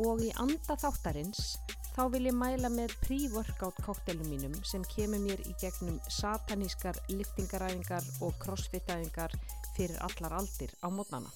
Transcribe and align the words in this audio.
og 0.00 0.22
í 0.24 0.30
anda 0.40 0.76
þáttarins 0.80 1.58
þá 1.92 2.02
vil 2.14 2.28
ég 2.30 2.36
mæla 2.36 2.70
með 2.72 2.94
pre-workout 3.02 3.80
koktelum 3.84 4.28
mínum 4.30 4.54
sem 4.64 4.84
kemur 4.94 5.20
mér 5.20 5.42
í 5.44 5.52
gegnum 5.60 5.98
satanískar 6.08 6.96
liftingaræfingar 7.10 8.06
og 8.24 8.38
crossfit-æfingar 8.40 9.34
fyrir 9.76 9.98
allar 10.06 10.38
aldir 10.38 10.72
á 10.80 10.88
mótnana. 10.88 11.28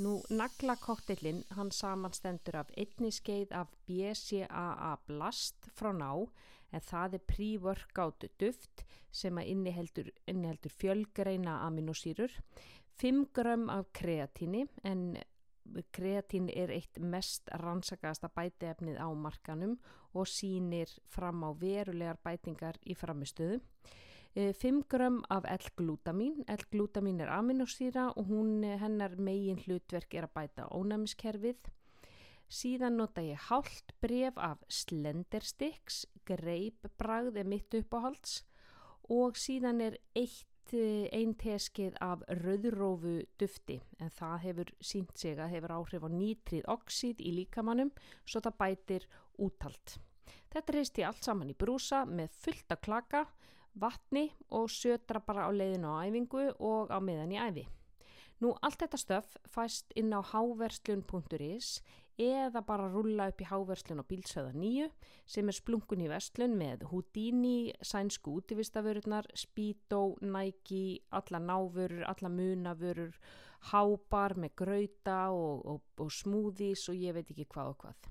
Nú 0.00 0.22
nagla 0.32 0.78
koktellin 0.80 1.42
hann 1.52 1.72
samanstendur 1.74 2.62
af 2.62 2.70
einni 2.80 3.10
skeið 3.12 3.52
af 3.58 3.74
BCAA 3.84 4.94
blast 5.08 5.68
frá 5.76 5.92
ná 5.92 6.12
en 6.72 6.86
það 6.88 7.18
er 7.18 7.26
pre-workout 7.28 8.24
duft 8.40 8.86
sem 9.12 9.36
að 9.36 9.50
inniheldur, 9.52 10.08
inniheldur 10.24 10.72
fjölgreina 10.72 11.58
aminosýrur, 11.66 12.32
5 13.02 13.26
grömm 13.36 13.68
af 13.72 13.92
kreatíni 13.92 14.64
en 14.88 15.18
kreatín 15.94 16.48
er 16.50 16.72
eitt 16.74 16.98
mest 16.98 17.50
rannsakaðasta 17.62 18.30
bætiefnið 18.34 18.98
á 19.00 19.08
markanum 19.14 19.78
og 20.12 20.28
sínir 20.28 20.90
fram 21.08 21.44
á 21.46 21.50
verulegar 21.56 22.18
bætingar 22.24 22.78
í 22.84 22.96
framistöðu. 22.98 23.60
5 24.34 24.86
grömm 24.88 25.20
af 25.28 25.44
L-glútamín. 25.44 26.40
L-glútamín 26.48 27.20
er 27.20 27.28
aminosýra 27.28 28.08
og 28.16 28.30
hún, 28.32 28.62
hennar 28.64 29.18
megin 29.20 29.60
hlutverk 29.60 30.14
er 30.14 30.24
að 30.24 30.34
bæta 30.38 30.68
ónæmiskerfið. 30.72 31.68
Síðan 32.52 32.96
nota 33.00 33.22
ég 33.24 33.40
hálft 33.48 33.92
bref 34.00 34.36
af 34.36 34.60
Slendersticks, 34.68 36.06
greip 36.28 36.88
bragð 37.00 37.38
er 37.40 37.48
mitt 37.48 37.72
uppáhalds 37.76 38.42
og 39.08 39.36
síðan 39.40 39.80
er 39.80 39.96
eitt 40.16 40.51
einn 40.72 41.34
teskið 41.36 41.96
af 42.00 42.22
rauðrófu 42.42 43.18
dufti 43.40 43.80
en 44.00 44.12
það 44.14 44.36
hefur 44.46 44.72
sínt 44.80 45.18
sig 45.18 45.36
að 45.36 45.52
hefur 45.56 45.74
áhrif 45.76 46.06
á 46.06 46.10
nítrið 46.12 46.68
oxid 46.72 47.20
í 47.20 47.34
líkamannum 47.40 47.90
svo 48.24 48.40
það 48.40 48.58
bætir 48.62 49.06
úttalt. 49.42 49.98
Þetta 50.52 50.74
reist 50.76 50.98
ég 51.00 51.08
allt 51.08 51.24
saman 51.24 51.50
í 51.52 51.56
brúsa 51.58 52.04
með 52.08 52.32
fullta 52.44 52.76
klaka, 52.76 53.26
vatni 53.74 54.30
og 54.52 54.70
sötra 54.70 55.20
bara 55.24 55.48
á 55.48 55.50
leiðinu 55.50 55.92
á 55.92 56.04
æfingu 56.04 56.48
og 56.60 56.92
á 56.92 56.98
meðan 57.00 57.32
í 57.32 57.40
æfi. 57.40 57.66
Nú 58.42 58.54
allt 58.60 58.80
þetta 58.82 58.98
stöf 58.98 59.36
fæst 59.48 59.92
inn 59.96 60.12
á 60.12 60.20
háverslun.is 60.20 61.80
eða 62.20 62.62
bara 62.66 62.88
rulla 62.92 63.28
upp 63.30 63.40
í 63.40 63.48
háverslun 63.48 64.02
á 64.02 64.04
bílsöða 64.04 64.52
nýju 64.56 64.88
sem 65.26 65.48
er 65.48 65.56
splunkun 65.56 66.04
í 66.04 66.10
vestlun 66.10 66.56
með 66.58 66.84
Houdini, 66.90 67.72
sænsku 67.80 68.34
útivistaförurnar, 68.40 69.28
Speedo, 69.34 70.16
Nike, 70.20 71.00
alla 71.10 71.40
návörur, 71.40 72.04
alla 72.08 72.28
munavörur, 72.28 73.16
hábar 73.72 74.34
með 74.36 74.56
grauta 74.58 75.20
og, 75.30 75.66
og, 75.66 75.82
og 76.02 76.10
smoothies 76.12 76.88
og 76.90 76.98
ég 76.98 77.14
veit 77.16 77.30
ekki 77.30 77.46
hvað 77.46 77.72
og 77.72 77.78
hvað. 77.84 78.10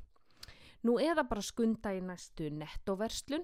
Nú 0.81 0.95
eða 0.97 1.27
bara 1.29 1.43
skunda 1.45 1.91
í 1.93 1.99
næstu 2.01 2.47
nettoverslun 2.49 3.43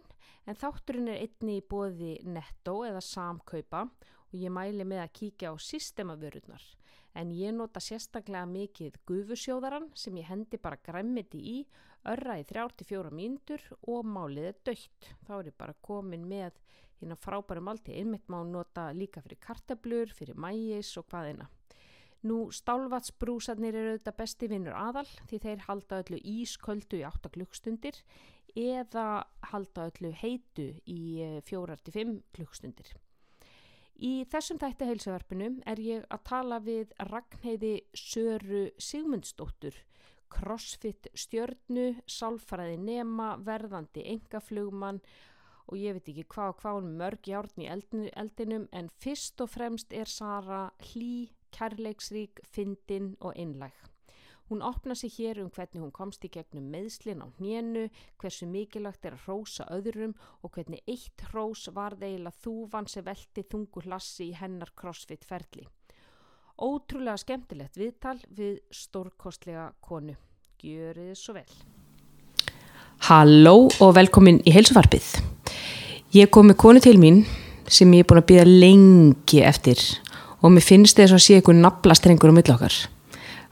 en 0.49 0.57
þátturinn 0.57 1.11
er 1.11 1.27
einni 1.27 1.59
í 1.59 1.65
bóði 1.69 2.15
netto 2.25 2.79
eða 2.87 3.03
samkaupa 3.03 3.83
og 3.85 4.35
ég 4.35 4.51
mæli 4.51 4.87
með 4.87 5.03
að 5.03 5.13
kíkja 5.19 5.53
á 5.53 5.55
systemavörurnar 5.61 6.63
en 7.17 7.33
ég 7.33 7.55
nota 7.55 7.81
sérstaklega 7.81 8.45
mikið 8.49 8.97
gufusjóðaran 9.09 9.89
sem 9.97 10.17
ég 10.21 10.29
hendi 10.29 10.59
bara 10.61 10.79
græmmiti 10.85 11.41
í, 11.41 11.57
örra 12.07 12.37
í 12.39 12.45
34 12.47 13.11
mínútur 13.15 13.63
og 13.89 14.05
málið 14.05 14.51
er 14.51 14.59
dögt. 14.69 15.11
Þá 15.25 15.33
er 15.39 15.49
ég 15.49 15.57
bara 15.57 15.77
komin 15.81 16.27
með 16.29 16.59
hérna 16.99 17.17
frábæru 17.19 17.63
malti, 17.65 17.95
einmitt 17.97 18.29
má 18.29 18.39
nota 18.45 18.89
líka 18.93 19.23
fyrir 19.25 19.41
kartablur, 19.41 20.13
fyrir 20.13 20.37
mægis 20.37 20.93
og 21.01 21.07
hvaðina. 21.11 21.49
Nú 22.27 22.47
stálvatsbrúsarnir 22.53 23.75
eru 23.77 23.93
auðvitað 23.93 24.17
besti 24.17 24.49
vinnur 24.49 24.77
aðal 24.77 25.05
því 25.29 25.41
þeir 25.43 25.65
halda 25.67 25.99
öllu 26.01 26.21
ísköldu 26.25 27.01
í 27.01 27.05
8 27.05 27.33
klukkstundir 27.35 27.99
eða 28.57 29.27
halda 29.51 29.89
öllu 29.91 30.13
heitu 30.21 30.71
í 30.89 31.01
4-5 31.45 32.17
klukkstundir. 32.33 32.89
Í 33.97 34.27
þessum 34.29 34.59
þætti 34.61 34.87
heilsuverfinu 34.91 35.47
er 35.65 35.79
ég 35.81 36.03
að 36.13 36.25
tala 36.29 36.59
við 36.61 36.91
Ragnheiði 37.09 37.71
Söru 37.97 38.67
Sigmundsdóttur, 38.77 39.73
crossfit 40.29 41.09
stjörnu, 41.17 41.87
sálfræði 42.05 42.77
nema, 42.77 43.31
verðandi 43.41 44.03
engaflugmann 44.13 45.01
og 45.67 45.81
ég 45.81 45.97
veit 45.97 46.11
ekki 46.13 46.27
hvað 46.35 46.53
og 46.53 46.61
hvað 46.61 46.77
hún 46.77 46.93
mörg 47.01 47.31
járn 47.31 47.65
í 47.65 47.71
eldinum 48.13 48.69
en 48.71 48.93
fyrst 49.01 49.41
og 49.41 49.49
fremst 49.55 49.93
er 49.97 50.05
Sara 50.05 50.67
hlý, 50.91 51.31
kærleiksrík, 51.57 52.43
fyndin 52.53 53.15
og 53.17 53.33
einlæg. 53.33 53.73
Hún 54.47 54.61
opna 54.63 54.95
sig 54.95 55.11
hér 55.11 55.41
um 55.43 55.49
hvernig 55.51 55.81
hún 55.81 55.91
komst 55.91 56.23
í 56.23 56.29
gegnum 56.31 56.69
meðslinn 56.71 57.19
á 57.19 57.27
hnénu, 57.35 57.89
hversu 58.15 58.47
mikilvægt 58.47 59.03
er 59.03 59.17
að 59.17 59.25
hrósa 59.25 59.65
öðrum 59.75 60.13
og 60.39 60.53
hvernig 60.55 60.79
eitt 60.87 61.25
hrós 61.33 61.65
var 61.75 61.97
þeila 61.99 62.31
þúvan 62.31 62.87
sem 62.87 63.03
velti 63.03 63.43
þungu 63.43 63.83
hlassi 63.83 64.29
í 64.29 64.37
hennar 64.39 64.71
crossfit 64.71 65.27
ferli. 65.27 65.67
Ótrúlega 66.57 67.19
skemmtilegt 67.19 67.75
viðtal 67.75 68.15
við 68.31 68.63
stórkostlega 68.71 69.67
konu. 69.83 70.15
Gjörið 70.63 71.11
svo 71.19 71.35
vel. 71.35 71.49
Halló 73.11 73.67
og 73.67 73.95
velkomin 73.99 74.39
í 74.47 74.55
heilsuvarpið. 74.55 75.11
Ég 76.15 76.31
kom 76.31 76.47
með 76.47 76.61
konu 76.63 76.79
til 76.81 76.95
mín 76.97 77.25
sem 77.67 77.91
ég 77.93 78.07
er 78.07 78.07
búin 78.07 78.23
að 78.23 78.29
býða 78.31 78.47
lengi 78.47 79.43
eftir 79.43 79.83
og 80.39 80.53
mér 80.55 80.63
finnst 80.63 80.95
þess 80.95 81.13
að 81.17 81.25
sé 81.27 81.37
einhvern 81.37 81.65
naflastrengur 81.67 82.31
á 82.31 82.37
millokkar. 82.39 82.85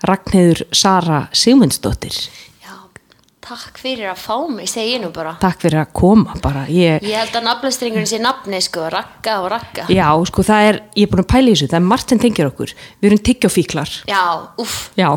Ragnhildur 0.09 0.66
Sara 0.75 1.25
Sigmundsdóttir. 1.35 2.16
Já, 2.63 2.73
takk 3.45 3.79
fyrir 3.81 4.09
að 4.11 4.19
fá 4.23 4.35
mig, 4.49 4.69
segi 4.71 4.95
ég 4.95 5.03
nú 5.03 5.11
bara. 5.16 5.35
Takk 5.41 5.61
fyrir 5.66 5.81
að 5.83 5.93
koma 5.97 6.35
bara. 6.43 6.66
Ég, 6.71 7.03
Ég 7.05 7.17
held 7.19 7.35
að 7.39 7.47
nafnastringurinn 7.49 8.09
sé 8.09 8.19
nafni 8.23 8.61
sko, 8.63 8.88
rakka 8.93 9.39
og 9.43 9.49
rakka 9.53 9.88
Já, 9.93 10.07
sko 10.29 10.45
það 10.45 10.69
er, 10.71 10.81
ég 10.97 11.07
er 11.07 11.13
búin 11.13 11.25
að 11.25 11.31
pæla 11.33 11.51
í 11.51 11.55
þessu 11.55 11.71
það 11.71 11.79
er 11.81 11.88
margt 11.91 12.13
sem 12.13 12.21
tengir 12.25 12.49
okkur, 12.51 12.75
við 13.01 13.09
erum 13.11 13.23
tiggjafíklar 13.29 13.95
Já, 14.09 14.23
uff 14.61 14.77
Já, 14.97 15.09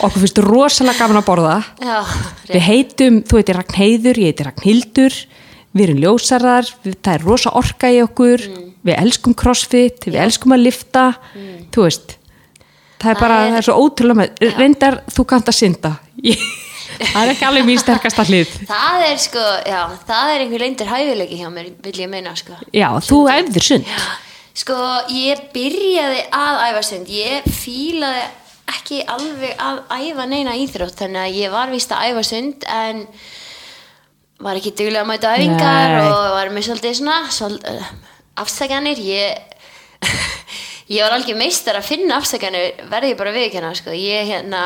okkur 0.00 0.20
finnst 0.22 0.42
rosalega 0.44 1.00
gaman 1.00 1.20
að 1.22 1.26
borða. 1.30 1.56
Já, 1.82 1.96
Við 2.52 2.62
heitum, 2.68 3.22
þú 3.26 3.40
heitir 3.40 3.58
Ragnheiður, 3.60 4.20
ég 4.22 4.30
heitir 4.32 4.46
Ragnhildur. 4.50 5.16
Við 5.76 5.84
erum 5.90 5.98
ljósarar, 6.00 6.68
við, 6.84 6.94
það 7.04 7.16
er 7.18 7.24
rosa 7.26 7.50
orka 7.58 7.90
í 7.92 7.98
okkur. 8.04 8.44
Mm. 8.48 8.68
Við 8.86 8.94
elskum 9.02 9.34
crossfit, 9.36 10.06
við 10.06 10.20
elskum 10.22 10.54
að 10.54 10.62
lifta. 10.68 11.02
Þú 11.74 11.82
veist 11.88 12.15
Það 13.06 13.14
er 13.14 13.20
bara, 13.22 13.40
Það 13.46 13.58
er- 13.60 13.66
svo 13.68 13.76
ótrúlega 13.86 14.20
með, 14.20 14.44
reyndar 14.58 14.98
þú 15.16 15.26
kannt 15.32 15.50
að 15.52 15.58
synda. 15.62 15.92
Það 16.96 17.18
er 17.20 17.30
ekki 17.34 17.44
alveg 17.44 17.66
mín 17.66 17.80
sterkasta 17.82 18.24
hlið. 18.24 18.52
Það 18.70 19.02
er 19.04 19.18
sko, 19.20 19.42
já, 19.68 19.80
það 20.08 20.30
er 20.32 20.44
einhver 20.44 20.62
leindur 20.62 20.88
hæfileiki 20.88 21.36
hjá 21.42 21.48
mér, 21.52 21.66
vil 21.84 21.98
ég 22.00 22.08
meina 22.08 22.32
sko. 22.38 22.56
Já, 22.72 22.86
þú 23.04 23.18
æfðir 23.28 23.66
sund. 23.66 23.90
Sko, 24.56 24.76
ég 25.12 25.42
byrjaði 25.52 26.22
að 26.32 26.60
æfa 26.70 26.82
sund. 26.88 27.10
Ég 27.12 27.44
fílaði 27.52 28.22
ekki 28.72 29.02
alveg 29.12 29.52
að 29.62 29.82
æfa 29.94 30.24
neina 30.30 30.54
íþrótt 30.58 30.96
Þannig 30.98 31.20
að 31.22 31.36
ég 31.38 31.52
var 31.54 31.70
víst 31.70 31.92
að 31.94 32.08
æfa 32.10 32.22
sund 32.26 32.64
En 32.66 33.04
var 34.42 34.58
ekki 34.58 34.72
duglega 34.74 35.04
að 35.04 35.10
mæta 35.12 35.34
æfingar 35.36 35.92
Nei. 35.94 36.08
Og 36.10 36.24
var 36.34 36.50
með 36.54 36.66
svolítið 36.66 36.96
svona 36.98 37.18
svolítið, 37.30 37.76
uh, 37.78 38.16
Afsakanir 38.42 38.98
Ég 39.06 39.38
Ég 40.92 41.02
var 41.02 41.16
alveg 41.16 41.38
meistar 41.38 41.78
að 41.80 41.88
finna 41.88 42.20
afsakanir 42.20 42.84
Verði 42.90 43.14
ég 43.14 43.18
bara 43.18 43.34
viðkjanna 43.34 43.72
sko. 43.74 43.94
Ég 43.96 44.28
hérna 44.30 44.60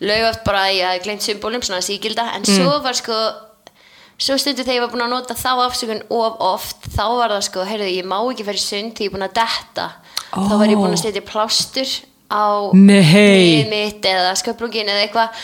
Laug 0.00 0.26
oft 0.30 0.42
bara 0.46 0.64
að 0.66 0.74
ég 0.78 0.88
hafði 0.88 1.04
gleymt 1.04 1.26
symbolum 1.26 1.62
Svona 1.62 1.84
sígilda 1.84 2.30
En 2.34 2.48
svo 2.48 2.80
var 2.82 2.98
sko 2.98 3.20
Svo 4.20 4.36
stundu 4.36 4.66
þegar 4.66 4.74
ég 4.76 4.82
var 4.84 4.90
búin 4.92 5.02
að 5.06 5.12
nota 5.14 5.34
þá 5.38 5.62
afsökun 5.64 6.02
of 6.12 6.42
oft, 6.44 6.84
þá 6.92 7.04
var 7.16 7.32
það 7.32 7.44
sko, 7.46 7.62
heyrðu, 7.64 7.86
ég 7.88 8.08
má 8.08 8.18
ekki 8.18 8.44
fyrir 8.44 8.60
sund 8.60 8.92
því 8.98 9.06
ég 9.06 9.08
er 9.08 9.14
búin 9.14 9.24
að 9.24 9.38
detta. 9.38 9.86
Þá 10.34 10.52
var 10.60 10.68
ég 10.68 10.80
búin 10.82 10.92
að 10.92 11.00
setja 11.00 11.22
plástur 11.24 11.94
á 12.28 12.44
hnéð 12.76 13.70
mitt 13.72 14.08
eða 14.10 14.34
sköplungin 14.36 14.92
eða 14.92 15.06
eitthvað 15.06 15.40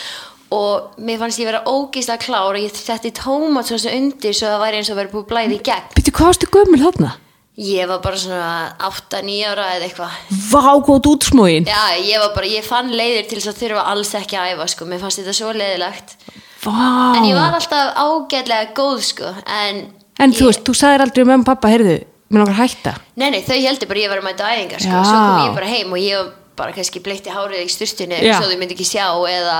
og 0.53 1.01
mér 1.09 1.17
fannst 1.23 1.41
ég 1.41 1.49
vera 1.49 1.63
ógíslega 1.65 2.21
klár 2.21 2.53
og 2.53 2.61
ég 2.61 2.77
setti 2.77 3.09
tómat 3.17 3.67
svo 3.67 3.81
undir 3.89 4.37
svo 4.37 4.53
það 4.53 4.61
væri 4.67 4.79
eins 4.83 4.93
og 4.93 5.01
verið 5.01 5.15
búið 5.15 5.25
að 5.25 5.31
blæði 5.33 5.57
í 5.57 5.63
gegn. 5.71 5.89
Býttu, 5.97 6.13
hvað 6.13 6.29
varstu 6.29 6.51
gömul 6.53 6.83
þarna? 6.85 7.15
Ég 7.57 7.87
var 7.89 8.03
bara 8.03 8.17
svona 8.21 8.49
8-9 8.85 9.37
ára 9.49 9.63
eða 9.73 9.87
eitthvað. 9.87 10.17
Vá, 10.51 10.65
góð 10.85 11.07
útsmóin 11.09 11.65
Já, 11.65 11.97
ég 11.97 12.21
var 12.21 12.35
bara, 12.35 12.49
ég 12.53 12.65
fann 12.65 12.91
leiðir 12.93 13.25
til 13.25 13.39
þess 13.39 13.49
að 13.49 13.61
þurfa 13.63 13.85
alls 13.93 14.11
ekki 14.19 14.37
að 14.37 14.51
æfa 14.51 14.67
sko, 14.75 14.85
mér 14.85 15.01
fannst 15.01 15.23
þetta 15.23 15.33
svo 15.33 15.53
leiðilegt. 15.57 16.13
Vá 16.61 16.75
En 17.17 17.25
ég 17.25 17.33
var 17.33 17.57
alltaf 17.57 17.97
ágætlega 17.97 18.69
góð 18.77 19.01
sko, 19.09 19.33
en... 19.49 19.81
En 20.21 20.29
ég, 20.29 20.37
þú 20.37 20.51
veist, 20.51 20.63
þú 20.69 20.77
sagðir 20.77 21.05
aldrei 21.07 21.25
um 21.25 21.33
og 21.39 21.49
pappa, 21.49 21.73
heyrðu, 21.73 21.97
mér 22.29 22.43
langar 22.43 22.61
hætta 22.61 22.95
Nei, 23.17 23.27
nei, 23.33 23.41
þau 23.41 23.57
heldur 23.57 23.89
bara 23.89 24.05
ég 24.05 24.13
var 24.13 24.21
að 24.21 24.29
mæta 24.29 24.53
æfingar 24.53 24.85
sko. 24.85 24.93
Já. 24.93 25.03
Svo 25.09 25.19
kom 25.25 25.41
ég 25.47 25.57
bara 25.57 25.73
heim 25.73 25.97
og 25.97 26.01
ég 26.05 26.21
var 26.21 26.31
bara 26.61 26.77
kannski 26.77 27.01
bleitti 27.05 27.33
hárið 27.33 27.65
í 27.65 27.69
styrstunni 27.73 28.23
svo 28.25 28.47
þau 28.49 28.57
myndi 28.57 28.77
ekki 28.77 28.85
sjá 28.89 29.05
eða 29.33 29.59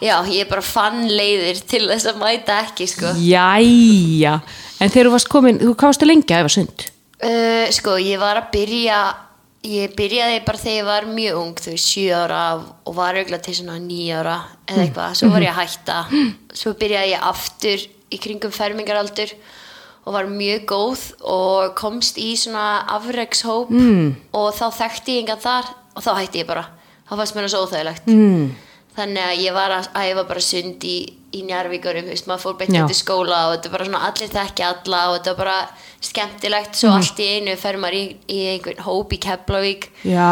já, 0.00 0.14
ég 0.32 0.48
bara 0.48 0.64
fann 0.64 1.08
leiðir 1.08 1.60
til 1.68 1.86
þess 1.88 2.08
að 2.08 2.20
mæta 2.24 2.62
ekki 2.66 2.88
sko. 2.88 3.12
Jæja 3.20 4.38
En 4.78 4.92
þegar 4.92 5.08
þú 5.08 5.18
varst 5.18 5.28
komin, 5.32 5.58
þú 5.60 5.74
varstu 5.80 6.06
lengi 6.08 6.32
að 6.32 6.44
æfa 6.46 6.54
sund? 6.54 6.88
Uh, 7.24 7.66
Sko, 7.74 7.96
ég 8.02 8.20
var 8.22 8.40
að 8.42 8.52
byrja 8.54 9.00
ég 9.66 9.94
byrjaði 9.98 10.42
bara 10.46 10.60
þegar 10.60 10.76
ég 10.76 10.86
var 10.86 11.06
mjög 11.10 11.38
ung, 11.40 11.54
þú 11.58 11.72
veist, 11.74 11.90
7 11.90 12.04
ára 12.14 12.42
og 12.58 12.94
var 12.96 13.18
auðvitað 13.18 13.44
til 13.48 13.56
svona 13.58 13.78
9 13.82 14.18
ára 14.20 14.36
eða 14.68 14.84
eitthvað, 14.84 15.16
svo 15.18 15.30
var 15.32 15.44
ég 15.44 15.50
að 15.50 15.58
hætta 15.58 15.96
svo 16.60 16.74
byrjaði 16.78 17.14
ég 17.14 17.26
aftur 17.32 17.86
í 18.08 18.20
kringum 18.22 18.54
fermingaraldur 18.54 19.34
og 20.06 20.14
var 20.14 20.30
mjög 20.30 20.64
góð 20.70 21.02
og 21.28 21.74
komst 21.76 22.20
í 22.22 22.30
svona 22.38 22.84
afrekshóp 22.96 23.72
mm. 23.74 24.14
og 24.38 24.48
þá 24.56 24.66
þekkti 24.78 25.18
ég 25.18 25.26
engan 25.26 25.42
þar 25.42 25.74
og 25.98 26.06
þá 26.06 26.10
hætti 26.22 26.42
ég 26.44 26.48
bara, 26.48 26.64
þá 27.10 27.12
fannst 27.18 27.36
mér 27.36 27.48
það 27.48 27.54
svo 27.56 27.66
óþægilegt 27.66 28.08
mm. 28.14 28.48
Þannig 28.98 29.24
að 29.24 29.40
ég 29.44 29.56
var 29.56 29.74
að 29.78 29.88
æfa 29.96 30.24
bara 30.28 30.42
sund 30.44 30.84
í, 30.84 30.96
í 31.34 31.42
Njarvíkurum, 31.46 32.08
maður 32.28 32.42
fór 32.42 32.56
beint 32.58 32.76
til 32.76 32.96
skóla 32.96 33.44
og 33.48 33.54
þetta 33.54 33.68
er 33.70 33.74
bara 33.76 33.86
svona 33.88 34.02
allir 34.08 34.32
þekki 34.32 34.66
alla 34.68 35.02
og 35.08 35.16
þetta 35.18 35.32
er 35.32 35.38
bara 35.38 35.56
skemmtilegt. 36.08 36.78
Svo 36.78 36.92
allt 36.94 37.22
í 37.22 37.28
einu 37.36 37.56
fer 37.58 37.78
maður 37.80 37.98
í, 37.98 38.04
í 38.30 38.38
einhvern 38.52 38.84
hóp 38.86 39.14
í 39.14 39.20
Keflavík. 39.22 39.88
Já, 40.06 40.28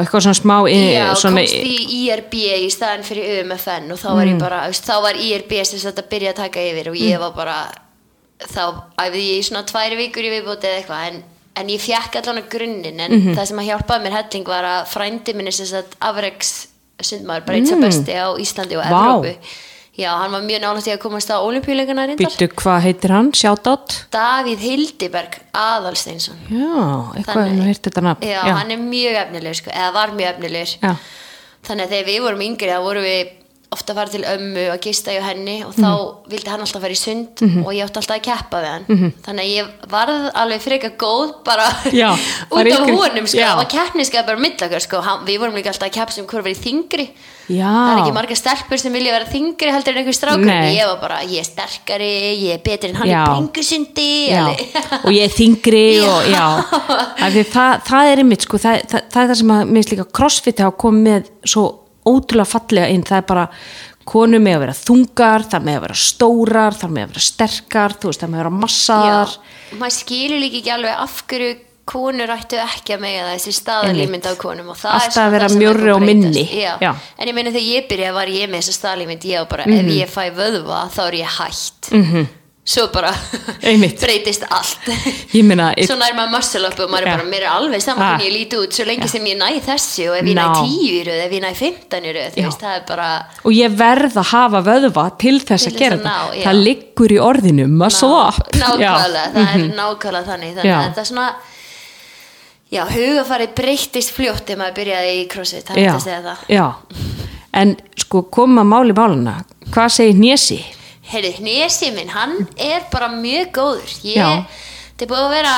eitthvað 0.00 0.26
svona 0.26 0.40
smá 0.40 0.56
í, 0.66 0.80
Já, 0.94 1.06
svona, 1.20 1.44
komst 1.44 1.70
í 1.70 2.02
IRB 2.02 2.36
í 2.64 2.72
staðan 2.72 3.06
fyrir 3.06 3.40
UMFN 3.42 3.94
og 3.94 4.02
þá 4.02 4.10
var 4.10 4.30
ég 4.32 4.42
bara, 4.42 4.60
þá 4.74 4.94
var 5.06 5.22
IRB 5.28 5.56
sem 5.62 5.82
sagt 5.82 6.02
að 6.02 6.10
byrja 6.12 6.34
að 6.34 6.42
taka 6.44 6.66
yfir 6.72 6.92
og 6.92 6.98
ég 6.98 7.22
var 7.22 7.34
bara 7.36 7.58
þá 8.42 8.64
æfði 9.00 9.22
ég 9.22 9.40
í 9.40 9.46
svona 9.46 9.64
tvær 9.68 9.96
vikur 9.98 10.26
í 10.26 10.32
viðbóti 10.32 10.68
eða 10.68 10.80
eitthvað 10.82 11.08
en, 11.08 11.18
en 11.60 11.72
ég 11.72 11.82
fjekk 11.82 12.18
allan 12.20 12.40
að 12.42 12.48
grunninn 12.52 13.02
en 13.04 13.16
það 13.30 13.44
sem 13.50 13.60
að 13.62 13.68
hjálpaði 13.70 14.04
mér 14.04 14.16
helling 14.18 14.48
var 14.50 14.68
að 14.68 14.86
frændi 14.90 15.36
minni 15.36 15.54
sem 15.54 15.68
sagt 15.70 15.94
afreks 16.04 16.54
sundmaður, 17.02 17.44
bara 17.46 17.58
eins 17.58 17.72
og 17.74 17.80
besti 17.82 18.14
á 18.14 18.28
Íslandi 18.38 18.76
og 18.78 18.84
Vá. 18.84 18.98
Evrópu 18.98 19.36
Já, 19.94 20.08
hann 20.18 20.32
var 20.34 20.42
mjög 20.42 20.58
nálægt 20.64 20.88
í 20.88 20.90
að 20.90 21.02
komast 21.04 21.30
á 21.30 21.38
olimpíuleikana 21.38 22.08
reyndar 22.08 22.26
býttu, 22.26 22.48
hvað 22.58 22.80
heitir 22.82 23.12
hann? 23.14 23.28
Shoutout? 23.30 23.94
Davíð 24.10 24.58
Hildiberg 24.66 25.36
Aðalsteinsson 25.54 26.40
Já, 26.50 27.14
eitthvað 27.14 27.44
en 27.46 27.60
þú 27.60 27.68
heirt 27.68 27.86
þetta 27.86 28.02
nafn. 28.02 28.26
já, 28.26 28.40
hann 28.58 28.74
er 28.74 28.82
mjög 28.82 29.20
efnilegur 29.20 29.60
sko, 29.60 29.70
eða 29.70 29.92
var 29.94 30.14
mjög 30.18 30.32
efnilegur 30.32 30.74
Já. 30.82 30.96
þannig 31.68 31.84
að 31.86 31.94
þegar 31.94 32.08
við 32.10 32.20
vorum 32.26 32.42
yngri 32.48 32.72
þá 32.72 32.80
vorum 32.82 33.06
við 33.06 33.32
ofta 33.74 33.92
að 33.92 33.98
fara 34.00 34.12
til 34.14 34.22
ömmu 34.30 34.64
og 34.72 34.80
gista 34.86 35.12
hjá 35.14 35.20
henni 35.28 35.56
og 35.66 35.74
þá 35.76 35.90
vildi 36.32 36.50
hann 36.52 36.64
alltaf 36.64 36.84
fara 36.86 36.96
í 36.96 37.00
sund 37.00 37.44
og 37.64 37.70
ég 37.74 37.84
átti 37.84 38.00
alltaf 38.00 38.16
að 38.16 38.24
keppa 38.30 38.62
við 38.64 38.72
hann. 38.72 39.12
Þannig 39.26 39.44
að 39.44 39.52
ég 39.52 39.90
varð 39.92 40.30
alveg 40.44 40.64
freka 40.64 40.92
góð 41.04 41.34
bara 41.46 41.68
Já, 42.02 42.08
út 42.54 42.58
af 42.62 42.72
ykkur- 42.72 42.98
honum 43.02 43.28
sko, 43.30 43.42
það 43.44 43.60
var 43.62 43.70
keppniskað 43.76 44.28
bara 44.32 44.44
millakar 44.46 44.84
sko, 44.86 45.04
við 45.28 45.40
vorum 45.44 45.58
líka 45.60 45.72
alltaf 45.74 45.90
að 45.90 45.96
keppa 46.00 46.16
sem 46.18 46.28
hver 46.30 46.46
verið 46.48 46.62
þingri 46.64 47.08
Já. 47.44 47.68
það 47.68 47.90
er 47.92 47.98
ekki 48.00 48.12
marga 48.16 48.36
stelpur 48.40 48.80
sem 48.80 48.94
vilja 48.96 49.12
vera 49.12 49.26
þingri 49.28 49.72
heldur 49.74 49.92
en 49.92 49.98
einhver 50.00 50.16
strákur 50.16 50.46
Nei. 50.48 50.78
ég 50.78 50.86
var 50.88 51.00
bara, 51.02 51.18
ég 51.28 51.42
er 51.42 51.44
sterkari, 51.44 52.06
ég 52.40 52.54
er 52.56 52.62
betri 52.64 52.88
en 52.88 52.96
hann 53.02 53.10
Já. 53.10 53.20
í 53.20 54.14
alveg. 54.32 54.62
og 55.04 55.10
ég 55.12 55.26
er 55.26 55.34
þingri 55.34 55.82
og 56.08 57.34
því 57.34 57.44
það, 57.52 57.82
það 57.90 58.10
er 58.14 58.22
einmitt 58.24 58.46
sko, 58.46 58.60
það, 58.62 58.80
það, 58.88 59.04
það 59.12 59.22
er 59.22 59.28
það 59.32 59.40
sem 59.42 59.52
að 59.58 59.72
minnst 59.76 59.92
líka 59.92 60.06
crossfit 60.16 60.62
hafa 60.64 60.76
komið 60.86 61.04
með 61.10 61.28
svo 61.52 61.66
ótrúlega 62.08 62.50
fallega 62.50 62.88
inn, 62.94 63.04
það 63.06 63.20
er 63.20 63.28
bara 63.28 63.44
konur 64.04 64.42
með 64.44 64.56
að 64.58 64.64
vera 64.64 64.78
þungar, 64.78 65.46
það 65.48 65.68
með 65.68 65.76
að 65.78 65.84
vera 65.86 66.00
stórar 66.04 66.74
það 66.80 66.90
með 66.96 67.04
að 67.06 67.12
vera 67.14 67.26
sterkar, 67.28 67.94
þú 68.00 68.10
veist, 68.10 68.20
það 68.24 68.32
með 68.32 68.40
að 68.40 68.42
vera 68.44 68.56
massaðar 68.64 69.30
Já, 69.34 69.78
maður 69.80 69.96
skilur 69.98 70.42
líka 70.42 70.60
ekki 70.60 70.74
alveg 70.74 71.00
af 71.04 71.22
hverju 71.30 71.54
konur 71.84 72.30
ættu 72.32 72.56
ekki 72.60 72.94
að 72.96 73.02
mega 73.02 73.24
það 73.26 73.34
þessi 73.34 73.54
staðalímynd 73.58 74.28
af 74.30 74.38
konum 74.40 74.70
og 74.72 74.78
það 74.80 74.94
Alltaf 74.98 75.18
er 75.18 75.26
að 75.26 75.34
vera 75.34 75.48
er 75.50 75.80
að 75.84 75.90
og 75.94 76.04
minni. 76.04 76.44
Já. 76.48 76.70
Já. 76.80 76.92
Mhm. 76.92 77.02
en 77.18 77.28
ég 77.28 77.34
meina 77.34 77.52
þegar 77.52 77.68
ég 77.74 77.88
byrjaði 77.90 78.14
var 78.14 78.32
ég 78.32 78.48
með 78.48 78.62
þessa 78.62 78.76
staðalímynd 78.78 79.26
ég 79.28 79.48
bara, 79.50 79.66
ef 79.68 79.90
ég 79.92 80.08
fæ 80.14 80.22
vöðva 80.38 80.80
þá 80.94 81.00
er 81.06 81.18
ég 81.20 81.36
hætt 81.38 81.90
-hmm. 81.92 82.26
Svo 82.64 82.86
bara 82.88 83.10
breytist 84.00 84.44
allt 84.48 84.86
ég 85.36 85.44
meina, 85.44 85.66
svo 85.88 85.96
nær 86.00 86.14
maður 86.16 86.30
muscle 86.32 86.68
up 86.70 86.78
og 86.80 86.88
maður 86.92 87.04
er 87.04 87.10
Já. 87.10 87.16
bara 87.18 87.26
mér 87.28 87.42
er 87.44 87.50
alveg 87.52 87.82
saman 87.84 88.02
Ah. 88.04 88.12
hvernig 88.14 88.30
ég 88.30 88.34
líti 88.38 88.56
út 88.62 88.72
svo 88.78 88.86
lengi 88.88 89.08
sem 89.12 89.26
ég 89.28 89.36
næ 89.36 89.48
þessu 89.66 90.06
og 90.10 90.16
ef 90.16 90.24
ég 90.24 90.36
næ 90.38 90.46
Ná. 90.46 90.54
10 90.64 90.78
í 90.88 91.02
röð, 91.04 91.18
ef 91.26 91.32
ég 91.36 91.42
næ 91.44 91.50
15 91.58 92.06
í 92.08 92.12
röð 92.16 92.30
þú 92.32 92.40
Já. 92.40 92.46
veist, 92.48 92.62
það 92.64 92.76
er 92.78 92.84
bara 92.88 93.08
og 93.44 93.52
ég 93.52 93.74
verð 93.76 94.16
að 94.22 94.30
hafa 94.32 94.62
vöðva 94.70 95.04
til 95.20 95.34
þess 95.44 95.66
Til 95.68 95.72
að 95.74 95.82
gera 95.82 95.98
ná, 96.00 96.14
þetta 96.14 96.38
já. 96.40 96.44
það 96.48 96.62
liggur 96.68 97.12
í 97.12 97.18
orðinu, 97.20 97.66
muscle 97.68 98.08
up 98.28 98.48
nákvæmlega, 98.56 99.26
það 99.34 99.52
er 99.54 99.66
nákvæmlega 99.76 100.24
þannig 100.30 100.54
þannig 100.56 100.70
Já. 100.72 100.78
að 100.78 100.86
þetta 100.88 101.04
er 101.04 101.10
svona 101.10 101.26
já, 102.74 102.82
hugafarið 102.94 103.52
breyttist 103.60 104.14
fljótt 104.16 104.48
ef 104.54 104.58
maður 104.58 104.78
byrjaði 104.80 105.12
í 105.20 105.26
crossfit, 105.30 105.66
það 105.68 105.76
er 105.76 105.84
hægt 105.84 105.98
að 106.00 106.06
segja 106.08 106.22
það 106.24 106.48
já. 106.56 106.64
en 107.60 107.76
sko 108.00 108.22
koma 108.34 108.64
máli 108.64 108.96
máluna 108.96 109.36
hvað 109.68 109.92
segir 109.98 110.16
Nési? 110.18 110.58
Heyrðu, 111.10 111.32
hnesi 111.40 111.90
minn, 111.94 112.12
hann 112.14 112.38
er 112.60 112.86
bara 112.92 113.10
mjög 113.12 113.52
góður. 113.58 113.94
Ég, 114.06 114.58
þetta 114.92 115.06
er 115.06 115.12
búið 115.12 115.24
að 115.26 115.34
vera 115.36 115.54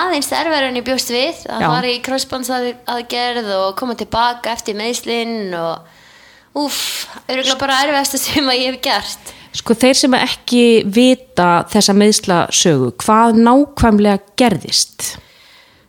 aðeins 0.00 0.30
erfæður 0.40 0.68
en 0.68 0.80
ég 0.80 0.86
bjóst 0.86 1.14
við. 1.14 1.42
Að 1.46 1.66
fara 1.66 1.92
í 1.92 2.00
crossbands 2.04 2.52
aðgerð 2.54 3.50
og 3.58 3.74
koma 3.80 3.96
tilbaka 3.98 4.54
eftir 4.56 4.78
meðslinn 4.78 5.54
og 5.58 6.60
úff, 6.60 7.06
örgulega 7.28 7.58
bara 7.60 7.82
erfiðasta 7.86 8.20
sem 8.20 8.50
að 8.50 8.62
ég 8.64 8.72
hef 8.74 8.80
gert. 8.88 9.34
Sko 9.60 9.74
þeir 9.74 9.96
sem 9.98 10.14
ekki 10.14 10.64
vita 10.86 11.48
þessa 11.70 11.94
meðslasögu, 11.98 12.92
hvað 13.02 13.40
nákvæmlega 13.42 14.22
gerðist? 14.38 15.16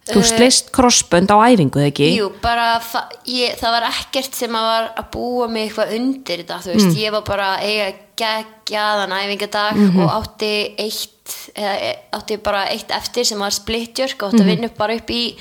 Þú 0.09 0.21
sleist 0.25 0.71
krossbönd 0.73 1.29
á 1.29 1.37
æfingu, 1.45 1.77
ekki? 1.85 2.07
Eh, 2.09 2.15
Jú, 2.17 2.31
bara 2.41 2.79
fa- 2.81 3.07
ég, 3.29 3.53
það 3.59 3.71
var 3.75 3.83
ekkert 3.91 4.33
sem 4.33 4.49
að 4.57 4.65
var 4.65 4.87
að 4.97 5.11
búa 5.13 5.47
mig 5.47 5.69
eitthvað 5.69 5.93
undir 5.95 6.37
þetta, 6.41 6.57
þú 6.63 6.73
veist, 6.73 6.87
Mm. 6.89 6.95
ég 7.03 7.11
var 7.11 7.21
bara 7.21 7.49
eiga 7.61 7.93
geggjaðan 8.17 9.13
æfingadag 9.13 9.75
Mhm. 9.75 9.99
og 10.01 10.09
átti 10.09 10.75
eitt 10.77 11.51
eða 11.55 11.75
e- 11.81 11.97
átti 12.13 12.37
bara 12.43 12.65
eitt 12.69 12.89
eftir 12.89 13.23
sem 13.25 13.37
var 13.39 13.51
splittjörk 13.51 14.23
og 14.23 14.33
Mhm. 14.33 14.39
átti 14.39 14.43
að 14.43 14.45
vinna 14.55 14.65
upp 14.65 14.77
bara 14.77 14.95
upp 14.95 15.07
í 15.09 15.35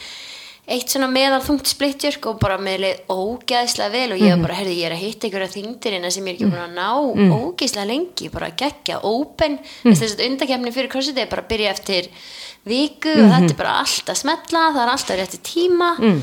eitt 0.68 0.86
svona 0.88 1.08
meðal 1.10 1.40
þungt 1.42 1.66
splittjörk 1.66 2.26
og 2.26 2.38
bara 2.38 2.58
með 2.58 2.78
leið 2.80 3.00
ógeðslega 3.08 3.90
vel 3.90 4.12
og 4.12 4.18
ég 4.18 4.30
Mhm. 4.30 4.40
var 4.40 4.48
bara, 4.48 4.54
herði, 4.60 4.76
ég 4.76 4.84
er 4.86 4.92
að 4.92 4.98
hitta 4.98 5.26
einhverja 5.28 5.54
þingdirina 5.56 6.12
sem 6.12 6.24
ég 6.24 6.28
er 6.28 6.34
ekki 6.36 6.50
búin 6.52 6.68
að 6.68 6.74
ná 6.74 7.54
ógeðslega 7.56 7.86
lengi, 7.86 8.30
bara 8.30 8.50
geggja, 8.50 9.00
open 9.02 9.58
Mhm. 9.84 9.94
þess 9.94 10.14
að 10.16 10.26
undakefni 10.28 10.70
fyrir 10.72 10.88
crossfit 10.90 11.18
er 11.18 11.26
bara 11.26 11.42
að 11.42 11.48
byrja 11.48 11.70
eftir 11.70 12.08
viku 12.66 13.08
Mhm. 13.16 13.24
og 13.24 13.32
þetta 13.32 13.50
er 13.50 13.56
bara 13.56 13.78
allt 13.80 14.06
að 14.06 14.16
smetla, 14.22 14.72
það 14.74 14.82
er 14.82 14.92
alltaf 14.94 15.16
rétti 15.18 15.40
tíma 15.42 15.98
Mm. 15.98 16.22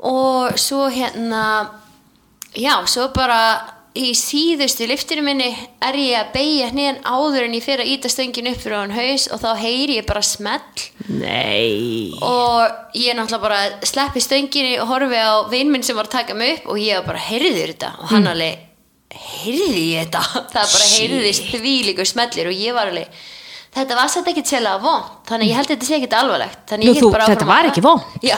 og 0.00 0.52
svo 0.58 0.88
hérna 0.90 1.68
já, 2.54 2.86
svo 2.86 3.08
bara 3.14 3.72
í 3.96 4.10
síðustu 4.12 4.86
liftinu 4.86 5.22
minni 5.24 5.56
er 5.80 5.94
ég 5.94 6.18
að 6.20 6.32
beigja 6.34 6.70
hnén 6.70 6.98
áður 7.02 7.44
en 7.46 7.52
ég 7.54 7.62
fyrir 7.64 7.80
að 7.80 7.92
íta 7.96 8.08
stöngin 8.12 8.50
upp 8.52 8.60
fyrir 8.60 8.76
hann 8.76 8.90
haus 8.90 9.26
og 9.32 9.40
þá 9.40 9.56
heyri 9.56 9.96
ég 9.96 10.06
bara 10.06 10.20
smell 10.22 10.60
Nei. 11.08 12.12
og 12.20 12.70
ég 12.94 13.16
náttúrulega 13.16 13.40
bara 13.40 13.60
sleppi 13.82 14.20
stönginni 14.20 14.78
og 14.80 14.88
horfi 14.88 15.16
á 15.16 15.48
vinn 15.50 15.70
minn 15.72 15.82
sem 15.82 15.96
var 15.96 16.04
að 16.04 16.10
taka 16.10 16.34
mig 16.34 16.58
upp 16.58 16.66
og 16.74 16.76
ég 16.78 17.04
bara, 17.06 17.18
heyrður 17.18 17.72
þetta? 17.74 17.92
og 17.98 18.04
Mm. 18.04 18.10
hann 18.10 18.26
alveg, 18.26 18.58
heyrði 19.16 19.84
ég 19.96 20.10
þetta? 20.10 20.22
það 20.52 20.72
bara 20.74 20.90
heyrðist 20.92 21.48
því 21.56 21.74
líkur 21.88 22.06
smellir 22.06 22.46
og 22.50 22.52
ég 22.54 22.74
var 22.74 22.86
alveg 22.92 23.08
þetta 23.76 23.96
var 23.98 24.08
satt 24.12 24.28
ekkert 24.32 24.48
sérlega 24.50 24.80
vond 24.82 25.04
þannig 25.28 25.50
ég 25.52 25.58
held 25.58 25.68
að 25.68 25.74
þetta 25.76 25.86
sé 25.90 25.96
ekkert 25.98 26.16
alvarlegt 26.20 26.74
Nú, 26.80 26.94
þú- 26.96 27.12
þetta 27.26 27.46
var 27.48 27.68
ekki 27.70 27.82
vont? 27.84 28.02
já, 28.24 28.36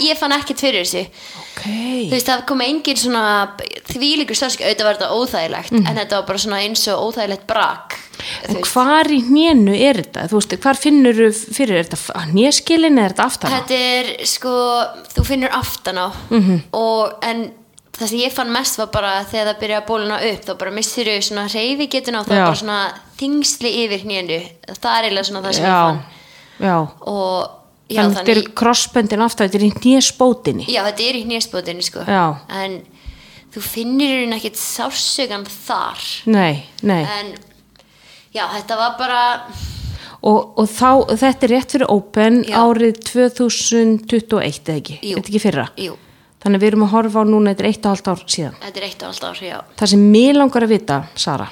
ég 0.00 0.16
fann 0.18 0.32
ekkert 0.32 0.60
fyrir 0.64 0.84
þessu 0.86 1.04
Ok. 1.48 1.64
þú 2.08 2.10
veist 2.14 2.28
það 2.30 2.44
kom 2.46 2.60
engin 2.64 2.96
svona 2.96 3.22
þvílíkur 3.90 4.38
sársku, 4.38 4.62
auðvitað 4.64 4.84
var 4.88 4.98
þetta 4.98 5.14
óþægilegt 5.18 5.72
en 5.78 5.96
þetta 5.98 6.20
var 6.20 6.26
bara 6.28 6.38
svona 6.38 6.60
eins 6.62 6.84
og 6.88 7.08
óþægilegt 7.12 7.46
brak 7.50 7.98
Og 8.50 8.64
hvar 8.66 9.06
í 9.14 9.20
hnénu 9.22 9.74
er 9.78 10.00
þetta? 10.02 10.24
Þú 10.28 10.38
veist, 10.40 10.54
hvar 10.60 10.74
finnur 10.76 11.14
þú 11.14 11.28
fyrir, 11.54 11.84
þetta 11.86 12.24
hnéskilin 12.32 12.98
eða 12.98 13.04
er 13.06 13.12
þetta 13.14 13.26
aftan? 13.30 13.52
á? 13.52 13.54
þetta 13.60 13.78
er 13.78 14.26
sko 14.26 14.54
þú 15.14 15.24
finnur 15.28 15.52
aftan 15.54 16.00
á 16.02 16.08
Mhm. 16.30 16.56
og 16.74 17.12
en 17.22 17.52
það 17.98 18.08
sem 18.08 18.18
ég 18.18 18.32
fann 18.34 18.50
mest 18.52 18.76
var 18.78 18.86
bara 18.94 19.24
þegar 19.24 19.54
það 19.54 19.60
byrja 19.60 19.80
að 19.82 19.86
bóluna 19.86 20.18
upp 20.32 20.44
þá 20.46 20.58
bara 20.58 20.70
missir 20.70 21.06
þau 21.06 21.22
svona 21.22 21.46
reyfi 21.54 21.86
getuna 21.88 22.20
og 22.20 22.26
er 22.30 22.44
bara 22.44 22.54
svona 22.54 22.92
þingsli 23.18 23.70
yfir 23.84 24.04
hnénu 24.06 24.38
það 24.78 24.92
er 24.98 25.08
eiginlega 25.08 25.28
svona 25.30 25.42
það 25.46 25.56
sem 25.58 25.64
ég 25.64 25.72
Já, 25.72 25.80
fann 25.86 26.02
já. 26.68 26.76
og 27.12 27.50
já, 27.88 28.02
Þannig 28.02 28.16
þetta 28.20 28.34
er 28.36 28.42
krossböndin 28.62 29.24
aftan, 29.24 29.48
þetta 29.48 29.58
er 29.58 29.66
í 29.66 29.72
hnésbótinni. 29.78 30.66
já 30.68 30.82
þetta 30.88 31.08
er 31.08 31.18
í 31.20 31.24
hnésbótinu 31.26 31.82
sko 31.86 32.04
Já. 32.06 32.24
en 32.62 32.80
þú 33.54 33.62
finnir 33.64 34.22
hún 34.26 34.36
ekkert 34.36 34.58
sársögan 34.60 35.46
þar 35.48 36.02
Nei, 36.26 36.64
nei. 36.82 37.02
en 37.02 37.34
já, 38.34 38.44
þetta 38.58 38.76
var 38.76 38.96
bara 39.00 39.22
Og, 40.18 40.58
og 40.58 40.66
þá, 40.66 41.14
þetta 41.14 41.46
er 41.46 41.52
rétt 41.54 41.72
fyrir 41.76 41.90
Open 41.94 42.40
árið 42.50 42.96
2021 43.06 44.66
eða 44.66 44.74
ekki? 44.80 44.96
Jú. 45.06 45.14
Þetta 45.20 45.30
ekki 45.30 45.42
fyrra? 45.44 45.66
jú, 45.78 45.92
Þannig 46.42 46.60
við 46.62 46.68
erum 46.72 46.82
að 46.88 46.90
horfa 46.96 47.22
á 47.22 47.24
núna, 47.30 47.52
þetta 47.54 47.62
er 47.64 47.68
eitt 47.70 47.86
og 47.86 47.92
halvt 47.94 48.08
ár 48.10 48.24
síðan. 48.34 48.56
þetta 48.64 48.80
er 48.82 48.86
eitt 48.88 49.02
og 49.02 49.08
allt 49.12 49.24
ár, 49.28 49.38
já 49.46 49.56
Það 49.78 49.92
sem 49.92 50.02
mér 50.12 50.34
langar 50.40 50.66
að 50.66 50.72
vita, 50.74 50.96
Sara, 51.14 51.46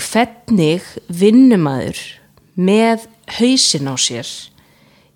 hvernig 0.00 0.84
vinnumæður 1.08 2.00
með 2.54 3.06
hausin 3.38 3.90
á 3.90 3.94
sér 3.98 4.28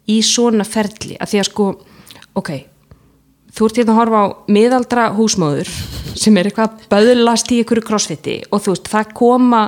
í 0.08 0.20
svona 0.24 0.66
ferli? 0.66 1.18
Að 1.18 1.32
því 1.32 1.42
að 1.42 1.48
sko, 1.50 1.68
ok, 2.38 2.50
þú 3.54 3.68
ert 3.68 3.80
hérna 3.80 3.94
að 3.94 4.00
horfa 4.02 4.22
á 4.22 4.26
miðaldra 4.54 5.10
húsmóður 5.18 5.70
sem 6.18 6.38
er 6.38 6.50
eitthvað 6.50 6.88
böðlast 6.90 7.52
í 7.54 7.62
ykkur 7.62 7.82
crossfiti 7.86 8.40
og 8.50 8.64
þú 8.64 8.74
veist, 8.74 8.90
það 8.90 9.14
koma 9.18 9.62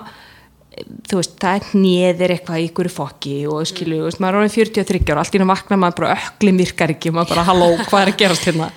þú 1.11 1.19
veist, 1.19 1.37
það 1.43 1.71
hnjeðir 1.73 2.35
eitthvað 2.37 2.62
í 2.62 2.67
ykkur 2.71 2.90
fokki 2.93 3.37
og 3.50 3.64
skilu, 3.69 4.00
þú 4.00 4.09
veist, 4.09 4.21
maður 4.23 4.38
er 4.38 4.45
orðin 4.45 4.55
43 4.57 5.02
ára, 5.11 5.23
allt 5.25 5.35
í 5.35 5.40
hann 5.40 5.50
vakna 5.50 5.81
maður 5.81 5.99
bara 6.00 6.19
ökli 6.19 6.55
myrkar 6.57 6.95
ekki, 6.95 7.12
maður 7.14 7.35
bara, 7.35 7.47
halló, 7.50 7.71
hvað 7.88 8.05
er 8.05 8.12
að 8.12 8.21
gerast 8.23 8.47
hérna 8.49 8.71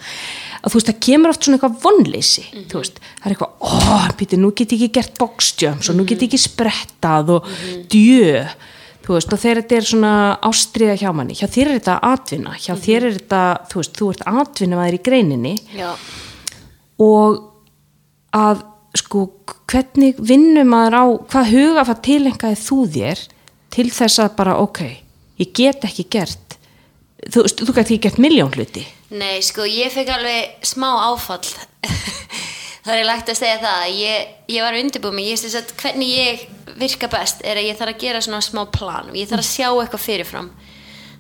að 0.63 0.71
þú 0.73 0.79
veist, 0.79 0.89
það 0.89 0.99
kemur 1.07 1.33
oft 1.33 1.45
svona 1.45 1.59
eitthvað 1.59 1.79
vonleysi, 1.83 2.43
þú 2.71 2.81
veist, 2.81 3.01
það 3.19 3.25
er 3.27 3.35
eitthvað 3.35 3.53
ó, 3.59 4.11
píti, 4.19 4.39
nú 4.39 4.51
get 4.55 4.75
ég 4.75 4.85
ekki 4.85 4.99
gert 4.99 5.17
boxjumps 5.19 5.91
og 5.91 5.99
nú 5.99 6.07
get 6.07 6.23
ég 6.23 6.29
ekki 6.29 6.39
sprettað 6.39 7.33
og 7.35 7.49
djö, 7.91 8.43
þú 9.03 9.17
veist, 9.17 9.33
og 9.35 9.43
þegar 9.43 9.61
þetta 9.61 9.79
er 9.79 9.89
svona 9.91 10.13
ástriða 10.49 10.99
hjá 11.03 11.09
manni, 11.15 11.35
hjá 11.37 11.47
þér 11.51 11.71
er 11.73 11.79
þetta 11.81 11.97
atvinna, 12.13 12.55
hjá 12.55 12.73
þér 12.79 13.09
er 13.09 13.17
þetta, 13.19 13.41
þú 13.71 13.81
veist, 13.81 13.97
þú 13.99 14.11
ert 14.13 14.27
atvinnumaður 14.43 14.99
í 14.99 15.03
greininni. 15.09 15.55
Já, 15.75 15.91
og 17.03 17.41
að 18.33 18.63
sko 18.97 19.27
hvernig 19.69 20.19
vinnum 20.21 20.69
maður 20.69 20.97
á 20.97 21.03
hvað 21.33 21.53
hugafar 21.53 22.01
tilengaði 22.05 22.59
þú 22.61 22.79
þér 22.93 23.23
til 23.73 23.87
þess 23.93 24.21
að 24.21 24.35
bara 24.37 24.57
ok 24.61 24.81
ég 25.41 25.53
get 25.57 25.85
ekki 25.87 26.05
gert 26.13 26.52
þú, 27.29 27.45
veist, 27.45 27.63
þú 27.63 27.75
get 27.75 27.85
ekki 27.85 27.99
gert 28.07 28.19
miljón 28.21 28.53
hluti. 28.55 28.85
Nei, 29.13 29.41
sko, 29.45 29.67
ég 29.69 29.93
fekk 29.93 30.11
alveg 30.15 30.67
smá 30.67 30.89
áfall. 31.11 31.45
Það 32.83 32.97
er 32.99 33.05
lagt 33.07 33.29
að 33.31 33.37
segja 33.39 33.59
það 33.63 33.83
ég, 33.95 34.31
ég 34.51 34.63
var 34.65 34.75
undirbúið 34.75 35.13
mig, 35.15 35.27
ég 35.31 35.37
syns 35.39 35.53
að 35.55 35.69
hvernig 35.79 36.09
ég 36.11 36.41
virka 36.75 37.07
best 37.07 37.39
er 37.47 37.55
að 37.55 37.69
ég 37.69 37.77
þarf 37.79 37.93
að 37.93 38.01
gera 38.01 38.21
svona 38.25 38.41
smá 38.43 38.59
plan 38.75 39.13
ég 39.15 39.29
þarf 39.29 39.39
að 39.39 39.47
sjá 39.53 39.69
eitthvað 39.69 40.03
fyrirfram. 40.03 40.49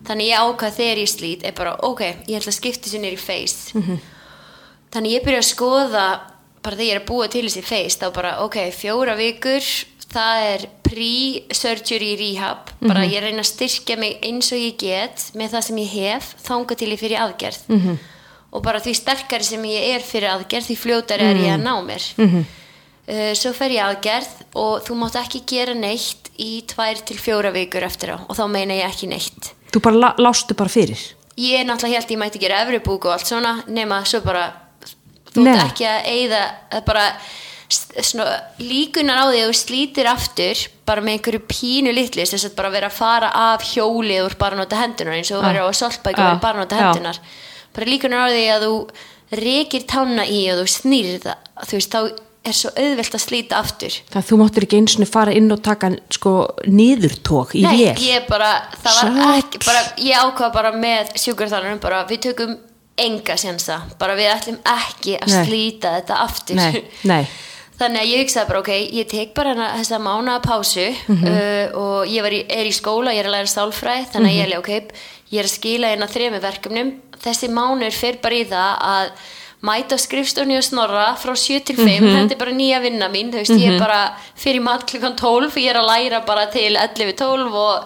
Þannig 0.03 0.27
ég 0.27 0.43
ákvað 0.43 0.75
þegar 0.81 0.99
ég 0.99 1.11
slít 1.13 1.45
er 1.47 1.55
bara, 1.55 1.77
ok, 1.87 2.01
ég 2.27 2.35
ætla 2.35 2.51
að 2.51 2.57
skipta 2.57 2.89
þessu 2.89 2.99
nýri 2.99 3.21
face 3.21 4.01
þannig 4.93 5.17
ég 5.17 5.25
byrja 5.25 5.41
að 5.41 5.49
skoða 5.49 6.05
bara 6.63 6.77
þegar 6.77 6.87
ég 6.87 6.95
er 6.95 7.01
að 7.01 7.09
búa 7.09 7.29
til 7.31 7.43
þessi 7.47 7.63
face 7.65 7.99
þá 7.99 8.07
bara, 8.15 8.33
ok, 8.45 8.59
fjóra 8.75 9.15
vikur 9.19 9.69
það 10.13 10.47
er 10.47 10.65
pre-surgery 10.85 12.13
rehab. 12.19 12.71
Bara 12.83 13.05
ég 13.07 13.23
reyna 13.23 13.43
að 13.43 13.49
styrkja 13.51 13.97
mig 13.99 14.19
eins 14.25 14.51
og 14.53 14.61
ég 14.61 14.75
get 14.79 15.29
með 15.37 15.55
það 15.55 15.65
sem 15.67 15.79
ég 15.83 15.93
hef 15.97 16.33
þanga 16.45 16.77
til 16.79 16.89
ég 16.91 17.01
fyrir 17.01 17.23
aðgerð. 17.23 17.61
-hmm. 17.69 17.97
og 18.53 18.61
bara 18.63 18.79
því 18.79 18.93
sterkari 18.93 19.43
sem 19.43 19.63
ég 19.65 19.95
er 19.95 20.01
fyrir 20.01 20.29
aðgerð 20.29 20.67
því 20.69 20.75
fljótari 20.77 21.23
er 21.25 21.37
ég 21.41 21.53
að 21.53 21.63
ná 21.65 21.75
mér. 21.81 22.03
-hmm. 22.17 22.45
uh, 23.07 23.33
svo 23.33 23.53
fer 23.53 23.71
ég 23.71 23.83
aðgerð 23.83 24.33
og 24.53 24.83
þú 24.85 24.93
mátt 24.95 25.15
ekki 25.15 25.43
gera 25.47 25.73
neitt 25.73 26.29
í 26.37 26.63
tvær 26.67 26.97
til 27.05 27.17
fjóra 27.17 27.51
vikur 27.51 27.83
eftir 27.83 28.13
á. 28.13 28.17
Og 28.29 28.35
þá 28.37 28.47
meina 28.47 28.73
ég 28.73 28.85
ekki 28.85 29.07
neitt. 29.07 29.53
Þú 29.73 29.79
bara 29.81 30.15
lástu 30.17 30.53
bara 30.53 30.69
fyrir? 30.69 30.99
Ég 31.37 31.59
er 31.59 31.65
náttúrulega 31.65 31.97
held 31.97 32.11
ég 32.11 32.17
mætti 32.17 32.39
gera 32.39 32.61
efribúk 32.61 33.05
og 33.05 33.13
allt 33.13 33.25
svona 33.25 33.63
nema 33.67 34.05
svo 34.05 34.21
bara 34.21 34.53
þú 35.33 35.47
ert 35.49 35.71
ekki 35.71 35.85
að 35.89 36.33
að 36.71 36.85
bara 36.85 37.05
svona, 37.73 38.39
líkunar 38.59 39.23
á 39.23 39.25
því 39.29 39.39
að 39.43 39.49
þú 39.51 39.57
slítir 39.59 40.09
aftur 40.11 40.63
bara 40.87 41.03
með 41.05 41.17
einhverju 41.17 41.41
pínu 41.51 41.93
litlu 41.95 42.25
þess 42.25 42.49
að 42.49 42.57
bara 42.57 42.73
vera 42.73 42.89
að 42.91 42.97
fara 42.97 43.31
af 43.53 43.65
hjóli 43.69 44.19
og 44.23 44.35
bara 44.41 44.59
nota 44.59 44.81
hendunar 44.81 45.17
eins 45.19 45.31
og 45.31 45.39
þú 45.39 45.47
verður 45.47 45.65
á 45.65 45.71
Já. 45.73 46.25
verður 46.25 46.43
bara 46.43 46.63
nota 46.63 46.81
hendunar 46.81 47.19
bara 47.73 47.89
líkunar 47.89 48.27
á 48.27 48.33
því 48.33 48.45
að 48.55 48.67
þú 48.67 48.75
rekir 49.43 49.87
tána 49.89 50.27
í 50.29 50.43
og 50.53 50.61
þú 50.61 50.67
snýrir 50.77 51.23
það 51.23 51.65
þú 51.69 51.79
veist 51.79 51.95
þá 51.97 51.99
er 52.43 52.55
svo 52.57 52.71
auðvelt 52.75 53.15
að 53.15 53.21
slíta 53.23 53.59
aftur. 53.63 53.95
Það 54.11 54.25
þú 54.27 54.37
máttur 54.41 54.65
ekki 54.65 54.79
eins 54.81 54.97
og 54.99 55.07
fara 55.07 55.31
inn 55.35 55.47
og 55.53 55.61
taka 55.63 55.93
sko 56.11 56.33
niðurtók 56.67 57.55
í 57.55 57.63
Nei, 57.63 57.71
vél. 57.79 57.93
ég 58.03 58.27
bara, 58.27 58.49
það 58.83 58.99
var 59.15 59.37
ekki 59.37 59.61
bara, 59.63 59.83
ég 60.03 60.25
ákvað 60.27 60.51
bara 60.57 60.73
með 60.75 61.13
sjúkarþálanum 61.23 61.79
bara, 61.83 62.01
við 62.09 62.25
tökum 62.27 62.57
enga 62.99 63.37
sénsa, 63.39 63.79
bara 63.99 64.17
við 64.19 64.29
ætlum 64.33 64.59
ekki 64.69 65.15
að 65.21 65.31
Nei. 65.31 65.45
slíta 65.47 65.95
þetta 65.95 66.19
aftur. 66.25 66.59
Nei, 66.59 66.83
nei, 67.09 67.23
þannig 67.83 68.01
að 68.01 68.11
ég 68.13 68.21
hugsaði 68.23 68.47
bara, 68.49 68.59
ok, 68.63 68.71
ég 68.99 69.07
tek 69.11 69.33
bara 69.37 69.53
hana, 69.53 69.67
þessa 69.79 69.99
mánaða 69.99 70.41
pásu 70.47 70.87
Mhm. 71.07 71.27
uh, 71.27 71.79
og 71.79 72.07
ég 72.07 72.27
í, 72.33 72.41
er 72.49 72.65
í 72.65 72.73
skóla, 72.73 73.13
ég 73.13 73.19
er 73.23 73.29
að 73.29 73.35
læra 73.37 73.51
sálfræði 73.53 74.09
þannig 74.13 74.31
að 74.31 74.39
ég 74.39 74.51
er, 74.51 74.57
ok, 74.59 74.69
ég 75.33 75.39
er 75.39 75.47
að 75.49 75.55
skila 75.57 75.87
hérna 75.93 76.07
þremi 76.09 76.41
verkefnum, 76.41 76.91
þessi 77.23 77.49
mánur 77.49 77.91
fer 77.93 78.17
bara 78.21 78.35
í 78.35 78.45
það 78.45 78.77
að 78.93 79.09
mæta 79.63 79.95
á 79.95 79.99
skrifstóni 80.03 80.57
og 80.59 80.63
snorra 80.67 81.05
frá 81.15 81.31
7 81.39 81.59
til 81.63 81.75
5 81.77 82.01
Mhm. 82.03 82.15
þetta 82.27 82.31
er 82.35 82.37
bara 82.37 82.51
nýja 82.51 82.81
vinna 82.83 83.07
mín 83.09 83.31
veist, 83.31 83.51
ég 83.55 83.75
er 83.75 83.79
bara 83.79 84.13
fyrir 84.35 84.61
mat 84.61 84.83
klukkan 84.85 85.15
12 85.15 85.55
ég 85.55 85.69
er 85.71 85.79
að 85.79 85.87
læra 85.87 86.25
bara 86.25 86.47
til 86.51 86.75
11-12 86.75 87.53
og 87.55 87.85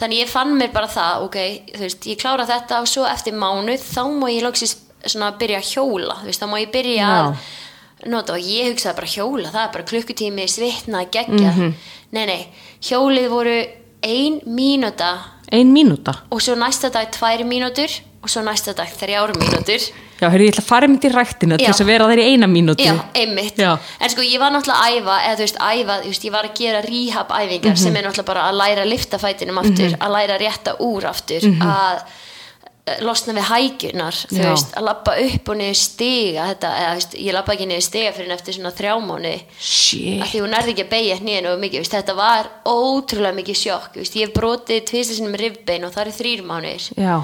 þannig 0.00 0.22
ég 0.24 0.28
fann 0.28 0.56
mér 0.56 0.72
bara 0.72 0.86
það 0.88 1.22
ok, 1.26 1.36
þú 1.76 1.80
veist, 1.84 2.06
ég 2.08 2.16
klára 2.16 2.46
þetta 2.48 2.80
og 2.80 2.86
svo 2.88 3.04
eftir 3.04 3.34
mánuð 3.36 3.80
þá 3.84 4.00
má 4.16 4.30
ég 4.32 4.42
loksist 4.42 4.78
svona 5.04 5.32
byrja 5.38 5.58
að 5.60 5.68
hjóla, 5.74 6.14
þú 6.22 6.26
veist, 6.30 6.40
þá 6.40 6.48
má 6.48 6.56
ég 6.60 6.72
byrja 6.72 6.96
Já. 6.96 7.20
að 7.20 7.36
nota 8.06 8.32
og 8.32 8.40
ég 8.40 8.70
hugsaði 8.72 8.96
bara 8.96 9.06
hjóla 9.06 9.50
það 9.52 9.64
er 9.68 9.72
bara 9.72 9.84
klukkutími, 9.84 10.46
svitna, 10.48 11.04
gegja 11.10 11.50
Mhm. 11.54 11.74
nei, 12.12 12.26
nei, 12.26 12.46
hjólið 12.82 13.28
voru 13.28 13.58
ein 14.02 14.40
mínúta. 14.46 15.18
Ein 15.52 15.72
mínúta? 15.74 16.14
Og 16.30 16.40
svo 16.40 16.54
næsta 16.54 16.90
dag 16.90 17.10
tvær 17.12 17.42
mínútur 17.44 17.90
og 18.22 18.28
svo 18.30 18.40
næsta 18.42 18.72
dag 18.74 18.88
þrjár 18.88 19.34
mínútur. 19.36 19.80
Já, 20.20 20.28
heyrðu, 20.28 20.44
ég 20.46 20.52
ætla 20.52 20.62
að 20.62 20.68
fara 20.68 20.86
mynd 20.88 21.04
í 21.04 21.10
ræktina 21.12 21.56
til 21.58 21.66
þess 21.66 21.80
að 21.80 21.86
vera 21.86 22.06
í 22.14 22.24
eina 22.32 22.46
mínútu. 22.46 22.84
Já, 22.84 22.94
einmitt. 23.14 23.56
Já. 23.56 23.78
En 24.00 24.08
sko 24.10 24.20
ég 24.22 24.38
var 24.38 24.52
náttúrulega 24.52 24.80
að 24.84 24.96
æfa 25.00 25.16
eða 25.26 25.36
þú 25.36 25.44
veist, 25.46 25.56
æfa, 25.60 25.94
þú 26.02 26.06
veist, 26.10 26.24
ég 26.24 26.32
var 26.32 26.44
að 26.44 26.54
gera 26.58 26.80
rehab 26.84 27.28
æfingar 27.28 27.76
sem 27.78 27.96
er 27.96 28.02
náttúrulega 28.04 28.24
bara 28.26 28.42
að 28.50 28.58
læra 28.60 28.82
að 28.84 28.90
lifta 28.92 29.18
fætinum 29.18 29.58
aftur, 29.58 29.96
að 30.00 30.10
læra 30.16 30.36
að 30.36 30.42
rétta 30.44 30.76
úr 30.80 31.04
aftur 31.08 31.40
að 31.60 31.96
eh, 31.96 32.02
losna 33.04 33.34
við 33.36 33.46
hækjunar, 33.50 34.18
þú 34.30 34.40
Já. 34.40 34.46
veist 34.50 34.72
að 34.76 34.86
lappa 34.88 35.14
upp 35.24 35.48
og 35.52 35.58
niður 35.60 35.78
stiga 35.80 36.46
þetta, 36.50 36.70
eða, 36.80 36.90
þú 36.90 37.00
veist, 37.00 37.18
ég 37.26 37.36
lappa 37.36 37.54
ekki 37.54 37.68
niður 37.70 37.84
stiga 37.86 38.14
fyrir 38.16 38.34
eftir 38.36 38.56
svona 38.56 38.72
þrjá 38.76 38.94
mánu 39.04 39.34
shit, 39.58 40.22
að 40.22 40.32
því 40.32 40.40
hún 40.44 40.54
nærði 40.56 40.74
ekki 40.74 40.86
að 40.86 40.90
beigja 40.94 41.18
hnýðinu 41.20 41.52
og 41.52 41.60
mikið, 41.64 41.84
veist, 41.84 41.94
þetta 41.98 42.16
var 42.18 42.50
ótrúlega 42.64 43.38
mikið 43.40 43.60
sjokk, 43.64 44.00
veist, 44.00 44.16
ég 44.16 44.34
sinni 45.20 45.30
með 45.30 45.44
rifbein 45.44 45.86
og 45.86 45.94
það 45.94 46.02
eru 46.06 46.16
þrýr 46.16 46.42
mánuðir. 46.48 46.88
Já. 46.96 47.14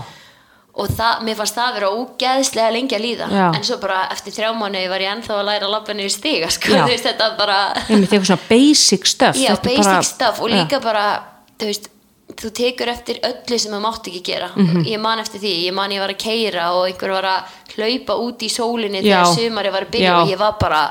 Og 0.76 0.90
það, 0.92 1.22
mér 1.24 1.38
fannst 1.38 1.56
það 1.56 1.68
að 1.70 1.76
vera 1.78 1.90
ógeðslega 1.96 2.72
lengi 2.74 2.96
að 2.98 3.04
líða. 3.06 3.26
Já. 3.32 3.46
en 3.56 3.64
svo 3.64 3.78
bara 3.80 4.02
eftir 4.12 4.34
þrjá 4.36 4.50
mánuði 4.58 4.90
var 4.92 5.00
ég 5.00 5.12
ennþá 5.14 5.38
að 5.38 5.46
læra 5.48 5.64
að 5.68 5.72
labba 5.72 5.94
niður 5.96 6.12
stiga 6.12 6.50
sko, 6.52 6.72
þú 6.74 6.90
veist, 6.90 7.06
þetta 7.08 7.30
bara 7.38 7.58
einmitt 7.88 8.12
basic 8.50 9.06
stuff. 9.08 9.36
Já, 9.40 9.54
basic 9.64 9.84
bara- 9.84 10.02
stuff 10.02 10.42
og 10.44 10.52
líka 10.52 10.80
bara 10.84 11.06
þú 11.56 11.70
veist, 11.70 11.88
þú 12.36 12.50
tekur 12.52 12.88
eftir 12.92 13.18
öllu 13.24 13.58
sem 13.58 13.72
þú 13.72 13.80
mátt 13.80 14.08
ekki 14.10 14.22
gera 14.22 14.50
Mhm. 14.56 14.84
ég 14.84 15.00
man 15.00 15.18
eftir 15.18 15.40
því, 15.40 15.52
ég 15.68 15.72
man 15.74 15.90
ég 15.90 15.98
var 16.00 16.10
að 16.10 16.18
keira 16.18 16.72
og 16.74 16.86
einhver 16.88 17.10
var 17.10 17.24
að 17.24 17.42
hlaupa 17.76 18.14
út 18.20 18.38
í 18.42 18.48
sólinni 18.52 19.02
Já. 19.02 19.24
þegar 19.24 19.34
sumari 19.36 19.70
var 19.72 19.82
að 19.86 19.90
byrja 19.90 20.10
Já. 20.12 20.20
og 20.22 20.28
ég 20.28 20.38
var 20.38 20.52
bara 20.60 20.82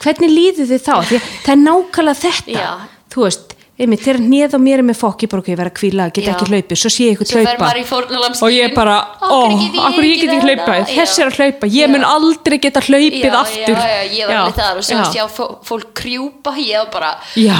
hvernig 0.00 0.30
líður 0.30 0.66
þið 0.70 0.82
þá? 0.88 1.20
Það 1.44 1.52
er 1.52 1.62
nákvæmlega 1.64 2.20
þetta 2.24 2.52
Já. 2.52 2.70
þú 3.10 3.22
veist, 3.26 3.54
einmitt, 3.80 4.02
þegar 4.04 4.20
á 4.52 4.58
mér 4.60 4.78
er 4.82 4.86
með 4.90 4.98
fokk 5.00 5.22
ég 5.24 5.30
bara 5.32 5.40
ok, 5.42 5.48
ég 5.52 5.58
verð 5.60 5.70
að 5.72 5.76
kvíla, 5.80 6.06
get 6.12 6.24
Já. 6.26 6.32
ekki 6.34 6.48
hlaupið 6.50 6.80
svo 6.80 6.90
sé 6.92 7.06
ég 7.06 7.14
eitthvað 7.16 7.30
hlaupa. 7.40 8.42
og 8.44 8.50
ég 8.52 8.74
bara, 8.76 8.96
ó, 9.24 9.40
akkur 9.88 10.04
ég 10.04 10.20
get 10.20 10.32
ekki 10.34 10.48
hlaupað? 10.50 10.84
Þessi 10.90 11.22
er 11.24 11.30
að 11.30 11.38
hlaupa, 11.40 11.70
ég 11.74 11.90
mun 11.94 12.04
aldrei 12.04 12.58
geta 12.60 12.82
hlaupið 12.84 13.36
aftur. 13.40 13.76
ég 14.14 14.26
var 14.28 14.36
alveg 14.40 14.58
þar 14.60 14.76
og 14.80 14.84
svo 14.84 14.96
já. 14.96 15.00
að 15.00 15.14
sjá 15.14 15.24
fó- 15.38 15.56
fólk 15.64 15.92
krjúpa 16.00 16.54
ég 16.60 16.76
var 16.84 16.90
bara, 16.92 17.10
já, 17.40 17.58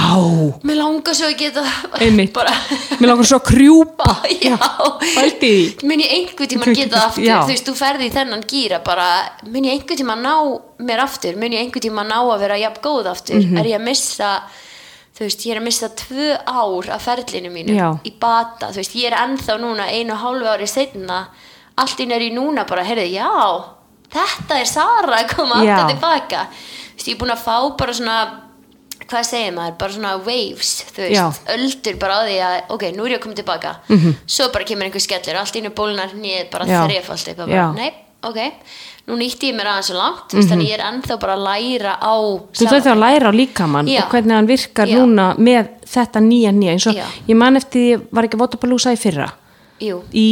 mér 0.63 0.77
langar 0.81 1.17
svo 1.17 1.27
að 1.31 1.37
geta 1.41 1.65
einmitt. 2.05 2.33
bara 2.33 2.53
mér 3.01 3.07
langar 3.13 3.25
svo 3.31 3.39
að 3.41 3.47
krjúpa. 3.51 4.09
Já, 4.41 4.57
mun 5.83 5.99
ég 6.01 6.11
einhver 6.15 6.47
tíma 6.49 6.65
geta 6.73 6.97
það 6.97 7.07
aftur? 7.07 7.25
þú 7.45 7.51
veist, 7.51 7.67
þú 7.69 7.73
ferði 7.77 8.07
í 8.09 8.13
þennan 8.15 8.43
gýra 8.49 8.79
bara 8.83 9.07
mun 9.47 9.65
ég 9.67 9.75
einhver 9.77 9.97
tíma 9.99 10.15
ná 10.17 10.33
mér 10.81 11.03
aftur? 11.03 11.35
Mun 11.37 11.53
ég 11.53 11.61
einhver 11.65 11.83
tíma 11.83 12.03
ná 12.07 12.17
að 12.23 12.39
vera 12.45 12.57
jafn 12.61 12.81
góð 12.83 13.09
aftur? 13.11 13.37
Mhm. 13.41 13.57
er 13.61 13.65
ég 13.73 13.77
að 13.79 13.85
missa 13.85 14.31
þú 15.21 15.27
veist, 15.29 15.43
ég 15.45 15.53
er 15.53 15.59
að 15.61 15.65
missa 15.67 15.87
tvö 16.01 16.27
ár 16.49 16.87
af 16.95 17.03
ferlinu 17.05 17.51
mínu 17.53 17.75
Já. 17.77 17.87
í 18.01 18.11
bata, 18.17 18.71
þú 18.73 18.81
veist, 18.81 18.95
ég 18.97 19.11
er 19.11 19.17
ennþá 19.21 19.57
núna 19.61 19.85
einu 19.93 20.15
og 20.15 20.23
hálfu 20.23 20.49
ári 20.49 20.69
setna 20.69 21.19
allt 21.77 22.01
inn 22.01 22.13
er 22.15 22.25
ég 22.25 22.33
núna 22.33 22.65
bara, 22.65 22.81
heyrðu, 22.87 23.05
já 23.13 23.29
þetta 24.11 24.57
er 24.59 24.69
Sara 24.69 25.19
að 25.21 25.35
koma 25.35 25.61
Já. 25.61 25.75
aftur 25.77 25.93
tilbaka 25.93 26.45
þú 26.49 26.95
veist, 26.97 27.05
ég 27.07 27.13
er 27.13 27.19
búin 27.21 27.35
að 27.35 27.43
fá 27.45 27.55
bara 27.77 27.93
svona 27.93 28.17
hvað 29.11 29.27
segir 29.27 29.53
maður, 29.55 29.77
bara 29.77 29.95
svona 29.95 30.13
waves 30.25 30.71
þú 30.89 31.09
Já. 31.13 31.25
veist, 31.29 31.51
öldur 31.55 31.99
bara 32.01 32.17
á 32.17 32.21
því 32.25 32.37
að 32.47 32.55
ok, 32.75 32.87
nú 32.97 33.05
er 33.05 33.13
ég 33.13 33.19
að 33.21 33.25
koma 33.27 33.37
tilbaka 33.37 33.75
svo 34.25 34.49
bara 34.55 34.67
kemur 34.71 34.89
einhver 34.89 35.05
skellur, 35.05 35.37
allt 35.41 35.55
í 35.55 35.61
einu 35.61 35.73
bólnar 35.77 36.15
nýð 36.17 36.49
bara. 36.49 36.65
Já. 36.65 36.81
Já. 36.89 37.35
bara, 37.37 37.71
nei, 37.77 37.93
ok 38.25 38.41
nú 39.09 39.17
nýtti 39.19 39.49
ég 39.49 39.57
mér 39.57 39.71
aðeins 39.71 39.89
svo 39.91 39.97
langt 39.97 40.33
mm 40.35 40.47
þannig 40.51 40.69
ég 40.69 40.77
er 40.77 40.85
ennþá 40.87 41.17
bara 41.21 41.35
að 41.37 41.45
læra 41.47 41.93
á 41.97 42.15
þú 42.53 42.67
þarf 42.69 42.89
að 42.93 43.03
læra 43.03 43.31
á 43.31 43.33
líkamann 43.33 43.89
Já. 43.89 44.03
og 44.03 44.13
hvernig 44.13 44.35
hann 44.37 44.49
virkar 44.49 44.87
Já. 44.87 44.97
núna 44.99 45.27
með 45.37 45.69
þetta 45.91 46.23
nýja 46.23 46.51
nýja 46.55 46.75
eins 46.75 46.87
og 46.87 46.97
Já. 46.97 47.05
ég 47.27 47.35
man 47.35 47.55
eftir, 47.59 47.87
ég 47.95 48.09
var 48.11 48.27
ekki 48.27 48.39
Votapalooza 48.41 48.93
í 48.93 48.99
fyrra 48.99 49.31
jú, 49.81 50.01
í 50.13 50.27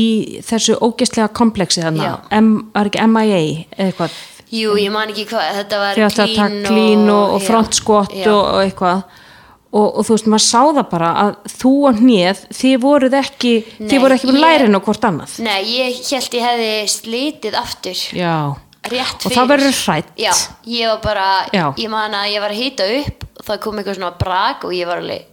þessu 0.46 0.78
ógeðslega 0.78 1.32
kompleksi. 1.34 1.82
M, 1.82 2.52
var 2.74 2.90
ekki 2.90 3.06
MIA 3.08 3.40
eða 3.74 3.90
eitthvað 3.90 4.20
jú, 4.50 4.76
ég 4.82 4.94
man 4.94 5.10
ekki 5.12 5.26
hvað 5.30 5.58
þetta 5.62 5.82
var 5.82 6.00
klín 6.66 7.10
og, 7.10 7.36
og 7.36 7.42
já, 7.42 7.48
front 7.48 7.78
squat 7.78 8.14
já. 8.14 8.30
og, 8.32 8.44
og 8.54 8.62
eitthvað 8.64 9.04
og, 9.72 9.86
og 10.00 10.06
þú 10.08 10.16
veist, 10.16 10.30
maður 10.34 10.46
sá 10.46 10.62
það 10.80 10.86
bara 10.90 11.10
að 11.24 11.36
þú 11.60 11.74
og 11.90 12.00
hnið, 12.02 12.40
þið 12.60 12.78
voruð 12.86 13.18
ekki 13.20 13.52
Nei, 13.80 13.90
þið 13.92 14.00
voru 14.06 14.16
ekki 14.18 14.30
búin 14.32 14.42
lærin 14.42 14.78
á 14.78 14.82
hvort 14.88 15.06
annað 15.10 15.36
nei, 15.46 15.60
ég 15.76 16.00
held 16.10 16.38
ég 16.40 16.48
hefði 16.48 16.72
slitið 16.96 17.58
aftur 17.60 18.02
já, 18.18 18.34
og 18.56 18.90
fyrir 18.90 19.36
það 19.36 19.52
verður 19.54 19.78
hrætt 19.84 20.10
já, 20.18 20.32
ég 20.66 20.90
var 20.94 21.04
bara, 21.04 21.28
Já. 21.54 21.66
ég 21.78 21.92
man 21.94 22.16
að 22.18 22.32
ég 22.34 22.42
var 22.42 22.56
að 22.56 22.64
hýta 22.64 22.88
upp 23.02 23.28
og 23.40 23.46
það 23.50 23.62
kom 23.66 23.78
eitthvað 23.82 24.00
svona 24.00 24.16
brak 24.24 24.66
og 24.66 24.74
ég 24.74 24.90
var 24.90 25.04
alveg 25.04 25.28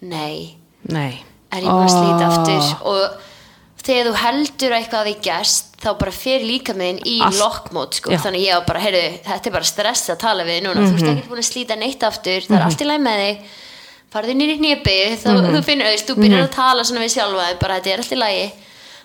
nei, 0.00 0.54
Nei. 0.90 1.10
er 1.50 1.64
ég 1.64 1.72
búin 1.72 1.88
að 1.88 1.96
slíta 1.96 2.28
Ó. 2.28 2.30
aftur 2.30 2.86
og 2.92 3.26
þegar 3.80 4.10
þú 4.10 4.14
heldur 4.20 4.70
að 4.74 4.78
eitthvað 4.78 5.02
hafi 5.02 5.16
gerst 5.24 5.66
þá 5.80 5.88
bara 5.96 6.12
fer 6.12 6.42
líka 6.44 6.74
minn 6.76 6.98
í 7.08 7.16
Allt. 7.24 7.38
lockmót 7.40 7.96
sko. 7.96 8.10
Mhm. 8.12 8.20
þannig 8.22 8.42
ég 8.44 8.58
var 8.58 8.66
bara, 8.68 8.82
heyrðu, 8.84 9.04
þetta 9.24 9.48
er 9.48 9.54
bara 9.54 9.64
stress 9.64 10.10
að 10.12 10.18
tala 10.20 10.44
við 10.44 10.58
núna, 10.66 10.84
þú 10.84 10.98
ert 10.98 11.08
ekkert 11.08 11.30
búin 11.32 11.40
að 11.40 11.48
slíta 11.48 11.76
neitt 11.80 12.04
aftur 12.04 12.44
það 12.44 12.58
er 12.58 12.64
allt 12.66 12.84
í 12.84 12.88
læg 12.90 13.00
með 13.00 13.22
þig 13.24 13.38
farðu 14.12 14.34
nýri 14.34 14.56
hnépi, 14.58 14.96
þá 15.22 15.28
Mhm. 15.30 15.54
þú 15.54 15.62
finnur 15.64 15.86
auðvist, 15.86 16.06
þú 16.10 16.14
byrjar 16.22 16.42
að 16.48 16.54
tala 16.54 16.82
svona 16.84 17.00
við 17.04 17.14
sjálfa 17.14 17.44
þig, 17.50 17.58
bara 17.60 17.74
þetta 17.80 17.92
er 17.92 17.98
allt 17.98 18.12
í 18.12 18.18
lægi 18.18 18.50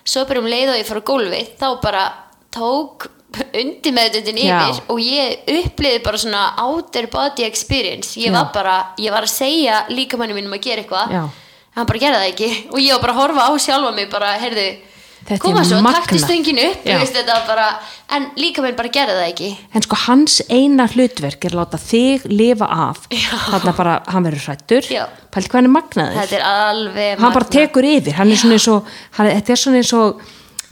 svo 0.04 0.24
bara 0.26 0.40
um 0.40 0.46
leið 0.46 0.68
og 0.70 0.76
ég 0.80 0.86
fór 0.86 1.00
á 1.00 1.08
gólfið 1.10 1.46
þá 1.60 1.80
bara 1.82 2.12
tók 2.52 3.06
undir 3.54 3.92
meðdöndin 3.92 4.38
Já. 4.38 4.60
yfir 4.70 4.82
og 4.88 4.98
ég 4.98 5.38
uppliði 5.46 6.02
bara 6.04 6.16
svona 6.16 6.42
outer 6.62 7.06
body 7.06 7.42
experience 7.44 8.16
ég 8.16 8.30
Já. 8.30 8.32
var 8.32 8.50
bara, 8.54 8.76
ég 8.98 9.10
var 9.10 9.22
að 9.22 9.34
segja 9.34 9.84
líkamannu 9.90 10.34
mínum 10.34 10.54
að 10.54 10.62
gera 10.62 10.82
eitthvað 10.82 11.10
Já. 11.10 11.28
hann 11.76 11.86
bara 11.86 11.98
gerði 11.98 12.20
það 12.22 12.32
ekki 12.32 12.50
og 12.72 12.78
ég 12.80 12.92
var 12.92 13.00
bara 13.02 13.12
að 13.12 13.20
horfa 13.20 13.42
á 13.46 13.52
sjálfa 13.58 13.94
mig 13.94 14.10
bara, 14.10 14.38
heyrðu, 14.38 14.76
Þetta 15.26 15.42
koma 15.42 15.64
svo, 15.66 15.80
taktu 15.82 16.18
stöngin 16.22 16.60
upp 16.62 16.84
veist, 16.86 17.16
bara, 17.48 17.66
en 18.14 18.28
líka 18.38 18.62
minn 18.62 18.76
bara 18.78 18.92
gerði 18.94 19.16
það 19.18 19.30
ekki. 19.32 19.50
En 19.74 19.86
sko 19.86 19.98
hans 20.04 20.38
eina 20.46 20.86
hlutverk 20.92 21.48
er 21.48 21.56
að 21.56 21.60
láta 21.60 21.80
þig 21.82 22.28
lifa 22.30 22.68
af. 22.70 23.04
Þarna 23.10 23.74
bara, 23.80 23.96
hann 24.14 24.28
verður 24.28 24.46
hrættur 24.46 24.90
pælt 25.34 25.50
hvað 25.50 25.58
hann 25.58 25.68
er 25.68 25.74
magnaður. 25.74 26.16
Hann 26.46 27.20
bara 27.20 27.28
magnað. 27.28 27.52
tekur 27.58 27.88
yfir, 27.90 28.16
er 28.16 28.30
og 28.72 28.90
hann, 29.18 29.32
þetta 29.34 29.56
er 29.56 29.62
svona 29.64 29.82
eins 29.82 29.92
og 29.98 30.22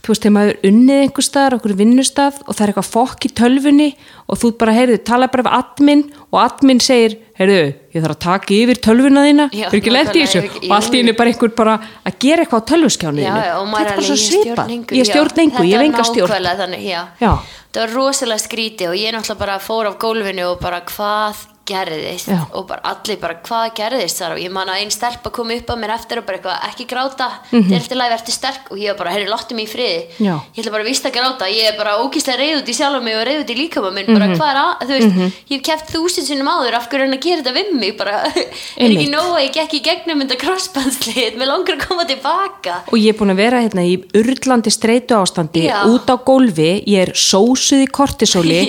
þú 0.05 0.13
veist, 0.13 0.25
þegar 0.25 0.35
maður 0.37 0.51
er 0.53 0.69
unnið 0.69 1.03
einhver 1.05 1.25
staðar, 1.25 1.57
okkur 1.59 1.75
vinnustaf 1.79 2.41
og 2.45 2.51
það 2.53 2.65
er 2.65 2.73
eitthvað 2.73 2.91
fokk 2.93 3.25
í 3.25 3.31
tölfunni 3.41 3.89
og 4.29 4.41
þú 4.41 4.51
bara, 4.61 4.75
heyrðu, 4.77 4.99
tala 5.09 5.29
bara 5.33 5.47
við 5.47 5.57
admin 5.59 6.03
og 6.29 6.39
admin 6.43 6.83
segir, 6.85 7.17
heyrðu, 7.39 7.59
ég 7.95 8.05
þarf 8.05 8.17
að 8.17 8.23
taka 8.27 8.55
yfir 8.59 8.81
tölvuna 8.85 9.25
þína, 9.25 9.49
Já, 9.55 9.67
er 9.71 9.79
ekki 9.81 9.95
lent 9.95 10.13
í 10.13 10.23
þessu? 10.25 10.43
er 10.43 10.49
ekki- 10.51 10.69
og 10.69 10.77
allt 10.77 10.93
í 10.93 11.01
henni 11.01 11.17
bara 11.17 11.33
einhver 11.33 11.55
bara 11.57 11.79
að 12.05 12.19
gera 12.21 12.45
eitthvað 12.45 12.65
á 12.65 12.69
tölvuskjánu 12.75 13.25
maður 13.73 13.75
þetta 13.75 13.91
er 13.91 13.97
bara 13.97 14.07
svo 14.07 14.15
alveg, 14.15 14.21
ég 14.21 14.31
svipað, 14.31 14.67
stjórn 15.11 15.43
engu, 15.45 15.65
ég 15.65 15.75
Þetta 15.75 15.89
enga 15.89 15.99
er 15.99 16.11
stjórn 16.13 17.41
það 17.75 17.89
var 17.89 17.95
rosalega 17.97 18.39
skríti 18.39 18.87
og 18.87 18.95
ég 18.95 19.11
náttúrulega 19.11 19.39
bara 19.41 19.59
fór 19.59 19.89
af 19.91 19.99
gólfinu 19.99 20.45
og 20.53 20.61
bara 20.63 20.81
hvað 20.87 21.41
gerðist 21.67 22.29
Já. 22.29 22.39
og 22.53 22.67
bara 22.69 22.81
allir 22.85 23.17
bara 23.21 23.35
hvað 23.45 23.71
gerðist 23.79 24.19
þar 24.21 24.33
og 24.37 24.41
ég 24.43 24.51
man 24.53 24.69
að 24.69 24.81
einn 24.83 24.91
stelpa 24.93 25.31
kom 25.33 25.51
upp 25.51 25.71
á 25.73 25.75
mér 25.81 25.95
eftir 25.97 26.19
og 26.21 26.27
bara 26.27 26.39
eitthvað 26.39 26.67
ekki 26.69 26.87
gráta, 26.91 27.29
Mhm. 27.53 27.71
þetta 27.73 27.93
er 27.95 28.01
læg 28.01 28.11
verður 28.15 28.35
sterk 28.35 28.71
og 28.71 28.77
ég 28.79 28.89
var 28.93 28.99
bara, 29.05 29.11
herri, 29.15 29.27
láttu 29.31 29.55
mig 29.55 29.69
í 29.69 29.73
friði 29.73 30.05
Já. 30.21 30.35
ég 30.55 30.61
ætla 30.65 30.71
bara 30.73 30.85
að 30.85 30.91
vista 30.91 31.09
að 31.09 31.15
gráta, 31.17 31.49
ég 31.49 31.65
er 31.73 31.77
bara 31.79 31.97
ógíslega 32.05 32.39
reyð 32.39 32.63
út 32.63 32.69
í 32.69 32.75
sjálf 32.75 33.03
mig 33.03 33.15
og 33.17 33.27
reyð 33.27 33.41
út 33.45 33.51
í 33.51 33.57
líkama 33.63 33.93
minn 33.95 34.07
bara 34.07 34.27
Mhm. 34.29 34.37
hvað 34.37 34.51
er 34.51 34.61
að, 34.61 34.89
veist, 34.89 35.33
ég 35.49 35.57
hef 35.57 35.63
keft 35.63 35.93
þúsund 35.95 36.27
sinnum 36.29 36.49
áður, 36.49 36.75
af 36.75 36.89
hverju 36.91 37.01
er 37.01 37.07
hann 37.09 37.19
að 37.19 37.23
gera 37.23 37.43
þetta 37.43 37.55
við 37.55 37.73
mig 37.81 37.97
bara, 37.99 38.13
er 38.25 38.33
ekki 38.35 38.85
Einmitt. 38.85 39.11
nóg 39.11 39.33
að 39.35 39.45
ég 39.49 39.53
gekk 39.55 39.73
í 39.75 39.83
gegnum 39.83 40.21
þetta 40.23 40.39
crossbandslið, 40.45 41.37
mér 41.39 41.47
langar 41.49 41.77
að 41.79 41.89
koma 41.89 42.05
tilbaka 42.05 42.75
og 42.93 42.99
ég 42.99 43.09
er 43.15 43.19
búin 43.19 43.33
að 43.33 43.37
vera 43.37 43.61
hérna 43.63 43.83
í 43.85 43.97
urlandi 44.15 44.71
streitu 44.71 45.15
ástandi 45.17 45.65
Já. 45.69 45.85
út 45.87 46.07
á 46.11 46.17
gólfi, 46.25 46.85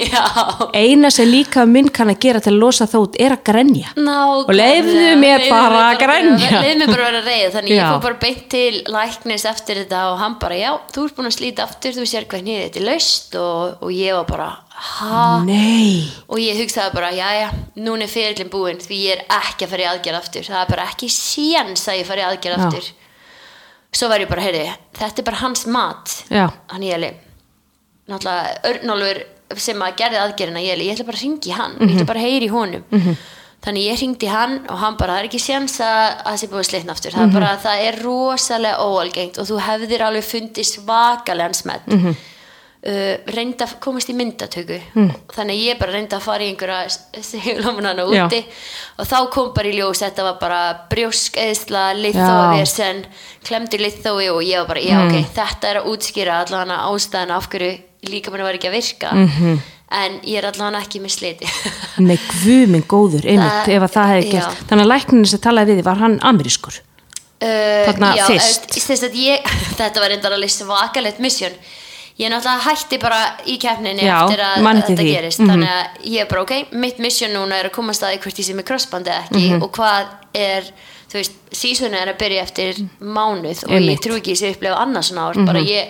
ég 2.86 2.90
losa 2.90 2.96
það 2.96 3.06
út 3.06 3.16
er 3.26 3.34
að 3.36 3.42
grenja 3.50 3.92
Nákvæmlega. 3.96 4.46
Og 4.46 4.56
leyfðu 4.56 5.06
mér 5.20 5.40
Leyfðu 5.42 5.52
bara 5.52 5.80
að 5.90 5.98
grenja. 6.04 6.50
Leifðu 6.62 6.78
mér 6.80 6.92
bara 6.92 7.06
að 7.06 7.12
vera 7.12 7.24
reyð 7.26 7.56
Þannig 7.56 7.72
ég 7.74 7.80
Já. 7.82 7.88
fór 7.92 8.04
bara 8.06 8.20
beint 8.22 8.44
til 8.50 8.84
læknis 8.96 9.46
eftir 9.50 9.80
þetta 9.82 10.02
og 10.12 10.20
hann 10.22 10.36
bara, 10.40 10.56
já, 10.60 10.72
þú 10.94 11.06
ert 11.06 11.16
búin 11.18 11.30
að 11.30 11.36
slíta 11.36 11.66
aftur 11.66 11.96
þú 11.96 12.06
sér 12.10 12.28
nýðið 12.36 12.64
þetta 12.66 12.80
er 12.82 12.86
laust 12.90 13.36
og, 13.42 13.84
og 13.86 13.92
ég 13.96 14.14
var 14.16 14.28
bara, 14.30 14.50
ha? 14.76 15.24
nei, 15.46 16.06
Og 16.30 16.40
ég 16.40 16.60
hugsaði 16.62 16.94
bara, 16.96 17.12
já, 17.16 17.28
já, 17.42 17.50
núna 17.80 18.06
er 18.06 18.12
fyrirlin 18.12 18.52
búinn 18.54 18.82
því 18.84 19.00
ég 19.06 19.18
er 19.18 19.26
ekki 19.42 19.66
að 19.66 19.72
fara 19.74 19.86
í 19.86 19.90
aðgerð 19.94 20.20
aftur 20.22 20.46
það 20.50 20.62
er 20.62 20.72
bara 20.76 20.88
ekki 20.92 21.10
séns 21.10 21.88
að 21.90 22.00
ég 22.02 22.10
fara 22.10 22.22
í 22.22 22.28
aðgerð 22.30 22.58
Já. 22.60 22.66
aftur 22.70 22.92
Svo 23.96 24.10
var 24.12 24.20
ég 24.20 24.28
bara, 24.28 24.44
heyrði, 24.44 24.66
þetta 25.00 25.22
er 25.22 25.26
bara 25.30 25.40
hans 25.40 25.66
mat 25.72 26.12
já, 26.28 26.50
hann 26.74 26.84
ég 26.84 26.98
alveg 26.98 27.22
náttúrulega 28.12 28.60
Örnólfur 28.70 29.22
sem 29.62 29.82
að 29.86 29.96
gerði 30.02 30.22
aðgerðina 30.24 30.62
ég, 30.66 30.84
ég 30.86 30.94
ætla 30.96 31.06
bara 31.06 31.18
að 31.20 31.26
ringi 31.28 31.52
hann 31.56 31.76
ég 31.80 31.96
ætla 31.96 32.06
bara 32.10 32.22
að 32.24 32.30
heyri 32.30 32.48
honum. 32.54 32.86
Þannig 33.66 33.86
ég 33.88 33.98
ringdi 34.02 34.28
hann 34.30 34.60
og 34.70 34.78
hann 34.78 34.98
bara 35.00 35.16
það 35.16 35.24
er 35.24 35.28
ekki 35.32 35.40
séns 35.42 35.80
að 35.82 36.04
að 36.06 36.26
það 36.28 36.40
sé 36.42 36.48
búið 36.52 36.68
slitna 36.70 36.94
aftur. 36.94 37.16
Það 37.16 37.24
er 37.26 37.34
bara 37.34 37.52
það 37.64 37.84
er 37.88 37.96
rosalega 38.06 38.86
óalgengt 38.86 39.40
og 39.42 39.48
þú 39.50 39.60
hefðir 39.66 40.04
alveg 40.06 40.28
fundið 40.28 40.68
svakalega 40.70 41.58
smett 41.58 41.88
uh, 42.86 43.16
reynda 43.34 43.66
að 43.66 43.74
komast 43.82 44.12
í 44.12 44.16
myndatöku. 44.18 44.78
Þannig 45.34 45.62
ég 45.64 45.80
bara 45.82 45.96
reynda 45.96 46.20
að 46.20 46.28
fara 46.28 46.46
í 46.46 46.52
einhverja 46.52 47.24
segulómanana 47.26 48.06
Já. 48.06 48.26
úti 48.28 48.44
og 49.02 49.10
þá 49.10 49.18
kom 49.34 49.50
bara 49.58 49.72
í 49.72 49.74
ljós 49.80 50.04
þetta 50.06 50.28
var 50.30 50.38
bara 50.44 50.62
brjósk 50.92 51.38
eðsla, 51.42 51.88
Já. 51.96 52.00
litþóavesen 52.04 53.02
klemdi 53.46 53.82
litþói 53.82 54.30
og 54.30 54.44
ég 54.46 54.62
var 54.62 54.70
bara 54.76 54.86
já 54.86 55.02
ok, 55.08 55.18
þetta 55.34 55.72
er 55.72 55.82
að 55.82 55.90
útskýra 55.96 56.40
allavega 56.44 56.78
ástæðan 56.92 57.34
af 57.40 57.50
hverju 57.50 57.74
líka 58.10 58.32
mér 58.32 58.44
var 58.48 58.54
ekki 58.58 58.68
að 58.70 58.78
virka 58.78 59.10
-hmm. 59.12 59.60
en 59.92 60.20
ég 60.24 60.38
er 60.38 60.46
allavega 60.52 60.82
ekki 60.82 61.00
með 61.02 61.10
sliti 61.18 61.48
nei, 62.08 62.18
guð 62.44 62.68
minn 62.70 62.84
góður 62.88 63.26
einmitt, 63.26 63.68
ef 63.68 63.82
að 63.84 63.94
það 63.98 64.12
hefði 64.14 64.28
já. 64.28 64.32
gert 64.42 64.68
þannig 64.70 64.84
að 64.86 64.92
lækninu 64.94 65.26
sem 65.26 65.40
talaði 65.40 65.72
við 65.72 65.78
þig, 65.80 65.86
var 65.86 65.98
hann 66.04 66.20
amerískur 66.22 66.82
Uh, 67.44 67.84
Þarna 67.92 68.16
já, 68.16 68.26
fyrst. 68.28 68.72
að 69.04 69.16
ég, 69.20 69.42
þetta 69.78 70.00
var 70.00 70.10
reyndar 70.10 70.32
alveg 70.32 70.50
svakalegt 70.50 71.20
mission 71.20 71.52
ég 72.18 72.30
náttúrulega 72.32 72.64
hætti 72.64 72.98
bara 72.98 73.18
í 73.46 73.58
keppninni 73.60 74.06
Já, 74.08 74.24
eftir 74.24 74.40
að 74.40 74.64
þetta 74.88 75.04
því. 75.04 75.12
gerist 75.12 75.40
Mhm. 75.40 75.50
þannig 75.52 75.70
að 75.70 75.86
ég 76.14 76.22
er 76.22 76.26
bara 76.32 76.42
ok, 76.42 76.54
mitt 76.72 76.98
mission 77.00 77.32
núna 77.36 77.60
er 77.60 77.66
að 77.68 77.72
komast 77.76 78.02
að 78.04 78.14
því 78.16 78.20
hvort 78.24 78.40
ég 78.40 78.46
sé 78.48 78.54
með 78.56 78.64
crossbandi 78.70 79.10
eða 79.12 79.24
ekki 79.28 79.50
Mhm. 79.52 79.64
og 79.64 79.72
hvað 79.76 80.06
er, 80.34 80.64
þú 81.12 81.14
veist 81.20 81.32
sísonu 81.52 81.98
er 82.02 82.08
að 82.14 82.18
byrja 82.18 82.42
eftir 82.42 82.74
mánuð 83.02 83.64
og 83.66 83.72
Einmitt. 83.72 84.00
ég 84.00 84.02
trú 84.08 84.16
ekki 84.16 84.32
þessi 84.32 84.52
upplefa 84.56 84.78
annars 84.80 85.12
svona 85.12 85.28
ár 85.30 85.46
bara 85.46 85.60
ég, 85.60 85.88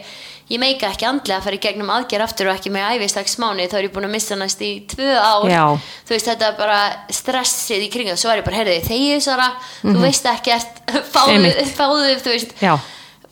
ég 0.49 0.59
meika 0.61 0.91
ekki 0.93 1.05
andlega 1.09 1.39
að 1.39 1.43
fara 1.47 1.55
í 1.57 1.61
gegnum 1.63 1.89
aðgerð 1.89 2.23
aftur 2.27 2.47
og 2.51 2.55
ekki 2.59 2.69
með 2.69 2.99
æfistaks 2.99 3.37
mánuð 3.41 3.69
þá 3.71 3.77
er 3.79 3.87
ég 3.87 3.93
búin 3.95 4.05
að 4.05 4.11
missa 4.13 4.35
næst 4.37 4.59
í 4.61 4.71
tvö 4.85 5.07
ár 5.17 5.47
Já. 5.49 5.63
þú 6.05 6.13
veist 6.13 6.27
þetta 6.29 6.49
er 6.51 6.57
bara 6.59 6.81
stressið 7.09 7.85
í 7.87 7.91
kringa 7.93 8.15
svo 8.15 8.29
er 8.29 8.41
ég 8.43 8.45
bara, 8.45 8.59
heyrðu, 8.61 8.75
þegið 8.85 9.21
Sara 9.25 9.47
þú 9.81 9.95
veist 10.03 10.25
ekkert, 10.29 10.83
fáðu, 11.13 11.39
Mhm. 11.39 11.71
Fáðu 11.73 12.11
þú 12.21 12.29
veist, 12.35 12.53
Já. 12.61 12.75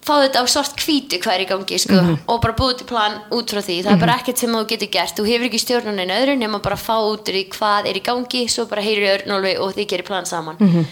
fáðu 0.04 0.26
þetta 0.26 0.42
á 0.42 0.46
svart 0.52 0.76
hvítu 0.84 1.20
hvað 1.22 1.36
er 1.38 1.44
í 1.46 1.50
gangi 1.54 1.78
sko, 1.80 1.94
Mhm. 2.02 2.18
og 2.28 2.42
bara 2.42 2.54
búið 2.58 2.78
til 2.82 2.88
plan 2.90 3.22
út 3.32 3.48
frá 3.54 3.62
því 3.62 3.78
það 3.86 3.92
er 3.94 4.02
bara 4.02 4.18
ekkert 4.18 4.38
sem 4.42 4.50
þú 4.52 4.66
getur 4.74 4.90
gert 4.92 5.16
þú 5.16 5.26
hefur 5.30 5.46
ekki 5.48 5.62
stjórnunin 5.64 6.12
öðru 6.18 6.38
nema 6.42 6.60
bara 6.66 6.76
fá 6.76 6.98
út 6.98 7.24
úr 7.30 7.34
því 7.38 7.44
hvað 7.54 7.86
er 7.88 7.94
í 7.96 8.04
gangi, 8.04 8.50
svo 8.50 8.66
bara 8.66 8.82
heyrir 8.82 9.20
Örnólfi 9.22 9.54
og 9.62 9.76
þið 9.78 9.88
gerir 9.94 10.06
plan 10.10 10.26
saman 10.26 10.58
Mhm. 10.60 10.86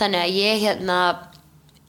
þannig 0.00 0.24
að 0.24 0.32
ég 0.32 0.60
hérna 0.64 1.16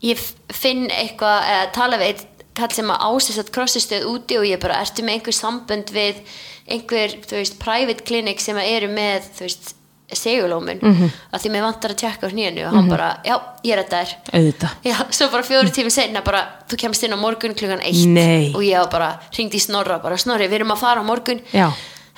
ég 0.03 0.19
finn 0.51 0.89
eitthvað, 0.89 1.41
eða 1.47 1.71
tala 1.73 1.97
við 1.97 2.25
kall 2.59 2.75
sem 2.75 2.93
að 2.93 3.03
ásessat 3.09 3.51
krossistöð 3.55 4.07
úti 4.11 4.37
og 4.39 4.47
ég 4.47 4.61
bara 4.61 4.79
ertu 4.83 5.05
með 5.05 5.17
einhver 5.17 5.37
sambönd 5.39 5.91
við 5.95 6.21
einhver, 6.69 7.17
þú 7.25 7.39
veist, 7.39 7.59
private 7.61 8.05
clinic 8.05 8.41
sem 8.43 8.57
að 8.59 8.71
eru 8.75 8.89
með, 8.93 9.29
þú 9.37 9.47
veist 9.47 9.75
segulómun, 10.13 10.79
mm. 10.81 10.93
-hmm. 10.95 11.09
að 11.33 11.41
því 11.41 11.49
mér 11.53 11.61
vantar 11.61 11.91
að 11.91 11.99
tjekka 12.01 12.27
á 12.27 12.33
hnénu 12.33 12.65
og 12.67 12.73
hann 12.73 12.89
bara, 12.89 13.19
já, 13.25 13.35
ég 13.63 13.73
er 13.73 13.83
þetta 13.83 13.99
er 14.01 14.15
auðvitað 14.33 14.69
Já, 14.83 14.95
svo 15.11 15.27
bara 15.29 15.43
fjóri 15.43 15.71
tími 15.71 15.91
senna 15.91 16.21
bara, 16.21 16.41
þú 16.69 16.77
kemst 16.77 17.03
inn 17.03 17.13
á 17.13 17.17
morgun 17.17 17.53
klukkan 17.53 17.81
eitt 17.81 18.07
Nei. 18.07 18.53
og 18.55 18.63
ég 18.63 18.89
bara, 18.89 19.19
ringdi 19.37 19.57
í 19.57 19.61
Snorra 19.61 19.99
bara, 19.99 20.17
Snorri, 20.17 20.47
við 20.47 20.53
erum 20.53 20.71
að 20.71 20.79
fara 20.79 21.01
á 21.01 21.05
morgun 21.05 21.41
Já. 21.53 21.69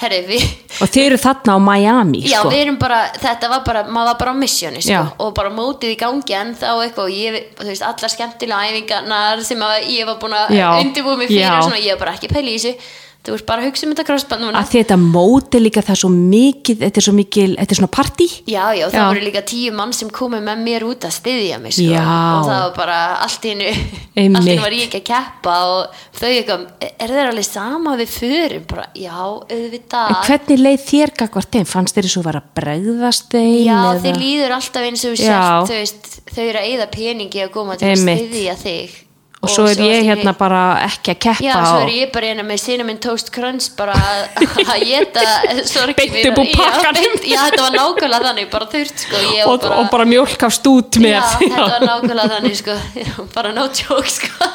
Herri, 0.02 0.20
við 0.26 0.46
og 0.82 0.90
þeir 0.90 1.04
eru 1.12 1.18
þarna 1.22 1.56
á 1.56 1.60
Miami 1.62 2.22
Já, 2.26 2.40
sko. 2.40 2.50
við 2.54 2.64
erum 2.64 2.78
bara, 2.82 3.02
þetta 3.22 3.50
var 3.52 3.62
bara, 3.68 3.84
maður 3.86 4.10
var 4.12 4.18
bara 4.24 4.34
á 4.34 4.38
missioni, 4.42 4.82
sko, 4.82 5.02
og 5.22 5.34
bara 5.38 5.52
mótið 5.54 5.94
í 5.94 6.00
gangi 6.00 6.38
en 6.40 6.56
þá 6.58 6.68
eitthvað, 6.72 7.06
og 7.06 7.14
ég, 7.14 7.38
þú 7.60 7.70
veist, 7.70 7.86
allar 7.86 8.14
skemmtilega 8.16 8.72
æfingarnar 8.72 9.44
sem 9.46 9.62
að 9.68 9.88
ég 9.94 10.10
var 10.10 10.18
búin 10.24 10.38
að 10.40 10.56
Já. 10.58 10.68
undirbúa 10.82 11.20
mig 11.22 11.30
fyrir 11.30 11.54
og 11.54 11.68
svona, 11.70 11.82
ég 11.84 11.94
var 11.96 12.06
bara 12.06 12.16
ekki 12.18 12.32
að 12.32 12.36
pæla 12.40 12.50
í 12.50 12.58
þessu, 12.58 12.74
þú 13.22 13.36
veist, 13.36 13.46
bara 13.46 13.62
að 13.62 13.68
hugsa 13.70 13.86
um 13.86 13.92
þetta 13.94 14.06
crossband 14.08 14.42
núna. 14.42 14.62
að 14.64 14.70
þetta 14.74 14.96
móti 14.98 15.60
líka 15.62 15.84
það 15.86 15.98
svo 16.02 16.10
mikið 16.10 16.80
þetta 16.82 16.98
er 17.02 17.06
svo 17.06 17.14
mikil, 17.14 17.50
þetta 17.60 17.76
er 17.76 17.80
svona 17.82 17.92
partí 17.94 18.26
Já, 18.50 18.64
já, 18.74 18.86
það 18.90 18.98
Já. 18.98 19.04
voru 19.12 19.22
líka 19.28 19.44
tíu 19.52 19.74
mann 19.78 19.94
sem 19.94 20.10
komu 20.10 20.40
með 20.42 20.64
mér 20.66 20.86
út 20.90 21.06
að 21.06 21.14
styðja 21.20 21.60
mig, 21.62 21.76
sko, 21.78 21.86
Já. 21.86 22.02
og 22.02 22.48
það 22.50 22.64
var 22.66 22.74
bara 22.80 22.98
allt 23.28 23.46
Einmitt. 23.52 24.02
allt 24.18 24.48
í 24.48 24.56
hennu 24.56 24.64
var 24.66 24.76
ég 24.78 24.88
ekki 24.88 25.02
að 25.04 25.06
keppa 25.12 25.54
og 25.70 26.02
þau 26.18 26.28
eitthvað, 26.32 26.66
er 26.90 27.14
þeir 27.14 27.30
alveg 27.30 27.48
sama 27.52 27.94
við 28.02 28.10
förum, 28.16 28.66
bara, 28.74 28.88
já, 28.98 29.14
auðvitað. 29.22 30.10
en 30.16 30.26
hvernig 30.32 30.64
leið 30.66 30.82
þér 30.90 31.14
gagvart 31.22 31.52
þeim 31.60 31.70
fannst 31.76 31.96
þeir 32.00 32.10
svo 32.16 32.26
vera 32.26 32.42
að 32.42 32.50
bregðast 32.58 33.30
þeim 33.38 33.54
Já, 33.68 33.78
eða? 33.78 34.02
þeir 34.08 34.20
líður 34.26 34.58
alltaf 34.58 34.90
eins 34.90 35.06
og 35.06 35.16
sért, 35.22 35.70
þú 35.70 35.78
veist, 35.78 36.12
þau 36.34 36.44
eru 36.50 36.62
að 36.66 36.70
eyða 36.74 36.90
peningi 36.98 37.46
að 37.46 37.54
koma 37.54 37.78
til 37.78 37.94
að 37.94 38.02
styðja 38.02 38.58
þig. 38.66 39.00
Og 39.41 39.49
svo 39.49 39.63
er 39.65 39.80
ég 39.82 40.04
hérna 40.06 40.34
bara 40.38 40.60
ekki 40.86 41.15
að 41.15 41.19
keppa 41.25 41.43
Já, 41.45 41.54
svo 41.65 41.77
og- 41.80 41.88
er 41.88 41.93
ég 41.95 42.12
bara 42.13 42.27
hérna 42.30 42.43
með 42.45 42.60
cinnamon 42.62 42.99
toast 43.01 43.32
crunch 43.34 43.71
bara 43.77 43.95
að 43.97 44.19
geta 44.86 45.23
mínar. 45.25 46.32
upp 46.32 46.41
úr 46.43 46.51
pakkanum. 46.60 47.15
Já, 47.25 47.39
þetta 47.49 47.62
var 47.65 47.75
nákvæmlega 47.80 48.27
þannig, 48.27 48.49
bara 48.54 48.67
þurft 48.75 49.06
sko 49.08 49.23
ég 49.34 49.45
var 49.45 49.54
og, 49.56 49.65
og 49.80 49.89
bara 49.95 50.06
mjólk 50.06 50.43
af 50.49 50.54
stút 50.60 51.01
með 51.01 51.15
Já, 51.17 51.23
þetta 51.41 51.67
var 51.73 51.88
nákvæmlega 51.89 52.30
þannig 52.36 52.60
sko 52.62 52.77
bara 53.36 53.51
no 53.58 53.65
joke 53.82 54.10
sko 54.10 54.51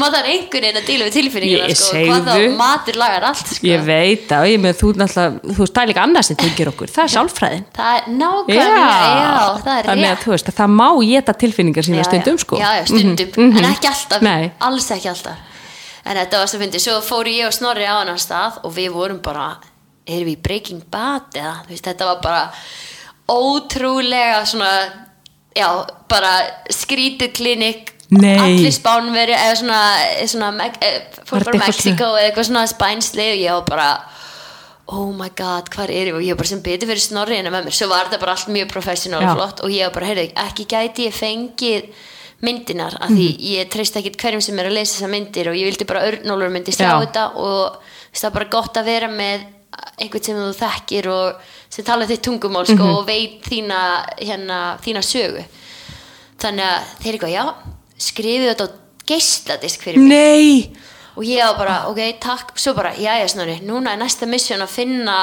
maður 0.00 0.16
þarf 0.16 0.30
einhvern 0.32 0.64
veginn 0.66 0.80
að 0.80 0.86
díla 0.90 1.06
við 1.06 1.14
tilfinninguna 1.16 1.68
Ég- 1.70 1.80
sko, 1.80 2.02
hvað 2.06 2.28
þá 2.30 2.56
matur 2.60 2.98
lagar 3.00 3.26
allt 3.30 3.52
sko? 3.54 3.66
Ég 3.66 3.84
veit 3.86 4.28
að 4.36 4.46
ég 4.52 4.60
með 4.64 4.74
þú 4.80 4.92
náttúrulega 5.00 5.56
þú 5.56 5.66
er 5.82 5.90
líka 5.92 6.04
annað 6.06 6.26
sem 6.28 6.36
tengir 6.42 6.70
okkur 6.72 6.92
það 6.96 7.04
er 7.06 7.12
sálfræðin. 7.16 7.64
Það 7.76 7.92
er 7.96 8.08
nákvæmlega, 8.20 8.86
Já. 8.86 9.10
já, 9.22 9.44
það 9.66 9.74
er 9.78 9.90
að 9.92 10.02
rétt. 10.04 10.24
þú 10.24 10.34
veist 10.36 10.50
að 10.52 10.58
það 10.60 10.70
má 10.80 10.88
geta 11.10 11.32
tilfinningar 11.44 11.84
sína 11.88 12.00
Já, 12.02 12.08
stundum 12.10 12.38
sko. 12.38 12.56
Já, 12.60 12.70
já, 12.80 12.84
stundum, 12.86 13.30
Mhm, 13.36 13.56
en 13.56 13.64
mhm. 13.64 13.72
ekki 13.72 13.88
alltaf. 13.92 14.22
Nei. 14.22 14.52
alls 14.60 14.90
ekki 14.90 15.08
alltaf. 15.08 15.36
En 16.06 16.16
þetta 16.16 16.38
var 16.38 16.46
svo 16.46 16.58
fyndið, 16.60 16.80
svo 16.86 17.00
fóru 17.02 17.30
ég 17.34 17.46
og 17.48 17.52
Snorri 17.52 17.82
á 17.84 17.98
annan 18.00 18.16
stað 18.18 18.60
og 18.64 18.72
við 18.76 18.92
vorum 18.94 19.18
bara 19.22 19.56
erum 20.06 20.28
við 20.28 20.38
Breaking 20.42 20.82
Bad 20.90 21.34
eða? 21.34 21.66
Veist, 21.68 21.82
þetta 21.82 22.04
var 22.06 22.20
bara 22.22 22.50
ótrúlega 23.28 24.44
svona 24.46 24.70
já, 25.56 25.68
bara 26.08 26.32
skrítið 26.70 27.32
klinik 27.34 27.92
Nei. 28.10 28.36
allir 28.38 28.70
spánveri 28.72 29.34
eða 29.34 29.54
svona, 29.58 29.80
svona 30.30 30.50
Var 30.56 30.76
þetta 30.78 31.38
eitthvað 31.40 31.62
Mexiko 31.66 32.04
eða 32.14 32.26
eitthvað 32.28 32.46
svona 32.50 32.66
spænsli 32.70 33.24
og 33.32 33.40
ég 33.42 33.52
var 33.56 33.64
bara 33.66 33.88
oh 34.94 35.08
my 35.12 35.28
god, 35.34 35.66
hvað 35.74 35.90
er 35.90 36.06
ég 36.12 36.14
og 36.14 36.22
ég 36.22 36.30
var 36.36 36.38
bara 36.44 36.48
sem 36.52 36.60
betur 36.62 36.86
fyrir 36.86 37.02
snorri 37.02 37.34
hérna 37.40 37.50
með 37.50 37.64
mér 37.66 37.74
svo 37.74 37.88
var 37.90 38.06
þetta 38.06 38.20
bara 38.22 38.36
allt 38.36 38.52
mjög 38.54 38.68
professional 38.70 39.22
Já. 39.24 39.30
og 39.32 39.36
flott 39.40 39.60
og 39.66 39.70
ég 39.74 39.82
var 39.88 39.94
bara, 39.96 40.06
heyrðu, 40.12 40.28
ekki 40.44 40.66
gæti 40.70 41.08
ég 41.08 41.16
fengið 41.16 41.88
myndinar 42.46 42.94
af 43.00 43.08
því 43.10 43.26
Mhm. 43.32 43.42
ég 43.56 43.70
treyst 43.72 43.96
ekkit 43.96 44.16
hverjum 44.22 44.42
sem 44.42 44.58
er 44.58 44.66
að 44.70 44.74
lesa 44.78 44.94
þessar 45.00 45.10
myndir 45.10 45.48
og 45.48 45.54
ég 45.56 45.64
vildi 45.66 45.86
bara 45.86 46.04
örnólur 46.06 46.50
myndi 46.52 46.70
Já. 46.76 47.00
þetta 47.02 47.34
og 47.34 47.78
það 48.14 48.24
er 48.24 48.30
bara 48.30 48.44
gott 48.44 48.74
að 48.76 48.84
vera 48.84 49.08
með 49.08 49.40
einhvern 49.98 50.24
sem 50.24 50.36
þú 50.36 50.54
þekkir 50.54 51.06
og 51.10 51.34
sem 51.70 51.84
tala 51.84 52.06
þitt 52.06 52.22
tungumál 52.22 52.64
sko, 52.66 52.76
Mhm. 52.76 52.96
og 52.96 53.06
veit 53.06 53.42
þína, 53.42 54.06
hérna, 54.20 54.78
þína 54.78 55.02
sögu 55.02 55.44
þannig 56.38 56.62
að 56.62 56.82
þeir 57.02 57.12
eitthvað, 57.18 57.32
já 57.34 57.54
skrifið 58.00 58.50
þetta 58.52 58.68
á 58.68 58.70
geisladisk 59.06 59.86
fyrir 59.86 60.02
mig. 60.02 60.10
Nei, 60.10 60.86
og 61.16 61.24
ég 61.24 61.40
var 61.40 61.56
bara, 61.58 61.76
ok, 61.90 62.00
takk. 62.20 62.54
Svo 62.60 62.74
bara, 62.76 62.92
já, 63.00 63.14
já, 63.22 63.26
snorri, 63.32 63.58
núna 63.64 63.94
er 63.94 64.00
næsta 64.02 64.28
mission 64.28 64.64
að 64.64 64.74
finna 64.74 65.18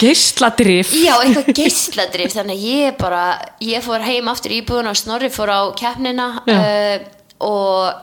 geisladrif 0.00 0.92
já, 1.06 1.14
eitthvað 1.16 1.52
geisladrif 1.56 2.34
þannig 2.36 2.58
að 2.58 2.66
ég 2.70 2.98
bara, 3.00 3.22
ég 3.64 3.84
fór 3.84 4.04
heim 4.04 4.28
aftur 4.32 4.54
í 4.54 4.60
íbúðuna 4.62 4.92
og 4.92 5.00
snorri 5.00 5.30
fór 5.32 5.52
á 5.54 5.60
keppnina 5.78 6.28
uh, 6.42 6.98
og 7.44 8.02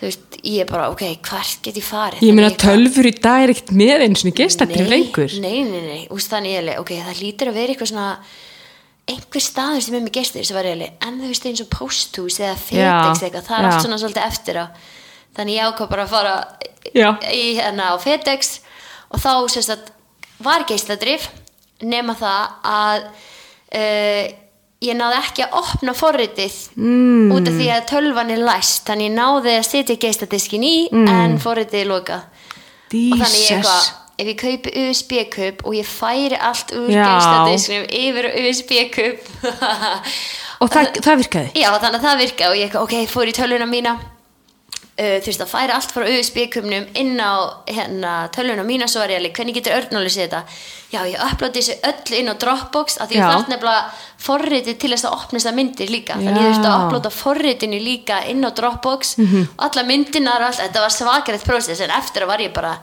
þú 0.00 0.08
veist, 0.08 0.40
ég 0.42 0.70
bara, 0.70 0.88
ok, 0.94 1.04
hvert 1.28 1.60
get 1.64 1.78
ég 1.78 1.86
farið? 1.86 2.24
Ég 2.24 2.34
meina 2.34 2.50
eitthvað- 2.50 2.72
tölfur 2.72 3.10
í 3.10 3.14
dag 3.20 3.44
er 3.44 3.54
ekkert 3.54 3.76
með 3.76 4.08
eins 4.08 4.24
og 4.24 4.34
geisladrif 4.40 4.90
lengur. 4.90 5.38
Nei, 5.44 5.60
nei, 5.68 5.84
nei, 5.84 6.02
úst, 6.14 6.32
þannig 6.32 6.56
ég 6.56 6.80
ok, 6.82 6.96
það 7.04 7.22
lítur 7.22 7.52
að 7.52 7.60
vera 7.60 7.74
eitthvað 7.76 7.92
svona 7.92 8.08
einhver 9.10 9.42
staður 9.44 9.82
sem 9.84 9.96
er 9.98 10.04
með 10.04 10.14
gestir 10.18 10.46
sem 10.46 10.56
var 10.56 10.68
eiginlega, 10.68 10.96
en 11.04 11.18
þú 11.20 11.30
veist 11.30 11.48
eins 11.48 11.62
og 11.64 11.70
posthús 11.72 12.38
eða 12.40 12.54
fedex 12.60 13.24
eitthvað, 13.24 13.48
það 13.48 13.58
er 13.58 13.68
allt 13.68 13.84
svona 13.84 13.98
svolítið 14.00 14.28
eftir 14.28 14.60
á. 14.60 14.66
Þannig 15.34 15.58
ég 15.58 15.68
ákvað 15.68 15.90
bara 15.90 16.04
að 16.06 16.14
fara 16.14 16.34
Já. 16.94 17.08
í 17.28 17.44
hérna 17.58 17.90
á 17.92 17.94
fedex 18.00 18.54
og 19.10 19.20
þá 19.20 19.32
sérst 19.52 19.74
að 19.74 19.90
var 20.44 20.64
geisladrif 20.68 21.28
nema 21.84 22.14
það 22.18 22.54
að 22.70 23.06
uh, 23.74 24.24
ég 24.84 24.96
náði 24.98 25.18
ekki 25.20 25.44
að 25.46 25.58
opna 25.60 25.94
forritið 25.96 26.56
mm. 26.76 27.34
út 27.34 27.50
af 27.50 27.58
því 27.58 27.68
að 27.74 27.84
tölvan 27.90 28.32
er 28.32 28.44
læst. 28.44 28.84
Þannig 28.88 29.10
ég 29.10 29.18
náði 29.18 29.58
að 29.58 29.68
setja 29.68 29.98
geisladiskin 30.00 30.64
í 30.64 30.76
en 30.92 31.36
forritið 31.42 31.82
er 31.82 31.90
lokað. 31.90 32.26
Og 32.94 33.20
þannig 33.20 33.40
ég 33.40 33.58
eitthvað 33.58 33.92
ef 34.14 34.30
ég 34.30 34.38
kaupi 34.38 34.72
USB-kup 34.84 35.64
og 35.66 35.74
ég 35.74 35.86
færi 35.88 36.38
allt 36.38 36.72
úr 36.76 36.90
Já. 36.92 37.02
geistadisknum 37.02 37.86
yfir 37.90 38.28
USB-kup 38.44 39.30
og 40.62 40.70
það, 40.70 40.90
það 41.02 41.22
virkaði? 41.24 41.54
Já 41.58 41.70
þannig 41.72 41.98
að 41.98 42.04
það 42.08 42.20
virka 42.22 42.50
og 42.50 42.58
ég 42.58 42.68
eitthvað, 42.68 42.84
ok, 42.86 43.14
fór 43.14 43.30
í 43.30 43.38
tölvuna 43.38 43.70
mína. 43.70 43.96
Uh, 44.94 45.16
þurfti 45.18 45.42
að 45.42 45.50
færa 45.50 45.74
allt 45.74 45.90
frá 45.90 46.04
USB-kupnum 46.06 46.84
inn 47.00 47.16
á 47.18 47.66
hérna, 47.66 48.10
tölvuna 48.30 48.62
mína 48.62 48.86
svo 48.86 49.00
var 49.02 49.10
ég 49.10 49.18
alveg, 49.18 49.32
hvernig 49.34 49.56
getur 49.56 49.74
örnulis 49.74 50.14
þetta? 50.20 50.44
Já, 50.92 51.00
ég 51.10 51.18
upplóti 51.18 51.58
þessu 51.58 51.74
öll 51.90 52.20
inn 52.20 52.30
á 52.30 52.38
Dropbox 52.38 53.00
af 53.02 53.10
því 53.10 53.18
Já. 53.18 53.24
ég 53.24 53.32
þarf 53.32 53.50
nefnilega 53.50 53.80
forritið 54.22 54.76
til 54.78 54.92
þess 54.92 55.08
að 55.08 55.16
opna 55.16 55.40
þessar 55.40 55.56
myndir 55.56 55.90
líka. 55.90 56.20
Þannig 56.20 56.38
ég 56.38 56.52
þurfti 56.52 56.70
að 56.70 56.84
upplóta 56.84 57.10
forritinu 57.10 57.80
líka 57.82 58.20
inn 58.30 58.46
á 58.46 58.54
Dropbox. 58.54 59.16
Og 59.24 59.66
alla 59.66 59.84
myndinar 59.88 60.44
og 60.44 60.52
allt, 60.52 60.62
þetta 60.62 60.84
var 60.86 60.94
svakarett 60.94 61.48
prósess 61.50 61.82
en 61.82 61.96
eftir 61.98 62.22
að 62.22 62.30
var 62.30 62.46
ég 62.46 62.54
bara 62.54 62.76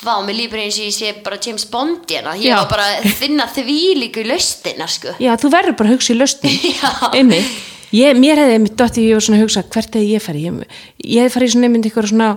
Vá, 0.00 0.14
mér 0.24 0.38
lífur 0.38 0.60
eins 0.62 0.78
og 0.80 0.86
ég 0.86 0.94
sé 0.96 1.10
bara 1.24 1.36
James 1.44 1.66
Bond 1.68 2.06
hérna, 2.08 2.32
ég 2.40 2.48
Já. 2.48 2.56
var 2.62 2.70
bara 2.70 2.86
að 2.96 3.10
finna 3.18 3.44
því 3.52 3.80
líku 4.00 4.24
laustina, 4.24 4.86
sko. 4.88 5.12
já, 5.20 5.34
þú 5.36 5.50
verður 5.52 5.76
bara 5.76 5.90
að 5.90 5.98
hugsa 5.98 6.14
í 6.48 6.72
Já. 6.80 6.88
einmitt 7.12 7.50
ég, 7.92 8.16
mér 8.16 8.40
hefði 8.40 8.56
einmitt 8.56 8.78
dótt 8.78 8.96
ég 9.02 9.12
var 9.18 9.26
svona 9.26 9.40
að 9.40 9.44
hugsa 9.44 9.66
hvert 9.66 9.98
hefði 9.98 10.14
ég 10.14 10.24
farið 10.24 10.46
ég, 10.46 10.78
ég 11.04 11.26
hefði 11.26 11.34
farið 11.36 11.52
svona 11.54 11.68
einmitt 11.68 11.90
eitthvað 11.90 12.10
svona 12.14 12.30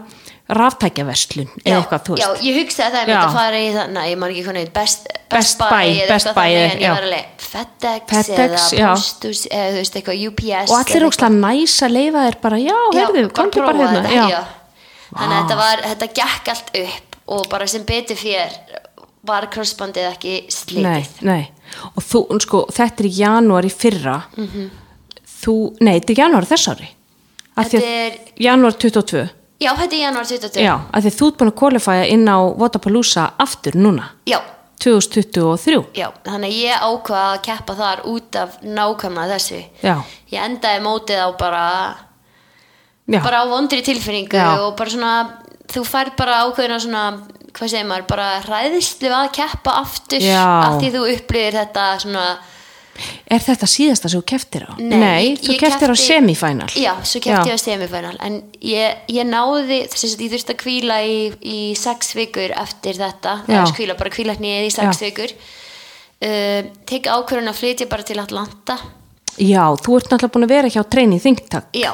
ráftækjaverslun 0.54 1.47
eða 1.63 1.78
eitthvað, 1.78 2.02
þú 2.04 2.17
já, 2.19 2.26
veist 2.34 2.43
ég 2.43 2.58
hugsaði 2.60 2.91
það 2.91 2.97
Já. 2.99 3.04
einmitt 3.06 3.28
að 3.30 3.38
fara 3.38 3.62
í 3.62 3.69
það, 3.78 3.93
næ, 3.95 4.02
ég 4.10 4.19
man 4.19 4.34
ekki 4.34 4.43
hvernig, 4.49 4.73
best, 4.76 5.08
Best 5.32 5.62
Buy, 5.62 5.69
Buy, 5.71 5.93
eða 5.93 6.10
Best 6.12 6.28
eitthvað 6.28 6.36
Buy, 6.36 6.58
þannig, 6.58 6.73
en 6.73 6.84
já. 6.84 6.84
ég 6.84 6.97
var 6.97 7.08
alveg 7.08 7.47
FedEx, 7.54 8.04
FedEx, 8.12 8.67
já. 8.73 8.82
eða 8.84 8.91
Postus, 8.97 9.45
eða 9.47 9.71
þú 9.71 9.80
veist, 9.80 9.97
eitthvað 10.02 10.26
UPS. 10.28 10.67
og 10.67 10.76
allir 10.82 11.08
ókslega 11.08 11.39
næs 11.39 11.78
að 11.88 11.95
leifa 11.95 12.26
þér 12.28 12.38
bara, 12.43 12.60
já, 12.60 12.76
heyrðu, 12.97 13.23
komdu 13.39 13.63
bara 13.63 13.88
hérna 13.88 14.12
já. 14.12 14.26
já. 14.36 14.41
Þannig 15.13 15.34
að 15.38 15.41
þetta 15.45 15.60
var, 15.63 15.84
þetta 15.93 16.12
gekk 16.19 16.54
allt 16.58 16.78
upp 16.84 17.12
og 17.27 17.45
bara 17.49 17.67
sem 17.67 17.83
betur 17.88 18.15
fyrir 18.15 18.51
var 19.23 19.47
crossbandið 19.47 20.09
ekki 20.12 20.33
slitið. 20.51 20.83
Nei, 20.83 21.05
nei, 21.21 21.51
og 21.95 22.03
þú, 22.03 22.39
sko, 22.43 22.65
þetta 22.75 23.03
er 23.03 23.07
í 23.07 23.13
janúar 23.21 23.63
í 23.63 23.71
fyrra 23.71 24.17
þú, 25.43 25.53
nei, 25.81 25.99
þetta 25.99 26.12
er 26.15 26.19
janúar 26.23 26.47
þess 26.49 26.67
ári 26.73 26.89
af 27.55 27.69
því 27.69 27.79
Mhm. 27.79 27.83
Þetta 27.83 27.86
er- 27.86 28.19
janúar 28.39 28.73
22 28.77 29.29
Já, 29.62 29.71
þetta 29.77 29.93
er 29.93 30.01
janúar 30.03 30.25
22. 30.27 30.62
já, 30.63 30.73
af 30.93 31.03
því 31.03 31.12
þú 31.19 31.27
ert 31.27 31.38
búin 31.38 31.51
að 31.51 31.59
qualifya 31.62 32.07
inn 32.09 32.25
á 32.27 32.38
Vodapalooza 32.57 33.31
aftur 33.39 33.71
núna 33.75 34.09
Já, 34.25 34.39
2023 34.79 35.86
Já, 35.95 36.12
þannig 36.25 36.49
að 36.49 36.59
ég 36.59 36.73
ákvað 36.83 37.23
að 37.38 37.41
keppa 37.43 37.75
þar 37.75 38.01
út 38.05 38.36
af 38.36 38.57
nákvæmlega 38.62 39.38
þessu. 39.38 39.63
Já. 39.81 40.03
Ég 40.31 40.39
endaði 40.43 40.81
mótið 40.83 41.19
á 41.23 41.29
bara, 41.38 41.95
já, 43.07 43.21
bara 43.23 43.43
á 43.43 43.45
vondri 43.47 43.81
tilfinningu 43.81 44.33
Já. 44.36 44.57
og 44.59 44.75
bara 44.75 44.89
svona, 44.89 45.13
þú 45.71 45.84
færð 45.88 46.15
bara 46.19 46.41
ákveðina 46.47 46.80
svona, 46.84 47.04
hvað 47.54 47.69
segir 47.71 47.86
maður, 47.88 48.08
bara 48.10 48.32
hræðislu 48.47 49.12
að 49.13 49.30
keppa 49.38 49.78
aftur 49.84 50.19
Já. 50.26 50.41
af 50.67 50.80
því 50.82 50.89
þú 50.95 51.04
upplýðir 51.13 51.58
þetta 51.62 51.86
svona, 52.04 52.26
er 53.34 53.41
þetta 53.41 53.67
síðasta 53.71 54.10
sem 54.12 54.21
þú 54.21 54.26
keftir 54.34 54.65
á? 54.69 54.71
Nei, 54.78 55.34
þú 55.41 55.56
ég 55.56 55.62
keftir 55.63 55.89
á 55.89 55.95
keppti- 55.95 56.08
semifænal 56.12 56.69
Já, 56.78 56.91
svo 57.02 57.21
keppti 57.23 57.49
ég 57.49 57.58
á 57.58 57.62
semifinal 57.63 58.15
en 58.21 58.36
ég, 58.62 58.99
ég 59.10 59.26
náði 59.26 59.80
þess 59.89 60.13
að 60.13 60.26
ég 60.28 60.34
þurfti 60.36 60.54
að 60.54 60.62
kvíla 60.62 60.99
í, 61.02 61.17
í 61.41 61.60
sex 61.80 62.13
vikur 62.17 62.54
eftir 62.54 62.99
þetta, 63.02 63.39
Já. 63.47 63.56
eða 63.63 63.73
kvíla 63.80 63.97
bara 63.97 64.13
kvíla 64.13 64.36
hnið 64.38 64.67
í 64.67 64.73
sex 64.76 65.02
Já. 65.02 65.08
vikur 65.08 65.34
uh, 65.34 66.60
tek 66.86 67.10
ákvörðun 67.10 67.49
að 67.54 67.60
flytja 67.63 67.89
bara 67.89 68.06
til 68.06 68.19
Atlanta 68.21 68.78
já, 69.41 69.63
þú 69.82 69.97
ert 69.97 70.12
náttúrulega 70.12 70.34
búin 70.36 70.45
að 70.45 70.54
vera 70.54 70.69
hjá 70.76 70.84
Training 70.86 71.21
Think 71.23 71.47
Tank 71.49 71.73
Já, 71.73 71.89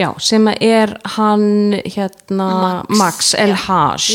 já, 0.00 0.08
sem 0.18 0.48
er 0.56 0.96
hann 1.16 1.76
hérna, 1.84 2.48
Max. 2.88 2.98
Max, 2.98 3.34
El 3.38 3.54
Haj 3.66 4.10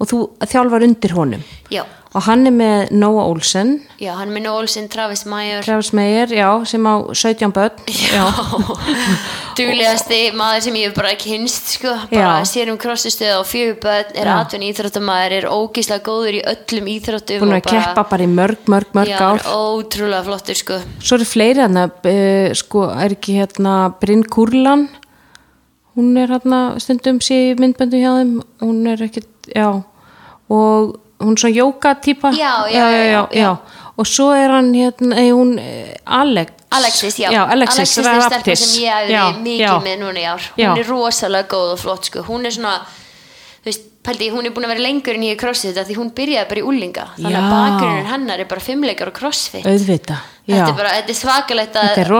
og 0.00 0.08
þú 0.08 0.20
þjálfar 0.48 0.86
undir 0.86 1.12
honum. 1.12 1.42
Já, 1.72 1.84
og 2.10 2.24
hann 2.26 2.42
er 2.48 2.54
með 2.54 2.88
Noah 2.98 3.28
Olsen. 3.30 3.76
Já, 4.02 4.16
hann 4.18 4.32
er 4.32 4.34
minn 4.34 4.48
Olsen, 4.50 4.88
Travis 4.90 5.22
Meyer. 5.30 5.62
Travis 5.62 5.92
Meyer, 5.94 6.32
já, 6.34 6.48
sem 6.66 6.82
á 6.82 6.94
17 7.06 7.52
börn. 7.54 7.84
Já, 7.86 8.24
duglegasti 9.58 10.18
maður 10.34 10.64
sem 10.64 10.78
ég 10.80 10.88
hef 10.88 10.96
bara 10.96 11.12
kynst 11.20 11.74
sko, 11.76 11.92
bara 12.10 12.40
sér 12.48 12.72
um 12.72 12.78
krossistöð 12.80 13.36
og 13.38 13.46
fjögur 13.46 13.78
börn, 13.84 14.10
er 14.18 14.30
atvinni 14.34 14.72
íþróttamæður 14.72 15.36
er 15.38 15.46
ógíslega 15.54 16.02
góður 16.06 16.38
í 16.40 16.40
öllum 16.50 16.88
íþróttum 16.96 17.44
búin 17.44 17.58
að 17.60 17.68
keppa 17.68 18.04
bara 18.10 18.26
í 18.26 18.30
mörg, 18.30 18.64
mörg, 18.70 18.90
mörg 18.96 19.12
já, 19.12 19.18
ár. 19.20 19.44
hann 19.44 19.60
ótrúlega 19.78 20.24
flottur 20.26 20.58
sko. 20.58 20.80
Svo 20.98 21.18
eru 21.20 21.28
fleiri 21.28 21.62
hérna 21.62 21.84
uh, 21.90 22.48
sko, 22.58 22.88
er 22.90 23.14
ekki 23.14 23.36
hérna 23.38 23.76
Brynn 24.02 24.26
Kurlan? 24.26 24.88
Hún 25.94 26.10
er 26.18 26.34
hérna 26.34 26.60
stundum 26.82 27.22
sé 27.22 27.38
í 27.50 27.54
myndböndu 27.58 28.02
hjá 28.02 28.10
þeim. 28.18 28.34
Hún 28.62 28.82
er 28.90 29.06
ekki, 29.06 29.22
já. 29.52 29.68
Og 30.50 30.98
hún 31.20 31.36
er 31.36 31.42
svona 31.42 31.54
jóka 31.56 31.94
típa? 32.00 32.32
Já, 32.32 32.54
já, 32.68 32.90
já, 32.90 33.04
já, 33.04 33.28
já. 33.32 33.56
og 33.96 34.06
svo 34.06 34.30
er 34.32 34.50
hann 34.50 34.72
hérna, 34.74 35.16
ei, 35.20 35.30
hún 35.32 35.58
eh, 35.58 35.94
Alex. 36.06 36.52
Alexis, 36.70 37.18
já, 37.18 37.44
Alexis, 37.44 37.98
er 37.98 38.04
stelpa 38.04 38.28
Raptis. 38.30 38.60
sem 38.60 38.82
ég 38.84 38.94
hefði 38.94 39.42
mikið 39.42 39.84
með 39.84 39.96
núna 40.04 40.20
í 40.22 40.26
ár. 40.30 40.50
Hún 40.56 40.78
er 40.78 40.88
rosalega 40.88 41.48
góð 41.50 41.72
og 41.74 41.80
flott 41.82 42.04
sko. 42.08 42.22
hún 42.28 42.46
er 42.46 42.54
svona 42.54 42.78
þú 43.60 43.68
veist, 43.68 43.89
pældi, 44.02 44.30
hún 44.32 44.46
er 44.48 44.52
búin 44.56 44.64
að 44.64 44.72
vera 44.74 44.80
lengur 44.86 45.14
en 45.18 45.22
ég 45.28 45.36
í 45.36 45.40
crossfit 45.40 45.76
því 45.76 45.96
hún 45.98 46.10
byrjaði 46.16 46.48
bara 46.48 46.60
í 46.60 46.64
úlinga 46.64 47.06
þannig 47.18 47.34
Já. 47.36 47.40
að 47.40 47.50
bakgrunin 47.52 48.06
hennar 48.14 48.38
er 48.40 48.48
bara 48.48 48.60
fimmleikar 48.64 49.10
og 49.12 49.16
crossfit 49.18 49.66
auðvita, 49.68 50.16
já, 50.48 50.54
þetta 50.56 50.70
er 50.72 50.78
bara, 50.78 50.92
þetta 50.96 51.12
er 51.12 51.18
svakalegt 51.18 51.76
að, 51.76 51.88
Þetta 51.90 52.00
er 52.00 52.10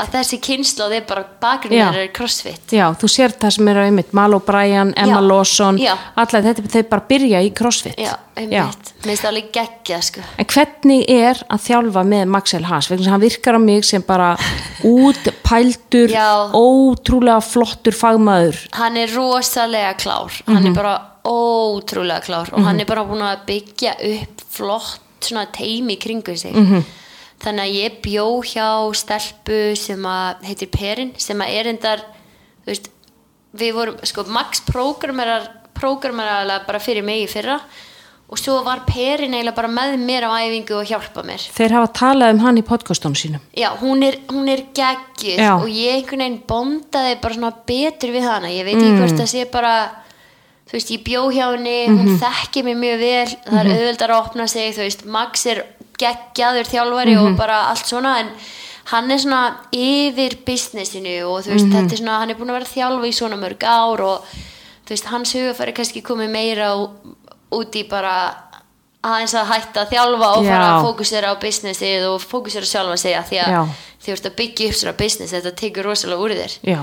að 0.00 0.14
þessi 0.16 0.38
kynnslóð 0.46 0.94
er 0.96 1.04
bara 1.10 1.24
bakgrunin 1.44 1.82
hennar 1.84 2.00
er 2.06 2.12
crossfit 2.16 2.72
já, 2.72 2.86
þú 2.96 3.10
sér 3.12 3.34
það 3.36 3.50
sem 3.58 3.68
er 3.68 3.76
á 3.76 3.82
einmitt 3.84 4.14
Mal 4.16 4.32
O'Brien, 4.38 4.94
Emma 4.96 5.20
Já, 5.20 5.26
Lawson 5.28 5.78
já. 5.82 5.92
alla 6.16 6.42
þetta, 6.48 6.64
þau 6.72 6.82
bara 6.94 7.04
byrja 7.12 7.42
í 7.44 7.50
crossfit 7.60 8.00
já, 8.00 8.14
einmitt, 8.36 8.94
minnst 9.04 9.28
alveg 9.28 9.50
geggja 9.52 10.00
sko. 10.02 10.24
En 10.40 10.48
hvernig 10.50 11.04
er 11.12 11.42
að 11.52 11.66
þjálfa 11.68 12.02
með 12.08 12.24
Maxel 12.32 12.64
Haas? 12.66 12.88
Vegna 12.90 13.12
hann 13.12 13.20
virkar 13.22 13.56
á 13.56 13.60
mig 13.60 13.84
sem 13.84 14.02
bara 14.08 14.32
útpældur, 14.84 16.08
Já. 16.10 16.48
ótrúlega 16.56 17.40
flottur 17.44 17.92
fagmaður. 17.94 18.56
hann 18.72 18.96
er 18.96 19.08
rosalega 19.14 19.94
klár 20.00 20.32
Mhm. 20.46 20.54
hann 20.54 20.66
er 20.66 20.72
bara 20.74 21.00
ótrúlega 21.26 22.22
klár 22.26 22.52
og 22.54 22.62
hann 22.66 22.80
er 22.80 22.88
bara 22.88 23.04
búin 23.08 23.24
að 23.26 23.44
byggja 23.48 23.96
upp 24.12 24.44
flott 24.56 25.00
svona 25.26 25.46
teimi 25.52 25.96
kringu 25.98 26.36
sig 26.38 26.54
Mhm. 26.54 26.84
þannig 27.42 27.64
að 27.66 27.74
ég 27.76 28.00
bjó 28.02 28.26
hjá 28.44 28.68
stelpu 28.94 29.76
sem 29.76 30.02
að 30.02 30.44
heitir 30.46 30.70
Perin 30.70 31.12
sem 31.18 31.38
að 31.38 31.50
er 31.60 31.66
endar 31.72 32.00
veist, 32.66 32.88
við 33.56 33.74
vorum, 33.74 33.98
sko, 34.04 34.24
Max 34.28 34.60
prógramerar 34.60 35.48
prógramerar 35.74 36.64
bara 36.66 36.78
fyrir 36.80 37.02
mig 37.04 37.26
í 37.28 37.30
fyrra 37.30 37.60
og 38.28 38.38
svo 38.38 38.62
var 38.64 38.80
Perin 38.86 39.34
eiginlega 39.34 39.54
bara 39.54 39.68
með 39.68 39.98
mér 40.02 40.24
á 40.26 40.32
æfingu 40.40 40.80
og 40.80 40.86
hjálpa 40.88 41.22
mér 41.22 41.44
Þeir 41.54 41.70
hafa 41.76 41.92
talað 41.92 42.32
um 42.34 42.38
hann 42.40 42.58
í 42.58 42.62
podcastunum 42.66 43.14
sínum. 43.14 43.40
Já, 43.54 43.68
hún 43.78 44.02
er, 44.02 44.16
hún 44.28 44.48
er 44.48 44.64
geggjuð 44.74 45.38
Já. 45.38 45.52
og 45.60 45.68
ég 45.68 46.00
einhvern 46.00 46.18
veginn 46.24 46.42
bondaði 46.48 47.20
bara 47.20 47.34
svona 47.34 47.52
betur 47.66 48.10
við 48.10 48.22
hana, 48.26 48.48
ég 48.48 48.64
veit 48.64 48.76
ekki 48.76 48.98
hvort 48.98 49.20
það 49.20 49.30
sé 49.30 49.44
bara 49.52 49.90
þú 50.66 50.76
veist, 50.76 50.92
ég 50.94 51.02
bjó 51.06 51.24
hjá 51.30 51.46
henni 51.52 51.76
hún 51.88 52.18
þekki 52.20 52.64
mig 52.66 52.78
mjög 52.80 53.02
vel 53.02 53.32
það 53.46 53.58
er 53.60 53.72
auðveldar 53.72 54.14
að 54.14 54.22
opna 54.24 54.46
sig, 54.50 54.72
þú 54.76 54.86
veist 54.86 55.04
Max 55.16 55.46
er 55.52 55.62
geggjaður 55.96 56.70
þjálfari 56.72 57.18
og 57.20 57.36
bara 57.38 57.60
allt 57.70 57.86
svona, 57.88 58.16
en 58.20 58.32
hann 58.92 59.10
er 59.10 59.22
svona 59.22 59.44
yfir 59.74 60.38
businessinu 60.46 61.14
og 61.26 61.46
þú 61.46 61.54
veist, 61.54 61.70
þetta 61.72 61.94
er 61.94 62.02
svona, 62.02 62.18
hann 62.22 62.34
er 62.34 62.38
búin 62.40 62.52
að 62.52 62.58
vera 62.60 62.68
að 62.68 62.74
þjálfa 62.74 63.08
í 63.08 63.14
svona 63.20 63.38
mörg 63.40 63.64
ár 63.66 64.02
og 64.06 64.34
þú 64.86 64.94
veist, 64.94 65.08
hans 65.12 65.36
hugafæri 65.38 65.76
kannski 65.76 66.02
komið 66.06 66.34
meira 66.34 66.74
út 67.56 67.78
í 67.78 67.86
bara 67.88 68.16
aðeins 69.06 69.34
að 69.38 69.50
hætta 69.52 69.84
að 69.84 69.92
þjálfa 69.94 70.28
og 70.36 70.44
Já. 70.44 70.50
fara 70.50 70.68
að 70.68 70.86
fókusera 70.86 71.32
á 71.32 71.34
businessið 71.42 72.06
og 72.10 72.22
fókusera 72.22 72.68
sjálfa 72.68 72.96
að 72.96 73.28
því 73.30 73.40
að 73.42 73.52
Já. 73.54 73.60
því 74.02 74.06
þú 74.06 74.14
ert 74.16 74.28
að 74.30 74.38
byggja 74.40 74.68
upp 74.70 74.78
svona 74.80 74.96
business 75.00 75.34
þetta 75.36 75.52
tekur 75.60 75.88
rosalega 75.90 76.24
úr 76.26 76.34
þér. 76.40 76.56
Já, 76.66 76.80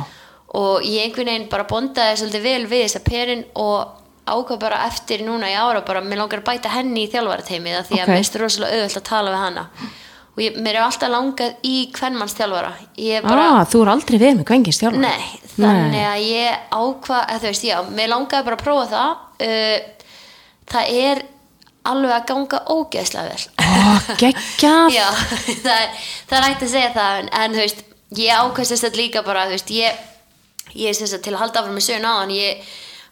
og 0.54 0.84
ég 0.86 1.08
einhvern 1.08 1.30
veginn 1.32 1.50
bara 1.50 1.66
bondaði 1.70 2.20
svolítið 2.22 2.44
vel 2.46 2.64
við 2.70 2.84
þessa 2.86 3.04
perin 3.08 3.44
og 3.56 4.00
ákvað 4.30 4.60
bara 4.62 4.84
eftir 4.88 5.24
núna 5.26 5.50
í 5.52 5.56
ára 5.58 5.82
bara 5.84 6.02
mér 6.06 6.22
langar 6.22 6.40
að 6.44 6.48
bæta 6.52 6.70
henni 6.72 7.08
í 7.08 7.12
þjálfarateimið 7.12 7.80
því 7.90 7.98
að 7.98 8.04
Ok. 8.04 8.08
mér 8.08 8.16
finnst 8.22 8.38
rosalega 8.40 8.78
auðvöld 8.78 9.00
að 9.02 9.08
tala 9.10 9.34
við 9.34 9.42
hana 9.44 9.64
og 10.34 10.40
ég, 10.42 10.56
mér 10.66 10.78
er 10.80 10.86
alltaf 10.86 11.12
langað 11.14 11.66
í 11.68 11.74
hvernmanns 11.94 12.34
þjálfara 12.38 12.72
er 12.98 13.26
bara, 13.26 13.50
ah, 13.60 13.66
þú 13.70 13.82
er 13.84 13.92
aldrei 13.94 14.16
verið 14.22 14.38
með 14.40 14.48
kvengins 14.50 14.80
þjálfur. 14.82 15.04
nei, 15.04 15.26
þannig 15.58 16.06
að 16.08 16.24
ég 16.30 16.72
ákvað, 16.74 17.26
eða 17.28 17.42
þú 17.44 17.50
veist, 17.52 17.68
já, 17.68 17.76
mér 18.00 18.10
langaði 18.14 18.48
bara 18.48 18.58
að 18.58 18.64
prófa 18.64 18.88
það 18.94 19.12
uh, 19.50 20.08
það 20.74 20.96
er 21.04 21.22
alveg 21.84 22.16
að 22.16 22.26
ganga 22.32 22.62
ógeðslega 22.72 23.28
vel 23.34 23.44
Ó, 23.60 24.16
geggjað. 24.24 24.94
Já, 24.98 25.08
það 25.66 25.78
er, 25.84 26.02
það 26.30 26.38
er 26.40 26.46
hægt 26.48 26.64
að 26.64 26.74
segja 26.78 26.92
það 26.96 27.30
en, 27.44 27.54
þú 27.58 27.62
veist, 27.66 27.84
ég 28.24 28.40
ákvæmst 28.40 28.78
þetta 28.80 29.02
líka 29.02 29.24
bara, 29.28 29.44
þú 29.50 29.58
veist, 29.58 29.74
ég 29.76 30.02
ég 30.76 30.90
er 30.90 30.94
sem 30.94 31.08
sagt 31.08 31.24
til 31.24 31.34
að 31.34 31.40
halda 31.44 31.62
áfram 31.62 31.76
með 31.78 31.88
söguna 31.90 32.10
á 32.14 32.20
hann 32.24 32.30
ég 32.36 32.58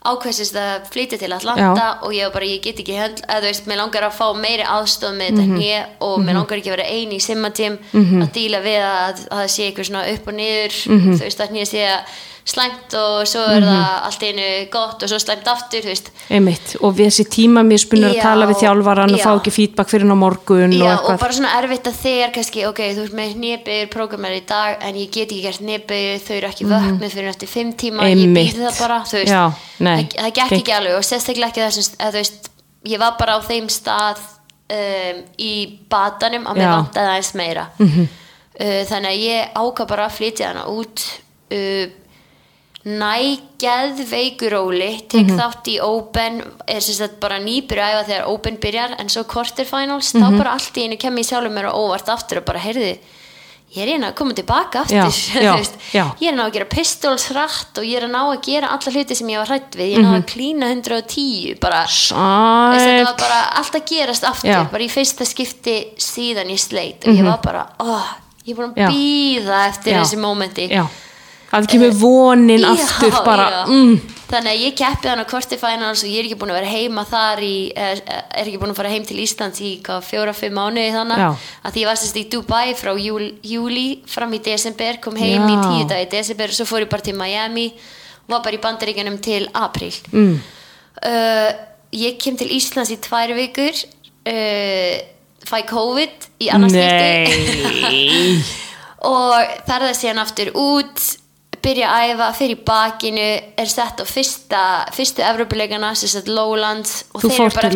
ákvæmst 0.02 0.56
að 0.58 0.88
flytja 0.89 1.17
til 1.21 1.32
Atlanta 1.36 2.00
og 2.02 2.13
ég 2.17 2.32
bara, 2.34 2.45
ég 2.45 2.62
get 2.63 2.80
ekki 2.82 2.95
hönd 2.97 3.19
að 3.30 3.43
þú 3.43 3.50
veist, 3.52 3.67
mér 3.69 3.78
langar 3.78 4.08
að 4.08 4.15
fá 4.17 4.28
meiri 4.34 4.63
aðstof 4.65 5.13
með 5.13 5.28
þetta 5.30 5.45
Mhm. 5.45 5.60
hér 5.62 5.86
og 6.02 6.19
mér 6.26 6.34
langar 6.39 6.58
ekki 6.58 6.71
að 6.71 6.76
vera 6.78 6.89
eini 6.89 7.15
í 7.19 7.21
simmatím 7.21 7.78
að 7.93 8.32
díla 8.34 8.62
við 8.65 8.82
að, 8.82 9.28
að 9.30 9.38
það 9.43 9.47
sé 9.54 9.62
eitthvað 9.69 9.86
svona 9.91 10.13
upp 10.13 10.28
og 10.28 10.34
niður 10.34 10.74
Mhm. 10.89 11.13
þú 11.13 11.21
veist, 11.21 11.39
að 11.39 11.52
nýja 11.52 11.67
sé 11.69 12.00
slæmt 12.45 12.93
og 12.97 13.27
svo 13.30 13.41
er 13.54 13.62
það 13.62 14.06
allt 14.08 14.23
einu 14.25 14.45
gott 14.73 15.04
og 15.04 15.10
svo 15.12 15.19
slæmt 15.21 15.47
aftur, 15.47 15.86
Einmitt, 16.32 16.75
og 16.82 16.95
við 16.97 17.10
þessi 17.12 17.25
tíma 17.30 17.62
mér 17.63 17.77
spunur 17.84 18.10
að 18.10 18.21
tala 18.21 18.47
við 18.49 18.62
þjálfaran 18.63 19.13
og 19.13 19.19
fá 19.21 19.32
ekki 19.38 19.51
feedback 19.54 19.89
fyrir 19.91 20.06
hann 20.08 20.15
á 20.17 20.23
morgun 20.23 20.73
og 20.73 20.80
Já, 20.80 20.86
og 20.88 20.97
eitthvað. 20.97 21.19
bara 21.21 21.34
svona 21.38 21.54
erfitt 21.60 21.88
að 21.91 21.99
þegar 22.01 22.34
kannski, 22.36 22.65
ok, 22.67 22.82
þú 22.97 23.04
ert 23.06 23.15
með 23.19 23.36
nýbyggur 23.43 23.91
prógrammer 23.93 24.36
í 24.38 24.41
dag 24.49 24.77
en 24.82 24.95
ég 24.95 25.12
get 25.12 25.30
ekki 25.32 25.41
gert 25.45 25.62
nýbyggur, 25.62 26.23
þau 26.25 26.36
eru 26.38 26.47
ekki 26.51 26.65
vöknuð 26.71 27.12
fyrir 27.15 27.30
eftir 27.30 27.47
fimm 27.47 27.73
tíma, 27.73 28.04
ég 28.10 28.15
Mhm. 28.17 28.25
Einmitt. 28.25 28.56
býð 28.56 28.65
það 28.67 28.80
bara, 28.80 28.99
þú 29.06 29.17
veist, 29.21 29.32
Já, 29.32 29.43
nei. 29.80 29.95
það, 30.04 30.17
það 30.23 30.34
gekk 30.39 30.51
ekki 30.60 30.73
alveg 30.77 30.95
og 30.97 31.04
sérstaklega 31.04 31.49
ekki 31.51 31.62
þessum, 31.67 31.95
að 31.99 32.12
þú 32.12 32.21
veist, 32.21 32.49
ég 32.86 32.99
var 32.99 33.15
bara 33.19 33.38
á 33.38 33.39
þeim 33.45 33.67
stað 33.69 34.17
um, 34.71 35.23
í 35.38 35.80
batanum 35.89 36.45
að 36.47 36.56
mér. 36.58 36.67
Mhm. 36.67 36.75
vantaði 36.77 37.08
aðeins 37.12 37.34
meira. 37.36 37.67
-hmm. 37.77 38.08
uh, 38.62 38.84
þannig 38.89 39.10
að 39.12 39.21
ég 39.21 39.54
ákvað 39.56 39.88
bara 39.88 40.06
að 40.08 40.12
flytja 40.17 40.47
hana 40.47 40.65
út 40.67 41.01
uh, 41.51 41.86
næ 42.86 43.38
geðveikuróli 43.62 45.08
tek 45.08 45.28
Mhm. 45.28 45.38
þátt 45.39 45.67
í 45.70 45.80
Open 45.82 46.41
er 46.67 46.80
sagt 46.82 47.20
bara 47.20 47.38
nýbyrju 47.39 47.84
æfa 47.84 48.06
þegar 48.08 48.28
Open 48.28 48.58
byrjar 48.58 48.96
en 49.00 49.08
svo 49.10 49.24
quarterfinals, 49.24 50.13
Mhm. 50.15 50.24
þá 50.24 50.38
bara 50.38 50.52
allt 50.54 50.74
í 50.78 50.84
einu 50.88 50.98
kem 51.00 51.15
ég 51.17 51.26
sjálfur 51.26 51.52
mér 51.54 51.70
á 51.70 51.74
óvart 51.74 52.08
aftur 52.10 52.38
og 52.39 52.46
bara 52.46 52.60
heyrði 52.60 52.98
ég 53.74 53.84
er 53.84 53.88
hérna 53.88 54.12
að 54.12 54.15
koma 54.15 54.34
tilbaka 54.34 54.80
aftur 54.82 54.98
Já, 54.98 55.06
já, 55.94 56.06
ég 56.20 56.28
er 56.28 56.34
að 56.34 56.36
ná 56.36 56.46
að 56.50 56.54
gera 56.54 56.65
pistols 56.65 57.26
hratt 57.32 57.78
og 57.78 57.84
ég 57.86 57.98
er 58.02 58.08
að 58.08 58.12
ná 58.12 58.36
að 58.36 58.41
gera 58.44 58.67
alla 58.67 58.91
hluti 58.91 59.15
sem 59.15 59.28
ég 59.28 59.38
var 59.38 59.48
hrætt 59.48 59.72
við 59.78 59.88
ég 59.91 59.94
er 59.94 60.00
að 60.00 60.06
ná 60.06 60.12
Mhm. 60.12 60.24
að 60.24 60.28
klína 60.34 60.65
110 60.72 61.60
bara 61.62 61.86
þetta 61.86 63.06
var 63.06 63.15
bara 63.17 63.41
allt 63.58 63.72
að 63.74 63.86
gerast 63.86 64.24
aftur 64.24 64.50
Já. 64.52 64.63
bara 64.72 64.84
í 64.84 64.89
fyrsta 64.89 65.24
skipti 65.26 65.94
síðan 65.98 66.50
ég 66.50 66.60
sleit 66.60 67.08
og 67.08 67.13
ég 67.15 67.24
var 67.24 67.38
bara, 67.41 67.67
oh, 67.80 68.08
ég 68.46 68.58
er 68.58 68.62
búin 68.62 68.74
Mhm. 68.74 68.88
Að 68.88 68.91
býða 68.91 69.70
eftir 69.70 69.94
þessi 69.94 70.17
mómenti 70.17 70.67
Já, 71.52 71.60
að 71.60 71.68
kemur 71.68 71.96
vonin 72.00 72.64
Já, 72.64 72.72
aftur 72.72 73.16
bara, 73.26 73.48
já. 73.52 73.62
mm, 73.68 73.96
þannig 74.32 74.52
að 74.52 74.62
ég 74.64 74.76
keppi 74.80 75.10
hann 75.12 75.24
á 75.24 75.28
quarterfinals 75.28 76.04
og 76.06 76.12
ég 76.12 76.22
er 76.22 76.30
ekki 76.30 76.38
búin 76.40 76.54
að 76.54 76.60
vera 76.62 76.72
heima 76.72 77.04
þar 77.08 77.42
í, 77.44 77.56
er, 77.76 78.02
er 78.08 78.46
ekki 78.46 78.62
búin 78.62 78.72
að 78.72 78.80
fara 78.80 78.92
heim 78.94 79.08
til 79.08 79.20
Íslands 79.20 79.60
í 79.60 79.72
fjóra-fimm 79.84 80.56
mánuði 80.56 80.94
þannig 80.96 81.24
Já. 81.24 81.30
að 81.68 81.76
því 81.76 81.84
ég 81.84 81.92
var 81.92 82.00
sérst 82.00 82.22
í 82.22 82.26
Dubai 82.32 82.72
frá 82.80 82.94
júl, 82.96 83.28
júli 83.44 83.88
fram 84.08 84.32
í 84.38 84.42
desember, 84.46 85.02
kom 85.04 85.20
heim 85.20 85.44
í 85.44 85.58
tíu 85.60 85.90
dag 85.92 86.06
í 86.06 86.10
desember 86.16 86.54
og 86.54 86.60
svo 86.62 86.70
fór 86.70 86.86
ég 86.86 86.94
bara 86.94 87.08
til 87.10 87.18
Miami 87.20 87.68
og 87.72 88.36
var 88.38 88.46
bara 88.48 88.56
í 88.56 88.64
bandaríkjanum 88.64 89.20
til 89.24 89.44
april 89.52 89.92
mm, 90.14 90.36
uh, 91.04 91.50
ég 91.92 92.20
kem 92.22 92.40
til 92.40 92.52
Íslands 92.56 92.94
í 92.96 93.02
tvær 93.04 93.36
vikur 93.36 93.76
uh, 93.76 94.96
fæ 95.52 95.58
COVID 95.68 96.30
í 96.46 96.52
annars 96.54 96.78
nei, 96.78 98.38
og 99.12 99.58
ferða 99.68 99.92
síðan 99.98 100.24
aftur 100.24 100.54
út 100.56 101.20
byrja 101.62 101.89
að 101.93 102.12
æfa, 102.12 102.30
fyrir 102.38 102.62
bakinu 102.67 103.28
er 103.63 103.69
sett 103.69 104.02
á 104.02 104.06
fyrsta 104.08 104.62
fyrstu 104.95 105.26
Evrópuleikana, 105.26 105.91
sem 105.97 106.12
sagt 106.12 106.32
Lowlands 106.32 107.04
og 107.13 107.26
þeir 107.26 107.45
eru 107.45 107.58
bara 107.58 107.74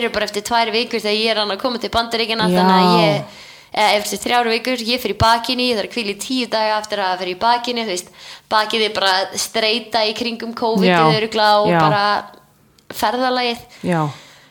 eru 0.00 0.12
bara 0.14 0.28
eftir 0.28 0.46
tvær 0.46 0.70
vikur 0.74 1.02
þegar 1.02 1.18
ég 1.18 1.32
er 1.32 1.42
að 1.44 1.56
koma 1.62 1.82
til 1.82 1.92
bandaríkina 1.94 2.50
þannig 2.52 2.76
að 2.76 3.02
ég 3.02 3.40
eftir 3.74 4.20
þrjár 4.22 4.48
vikur, 4.52 4.82
ég 4.86 5.00
fyrir 5.02 5.16
í 5.16 5.18
bakinu 5.18 5.64
ég 5.66 5.78
þarf 5.78 5.90
að 5.90 5.96
hvíla 5.98 6.12
í 6.12 6.18
tíu 6.22 6.50
daga 6.50 6.76
eftir 6.78 7.00
að 7.02 7.16
fyrir 7.22 7.34
í 7.34 7.40
bakinu 7.40 7.86
þú 7.86 7.90
veist, 7.90 8.12
bakið 8.52 8.84
er 8.86 8.92
bara 8.94 9.14
streyta 9.40 10.04
í 10.06 10.12
kringum 10.14 10.54
COVID 10.54 10.86
Já, 10.86 11.00
örugla 11.10 11.48
og 11.64 11.72
já. 11.72 11.80
bara 11.82 12.04
ferðalagið. 12.94 13.64
Já, 13.82 14.02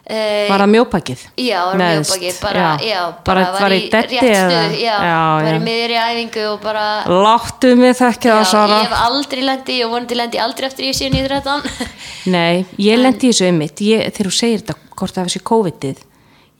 var 0.03 0.59
það 0.63 0.69
mjópakið? 0.73 1.21
Já, 1.39 1.59
var 1.69 1.77
mjög 1.79 2.39
bara, 2.41 2.63
já, 2.83 2.99
bara, 3.23 3.43
bara 3.53 3.59
var 3.61 3.71
í 3.71 3.77
rétt 3.87 4.09
stuð, 4.11 4.73
já, 4.83 4.95
já, 5.07 5.19
var 5.39 5.47
já. 5.47 5.53
í 5.55 5.61
miðri 5.63 5.97
æfingu 6.01 6.43
og 6.51 6.57
bara 6.65 6.83
Láttu 7.07 7.71
mig 7.79 7.95
þekkja 7.95 8.33
það, 8.33 8.41
já, 8.43 8.49
Sara. 8.51 8.79
ég 8.81 8.89
hef 8.89 9.05
aldrei 9.07 9.43
lendi 9.47 9.77
og 9.85 9.93
vonandi 9.95 10.17
lendi 10.19 10.41
aldrei 10.43 10.67
eftir 10.67 10.89
ég 10.89 10.97
sé 10.99 11.07
nýður 11.13 11.37
þetta 11.39 11.55
Nei, 12.35 12.65
ég 12.83 12.99
lendi 12.99 13.29
í 13.29 13.31
þessu 13.31 13.47
einmitt, 13.47 13.79
ég, 13.87 14.03
þegar 14.11 14.29
þú 14.31 14.35
segir 14.41 14.59
þetta, 14.65 14.75
hvort 14.99 15.15
það 15.15 15.23
var 15.23 15.31
þessi 15.31 15.43
COVID-ið, 15.53 16.03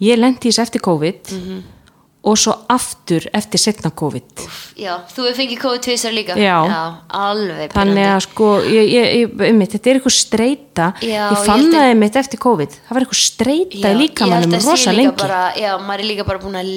ég 0.08 0.22
lendi 0.24 0.48
í 0.48 0.52
þessu 0.52 0.66
eftir 0.68 0.86
COVID 0.88 1.34
Mhm. 1.38 1.64
Og 2.24 2.38
svo 2.40 2.54
aftur 2.72 3.26
eftir 3.36 3.60
setna 3.60 3.92
COVID. 3.92 4.44
Já, 4.80 4.94
þú 5.12 5.26
hefur 5.28 5.38
fengið 5.42 5.62
COVID 5.64 5.84
tvisar 5.84 6.14
líka 6.16 6.38
Já. 6.40 6.56
alveg 7.20 7.74
Þannig 7.76 8.10
að 8.14 8.20
sko, 8.28 8.50
ég, 8.64 8.92
ég, 8.94 9.08
ég, 9.20 9.34
einmitt, 9.50 9.74
þetta 9.76 9.92
er 9.92 10.00
eitthvað 10.00 10.16
streyta, 10.18 10.90
Já, 11.04 11.24
ég 11.34 11.48
fann 11.50 11.68
það 11.74 11.88
einmitt 11.90 12.20
eftir 12.24 12.44
COVID, 12.46 12.78
það 12.88 12.98
var 12.98 13.06
eitthvað 13.06 13.24
streyta 13.24 13.92
að 13.92 14.04
sé 14.48 14.62
rosa 14.70 14.96
líka 14.96 15.28
lengi. 15.28 15.66
Já, 15.66 15.74
maður 15.84 16.06
er 16.06 16.10
líka 16.14 16.28
bara 16.30 16.44
búin 16.46 16.62
að 16.62 16.72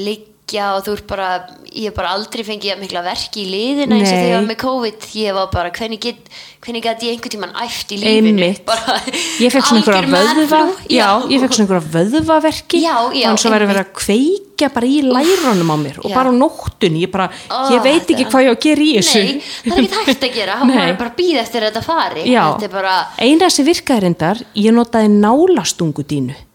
liggja 0.47 0.77
og 0.77 0.85
þú 0.87 0.93
ert 0.95 1.07
bara, 1.11 1.29
ég 1.75 1.89
hef 1.91 1.95
bara 1.97 2.13
aldrei 2.15 2.45
fengið 2.47 2.71
jafn 2.71 2.83
mikla 2.85 3.03
verki 3.03 3.43
í 3.43 3.47
liðina 3.51 3.97
eins 3.97 4.07
og 4.07 4.15
þegar 4.15 4.29
ég 4.31 4.37
var 4.37 4.47
með 4.47 4.59
COVID. 4.63 5.07
Ég 5.19 5.35
var 5.35 5.49
bara, 5.51 5.71
hvernig 5.75 6.01
get 6.01 6.29
hvernig 6.63 6.83
get 6.85 7.03
ég 7.03 7.15
einhvern 7.17 7.33
tímann 7.35 7.57
æft 7.65 7.91
í 7.95 7.99
lífinu? 7.99 8.51
Bara, 8.67 8.95
Ég 9.43 9.53
fekk 9.53 9.67
svona 9.67 9.83
einhverja 9.83 10.07
vöðva, 10.13 10.61
já, 10.91 11.09
ég 11.31 11.43
fekk 11.43 11.57
svona 11.57 11.67
einhverja 11.67 11.91
vöðvaverki, 11.97 12.81
Já, 12.83 12.95
já, 13.11 13.27
þannig 13.27 13.47
að 13.51 13.57
verið 13.57 13.67
að 13.67 13.73
vera 13.75 13.85
að 13.85 13.93
kveikja 13.99 14.71
bara 14.77 14.87
í 14.87 15.03
lærunum 15.03 15.75
á 15.75 15.77
mér 15.83 16.01
og 16.05 16.15
bara 16.15 16.31
á 16.31 16.35
nóttunni, 16.39 17.03
ég 17.05 17.13
bara, 17.13 17.29
Ó, 17.51 17.59
ég 17.75 17.83
veit 17.83 18.07
ekki 18.07 18.23
þetta- 18.23 18.31
hvað 18.31 18.47
ég 18.47 18.51
á 18.51 18.55
að 18.55 18.63
gera 18.67 18.87
í 18.87 18.91
þessu. 18.97 19.23
Nei, 19.27 19.43
það 19.67 19.77
er 19.77 19.83
ekki 19.83 20.05
hægt 20.07 20.27
að 20.31 20.35
gera. 20.39 20.59
Nei. 20.65 20.75
var 20.77 20.99
bara 21.03 21.11
að 21.11 21.19
býða 21.19 21.43
eftir 21.43 21.63
að 21.63 21.71
þetta 21.73 21.85
fari. 21.91 22.27
Þetta 22.31 22.69
er 22.71 22.75
bara, 22.79 22.97
eina 23.19 23.51
sem 23.51 23.67
virkaði 23.67 24.07
reyndar, 24.07 24.45
ég 24.55 24.73
notaði 24.79 25.11
nálastungudínu 25.11 26.46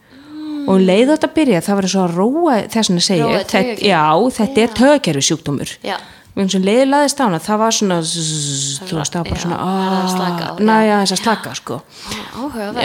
og 0.67 0.73
um 0.77 0.81
leið 0.85 1.11
þetta 1.15 1.29
byrja 1.35 1.61
það 1.65 1.77
var 1.79 1.87
eins 1.87 1.95
og 1.97 2.03
að 2.07 2.15
róa 2.21 2.55
þess 2.71 2.93
að 2.93 3.03
segja 3.07 3.27
Róa 3.27 3.43
þetta, 3.43 3.61
já, 3.87 4.01
þetta 4.39 4.63
er 4.65 4.73
tögakerfi 4.81 5.23
sjúkdómur 5.29 5.73
Já. 5.85 5.97
eins 6.37 6.55
og 6.55 6.63
leiði 6.67 6.85
laðist 6.87 7.19
á 7.19 7.23
hana 7.27 7.39
það 7.43 7.61
var 7.63 7.75
svona 7.77 7.99
það 8.05 8.95
var 9.01 9.11
bara 9.25 9.35
Já, 9.35 9.43
svona 9.43 9.59
það 9.65 9.97
að 9.97 10.09
slaka 10.15 10.47
á, 10.47 10.53
næ, 10.61 10.77
já. 10.77 10.87
já, 10.87 10.95
þess 11.01 11.15
að 11.17 11.21
slaka 11.25 11.53
sko. 11.59 11.81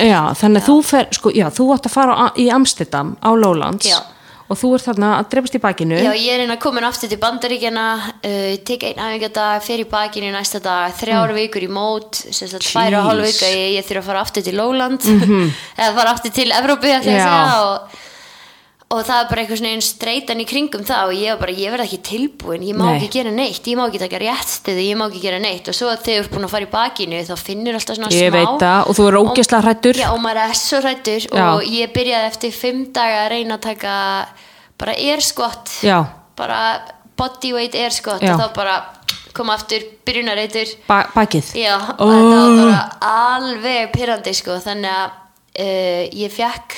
Já, 0.06 0.20
þannig 0.40 0.62
að 0.62 0.66
þú 0.70 0.76
fer, 0.90 1.08
sko, 1.14 1.32
já, 1.36 1.46
þú 1.54 1.68
átt 1.76 1.88
að 1.88 1.94
fara 1.96 2.16
á, 2.16 2.26
í 2.36 2.48
Amsterdam 2.52 3.14
á 3.22 3.30
Lowlands. 3.36 3.86
Já. 3.90 4.00
Og 4.46 4.58
þú 4.60 4.72
ert 4.76 4.86
þarna 4.86 5.10
að 5.18 5.28
drefast 5.34 5.58
í 5.58 5.60
bakinu. 5.62 5.98
Já, 5.98 6.12
ég 6.14 6.32
er 6.34 6.42
hérna 6.44 6.58
komin 6.62 6.86
aftur 6.86 7.10
til 7.10 7.18
bandaríkjana 7.22 7.86
uh, 8.14 8.54
tek 8.66 8.86
einn 8.90 9.02
æfingadag, 9.02 9.64
fer 9.66 9.82
í 9.82 9.86
bakinu 9.90 10.32
næsta 10.34 10.60
dag, 10.62 10.94
þrjár 11.00 11.34
vikur 11.36 11.66
í 11.66 11.70
mót 11.72 12.22
og 12.30 13.10
hálf 13.10 13.26
Mm. 13.26 13.30
Vika 13.32 13.48
ég, 13.50 13.70
ég 13.76 13.86
þurfa 13.88 14.02
að 14.02 14.10
fara 14.10 14.24
aftur 14.26 14.44
til 14.46 14.58
Lowland. 14.60 15.06
Eða 15.80 15.92
fara 15.98 16.12
aftur 16.14 16.34
til 16.36 16.50
segja 17.06 17.62
og 17.66 18.02
og 18.86 19.00
það 19.02 19.18
er 19.18 19.28
bara 19.30 19.42
eitthvað 19.42 19.58
svona 19.58 19.70
einn 19.74 19.82
streitan 19.82 20.40
í 20.40 20.44
kringum 20.46 20.84
það 20.86 21.08
og 21.10 21.14
ég 21.18 21.32
var 21.34 21.40
bara, 21.42 21.54
ég 21.58 21.72
verð 21.74 21.84
ekki 21.88 21.98
tilbúin 22.06 22.62
ég 22.68 22.76
má 22.78 22.84
Nei. 22.86 22.92
ekki 23.00 23.08
gera 23.16 23.32
neitt, 23.34 23.64
ég 23.66 23.76
má 23.80 23.86
ekki 23.88 23.98
taka 24.04 24.20
réttstuði 24.22 24.84
ég 24.86 24.98
má 25.00 25.08
ekki 25.08 25.22
gera 25.24 25.40
neitt 25.42 25.66
og 25.72 25.74
svo 25.74 25.88
þegar 25.90 26.04
þú 26.06 26.14
ert 26.22 26.34
búin 26.36 26.46
að 26.46 26.52
fara 26.54 26.68
í 26.68 26.70
bakinu 26.70 27.22
þá 27.26 27.34
finnur 27.40 27.74
alltaf 27.80 27.98
svona 27.98 28.12
Ég 28.14 28.30
smá 28.30 28.36
veit 28.38 28.62
það, 28.62 28.80
og 28.86 28.96
þú 29.00 29.06
er 29.10 29.18
ógeðslega 29.22 29.62
hræddur. 29.66 29.98
Já, 30.04 30.08
og 30.14 30.20
maður 30.22 30.42
er 30.44 30.54
svo 30.62 30.80
hrættur 30.84 31.26
og 31.42 31.66
ég 31.66 31.92
byrjaði 31.98 32.30
eftir 32.30 32.54
fimm 32.54 32.84
daga 32.94 33.18
að 33.24 33.30
reyna 33.34 33.58
að 33.58 33.64
taka 33.66 33.94
bara 34.78 34.94
air 34.94 35.20
squat 35.24 35.74
Já. 35.82 35.98
bara 36.38 36.60
bodyweight 37.18 37.74
air 37.74 37.90
squat 37.90 38.22
Já. 38.22 38.34
og 38.36 38.40
þá 38.44 38.54
bara 38.54 38.76
kom 39.36 39.50
aftur 39.52 39.82
byrjunarreitur 40.06 40.70
Ba 40.86 41.02
bakið. 41.12 41.50
Já, 41.58 41.74
og 41.98 42.06
Oh. 42.06 42.12
þetta 42.14 42.38
var 42.38 42.56
bara 42.62 42.82
alveg 43.34 43.90
pyrrandi 43.92 44.32
sko, 44.38 44.60
þannig 44.62 44.92
að 44.94 45.10
uh, 45.58 46.02
ég 46.22 46.32
fekk 46.32 46.76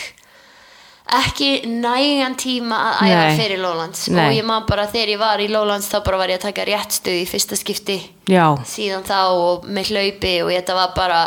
ekki 1.18 1.51
nægan 1.66 2.35
tíma 2.37 2.79
að 2.90 2.97
æfa 3.09 3.21
Nei. 3.25 3.37
fyrir 3.38 3.61
Lowlands 3.62 4.09
Nei. 4.12 4.25
og 4.27 4.35
ég 4.37 4.44
man 4.49 4.66
bara 4.68 4.87
þegar 4.90 5.12
ég 5.14 5.21
var 5.23 5.40
í 5.40 5.49
Lowlands 5.49 5.88
þá 5.88 5.99
bara 6.05 6.18
var 6.21 6.33
ég 6.33 6.40
að 6.40 6.47
taka 6.49 6.66
réttstuð 6.68 7.21
í 7.23 7.29
fyrsta 7.29 7.57
skipti 7.57 7.97
Já. 8.29 8.44
síðan 8.68 9.07
þá 9.09 9.18
og 9.33 9.64
með 9.68 9.92
hlaupi 9.94 10.35
og 10.44 10.51
þetta 10.53 10.77
var 10.79 10.92
bara 10.97 11.21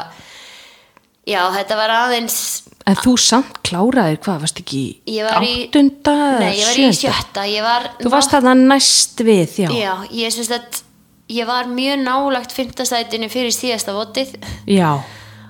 já, 1.27 1.41
þetta 1.57 1.79
var 1.79 1.95
aðeins 2.01 2.37
En 2.89 2.95
þú 2.97 3.11
samt 3.21 3.59
kláraðir, 3.61 4.17
hvað, 4.25 4.39
varst 4.41 4.59
ekki 4.63 4.83
Ég 5.05 5.25
var 5.27 5.43
í- 5.45 5.67
áttunda 5.67 6.15
nei, 6.41 6.55
ég 6.57 6.65
var 6.65 6.79
í 6.81 6.87
sjötta 6.97 7.43
var 7.61 7.89
Þú 8.01 8.09
varst 8.13 8.31
þarna 8.33 8.55
næst 8.57 9.21
við, 9.21 9.59
já. 9.65 9.69
já, 9.69 9.93
ég 10.09 10.33
syns 10.33 10.49
að 10.55 10.81
ég 11.31 11.47
var 11.47 11.69
mjög 11.71 12.01
nálagt 12.03 12.51
fimmtastætinu 12.55 13.29
fyrir 13.31 13.53
síðasta 13.55 13.93
votið 13.95 14.33
Já. 14.67 14.97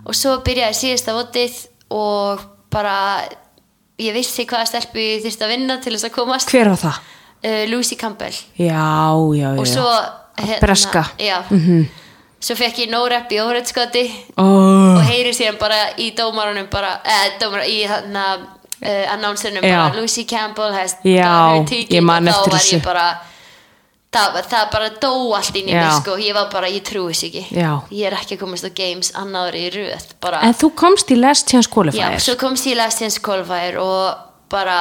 og 0.06 0.18
svo 0.18 0.38
byrjaði 0.46 0.78
síðasta 0.78 1.16
votið 1.18 1.56
og 1.98 2.44
bara 2.72 2.98
ég 4.02 4.14
vissi 4.18 4.46
hvaða 4.50 4.68
stelpu 4.70 5.00
ég 5.02 5.24
þyrst 5.26 5.42
að 5.46 5.54
vinna 5.56 5.78
til 5.84 5.94
þess 5.96 6.08
að 6.10 6.16
komast 6.18 6.52
Hver 6.54 6.70
var 6.74 6.80
það? 6.82 7.00
uh, 7.46 7.64
Lucy 7.72 7.96
Campbell 8.00 8.34
Já, 8.58 9.14
já, 9.38 9.50
já. 9.56 9.60
og 9.60 9.68
svo 9.68 9.88
hérna, 10.42 10.60
Breska. 10.64 11.04
já, 11.20 11.42
svo 12.42 12.56
fekk 12.58 12.80
ég 12.86 12.90
no 12.90 13.04
rep 13.10 13.30
í 13.32 13.38
óreitskoti 13.44 14.06
Oh. 14.38 14.98
og 14.98 15.04
heyri 15.06 15.34
síðan 15.38 15.60
bara 15.62 15.82
í 16.02 16.12
dómarunum 16.18 16.70
bara, 16.72 16.96
eða 17.06 17.38
dómar 17.44 17.66
í 17.70 17.82
hérna 17.86 18.24
uh, 18.38 19.14
announcernum 19.14 19.62
Já. 19.64 19.78
bara 19.90 20.00
Lucy 20.02 20.24
Campbell 20.26 20.74
has 20.74 20.96
Já, 21.06 21.62
ég 21.70 22.02
man 22.02 22.28
og 22.28 22.34
eftir 22.34 22.50
þá 22.50 22.52
var 22.52 22.60
þessu. 22.60 22.76
ég 22.80 22.84
bara 22.86 23.06
það, 24.12 24.40
það 24.52 24.66
bara 24.74 24.90
dó 25.04 25.12
allt 25.38 25.56
inn 25.56 25.70
í 25.72 25.76
Já. 25.76 25.82
mig 25.86 26.02
sko, 26.02 26.18
ég 26.20 26.36
var 26.36 26.50
bara, 26.52 26.68
ég 26.72 26.84
trúi 26.88 27.14
þess 27.14 27.28
ekki 27.30 27.44
Já. 27.56 27.72
ég 27.96 28.10
er 28.10 28.18
ekki 28.18 28.36
að 28.38 28.42
komast 28.44 28.68
á 28.68 28.72
games 28.82 29.12
annaður 29.16 29.56
í 29.62 29.66
röð 29.78 30.10
bara 30.24 30.42
En 30.48 30.54
þú 30.58 30.72
komst 30.84 31.12
í 31.14 31.20
Last 31.20 31.48
Chance 31.52 31.70
Já, 31.70 31.74
Qualifier. 31.76 32.20
svo 32.20 32.36
komst 32.42 32.68
ég 32.68 32.76
í 32.76 32.80
Last 32.82 33.00
Chance 33.00 33.22
Qualifier 33.24 33.80
og 33.80 34.28
bara, 34.52 34.78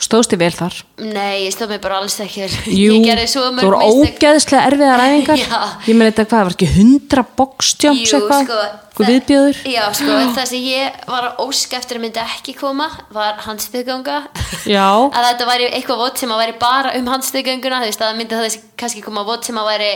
Stóðst 0.00 0.32
þið 0.32 0.38
vel 0.40 0.54
þar? 0.56 0.76
nei, 0.96 1.44
ég 1.44 1.52
stóð 1.52 1.68
mig 1.74 1.80
bara 1.84 1.98
alls 2.00 2.14
ekki. 2.24 2.46
Jú, 2.80 2.94
þú 3.04 3.42
voru 3.60 3.78
ógeðslega 3.84 4.62
erfiðar 4.70 5.02
æfingar. 5.06 5.38
Ég 5.84 5.94
meina 5.98 6.08
þetta 6.08 6.24
hvað, 6.30 6.44
var 6.46 6.54
ekki 6.56 6.68
100 6.72 7.24
boxjumps 7.36 8.00
Jú, 8.08 8.16
eitthvað? 8.16 8.42
sko, 8.46 8.60
Hvað 8.96 9.10
viðbjöður? 9.12 9.56
Já, 9.68 9.84
sko, 9.96 10.12
það 10.38 10.46
sem 10.50 10.62
ég 10.64 10.84
var 11.08 11.22
að 11.28 11.34
óska 11.44 11.76
eftir 11.80 11.94
að 12.00 12.04
myndi 12.06 12.20
ekki 12.24 12.52
koma 12.56 12.86
var 13.12 13.34
handstöðganga 13.44 14.16
Já. 14.64 14.88
að 15.16 15.28
þetta 15.28 15.44
væri 15.52 15.66
eitthvað 15.68 16.02
vott 16.06 16.16
sem 16.20 16.32
að 16.32 16.40
væri 16.46 16.54
bara 16.64 16.90
um 16.96 17.06
handstöðgönguna 17.12 17.82
þú 17.84 17.88
veist, 17.92 18.02
að 18.08 18.16
myndi 18.18 18.34
það 18.40 18.58
kannski 18.80 19.04
koma 19.04 19.22
vott 19.28 19.44
sem 19.44 19.56
að 19.60 19.70
væri 19.74 19.92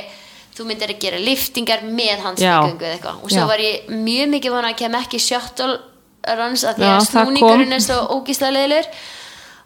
þú 0.55 0.63
myndir 0.69 0.93
að 0.93 1.01
gera 1.03 1.19
liftingar 1.19 1.81
með 1.89 2.17
handstöðgöngu 2.29 2.85
eða 2.85 2.95
eitthvað 3.01 3.17
og 3.25 3.29
svo 3.33 3.43
Já. 3.43 3.49
var 3.51 3.61
ég 3.65 3.75
mjög 3.91 4.27
mikið 4.37 4.51
vona 4.55 4.69
að 4.71 4.79
kem 4.85 4.93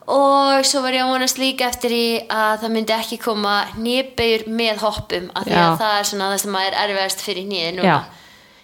og 0.09 0.65
svo 0.65 0.81
var 0.85 0.95
ég 0.97 1.05
að 1.05 1.11
vonast 1.13 1.39
líka 1.41 1.67
eftir 1.69 1.93
í 1.93 2.05
að 2.33 2.63
það 2.63 2.73
myndi 2.77 2.95
ekki 2.97 3.19
koma 3.21 3.57
nýbegur 3.77 4.47
með 4.49 4.81
hoppum 4.85 5.27
af 5.37 5.45
því 5.45 5.53
Já. 5.57 5.65
að 5.67 5.77
það 5.83 5.99
er 5.99 6.09
svona 6.13 6.31
það 6.33 6.41
sem 6.45 6.57
er 6.63 6.79
erfiðast 6.85 7.25
fyrir 7.27 7.49
nýði 7.51 7.75
núna 7.77 7.91
Já. 7.91 7.99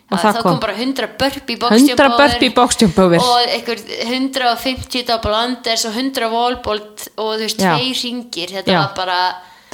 Og 0.05 0.19
Já, 0.19 0.21
það 0.21 0.35
þá 0.37 0.41
kom. 0.43 0.51
kom 0.51 0.61
bara 0.61 0.75
100 0.77 1.07
burpee 1.21 1.57
100 1.57 2.09
burpee 2.19 2.53
boxjump 2.57 2.99
over. 3.05 3.19
og 3.25 3.53
einhver 3.55 3.81
150 4.05 5.07
double 5.09 5.39
unders 5.47 5.85
og 5.89 5.97
100 5.97 6.29
wallbolt 6.33 7.07
og 7.17 7.31
þú 7.39 7.43
veist, 7.47 7.61
Já. 7.61 7.73
tvei 7.73 7.93
ringir 8.03 8.53
þetta 8.59 8.73
Já. 8.73 8.81
var 8.85 8.93
bara 8.99 9.19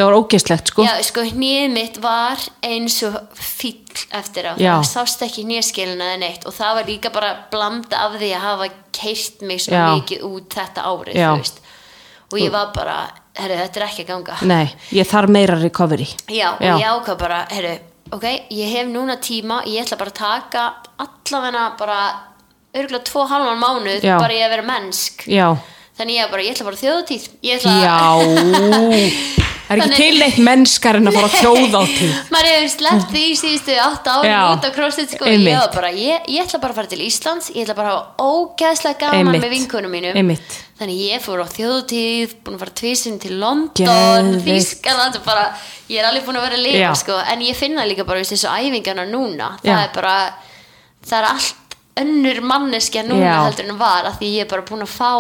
Það 0.01 0.09
var 0.09 0.17
ógeðslegt, 0.17 0.71
sko. 0.73 0.85
já, 0.87 0.95
sko, 1.05 1.23
hnið 1.29 1.65
mitt 1.75 1.99
var 2.01 2.41
eins 2.65 2.95
og 3.05 3.19
fíll 3.37 4.07
eftir 4.17 4.47
á 4.49 4.53
Já. 4.57 4.71
það 4.79 4.87
sást 4.89 5.25
ekki 5.27 5.43
hnýskilina 5.45 6.07
eða 6.15 6.21
neitt 6.23 6.47
og 6.49 6.55
það 6.57 6.79
var 6.79 6.87
líka 6.89 7.11
bara 7.13 7.33
blanda 7.53 7.99
af 8.07 8.15
því 8.17 8.31
að 8.33 8.47
hafa 8.47 8.69
keirt 8.97 9.43
mig 9.45 9.61
svo 9.61 9.77
Já. 9.77 9.83
mikið 9.93 10.23
út 10.25 10.57
þetta 10.57 10.87
árið 10.89 11.51
og 12.31 12.39
ég 12.39 12.53
var 12.55 12.71
bara, 12.73 12.95
herru, 13.37 13.59
þetta 13.59 13.81
er 13.81 13.85
ekki 13.91 14.07
að 14.07 14.09
ganga 14.15 14.39
Nei, 14.49 14.71
ég 14.97 15.09
þarf 15.11 15.35
meira 15.35 15.59
recovery. 15.61 16.07
Já, 16.31 16.55
og 16.55 16.65
ég 16.65 16.87
ákvað 16.87 17.19
bara, 17.21 17.41
heyrðu, 17.51 17.75
ok, 18.17 18.27
ég 18.57 18.73
hef 18.79 18.89
núna 18.89 19.19
tíma, 19.21 19.61
ég 19.67 19.85
ætla 19.85 19.99
bara 20.01 20.15
að 20.15 20.21
taka 20.23 20.65
allavegna 21.05 21.67
bara 21.77 22.01
örgulega 22.73 23.05
tvo 23.11 23.27
halvan 23.29 23.61
mánuð 23.61 24.07
bara 24.07 24.33
ég 24.33 24.47
að 24.47 24.55
vera 24.57 24.67
mennsk. 24.71 25.27
Já. 25.29 25.51
Þannig 26.01 26.17
ég 26.17 26.33
bara, 26.33 26.45
ég 26.47 26.55
ætla 26.57 26.65
bara 26.71 26.81
þjóðutíð. 26.81 27.29
Ég 27.45 27.61
ætla 27.61 27.77
Já. 27.85 27.99
Það 29.71 29.79
er 29.79 29.83
ekki 29.85 29.99
til 30.01 30.15
neitt 30.19 30.39
mennskar 30.43 30.97
en 30.99 31.07
að 31.07 31.15
fara 31.15 31.29
að 31.29 31.35
þjóða 31.45 31.79
á 31.79 31.85
tíð. 31.87 32.15
Maður 32.35 32.47
hefur 32.51 32.71
sleppt 32.73 33.13
því 33.13 33.21
síðustu 33.39 33.75
átta 33.79 34.15
ári 34.17 34.31
Já. 34.33 34.39
út 34.51 34.65
á 34.67 34.71
crossfit 34.75 35.13
sko. 35.15 35.29
Ég 35.31 35.69
bara, 35.77 35.91
ég, 35.95 36.25
ég 36.27 36.43
ætla 36.43 36.59
bara 36.65 36.75
að 36.75 36.81
fara 36.81 36.91
til 36.91 37.05
Íslands, 37.05 37.51
ég 37.55 37.63
ætla 37.63 37.77
bara 37.79 37.93
að 37.93 38.01
hafa 38.01 38.27
ógeðslega 38.33 38.99
gaman 39.05 39.21
Einmitt. 39.21 39.45
með 39.45 39.55
vinkunum 39.55 39.95
mínum. 39.95 40.19
Einmitt. 40.19 40.57
Þannig 40.81 41.05
ég 41.05 41.23
fór 41.23 41.45
á 41.45 41.47
þjóðutíð, 41.55 42.35
búin 42.43 42.59
að 42.59 42.65
fara 42.65 42.77
tvísinn 42.83 43.21
til 43.23 43.39
London. 43.39 44.33
Þískaland 44.49 45.21
og 45.21 45.25
bara, 45.29 45.47
ég 45.87 46.03
er 46.03 46.11
alveg 46.11 46.27
búin 46.27 46.41
að 46.41 46.47
vera 46.49 46.59
að 46.59 46.67
lifa 46.67 46.91
sko, 47.05 47.21
en 47.31 47.47
ég 47.47 47.61
finna 47.63 47.87
líka 47.87 48.09
bara 48.09 48.27
þessu 48.27 48.51
æfingarna 48.51 49.07
núna, 49.07 49.53
það 49.63 49.71
Já. 49.71 49.79
er 49.85 49.95
bara 49.95 50.17
það 51.07 51.19
er 51.21 51.31
allt 51.31 51.79
önnur 52.01 52.43
manneskja 52.43 53.07
núna 53.07 53.23
Já. 53.23 53.39
heldur 53.47 53.71
en 53.71 53.79
var 53.79 54.11
af 54.11 54.19
því 54.19 54.35
ég 54.35 54.49
er 54.49 54.51
bara 54.51 54.67
búin 54.67 54.83
að 54.83 54.93
fá 54.99 55.13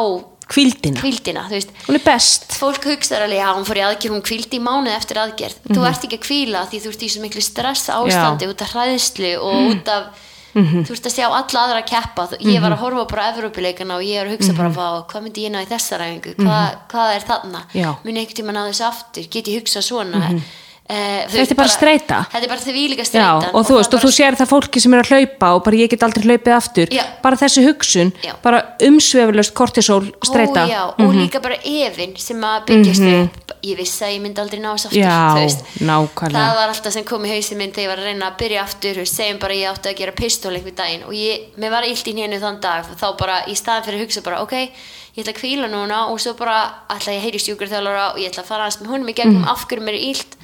Kvildina, 0.99 1.45
veist. 1.49 1.71
Hún 1.87 1.95
er 1.95 2.03
best. 2.05 2.49
fólk 2.59 2.83
hugsaður 2.91 3.29
alveg, 3.29 3.39
já 3.39 3.51
hún 3.55 3.67
fór 3.69 3.79
í 3.79 3.85
aðgerð 3.87 4.15
hún 4.17 4.25
kvildi 4.27 4.59
í 4.59 4.65
mánuð 4.65 4.97
eftir 4.97 5.21
aðgerð. 5.23 5.57
Mhm. 5.65 5.77
þú 5.77 5.87
ert 5.89 6.03
ekki 6.09 6.19
að 6.19 6.27
kvíla 6.27 6.65
því 6.71 6.81
þú 6.83 6.91
ert 6.95 7.03
í 7.07 7.11
svo 7.15 7.23
miklu 7.23 7.43
stress 7.43 7.87
ástandi 7.89 8.49
út 8.51 8.63
af 8.67 8.73
hræðslu 8.75 9.33
og 9.39 9.71
út 9.71 9.89
af 9.89 10.27
Mhm. 10.53 10.83
þú 10.83 10.91
ert 10.97 11.07
að 11.07 11.15
sjá 11.15 11.27
alla 11.31 11.61
aðra 11.63 11.79
að 11.79 11.87
keppa 11.87 12.29
ég 12.43 12.61
var 12.61 12.73
að 12.75 12.79
horfa 12.83 13.05
bara 13.09 13.23
á 13.23 13.31
Evrópuleikana 13.31 13.94
og 13.94 14.03
ég 14.03 14.19
var 14.19 14.27
að 14.27 14.35
hugsa 14.37 14.53
bara 14.57 14.69
Vá, 14.75 15.07
hvað 15.07 15.23
myndi 15.23 15.44
ég 15.46 15.53
ná 15.55 15.63
í 15.63 15.69
þessa 15.71 15.98
ræfingu 16.01 16.35
Hva, 16.42 16.75
hvað 16.90 17.15
er 17.15 17.21
þarna, 17.23 17.61
Mhm. 17.71 17.81
Já. 17.81 17.96
muni 18.05 18.19
einhvern 18.27 18.35
tíma 18.35 18.53
ná 18.53 18.67
þessu 18.67 18.85
aftur? 18.90 19.23
Get 19.31 19.44
ég 19.46 19.63
hugsað 19.63 19.85
svona 19.87 20.42
Þetta 20.91 21.38
veist, 21.38 21.53
er 21.53 21.59
bara 21.61 21.71
streita. 21.71 22.17
þetta 22.33 22.47
er 22.47 22.51
bara 22.51 22.61
því 22.65 22.85
líka 22.91 23.05
Já, 23.05 23.09
streita 23.11 23.51
og 23.55 23.67
þú 23.69 23.77
veist, 23.79 23.95
og 23.95 24.01
þú 24.03 24.11
sér 24.17 24.38
það 24.41 24.49
fólki 24.51 24.81
sem 24.83 24.95
er 24.97 25.03
að 25.05 25.11
hlaupa 25.13 25.51
og 25.55 25.63
bara 25.65 25.77
ég 25.79 25.91
get 25.93 26.03
aldrei 26.03 26.25
hlaupið 26.27 26.55
aftur. 26.57 26.88
Já. 26.91 27.05
Bara 27.23 27.37
þessi 27.37 27.63
hugsun, 27.69 28.13
Já. 28.25 28.33
bara 28.43 28.63
umsvefulust 28.83 29.55
kortisol 29.55 30.09
streita. 30.27 30.65
Ó, 30.67 30.71
já, 30.73 30.83
og 30.99 31.15
líka 31.15 31.41
bara 31.43 31.61
efinn 31.63 32.17
sem 32.19 32.41
að 32.43 32.67
byggjast 32.67 33.07
upp 33.23 33.55
ég 33.63 33.77
vissi 33.77 34.03
að 34.07 34.15
ég 34.17 34.21
myndi 34.25 34.41
aldrei 34.41 34.61
ná 34.61 34.71
þess 34.73 34.87
aftur 34.88 34.99
Mhm. 35.01 36.33
Já, 36.33 36.49
það 36.49 36.57
var 36.57 36.69
alltaf 36.73 36.93
sem 36.93 37.05
kom 37.05 37.25
í 37.25 37.29
hausinn 37.29 37.59
minn 37.59 37.73
þegar 37.73 37.85
ég 37.85 37.88
var 37.93 37.99
að 38.01 38.09
reyna 38.09 38.31
að 38.31 38.38
byrja 38.41 38.63
aftur 38.65 38.95
segjum 39.07 39.38
bara 39.38 39.55
ég 39.55 39.69
átti 39.71 39.88
að 39.93 39.97
gera 39.99 40.13
pistól 40.13 40.55
einhver 40.57 40.75
daginn 40.75 41.05
og 41.05 41.13
ég, 41.13 41.41
mér 41.61 41.71
var 41.71 41.83
illt 41.85 42.07
í 42.09 42.15
nénu 42.17 42.41
þann 42.41 42.61
dag 42.61 42.85
og 42.91 42.97
þá 42.97 43.19
bara 43.19 43.43
í 43.47 43.55
staðan 43.55 43.85
fyrir 43.85 44.01
að 44.01 44.05
hugsa 44.07 44.23
bara 44.25 44.41
ok, 44.43 44.53
ég 44.57 45.21
ætla 45.23 45.33
að 45.35 45.41
kvíla 45.43 45.69
núna 45.69 46.09
og 46.11 46.19
svo 46.21 46.33
bara 46.38 46.73
ætla 46.88 47.13
ég 47.13 47.21
að 47.21 47.25
heyri 47.29 47.38
stjúkurþjálfara 47.38 48.13
og 48.15 48.19
ég 48.19 48.31
ætla 48.33 48.43
að 48.43 48.49
fara 48.49 48.63
hans 48.65 48.81
með 48.81 48.87
honum 48.95 49.09
í 49.09 49.15
gegnum 49.15 49.45
af 49.45 49.67
hverju 49.69 49.85
mér 49.85 49.95
er 50.01 50.09
illt 50.09 50.37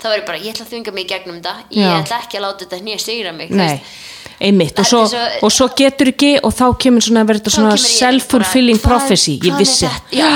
þá 0.00 0.08
var 0.08 0.18
ég 0.18 0.26
bara, 0.26 0.38
ég 0.40 0.54
ætla 0.54 0.64
að 0.66 0.70
þvinga 0.72 0.92
mig 0.96 1.04
í 1.04 1.10
gegnum 1.12 1.40
þetta. 1.40 1.54
Ég 1.70 1.86
ætla 2.00 2.20
ekki 2.24 2.38
að 2.40 2.44
láta 2.46 2.64
þetta 2.64 2.80
hnýja 2.82 3.00
sigra 3.04 3.32
mig 3.36 3.50
þú 3.50 3.60
veist. 3.60 3.98
Einmitt 4.40 4.78
og 4.80 4.86
svo, 4.88 5.02
er 5.04 5.10
svo- 5.12 5.44
og 5.46 5.52
svo 5.52 5.68
getur 5.76 6.08
ekki 6.12 6.30
og 6.42 6.52
þá 6.56 6.64
kemur 6.80 7.02
svona 7.04 7.24
að 7.24 7.40
Þá 7.40 7.50
svona 7.54 7.74
ég 7.76 7.84
self-fulfilling 8.00 8.78
prophecy. 8.82 9.38
Ég 9.44 9.56
vissi, 9.60 9.86
þetta, 9.86 10.16
já, 10.16 10.30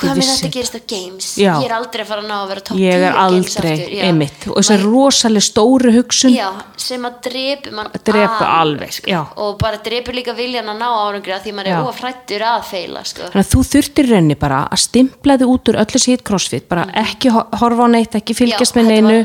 hvað 0.00 0.08
ég 0.10 0.16
vissi 0.20 0.36
þetta 0.40 0.52
gerist 0.56 0.76
á 0.76 0.82
games? 0.88 1.28
Já. 1.38 1.52
ég 1.60 1.66
er 1.68 1.74
aldrei 1.76 2.02
að 2.04 2.08
fara 2.10 2.22
að 2.24 2.28
ná 2.30 2.36
að 2.40 2.48
vera 2.52 2.60
topp 2.70 2.78
ég 2.80 2.90
10 2.90 3.04
er 3.04 3.12
á 3.12 3.24
games 3.30 3.56
aldrei, 3.56 3.72
aftur, 3.76 4.04
einmitt. 4.08 4.46
Og 4.50 4.56
þessi 4.60 4.74
Maður- 4.76 4.90
rosalega 4.94 5.44
stóru 5.50 5.92
hugsun. 5.96 6.34
Já, 6.34 6.48
sem 6.80 7.04
að 7.04 7.18
drepu 7.28 7.72
mann 7.76 7.90
Drepa 8.10 8.46
alveg, 8.60 9.00
já. 9.06 9.20
og 9.36 9.58
bara 9.60 9.76
drepu 9.84 10.12
líka 10.16 10.32
viljan 10.34 10.66
að 10.72 10.78
ná 10.80 10.88
árangri 10.88 11.32
af 11.36 11.44
því 11.44 11.52
Já. 11.60 11.76
er 11.76 11.84
ófrættur 11.86 12.42
að 12.42 12.64
feila 12.70 13.04
sko. 13.04 13.22
þannig 13.28 13.44
að 13.44 13.50
þú 13.52 13.60
þurftir 13.72 14.08
renni 14.10 14.34
bara 14.40 14.60
að 14.72 14.78
stimpla 14.80 15.36
þig 15.38 15.48
út 15.52 15.68
úr 15.70 15.76
öllu 15.84 16.00
sitt 16.00 16.24
crossfit 16.24 16.68
bara 16.68 16.86
ekki 16.94 17.28
ho- 17.30 17.46
horfa 17.60 17.84
á 17.84 17.88
neitt, 17.92 18.14
ekki 18.16 18.34
fylgjast 18.34 18.74
með 18.74 18.86
neinu. 18.90 19.18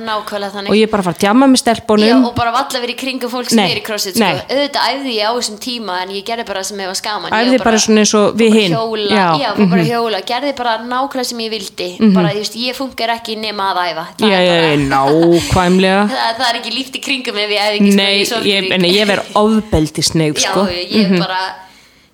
og 0.67 0.75
ég 0.75 0.89
bara 0.91 1.03
fara 1.03 1.15
að 1.15 1.19
djama 1.23 1.47
með 1.47 1.61
stelpunum. 1.63 2.07
Já, 2.07 2.17
og 2.27 2.35
bara 2.35 2.51
valla 2.51 2.79
verið 2.83 2.95
í 2.95 2.99
kringum 2.99 3.29
fólk 3.31 3.49
sem 3.49 3.59
er 3.59 3.77
í 3.79 3.83
crossfit 3.85 4.15
nei. 4.25 4.39
sko. 4.39 4.55
auðvitað 4.55 4.89
æfði 4.91 5.13
ég 5.15 5.25
á 5.25 5.31
þessum 5.37 5.59
tíma 5.65 5.97
en 6.03 6.13
ég 6.15 6.25
gerði 6.27 6.45
bara 6.49 6.63
sem 6.67 6.81
ég 6.83 6.89
var 6.91 6.97
skaman 6.99 7.35
Æfði 7.35 7.55
Ég 7.55 7.63
bara 7.65 7.81
svona 7.85 8.03
eins 8.03 8.13
og 8.19 8.35
við 8.39 8.49
bara 8.51 8.61
hin. 8.61 8.75
hjóla, 8.75 9.09
Já, 9.15 9.25
já, 9.41 9.49
fór 9.55 9.69
bara 9.71 9.81
mhm. 9.81 9.89
hjóla, 9.91 10.21
gerði 10.31 10.53
bara 10.59 10.73
nákvæmlega 10.85 11.29
sem 11.29 11.43
ég 11.45 11.51
vildi. 11.55 11.89
Bara, 12.15 12.31
þú 12.35 12.41
veist, 12.43 12.55
ég 12.65 12.77
funkar 12.77 13.13
ekki 13.15 13.35
nema 13.39 13.69
að 13.73 13.81
æfa. 13.91 14.05
Það 14.19 14.33
já, 14.33 14.39
er 14.39 14.45
já, 14.45 14.55
bara- 14.61 14.87
nákvæmlega. 14.95 16.01
Það, 16.15 16.31
það 16.39 16.47
er 16.49 16.59
ekki 16.61 16.73
líft 16.75 16.95
í 16.99 17.03
kringum 17.05 17.37
ef 17.43 17.53
ég 17.55 17.61
æfi 17.67 17.77
ekki 17.79 17.93
nei, 17.99 18.25
sko, 18.29 18.41
ég, 18.49 18.71
en 18.75 18.87
ég 18.89 19.07
verð 19.09 19.35
ofbeldi 19.43 20.05
sneið 20.09 20.41
já, 20.41 20.49
sko 20.49 20.65
ég, 20.71 20.95
ég 20.95 21.15
bara 21.19 21.41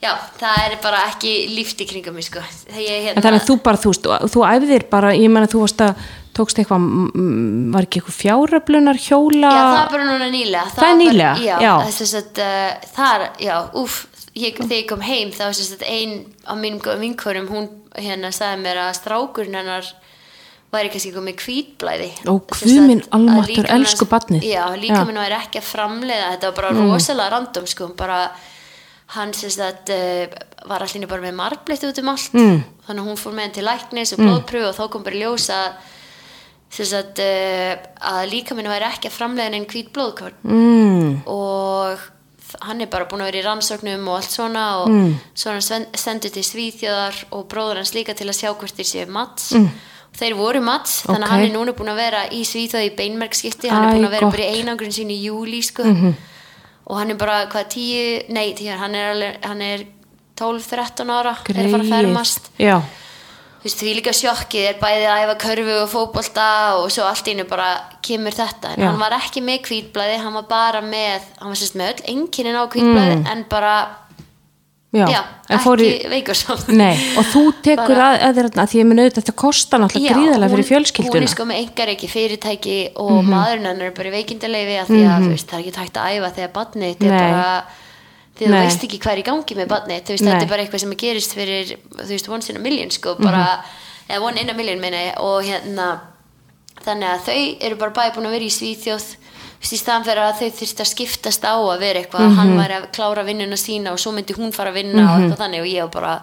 já, 0.01 0.11
það 0.41 0.63
er 0.65 0.75
bara 0.81 1.03
ekki 1.11 1.33
líft 1.55 1.81
í 1.83 1.87
kringum 1.89 2.15
mig 2.17 2.25
sko. 2.27 2.41
Þegar 2.67 2.81
ég, 2.87 3.03
hérna, 3.05 3.17
En 3.21 3.25
þannig 3.27 3.43
að 3.43 3.47
þú 3.51 3.57
bara, 3.67 3.81
þú 3.83 3.93
veist, 3.93 4.09
þú- 4.33 4.47
æfðir 4.49 4.87
bara, 4.89 5.13
ég 5.17 5.29
menna 5.33 5.49
þú 5.51 5.61
varst 5.65 5.83
að, 5.85 6.07
tókst 6.41 6.61
eitthvað, 6.61 6.85
mm, 7.15 7.71
var 7.71 7.87
ekki 7.87 8.01
eitthvað 8.01 8.19
fjáröflunar 8.19 9.01
hjóla? 9.01 9.51
Já, 9.55 9.63
það 9.63 9.81
er 9.81 9.91
bara 9.95 10.07
núna 10.11 10.29
nýlega 10.33 10.67
Það 10.73 10.83
er 10.83 10.89
var 10.89 11.01
nýlega, 11.01 11.33
bara, 11.33 11.45
já, 11.47 11.55
já. 11.61 11.73
það 11.77 11.91
er 11.91 11.97
sem 11.99 12.11
sagt, 12.11 12.41
uh, 12.41 12.93
þar, 12.97 13.27
já, 13.39 13.55
úf 13.81 13.99
ég, 14.35 14.59
þegar 14.59 14.77
ég 14.77 14.87
kom 14.89 15.03
heim 15.05 15.33
þá 15.35 15.43
var 15.47 15.57
sem 15.57 15.67
sagt 15.69 15.87
ein 15.87 16.15
af 16.45 16.59
mínum 16.59 17.01
vinkurum, 17.01 17.49
hún 17.51 17.67
hérna 17.97 18.31
sagði 18.35 18.63
mér 18.63 18.81
að 18.85 18.93
strákurinn 18.99 19.57
hennar 19.59 19.89
væri 20.71 20.91
kannski 20.91 21.11
komið 21.11 21.41
Sem 22.55 22.69
guð 22.71 22.77
sagt, 22.77 22.87
minn 22.87 23.03
líkaminn 23.49 23.73
elsku 23.75 24.07
barnið. 24.07 24.45
Já, 24.47 24.63
Já. 24.71 24.79
líka 24.79 25.03
minn 25.07 25.19
væri 25.19 25.37
ekki 25.37 25.59
að 25.59 25.67
framleiða 25.67 26.31
þetta 26.35 26.51
var 26.51 26.57
bara 26.61 26.73
rosalega 26.79 27.33
random 27.35 27.67
sko 27.67 27.89
bara 27.97 28.21
hann 29.17 29.33
sem 29.35 29.51
sagt 29.51 29.91
uh, 29.91 30.31
var 30.69 30.85
allir 30.85 31.09
bara 31.11 31.25
með 31.25 31.35
marblitt 31.35 31.83
út 31.83 31.99
um 31.99 32.11
allt 32.13 32.37
mm. 32.37 32.61
þannig 32.87 33.01
að 33.03 33.09
hún 33.09 33.19
fór 33.19 33.35
með 33.35 33.47
hann 33.47 33.55
til 33.57 33.65
læknis 33.67 34.13
og 34.15 34.21
blóðpröfu 34.21 34.69
og 34.69 34.77
þá 34.77 34.83
kom 34.93 35.03
bara 35.03 35.17
í 35.17 35.23
ljós 35.25 35.49
að 35.51 35.90
sem 36.71 36.85
sagt 36.87 37.19
uh, 37.19 37.75
að 38.13 38.29
líka 38.31 38.55
minn 38.55 38.69
væri 38.71 38.87
ekki 38.87 39.09
að 39.11 39.17
framleiða 39.17 39.57
en 39.59 39.65
hvít 39.67 39.91
blóðkorn. 39.95 40.37
Mm, 40.47 41.21
og 41.27 41.99
hann 42.65 42.81
er 42.83 42.89
bara 42.91 43.05
búin 43.11 43.21
að 43.23 43.29
vera 43.31 43.41
í 43.41 43.45
rannsóknum 43.45 44.07
og 44.11 44.17
allt 44.21 44.31
svona 44.33 44.65
og 44.81 44.89
Mm. 44.91 45.13
svo 45.35 45.51
hann 45.51 45.85
sendur 45.95 46.31
til 46.31 46.43
Svíþjóðar 46.43 47.15
og 47.31 47.47
bróður 47.51 47.79
hans 47.79 47.93
líka 47.95 48.15
til 48.15 48.27
að 48.27 48.39
sjá 48.39 48.51
hvort 48.55 48.75
þeir 48.75 48.89
séu 48.91 49.07
mats. 49.07 49.51
Mm. 49.55 49.69
þeir 50.11 50.33
voru 50.35 50.59
mats 50.59 51.03
þannig 51.05 51.23
Ok. 51.23 51.27
að 51.27 51.31
hann 51.31 51.43
er 51.45 51.53
núna 51.55 51.71
búin 51.73 51.91
að 51.93 51.95
vera 52.01 52.23
í 52.35 52.41
Svíþjóð 52.43 52.87
í 52.89 52.95
beinmerkskipti 52.97 53.69
hann 53.71 53.85
er 53.87 53.93
búin 53.95 54.07
að 54.09 54.15
vera 54.17 54.31
bara 54.31 54.43
í 54.43 54.59
einangrun 54.59 54.91
sín 54.91 55.11
í 55.11 55.21
júli 55.23 55.61
sko. 55.63 55.83
og 56.87 56.97
hann 56.99 57.11
er 57.11 57.15
bara 57.15 57.45
hvað 57.47 57.69
tíu, 57.71 58.23
nei 58.29 58.53
tíu, 58.53 58.75
hann 58.75 58.95
er, 58.95 59.37
er 59.61 59.85
12-13 60.35 61.07
ára. 61.13 61.35
Er 61.47 61.55
að 61.55 61.71
fara 61.71 61.83
að 61.85 61.89
fermast. 61.93 62.49
Já, 62.59 62.81
þú 63.61 63.67
veist, 63.69 63.79
því 63.81 63.91
líka 63.99 64.13
sjokkið 64.17 64.67
er 64.71 64.77
bæði 64.81 65.07
að 65.13 65.23
æfa 65.25 65.35
körfu 65.45 65.75
og 65.83 65.89
fótbolta 65.91 66.45
og 66.81 66.87
svo 66.91 67.05
allt 67.05 67.27
í 67.29 67.35
einu 67.35 67.45
bara 67.49 67.67
kemur 68.01 68.33
þetta. 68.33 68.71
En 68.75 68.81
Já. 68.81 68.87
hann 68.89 69.01
var 69.03 69.13
ekki 69.19 69.43
með 69.45 69.67
hvítblæði, 69.69 70.19
hann 70.23 70.33
var 70.39 70.47
bara 70.49 70.81
með 70.81 71.27
hann 71.39 71.51
var 71.53 71.59
sérst 71.61 71.77
með 71.77 71.91
öll 71.93 72.07
enginin 72.15 72.57
á 72.57 72.65
hvítblæði 72.65 73.19
en 73.35 73.43
bara, 73.51 73.75
já, 74.91 75.05
já, 75.13 75.19
ekki 75.47 75.59
fór 75.63 75.83
í, 75.85 75.91
veikur 76.11 76.35
samt. 76.41 76.71
Nei, 76.73 76.95
og 77.21 77.29
þú 77.31 77.43
tekur 77.69 77.93
Bara- 77.93 78.09
að, 78.17 78.41
að, 78.41 78.49
að, 78.57 78.71
því 78.73 78.81
ég 78.81 78.89
minn 78.89 79.03
auðvitað 79.03 79.21
þetta 79.21 79.37
kostar 79.43 79.83
náttúrulega 79.85 80.17
gríðarlega 80.17 80.51
fyrir 80.55 80.65
hún 80.65 80.71
fjölskylduna. 80.71 81.21
er 81.29 81.33
sko 81.35 81.45
með 81.51 81.61
engareiki 81.67 82.09
fyrirtæki 82.11 82.79
og 83.05 83.13
maðurinn 83.29 83.69
hann 83.69 83.85
er 83.85 83.93
bara 83.95 84.09
í 84.11 84.15
veikindaleyfi 84.17 84.75
að 84.81 84.91
því 84.91 85.03
að 85.05 85.27
þú 85.27 85.31
veist, 85.35 85.47
það 85.53 85.59
er 85.59 85.63
ekki 85.67 85.77
tægt 85.77 86.01
að 86.01 86.17
æfa 86.17 86.33
þegar 86.39 86.51
barnið 86.57 86.91
þitt 86.97 87.07
er 87.07 87.15
bara 87.21 87.45
því 88.41 88.49
þú 88.49 88.53
veist 88.65 88.83
ekki 88.87 88.99
hvað 89.03 89.13
er 89.13 89.21
í 89.21 89.25
gangi 89.29 89.55
með 89.61 89.67
barnið 89.71 90.03
þú 90.07 90.13
veist, 90.15 90.25
þetta 90.25 90.45
er 90.45 90.51
bara 90.51 90.63
eitthvað 90.65 90.83
sem 90.83 90.93
gerist 91.05 91.33
fyrir 91.37 91.73
þú 92.01 92.09
veist, 92.11 92.29
once 92.29 92.49
in 92.49 92.57
a 92.57 92.63
million 92.65 92.91
sko 92.91 93.15
bara, 93.21 93.43
eða 94.09 94.21
one 94.27 94.41
in 94.41 94.49
a 94.49 94.53
million 94.57 94.79
meina 94.81 94.97
ég 95.07 95.19
og 95.21 95.43
hérna 95.45 95.89
þannig 96.81 97.09
að 97.13 97.25
þau 97.27 97.41
eru 97.67 97.75
bara 97.77 97.91
bæði 97.99 98.15
búin 98.17 98.29
að 98.31 98.35
vera 98.37 98.47
í 98.49 98.53
Svíþjóð 98.57 99.05
þú 99.11 99.61
veist, 99.61 99.73
í 99.73 99.77
staðan 99.77 100.05
fyrir 100.07 100.23
að 100.25 100.39
þau 100.41 100.49
þurfti 100.59 100.81
að 100.81 100.91
skiptast 100.91 101.43
á 101.45 101.53
að 101.53 101.79
vera 101.85 101.99
eitthvað, 102.01 102.31
hann 102.39 102.55
væri 102.57 102.77
að 102.79 102.87
klára 102.97 103.23
vinnuna 103.27 103.57
sína 103.61 103.93
og 103.93 103.99
svo 104.01 104.11
myndi 104.15 104.33
hún 104.33 104.51
fara 104.55 104.71
að 104.73 104.79
vinna 104.81 105.03
og 105.05 105.19
eitthvað 105.21 105.43
þannig 105.43 105.61
og 105.61 105.69
ég 105.69 105.85
var 105.85 105.93
bara 105.93 106.15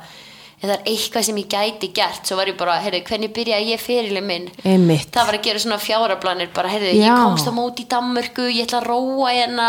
er 0.62 0.80
eitthvað 0.90 1.26
sem 1.28 1.36
ég 1.38 1.48
gæti 1.52 1.90
gert 1.94 2.26
svo 2.26 2.38
var 2.38 2.50
ég 2.50 2.56
bara, 2.58 2.78
heyrðu, 2.82 3.02
hvernig 3.06 3.30
byrjaði 3.36 3.68
ég 3.72 3.82
fyrirlið 3.82 4.24
minn 4.26 4.48
Einmitt. 4.64 5.10
það 5.14 5.28
var 5.28 5.38
að 5.38 5.44
gera 5.46 5.62
svona 5.62 5.78
fjáraplanir 5.82 6.50
bara, 6.56 6.72
heyrðu, 6.72 6.94
ég 6.98 7.20
komst 7.22 7.46
á 7.46 7.52
móti 7.54 7.84
í 7.84 7.88
Danmörku 7.92 8.48
ég 8.50 8.66
ætla 8.66 8.80
að 8.80 8.88
róa 8.88 9.34
hérna 9.36 9.68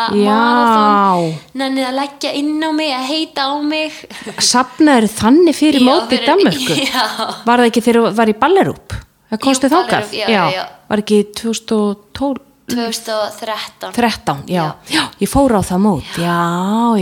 nennið 1.53 1.89
að 1.91 1.99
leggja 1.99 2.33
inn 2.41 2.57
á 2.65 2.71
mig 2.73 2.95
að 2.95 3.07
heita 3.11 3.47
á 3.49 3.53
mig 3.61 4.01
Sapnaður 4.41 5.09
þannig 5.13 5.59
fyrir 5.59 5.85
móti 5.85 6.17
í 6.17 6.25
Danmörku? 6.25 6.81
já. 6.89 7.05
Var 7.45 7.61
það 7.61 7.69
ekki 7.69 7.85
þegar 7.85 8.01
þú 8.01 8.11
var 8.17 8.33
í 8.33 8.37
Ballerup? 8.41 8.99
Það 9.29 9.41
komstu 9.45 9.69
þákað? 9.69 10.13
Var 10.89 11.03
ekki 11.03 11.23
2012? 11.37 12.45
2013 12.69 13.93
13, 13.93 14.43
já. 14.47 14.65
Já. 14.89 15.03
ég 15.19 15.29
fór 15.29 15.57
á 15.57 15.61
það 15.65 15.81
mót, 15.85 16.09
já, 16.17 16.41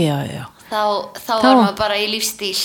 já, 0.00 0.16
já. 0.24 0.44
þá, 0.70 0.82
þá 1.16 1.32
var 1.42 1.56
maður 1.58 1.76
bara 1.80 1.98
í 2.00 2.06
lífstíl. 2.12 2.56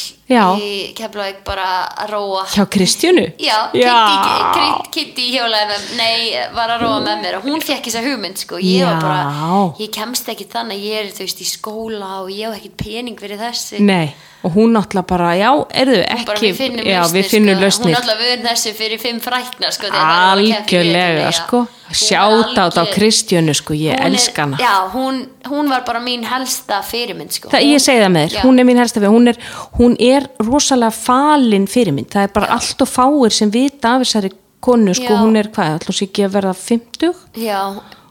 Í 0.60 0.94
Keflavík 0.98 1.44
bara 1.46 1.68
að 2.04 2.10
róa 2.14 2.44
Hjá 2.54 2.66
Kristjánu? 2.74 3.26
Já, 3.40 3.58
Kitty, 3.74 5.30
með 5.68 5.88
nei, 5.98 6.34
var 6.56 6.74
að 6.76 6.84
róa 6.86 7.00
með 7.06 7.24
mér 7.24 7.38
og 7.40 7.48
hún 7.48 7.64
fekk 7.64 7.88
þessa 7.90 8.04
hugmynd 8.06 8.38
sko, 8.44 8.60
ég 8.62 8.84
var 8.86 8.98
Já. 8.98 9.02
bara 9.02 9.72
ég 9.82 9.94
kemst 9.96 10.30
ekki 10.34 10.48
þannig, 10.52 10.84
ég 10.84 11.00
er 11.04 11.12
þú 11.16 11.26
veist 11.28 11.42
í 11.44 11.48
skóla 11.50 12.12
og 12.24 12.30
ég 12.34 12.48
hef 12.50 12.60
ekkert 12.62 12.78
pening 12.84 13.20
fyrir 13.20 13.42
þessi 13.42 13.82
Nei, 13.84 14.14
og 14.44 14.52
hún 14.58 14.74
náttúrulega 14.76 15.08
bara, 15.14 15.32
já, 15.40 15.52
erðu 15.84 16.02
Hún 16.04 16.26
bara, 16.28 16.38
ekki, 16.40 16.50
við 16.52 16.60
finnum 16.62 16.86
já, 16.90 17.00
lausnir, 17.00 17.22
við 17.24 17.30
finnum 17.34 17.54
sko. 17.54 17.60
hún 17.60 17.64
lausnir. 17.64 17.94
er 17.94 18.02
alltaf 18.02 18.20
vöðn 18.24 18.48
þessu 18.50 18.74
fyrir 18.80 19.00
fimm 19.02 19.22
frækna 19.24 19.72
sko, 19.72 19.88
var 19.94 20.04
að 20.04 20.34
Algjörlega, 20.34 21.32
sko. 21.40 21.64
Hún 21.94 22.00
Sjátt 22.00 22.58
á 22.58 22.64
algjör- 22.66 22.94
Kristjánu, 22.96 23.54
sko, 23.54 23.74
ég 23.78 23.94
Hún 23.94 24.02
er- 24.02 24.08
elska 24.14 24.42
hana. 24.42 24.58
já, 24.58 24.90
hún, 24.94 25.28
hún 25.46 25.70
var 25.70 25.84
bara 25.86 26.00
mín 26.00 26.24
helsta 26.26 26.82
fyrirmynd 26.82 27.32
sko. 27.32 27.50
Það, 27.50 27.62
ég 27.70 27.80
segi 27.84 28.02
það 28.02 28.12
með 28.16 28.30
þér, 28.32 28.42
hún 28.48 28.60
er 28.60 28.66
mín 28.66 28.78
helsta 28.82 29.00
við, 29.04 29.12
hún 29.14 29.28
er, 29.30 29.38
hún 29.78 29.96
er 30.00 30.23
rosalega 30.44 30.92
falin 30.96 31.68
fyrirmynd, 31.68 32.10
það 32.14 32.28
er 32.28 32.34
bara 32.36 32.52
allt 32.58 32.82
og 32.86 32.90
fáir 32.90 33.34
sem 33.36 33.52
vita 33.54 33.96
af 33.96 34.04
þessari 34.06 34.32
konu, 34.64 34.94
sko, 34.96 35.12
Já. 35.12 35.22
hún 35.24 35.36
er 35.40 35.50
hvað, 35.52 35.88
sér 35.90 36.08
ekki 36.08 36.26
að 36.28 36.36
verða 36.38 36.54
50 36.56 37.16
já, 37.44 37.62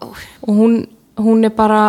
og 0.03 0.17
hún, 0.49 0.75
hún 1.17 1.45
er 1.49 1.51
bara, 1.57 1.83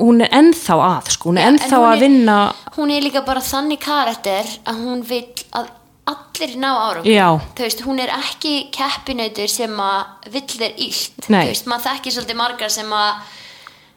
hún 0.00 0.20
er 0.24 0.32
ennþá 0.36 0.76
að, 0.88 1.12
sko, 1.16 1.30
hún 1.30 1.38
er 1.40 1.46
en 1.48 1.54
ennþá 1.58 1.76
hún 1.78 1.86
að 1.88 1.94
er- 1.96 2.02
vinna, 2.06 2.38
hún 2.76 2.90
er 2.90 3.00
líka 3.06 3.24
bara 3.24 3.40
þannig 3.40 3.80
karakter 3.80 4.44
að 4.66 4.82
hún 4.84 5.02
vil 5.08 5.24
að 5.56 5.70
allir 6.12 6.56
ná 6.58 6.72
Já. 7.06 7.28
þú 7.54 7.62
veist, 7.62 7.80
hún 7.86 8.00
er 8.02 8.10
ekki 8.10 8.70
keppinautur 8.74 9.48
sem 9.48 9.70
að 9.70 10.32
vill 10.34 10.72
illt. 10.76 11.28
Nei. 11.30 11.44
þú 11.46 11.52
veist, 11.52 11.66
maður 11.70 11.86
þekkir 11.88 12.12
svolítið 12.16 12.36
margar 12.36 12.70
sem 12.74 12.90
að 12.90 13.14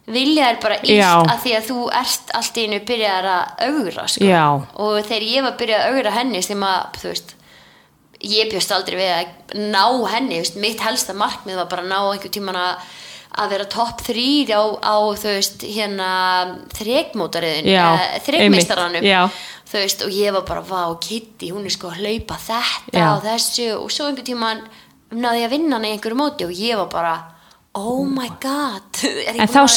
vilja 0.06 0.50
þér 0.52 0.60
bara 0.62 0.76
Já. 0.86 1.14
að 1.24 1.40
því 1.44 1.56
að 1.58 1.70
þú 1.70 1.80
ert 2.02 2.36
allt 2.38 2.58
í 2.58 2.66
einu 2.66 2.82
byrjar 2.86 3.30
að 3.32 3.64
augra 3.70 4.06
sko. 4.12 4.28
Og 4.86 5.00
þegar 5.08 5.26
ég 5.32 5.48
var 5.48 5.58
byrjað 5.62 5.82
að 5.82 5.96
augra 5.96 6.14
henni 6.20 6.44
sem 6.46 6.68
að, 6.68 7.00
þú 7.02 7.10
veist 7.14 7.34
ég 8.26 8.52
bjóst 8.52 8.72
aldrei 8.74 9.00
við 9.00 9.12
að 9.16 9.58
ná 9.74 9.86
henni 10.14 10.38
veist, 10.42 10.60
mitt 10.62 10.82
helsta 10.82 11.16
markmið 11.18 11.60
var 11.62 11.68
bara 11.72 11.84
að 11.86 11.92
ná 11.92 11.98
einhver 12.14 12.34
tíman 12.34 12.60
að 12.60 12.94
að 13.36 13.52
vera 13.52 13.66
topp 13.68 14.04
þrýr 14.06 14.52
á, 14.56 14.64
á 14.80 14.96
þú 15.20 15.34
veist, 15.34 15.66
hérna 15.68 16.10
einmitt, 18.40 18.72
já. 19.04 19.28
þú 19.68 19.82
veist, 19.82 20.04
og 20.06 20.16
ég 20.16 20.36
var 20.38 20.46
bara, 20.48 20.64
vá, 20.64 20.96
Kitty 21.04 21.52
hún 21.52 21.68
er 21.68 21.76
sko 21.76 21.92
að 21.92 22.00
hlaupa 22.06 22.38
þetta 22.40 23.02
Já. 23.02 23.10
og 23.12 23.26
þessu 23.26 23.68
og 23.76 23.92
svo 23.92 24.08
einhver 24.08 24.28
tíman 24.28 24.64
náði 25.12 25.42
ég 25.42 25.50
að 25.50 25.56
vinna 25.58 25.76
hana 25.76 25.90
í 25.90 25.98
einhverju 25.98 26.20
móti 26.20 26.48
og 26.48 26.56
ég 26.56 26.80
var 26.80 26.88
bara 26.94 27.16
oh 27.76 28.06
my 28.08 28.30
god 28.42 28.84
En 29.36 29.48
þá 29.52 29.58
Kitty? 29.60 29.72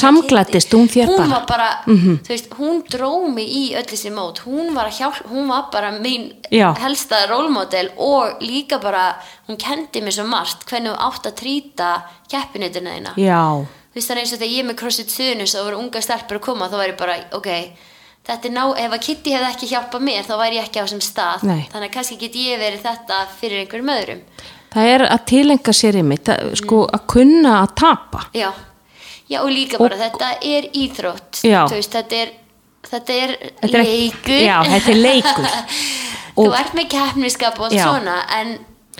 hún 0.79 0.89
þér 0.93 1.09
hún 1.11 1.17
bara. 1.17 1.27
Mhm. 1.27 1.33
var 1.35 1.47
bara, 1.51 1.69
þú 1.87 2.29
veist, 2.33 2.49
hún 2.59 2.83
dró 2.93 3.11
mig 3.35 3.49
í 3.51 3.63
öll 3.79 3.87
þessi 3.91 4.13
mót, 4.15 4.43
hún 4.47 4.71
var 4.77 4.91
að 4.91 4.99
hjálp 5.01 5.19
hún 5.33 5.49
var 5.51 5.67
bara 5.73 5.91
mín 5.99 6.29
Já. 6.55 6.71
helsta 6.79 7.25
rólmódel 7.31 7.91
og 7.97 8.39
líka 8.45 8.79
bara 8.83 9.17
hún 9.49 9.59
kendi 9.59 10.01
mér 10.05 10.15
svo 10.19 10.27
margt 10.31 10.65
hvernig 10.71 10.95
þú 10.95 10.99
átt 11.09 11.27
að 11.33 11.37
trýta 11.43 11.91
keppinutuna 12.31 12.95
þína 12.97 13.13
já, 13.19 13.43
þú 13.67 13.95
veist 13.99 14.11
þannig 14.13 14.25
eins 14.25 14.33
og 14.37 14.41
þegar 14.43 14.57
ég 14.59 14.67
með 14.71 14.79
CrossFit 14.83 15.11
Suðunus 15.15 15.55
og 15.59 15.65
voru 15.69 15.79
unga 15.83 16.03
stelpur 16.05 16.39
að 16.41 16.47
koma 16.49 16.69
þá 16.71 16.77
væri 16.83 16.97
bara, 16.99 17.17
ok 17.35 17.49
þetta 18.29 18.45
er 18.49 18.53
ná, 18.53 18.65
ef 18.77 18.93
að 18.93 19.03
Kitty 19.07 19.33
hefði 19.33 19.49
ekki 19.55 19.67
hjálpað 19.73 20.03
mér 20.05 20.27
þá 20.29 20.35
væri 20.37 20.59
ég 20.59 20.67
ekki 20.69 20.79
á 20.79 20.85
þessum 20.85 21.01
stað 21.01 21.45
Nei. 21.49 21.63
þannig 21.73 21.89
að 21.89 21.95
kannski 21.97 22.19
get 22.21 22.35
ég 22.37 22.59
verið 22.61 22.83
þetta 22.85 23.21
fyrir 23.41 23.63
einhverjum 23.65 23.93
öðrum 23.95 24.21
það 24.75 24.91
er 24.95 25.05
að 25.09 25.25
tilenga 25.31 25.73
sér 25.77 25.97
einmitt, 26.03 26.29
að, 26.29 26.55
sko, 26.61 26.83
að 26.93 27.07
kunna 27.14 27.55
að 27.62 27.75
tapa. 27.81 28.25
já, 28.35 28.51
já 29.31 29.41
og 29.43 29.51
líka 29.53 29.79
bara 29.81 29.97
þetta 29.97 30.31
er 30.43 30.69
íþrótt 30.73 31.43
Já. 31.45 31.62
veist, 31.73 31.93
þetta 31.93 32.23
er 32.23 32.35
þetta 32.89 33.12
er 33.25 33.33
Þetta 33.62 33.83
leikur 33.85 34.39
Já, 34.41 34.59
þetta 34.64 34.91
er 34.95 35.01
leikur. 35.03 35.49
þú 36.39 36.47
Og- 36.47 36.55
ert 36.61 36.75
með 36.79 36.89
keppniskap 36.95 37.59
og 37.61 37.73
Já. 37.75 37.85
svona 37.89 38.21
en 38.41 38.59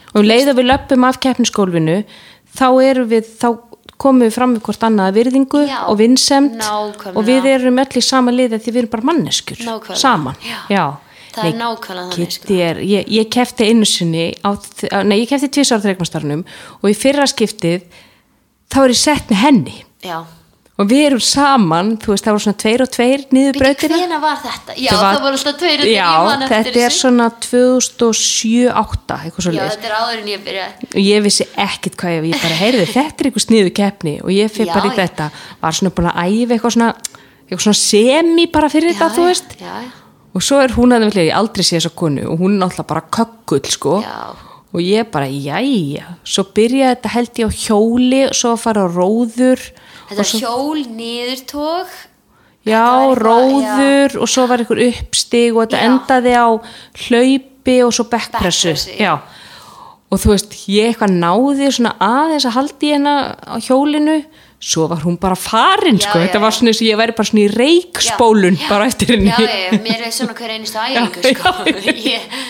og 0.09 0.21
um 0.23 0.27
leið 0.27 0.49
að 0.51 0.59
við 0.59 0.67
löpum 0.73 1.05
af 1.09 1.19
keppniskólfinu 1.21 1.99
þá 2.59 2.67
erum 2.83 3.09
við 3.11 3.27
þá 3.39 3.49
komum 3.99 4.23
við 4.25 4.33
fram 4.35 4.55
við 4.57 4.63
hvort 4.67 4.85
annað 4.87 5.17
virðingu 5.19 5.61
Já, 5.69 5.79
og 5.91 5.99
vinsemt 5.99 6.63
og 7.13 7.19
við 7.27 7.47
erum 7.51 7.79
öll 7.83 7.99
í 7.99 8.03
sama 8.05 8.31
liði 8.35 8.59
því 8.63 8.73
við 8.75 8.81
erum 8.83 8.93
bara 8.93 9.07
manneskur 9.11 9.59
Nákvæmlega. 9.63 9.99
saman 9.99 10.37
Já. 10.71 10.85
Það 11.39 11.51
er 11.53 11.59
nákvæmlega 11.63 12.09
þannig, 12.15 12.33
sko. 12.39 12.59
Er, 12.69 12.81
ég, 12.95 13.09
ég 13.19 13.29
kefti 13.35 13.69
einu 13.71 13.85
sinni 13.89 14.27
á, 14.45 14.51
á- 14.55 15.05
nei 15.07 15.21
ég 15.23 15.29
kefti 15.31 15.49
tvisar 15.59 15.81
þreikmastarnum 15.85 16.45
og 16.83 16.91
í 16.91 16.97
fyrra 16.99 17.27
skiptið 17.31 17.87
þá 18.73 18.83
er 18.85 18.91
ég 18.95 19.01
sett 19.05 19.31
með 19.33 19.43
henni. 19.47 19.79
Já. 20.05 20.19
Og 20.79 20.87
við 20.87 21.01
erum 21.09 21.19
saman, 21.27 21.89
þú 21.99 22.13
veist 22.13 22.23
það 22.23 22.35
voru 22.37 22.43
svona 22.45 22.59
tveir 22.63 22.83
og 22.85 22.91
tveir 22.95 23.23
niður 23.35 23.57
brautina. 23.59 23.97
hvena 23.99 24.19
var 24.23 24.37
þetta? 24.45 24.77
já, 24.79 24.91
Það 24.93 25.01
var- 25.03 25.17
það 25.17 25.23
voru 25.25 25.39
alltaf 25.41 25.57
tveir 25.59 25.81
og 25.83 25.89
Já, 25.91 26.11
eftir 26.37 26.53
þetta 26.53 26.85
er 26.87 26.95
svona 26.95 27.27
2007-8 27.43 29.17
eitthvað 29.25 29.47
svo 29.47 29.53
já, 29.57 29.63
þetta 29.73 29.89
er 29.89 29.95
áður 29.99 30.21
en 30.23 30.29
ég 30.31 30.45
byrja 30.47 30.67
og 30.93 31.01
ég 31.03 31.25
vissi 31.25 31.47
ekkit 31.67 31.97
hvað 31.99 32.15
ég, 32.15 32.29
ég 32.31 32.43
bara 32.45 32.59
heyrði 32.61 32.87
þetta 32.95 33.19
er 33.25 33.31
eitthvað 33.31 33.47
sniðu 33.49 33.73
keppni. 33.75 34.15
Og 34.23 34.31
ég 34.35 34.53
fyrir 34.55 34.71
Já, 34.71 34.75
bara 34.79 34.91
í 34.91 34.95
já. 34.95 34.99
þetta. 35.03 35.29
Var 35.65 35.79
svona 35.81 35.95
búin 35.99 36.11
að 36.13 36.21
æfa 36.29 36.57
eitthvað 36.59 36.77
svona, 36.77 36.91
eitthvað 37.49 37.65
svona 37.67 37.81
semi 37.83 38.47
bara 38.55 38.71
fyrir 38.73 38.95
þetta 38.95 39.11
þú 39.19 39.27
veist. 39.29 39.57
já, 39.59 39.75
já. 39.83 39.91
Og 40.35 40.45
svo 40.45 40.61
er 40.63 40.75
hún 40.77 40.95
að 40.95 41.09
ég 41.17 41.33
aldrei 41.35 41.65
sé 41.65 41.79
þessa 41.79 41.95
konu 41.97 42.27
og 42.29 42.43
hún 42.43 42.57
er 42.57 42.65
náttúrulega 42.65 42.91
bara 42.93 43.07
kökkull 43.17 43.73
sko 43.73 43.95
Já. 44.05 44.35
og 44.73 44.81
ég 44.85 45.09
bara, 45.13 45.29
jæja 45.29 46.19
svo 46.25 46.45
byrjaði 46.55 46.95
þetta 46.95 47.15
held 47.15 47.41
ég 47.43 47.49
á 47.49 47.59
hjóli 47.65 48.23
og 48.29 48.37
svo 48.37 48.53
að 48.55 48.63
fara 48.67 48.85
á 48.85 48.89
róður 48.89 49.65
Þetta 50.09 50.25
er 50.25 50.31
hjól 50.41 50.85
niðurtók 50.97 51.91
já, 52.65 52.85
eitthvað, 52.85 53.19
róður 53.25 54.15
og 54.23 54.31
svo 54.33 54.47
var 54.49 54.63
einhver 54.63 54.81
uppstig 54.89 55.57
og 55.57 55.67
þetta 55.67 55.81
Já. 55.81 55.89
endaði 55.89 56.35
á 56.37 56.49
hlaupi 57.05 57.77
og 57.85 57.93
svo 57.97 58.07
backpressu 58.09 58.73
já. 58.73 58.97
já. 58.97 59.13
og 60.09 60.21
þú 60.23 60.33
veist, 60.33 60.57
ég 60.73 60.93
eitthvað 60.93 61.17
náði 61.21 61.71
svona 61.77 61.95
aðeins 62.01 62.49
að 62.49 62.57
haldi 62.57 62.93
hérna 62.95 63.15
á 63.45 63.57
hjólinu 63.61 64.19
svo 64.61 64.89
var 64.91 65.05
hún 65.07 65.19
bara 65.21 65.37
farin 65.39 65.99
Já, 65.99 66.09
sko, 66.09 66.19
já, 66.19 66.27
þetta 66.27 66.41
var 66.43 66.55
svona 66.57 66.73
eins 66.73 66.81
og 66.83 66.89
ég 66.89 66.99
væri 66.99 67.15
bara 67.19 67.29
svona 67.31 67.45
í 67.45 67.51
reikspólun 67.55 68.57
bara 68.69 68.89
eftir 68.91 69.13
henni. 69.15 69.31
Já, 69.31 69.39
já, 69.47 69.79
mér 69.85 70.07
er 70.09 70.15
svona 70.15 70.35
hver 70.39 70.55
einustu 70.57 70.81
æfingu 70.83 71.23
Já, 71.23 71.35
sko. 71.37 71.53
ég, 72.15 72.41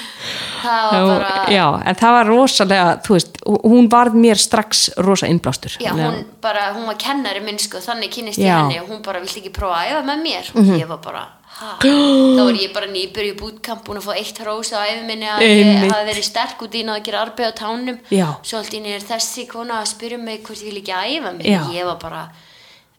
Það 0.59 0.91
var 0.91 0.99
Já, 0.99 1.07
bara 1.09 1.43
já, 1.55 1.65
en 1.87 1.99
það 2.01 2.15
var 2.17 2.27
rosalega, 2.27 2.87
þú 3.07 3.15
veist, 3.15 3.37
hún 3.47 3.89
varð 3.93 4.17
mér 4.19 4.41
strax 4.43 4.89
rosa 5.07 5.29
innblástur. 5.31 5.77
Já, 5.81 5.93
hún 5.95 6.25
bara, 6.43 6.73
hún 6.75 6.89
var 6.91 6.99
kennari 6.99 7.43
minn 7.45 7.61
sko, 7.63 7.81
þannig 7.85 8.11
kynist 8.17 8.43
ég 8.43 8.51
henni 8.51 8.81
og 8.83 8.91
hún 8.91 9.03
bara 9.05 9.23
vildi 9.23 9.39
ekki 9.43 9.53
prófa 9.55 9.85
að 9.85 9.93
æfa 9.93 10.03
með 10.09 10.25
mér. 10.25 10.51
Og 10.59 10.73
ég 10.75 10.91
var 10.91 11.01
bara, 11.05 11.23
þá 11.83 12.43
var 12.45 12.59
ég 12.59 12.75
bara 12.75 12.89
nýbur 12.91 13.27
í 13.27 13.33
bútkamp 13.39 13.83
búin 13.87 13.99
að 13.99 14.07
fá 14.07 14.13
eitt 14.15 14.39
hrós 14.45 14.71
á 14.71 14.87
æfi 14.87 15.07
minni 15.09 15.27
að 15.27 15.43
ég 15.47 15.89
hafi 15.91 16.07
verið 16.07 16.27
sterk 16.29 16.63
út 16.63 16.77
í 16.79 16.85
að 16.87 17.01
gera 17.09 17.23
arbeið 17.27 17.51
á 17.51 17.55
tánum 17.59 17.99
Já. 18.15 18.29
svo 18.47 18.61
allt 18.61 18.77
í 18.79 18.83
er 18.87 19.03
þessi 19.09 19.47
kona 19.51 19.81
að 19.83 19.91
spyrja 19.95 20.21
mig 20.23 20.45
hvort 20.47 20.63
ég 20.63 20.71
vil 20.71 20.83
ekki 20.83 20.95
æfa 20.95 21.35
mig 21.35 21.51
Já. 21.51 21.61
ég 21.75 21.89
var 21.89 21.99
bara, 22.03 22.23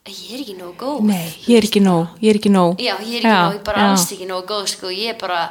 ég 0.10 0.36
er 0.36 0.44
ekki 0.44 0.58
nógu 0.60 0.76
góð 0.84 1.08
Nei, 1.08 1.30
ég 1.48 1.56
er 1.62 1.70
ekki 1.70 1.84
nóg, 1.86 2.20
ég 2.20 2.34
er 2.34 2.42
ekki 2.42 2.52
nóg. 2.52 2.84
Já, 2.84 2.96
ég 3.00 3.16
er 3.20 3.24
ekki 3.24 3.34
nóg, 3.34 3.54
ég 3.54 3.60
er 3.62 3.66
bara 3.72 3.86
já. 3.86 3.90
alls 3.94 4.08
ekki 4.12 4.28
nógu 4.28 4.48
góð 4.52 4.68
sko, 4.76 4.92
ég 4.92 5.14
er 5.14 5.20
bara 5.22 5.42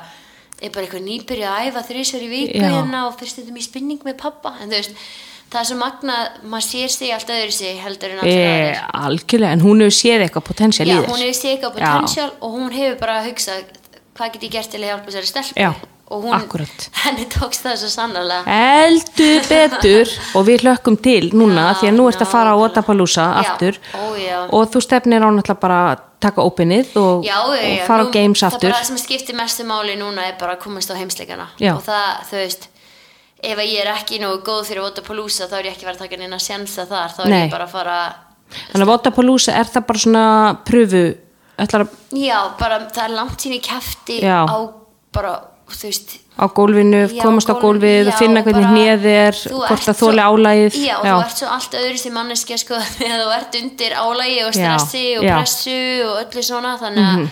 ég 0.59 0.69
er 0.69 0.75
bara 0.75 0.87
eitthvað 0.89 1.07
nýbyrja 1.07 1.55
að 1.55 1.69
æfa 1.71 1.83
í 2.19 2.29
viku 2.29 2.59
Já. 2.59 2.71
hérna 2.75 3.07
og 3.07 3.19
fyrst 3.19 3.39
þetta 3.39 3.55
í 3.55 3.63
spinning 3.63 4.05
með 4.05 4.17
pappa 4.19 4.57
en 4.61 4.69
þú 4.73 4.81
veist, 4.81 5.03
það 5.49 5.61
er 5.63 5.69
svo 5.71 5.77
magna 5.81 6.17
maður 6.45 6.67
sér 6.69 6.89
sig 6.93 7.13
allt 7.17 7.31
öðru 7.35 7.53
sig 7.57 7.79
heldur 7.83 8.15
en 8.15 8.23
allir 8.23 8.39
E, 8.39 8.49
aðrir 8.49 8.81
algjörlega, 9.09 9.53
en 9.57 9.63
hún 9.65 9.81
hefur 9.85 9.97
séð 9.99 10.25
eitthvað 10.27 10.49
potensial 10.53 10.89
í 10.89 10.91
Já, 10.93 10.99
þér. 11.01 11.13
hún 11.13 11.23
hefur 11.25 11.39
séð 11.43 11.53
eitthvað 11.55 11.79
Já. 11.79 11.93
potential 11.93 12.31
og 12.41 12.57
hún 12.59 12.73
hefur 12.77 12.99
bara 13.01 13.21
hugsað 13.25 13.63
hvað 14.19 14.33
get 14.35 14.43
ég 14.49 14.53
gert 14.59 14.71
til 14.75 14.83
að 14.83 14.91
hjálpa 14.93 15.09
þessari 15.13 15.31
stelpu 15.31 15.63
Já, 15.63 15.71
og 16.09 16.23
hún, 16.25 16.35
akkúrat. 16.37 16.89
henni 17.05 17.25
tókst 17.33 17.65
það 17.65 17.77
svo 17.83 17.91
sannarlega 17.93 18.59
Eldur 18.89 19.49
betur 19.49 20.13
og 20.37 20.47
við 20.49 20.65
hlökkum 20.67 20.97
til 21.05 21.31
núna 21.33 21.69
Já, 21.71 21.79
því 21.81 21.91
að 21.93 21.97
nú 22.01 22.09
ert 22.13 22.25
að 22.27 22.33
fara 22.35 22.53
á. 22.53 22.57
Otapalooza 22.67 23.27
Já, 23.29 23.41
aftur 23.45 23.81
ó, 23.95 24.05
já. 24.21 24.39
og 24.53 24.69
þú 24.75 24.85
stefnir 24.85 25.25
á 25.25 25.29
náttúrulega 25.33 25.61
bara 25.65 25.81
að 25.95 26.05
taka 26.19 26.43
openið 26.43 26.97
og, 26.99 27.23
Já, 27.25 27.37
já, 27.39 27.45
og 27.47 27.55
já, 27.79 27.85
fara 27.87 28.05
á 28.05 28.13
games 28.13 28.41
það 28.43 28.49
aftur. 28.53 28.73
bara 28.75 28.85
sem 28.89 28.99
skiptir 28.99 29.37
mestu 29.39 29.65
máli 29.69 29.95
núna 30.01 30.25
er 30.29 30.35
bara 30.41 30.57
að 30.59 30.65
komast 30.67 30.91
á 30.91 30.99
heimsleikana 30.99 31.47
Já. 31.63 31.77
og 31.77 31.85
það, 31.87 32.09
þú 32.33 32.41
veist 32.43 32.67
ef 33.43 33.59
að 33.59 33.69
ég 33.71 33.81
er 33.85 33.93
ekki 33.95 34.19
nógu 34.23 34.41
góð 34.47 34.65
fyrir 34.67 34.83
Votapalooza 34.83 35.47
þá 35.51 35.59
er 35.61 35.65
ég 35.69 35.77
ekki 35.77 35.87
verið 35.87 36.01
að 36.01 36.05
taka 36.09 36.17
neina 36.23 36.39
sjensa 36.43 36.87
þar 36.91 37.13
þá 37.15 37.21
er 37.25 37.31
Nei. 37.31 37.43
ég 37.47 37.51
bara 37.55 37.65
að 37.69 37.75
fara 37.77 37.99
Þannig 38.73 38.87
að 38.89 38.95
Otapalooza 38.95 39.53
er 39.61 39.69
það 39.69 39.87
bara 39.87 39.99
svona 39.99 40.25
pröfu, 40.65 41.05
að 41.59 41.89
já, 42.17 42.39
bara 42.59 42.79
það 42.89 43.05
er 43.05 43.15
langt 43.19 43.41
sín 43.45 43.53
í 43.59 43.61
kæfti 43.61 44.21
Já. 44.25 44.41
á 44.49 44.59
bara, 45.13 45.33
þú 45.69 45.85
veist 45.85 46.17
á 46.39 46.47
gólfinu, 46.55 47.01
Já, 47.11 47.23
komast 47.23 47.51
á 47.51 47.55
gólf- 47.59 47.63
gólfið 47.83 48.05
já, 48.07 48.09
og 48.13 48.19
finna 48.19 48.43
hvernig 48.47 48.63
bara- 48.63 48.73
hnið 48.73 49.07
er, 49.11 49.35
hvort 49.51 49.83
það 49.85 49.97
þóli 50.01 50.23
álægið. 50.23 50.77
já, 50.87 50.95
og 50.99 51.05
þú 51.05 51.23
ert 51.25 51.37
svo 51.43 51.49
allt 51.51 51.73
öðru 51.75 51.99
sem 51.99 52.13
manneskja 52.15 52.59
sko, 52.63 52.75
þegar 52.99 53.19
þú 53.25 53.33
ert 53.39 53.59
undir 53.63 53.93
álægi 53.99 54.39
og 54.47 54.53
Já, 54.55 54.79
stressi 54.79 55.05
og 55.19 55.25
já. 55.25 55.35
Mhm. 55.35 55.39
pressu 55.43 55.79
og 56.07 56.15
öllu 56.23 56.43
svona 56.47 56.77
þannig 56.79 57.05
að 57.09 57.29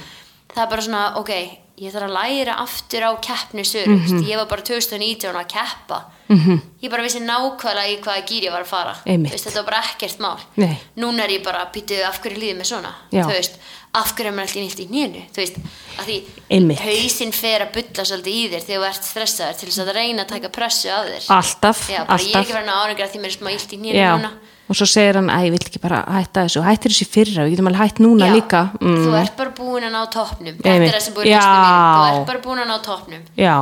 það 0.55 0.63
er 0.65 0.71
bara 0.75 0.83
svona 0.83 1.05
ok, 1.23 1.33
ég 1.79 1.93
þarf 1.93 2.09
að 2.09 2.17
læra 2.17 2.55
aftur 2.63 3.03
á 3.05 3.13
keppnisöru 3.21 3.93
mm 3.93 4.05
Mhm. 4.07 4.23
ég 4.29 4.37
var 4.37 4.47
bara 4.47 4.63
2019 4.63 5.35
að 5.37 5.47
keppa 5.47 5.99
-hmm. 6.29 6.61
ég 6.83 6.91
bara 6.91 7.03
vissi 7.03 7.21
nákvæmlega 7.21 7.89
í 7.93 7.97
hvaða 8.03 8.27
gýr 8.27 8.43
ég 8.49 8.53
var 8.53 8.63
að 8.63 8.67
fara. 8.73 8.95
Þú 9.07 9.31
veist, 9.31 9.45
þetta 9.47 9.63
var 9.63 9.71
bara 9.71 9.83
ekkert 9.93 10.19
mál. 10.21 10.39
Nei. 10.57 10.77
núna 10.97 11.25
er 11.25 11.31
ég 11.31 11.45
bara 11.45 11.61
að 11.65 11.73
býtu 11.77 12.03
af 12.05 12.21
hverju 12.21 12.39
líðið 12.41 12.57
með 12.59 12.67
svona? 12.73 12.93
Þú 13.13 13.27
veist, 13.31 13.55
af 13.95 14.13
hverju 14.17 14.29
er 14.29 14.35
maður 14.37 14.51
alltaf 14.51 14.63
nýtt 14.67 14.81
í 14.81 14.89
nénu 14.91 15.21
þú 15.33 15.39
veist, 15.41 15.57
að 15.99 16.05
því 16.05 16.17
Einmitt. 16.51 16.81
hausinn 16.85 17.33
fer 17.33 17.61
að 17.65 17.73
bulla 17.77 18.05
svolítið 18.05 18.35
í 18.35 18.43
þér 18.53 18.67
þegar 18.67 18.83
þú 18.83 18.89
ert 18.91 19.05
stressaður 19.05 19.57
til 19.61 19.69
þess 19.71 19.79
að 19.87 19.93
reyna 19.97 20.23
að 20.23 20.29
taka 20.35 20.49
pressu 20.53 20.89
af 20.91 21.07
þér. 21.07 21.25
Alltaf, 21.39 21.79
Já, 21.89 22.05
bara 22.05 22.19
ég 22.19 22.29
er 22.29 22.37
alltaf. 22.37 22.43
ekki 22.43 22.53
verið 22.59 22.69
að 22.69 22.83
árengra 22.85 23.09
því 23.09 23.19
mér 23.23 23.31
er 23.33 23.37
smá 23.39 23.49
illt 23.55 23.73
í 23.73 23.79
Já, 23.97 24.13
núna. 24.19 24.31
Og 24.67 24.75
svo 24.75 24.83
segir 24.91 25.15
hann, 25.15 25.31
að 25.31 25.45
ég 25.47 25.51
vil 25.55 25.63
ekki 25.63 25.79
bara 25.79 26.03
hætta 26.11 26.43
þessu, 26.43 26.61
hættir 26.67 26.91
þessu 26.91 27.07
fyrra, 27.07 27.45
við 27.47 27.53
getum 27.55 27.69
alveg 27.71 27.83
hætt 27.87 27.99
núna 28.03 28.27
Já, 28.27 28.35
líka. 28.35 28.61
Þú 28.83 28.87
Mm, 28.91 29.15
ert 29.15 29.37
bara 29.37 29.51
búin 29.55 29.85
að 29.87 29.93
ná 29.95 30.03
toppnum. 30.11 30.57
Þetta 30.59 30.75
er 30.75 30.91
það 30.91 31.01
sem 31.07 31.15
búin 31.15 31.27
hausnum 31.31 31.63
mín 31.63 31.71
Já. 31.71 32.03
Þú 32.03 32.19
ert 32.19 32.27
bara 32.27 32.41
búin 32.43 32.59
að 32.59 32.67
ná 32.67 32.77
toppnum. 32.83 33.23
Já, 33.39 33.57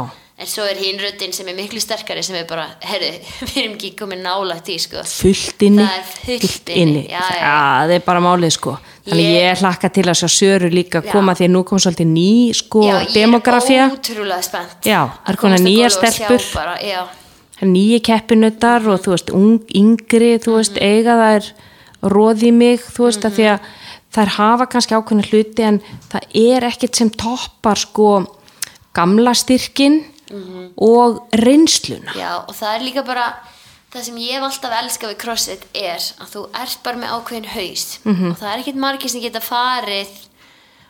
En 0.44 0.48
svo 0.50 0.64
er 0.68 0.76
hinn 0.76 0.98
röddinn 1.00 1.32
sem 1.32 1.46
er 1.48 1.54
miklu 1.56 1.80
sterkari 1.80 2.20
sem 2.22 2.36
er 2.36 2.44
bara, 2.44 2.66
herru, 2.84 3.06
við 3.48 3.54
erum 3.62 3.76
ekki 3.78 3.90
komin 3.96 4.20
nálægt 4.20 4.66
í 4.68 4.74
sko 4.82 5.00
fullt 5.08 5.62
inni, 5.64 5.80
Það 5.86 5.94
er 5.96 6.10
fullt 6.18 6.72
inni, 6.74 7.04
já, 7.08 7.22
já. 7.38 7.52
það 7.80 7.92
er 7.96 8.02
bara 8.04 8.20
málið 8.20 8.52
sko. 8.58 8.74
Þannig 9.08 9.24
Ég- 9.30 9.38
ég 9.40 9.62
hlakka 9.62 9.88
til 9.96 10.04
að 10.08 10.18
sjá 10.20 10.28
Söru 10.34 10.68
líka 10.72 11.00
Já. 11.00 11.10
koma 11.14 11.32
því 11.36 11.46
að 11.48 11.52
nú 11.54 11.62
kom 11.68 11.80
svolítið 11.80 12.10
ný 12.12 12.28
sko 12.56 12.82
Já, 12.84 12.94
ég 13.08 13.24
er 13.24 13.90
ótrúlega 13.94 14.42
spennt 14.44 14.88
Já, 14.88 15.00
það 15.24 15.32
er 15.32 15.36
konar 15.40 15.64
nýjar 15.64 15.92
stelpur. 15.96 16.44
nýji 17.64 18.00
keppinuttar 18.04 18.88
og 18.88 19.00
þú 19.04 19.14
veist, 19.14 19.30
ung, 19.32 19.60
yngri, 19.74 20.30
þú 20.44 20.58
veist, 20.58 20.76
Mhm. 20.76 20.84
eiga 20.84 21.14
þær 21.22 21.50
róði 22.12 22.52
mig, 22.52 22.80
þú 22.80 23.08
veist, 23.08 23.24
að 23.24 23.32
því 23.38 23.46
að 23.54 23.60
þær 24.14 24.28
hafa 24.36 24.66
kannski 24.66 24.94
ákveðna 24.98 25.28
hluti 25.30 25.62
en 25.62 25.80
það 26.12 26.22
er 26.34 26.60
ekkert 26.68 26.94
sem 26.96 27.10
toppar 27.10 27.76
sko 27.80 28.26
gamla 28.94 29.32
styrkin 30.26 30.44
Mhm. 30.44 30.72
og 30.76 31.28
reynsluna. 31.32 32.12
já, 32.14 32.44
og 32.48 32.54
það 32.54 32.74
er 32.76 32.80
líka 32.84 33.04
bara 33.06 33.34
það 33.92 34.02
sem 34.02 34.16
ég 34.16 34.32
hef 34.32 34.42
alltaf 34.42 34.72
elskað 34.82 35.14
við 35.14 35.18
CrossFit 35.22 35.62
er 35.74 35.98
að 35.98 36.28
þú 36.32 36.48
ert 36.62 36.78
bara 36.82 36.96
með 36.96 37.08
ákveðin 37.14 37.46
haus 37.46 37.98
Mhm. 38.04 38.30
og 38.30 38.36
það 38.38 38.52
er 38.54 38.58
ekkert 38.62 38.76
margir 38.76 39.08
sem 39.10 39.20
geta 39.20 39.40
farið 39.40 40.08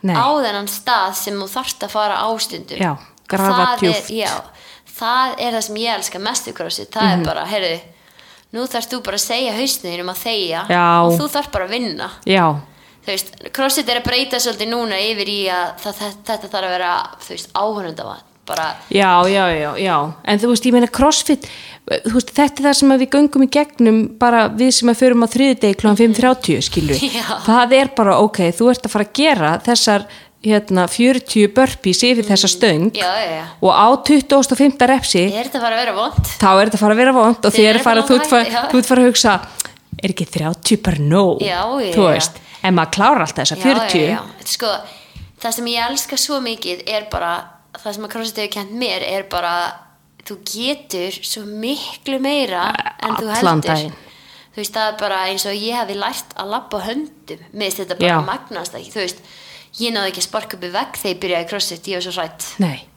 Nei. 0.02 0.14
á 0.16 0.26
þennan 0.40 0.68
stað 0.68 1.14
sem 1.14 1.34
þú 1.34 1.48
þarft 1.48 1.78
að 1.80 1.90
fara 1.90 2.16
ástundum 2.16 2.78
Já, 2.78 2.96
grafa 3.28 3.76
já, 4.10 4.42
það 4.98 5.34
er 5.38 5.52
það 5.52 5.62
sem 5.62 5.76
ég 5.76 5.94
elska 5.98 6.18
mest 6.20 6.46
við 6.46 6.54
CrossFit, 6.54 6.90
það 6.90 7.02
Mhm. 7.02 7.20
er 7.20 7.24
bara, 7.24 7.44
heyrðu 7.46 7.80
nú 8.54 8.66
þarfst 8.68 8.90
þú 8.92 9.02
bara 9.02 9.16
að 9.16 9.20
segja 9.26 9.52
hausniðinum 9.52 10.10
að 10.10 10.22
þegja 10.24 10.68
Já. 10.68 11.02
og 11.04 11.18
þú 11.20 11.28
þarf 11.28 11.50
bara 11.50 11.64
að 11.66 11.70
vinna 11.70 12.10
Já, 12.26 12.60
veist, 13.06 13.52
CrossFit 13.52 13.88
er 13.88 14.00
að 14.00 14.04
breyta 14.04 14.36
svolítið 14.36 14.68
núna 14.68 14.96
yfir 14.96 15.26
í 15.28 15.44
að 15.48 15.74
það, 15.80 16.14
þetta 16.24 16.48
þarf 16.48 16.64
að 16.64 16.70
vera 16.78 17.08
þú 17.20 17.28
veist, 17.28 17.52
áhörnundavat 17.52 18.22
bara, 18.48 18.66
já, 18.92 19.10
já, 19.28 19.44
já, 19.56 19.70
já, 19.80 19.96
en 20.24 20.42
þú 20.42 20.50
veist, 20.52 20.66
ég 20.68 20.74
meina 20.76 20.90
crossfit, 20.92 21.46
þú 21.88 22.12
veist, 22.18 22.34
þetta 22.36 22.60
er 22.60 22.66
það 22.68 22.76
sem 22.80 22.94
við 23.00 23.10
göngum 23.14 23.46
í 23.46 23.48
gegnum 23.56 24.02
bara 24.20 24.44
við 24.52 24.74
sem 24.78 24.92
að 24.92 25.00
förum 25.00 25.24
á 25.24 25.28
þriðdegi 25.32 25.78
kl. 25.80 25.94
5.30, 26.00 26.60
skilur 26.68 27.00
Já. 27.00 27.24
það 27.46 27.74
er 27.80 27.90
bara, 27.96 28.18
ok, 28.24 28.44
þú 28.56 28.70
ert 28.72 28.86
að 28.86 28.94
fara 28.94 29.08
að 29.08 29.16
gera 29.20 29.52
þessar, 29.64 30.06
hérna, 30.44 30.86
40 30.92 31.52
burpees 31.56 32.02
yfir 32.04 32.26
þessa 32.28 32.50
stöng 32.52 32.90
já, 32.92 33.08
já, 33.08 33.28
já 33.38 33.44
og 33.64 33.72
á 33.72 33.86
25. 34.04 34.88
repsi 34.90 35.22
er 35.24 35.48
þetta 35.48 35.62
fara 35.62 35.78
að 35.78 35.80
vera 35.80 35.94
vond? 35.96 36.32
þá 36.36 36.48
er 36.52 36.68
þetta 36.68 36.80
fara 36.82 36.96
að 36.96 37.00
vera 37.00 37.14
vond 37.16 37.48
og 37.48 37.54
þið 37.54 37.68
er 37.70 37.78
fara, 37.84 38.02
þú 38.04 38.18
ert 38.18 38.28
fara, 38.28 38.82
fara 38.90 39.04
að 39.04 39.08
hugsa 39.08 39.38
er 40.02 40.12
ekki 40.12 40.26
30 40.36 40.82
bara 40.84 41.24
já, 41.40 41.62
þú 41.94 42.04
veist, 42.10 42.42
en 42.60 42.76
maður 42.76 42.92
klára 42.98 43.24
alltaf 43.24 43.40
þessa 43.40 43.60
40 43.62 43.96
já, 43.96 44.04
já, 44.04 44.12
já. 44.12 44.20
Þetta 44.34 44.44
er 44.44 44.54
Sko, 44.54 44.74
það 45.44 45.56
sem 45.58 45.70
ég 45.72 45.88
elska 45.88 46.20
svo 46.20 46.40
mikið 46.44 46.84
er 46.92 47.08
bara, 47.12 47.32
það 47.82 47.96
sem 47.96 48.06
að 48.06 48.12
CrossFit 48.14 48.40
hefur 48.42 48.54
kent 48.58 48.74
mér 48.80 49.04
er 49.06 49.26
bara, 49.30 49.54
þú 50.24 50.38
getur 50.48 51.20
svo 51.20 51.44
miklu 51.48 52.20
meira 52.22 52.68
en 53.02 53.16
þú 53.18 53.30
heldur. 53.34 53.86
þú 54.54 54.62
veist, 54.62 54.74
það 54.76 54.90
er 54.92 55.00
bara 55.00 55.22
eins 55.30 55.46
og 55.50 55.56
ég 55.58 55.80
hefði 55.80 55.96
lært 56.00 56.36
að 56.38 56.52
labba 56.54 56.78
á 56.78 56.86
höndum, 56.90 57.48
finnst 57.52 57.82
þetta 57.82 57.98
bara 58.00 58.20
magnast 58.28 58.78
ekki, 58.78 58.92
þú 58.94 59.02
veist 59.02 59.24
ég 59.80 59.90
náði 59.94 60.10
ekki 60.12 60.22
að 60.22 60.28
sparka 60.28 60.56
upp 60.58 60.64
í 60.64 60.72
vegg 60.74 60.98
þegar 61.00 61.14
ég 61.14 61.22
byrjaði 61.24 61.46
CrossFit 61.50 61.88
ég 61.90 61.96
var 61.98 62.04
svo 62.06 62.12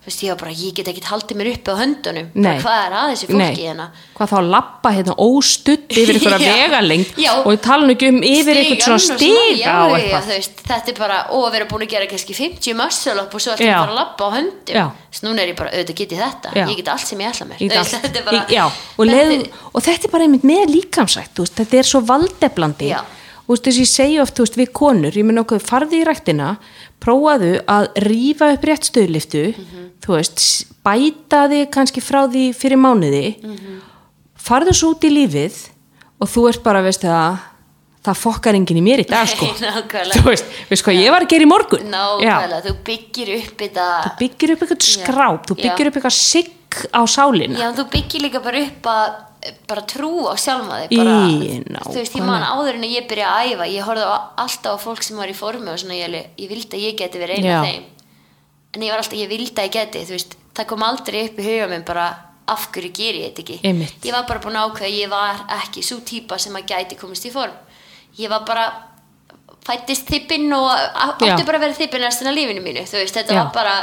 þú 0.08 0.12
veist, 0.12 0.22
ég 0.24 0.30
var 0.32 0.38
bara 0.40 0.52
ég 0.56 0.76
get 0.78 0.88
ekki 0.92 1.02
haldið 1.04 1.38
mér 1.40 1.48
uppi 1.52 1.74
á 1.74 1.76
höndunum. 1.82 2.28
Bara, 2.38 2.60
hvað 2.64 2.78
er 2.86 2.94
að 2.96 3.08
þessu 3.12 3.28
Nei. 3.28 3.48
fólki 3.48 3.66
hérna? 3.66 3.88
Hvað 4.16 4.30
þá 4.32 4.36
að 4.38 4.50
lappa 4.54 4.92
hérna 4.96 5.16
óstudd 5.26 5.96
yfir 5.98 6.16
einhverja 6.20 6.38
Já. 6.46 6.54
vegalengt 6.62 7.18
Já. 7.20 7.32
og 7.42 7.50
ég 7.52 7.64
tala 7.66 7.88
nú 7.88 7.96
ekki 7.98 8.12
um 8.14 8.22
yfir 8.30 8.60
einhvern 8.62 8.86
svona 8.86 9.18
stiga 9.18 9.58
já, 9.58 9.76
eitthvað. 9.98 10.48
þetta 10.70 10.94
er 10.94 11.02
bara, 11.02 11.18
og 11.34 11.48
að 11.50 11.58
vera 11.58 11.70
búin 11.74 11.84
að 11.88 11.92
gera 11.98 12.08
kannski 12.14 12.38
50 12.38 12.78
muscle 12.80 13.18
up 13.26 13.36
og 13.36 13.44
svo 13.44 13.58
Já. 13.58 13.58
að 13.58 13.82
fara 13.82 13.92
að 13.92 14.00
labba 14.00 14.24
á 14.24 14.30
höndum. 14.38 14.96
Núna 15.28 15.42
er 15.44 15.52
ég 15.52 15.58
bara, 15.58 15.74
auðvitað 15.74 15.98
get 15.98 16.12
ég 16.14 16.24
þetta. 16.24 16.54
Já. 16.54 16.66
ég 16.70 16.78
get 16.78 16.94
allt 16.94 17.08
sem 17.10 17.20
ég 17.26 17.34
ætla 17.34 17.50
mér. 17.50 17.62
Ég 17.66 17.94
þetta 17.98 18.26
bara, 18.30 18.46
Ég- 18.54 18.80
og, 19.02 19.08
er- 19.10 19.48
og 19.74 19.82
þetta 19.82 20.06
er 20.08 20.14
bara 20.14 20.24
einmitt 20.30 20.46
með 20.46 20.76
líkamsætt 20.78 21.42
þetta 21.58 21.82
er 21.82 21.90
svo 21.90 22.06
valdeflandi. 22.06 22.94
Já. 22.94 23.02
Þú 23.48 23.54
veist, 23.56 23.64
þess 23.64 23.78
að 23.78 23.84
ég 23.86 23.92
segja 23.94 24.22
oft 24.22 24.36
þú 24.36 24.44
veist, 24.46 24.58
við 24.60 24.72
konur, 24.76 25.12
ég 25.16 25.26
mun 25.26 25.40
okkur 25.44 25.60
farði 25.64 26.02
í 26.02 26.06
ræktina 26.08 26.58
prófaðu 27.00 27.54
að 27.70 27.88
rífa 28.04 28.54
upp 28.54 28.64
rétt 28.68 28.84
stöðliftu 28.90 29.44
Mhm. 29.56 29.86
þú 30.04 30.16
veist, 30.18 30.66
bæta 30.84 31.48
þig 31.52 31.70
kannski 31.72 32.02
frá 32.04 32.28
því 32.28 32.54
fyrir 32.56 32.78
mánuði 32.78 33.36
Mhm. 33.44 33.82
farðu 34.38 34.74
svo 34.74 34.94
út 34.96 35.04
í 35.04 35.10
lífið 35.12 35.70
og 36.22 36.28
þú 36.28 36.50
ert 36.50 36.64
bara, 36.64 36.82
veist 36.82 37.02
það 37.02 37.40
það 38.08 38.16
fokkar 38.24 38.56
enginn 38.56 38.78
í 38.80 38.84
mér 38.84 39.00
í 39.04 39.08
dag 39.08 39.28
sko 39.34 39.46
Nei, 39.46 40.12
þú 40.16 40.24
veist, 40.30 40.46
veist 40.70 40.84
hvað 40.86 40.96
ég 41.04 41.12
var 41.12 41.22
að 41.26 41.28
gera 41.30 41.44
í 41.44 41.50
morgun 41.52 41.90
nákvæmlega, 41.92 42.62
þú 42.64 42.76
byggir 42.88 43.32
upp 43.38 43.58
þetta 43.58 43.88
þú 44.04 44.12
byggir 44.22 44.52
upp 44.54 44.62
eitthvað 44.64 44.86
skráp 44.88 45.48
þú 45.48 45.56
Já. 45.58 45.64
byggir 45.64 45.88
upp 45.88 45.98
eitthvað 46.00 46.16
sigg 46.16 46.54
á 46.96 47.02
sálina 47.08 47.60
Já, 47.60 47.72
þú 47.76 47.84
byggir 47.92 48.22
líka 48.24 48.40
bara 48.44 48.62
upp 48.64 48.84
að 48.84 49.10
bara 49.68 49.84
trú 49.88 50.28
á 50.28 50.36
sjálfa 50.40 50.80
þig 50.84 50.94
Í, 50.96 50.98
bara, 51.02 51.16
nákvæmlega. 51.28 51.84
þú 51.88 51.98
veist, 52.00 52.16
ég 52.18 52.26
man 52.28 52.46
áður 52.48 52.80
en 52.80 52.88
ég 52.88 53.08
byrja 53.10 53.34
að 53.34 53.52
æfa 53.54 53.68
ég 53.72 53.88
horfði 53.88 54.08
á, 54.08 54.18
alltaf 54.44 54.80
á 54.80 54.84
fólk 54.84 55.04
sem 55.06 55.20
var 55.20 55.32
í 55.32 55.36
formi 55.38 55.72
og 55.74 55.82
svona, 55.82 55.98
ég, 55.98 56.18
ég 56.38 56.50
vildi 56.52 56.78
að 56.78 56.86
ég 56.88 56.98
geti 57.02 57.22
verið 57.22 57.42
eina 57.42 57.52
Já. 57.52 57.60
af 57.60 57.68
þeim 57.68 57.86
en 58.78 58.86
ég 58.88 58.94
var 58.94 59.04
alltaf, 59.04 59.18
ég 59.18 59.32
vildi 59.32 59.56
að 59.62 59.68
ég 59.70 59.76
geti 59.78 60.06
þú 60.08 60.16
veist, 60.18 60.36
það 60.58 60.70
kom 60.72 60.88
aldrei 60.88 61.22
upp 61.28 61.40
í 61.40 61.48
huga 61.48 61.70
minn 61.72 61.86
bara 61.88 62.08
af 62.48 62.68
hverju 62.72 62.92
ger 62.96 63.20
ég 63.20 63.30
þetta 63.32 63.44
ekki 63.44 63.60
Einmitt. 63.68 64.04
ég 64.08 64.16
var 64.16 64.28
bara 64.28 64.44
búin 64.44 64.60
að 64.60 64.86
ég 64.88 65.10
var 65.12 65.46
ekki 65.60 65.84
svo 65.84 66.00
típa 66.06 66.40
sem 66.40 66.56
að 66.56 66.70
gæti 66.72 67.00
komist 67.00 67.28
í 67.28 67.34
form 67.34 67.56
ég 68.18 68.32
var 68.32 68.46
bara 68.48 68.68
fættist 69.68 70.08
þippinn 70.08 70.48
og 70.56 70.70
átti 70.72 71.28
bara 71.44 71.60
að 71.60 71.66
vera 71.66 71.76
þippinn 71.76 72.08
af 72.08 72.22
lífinu 72.32 72.64
mínu, 72.64 72.86
þú 72.88 73.02
veist, 73.02 73.18
þetta 73.20 73.36
Já. 73.36 73.44
var 73.44 73.52
bara 73.54 73.76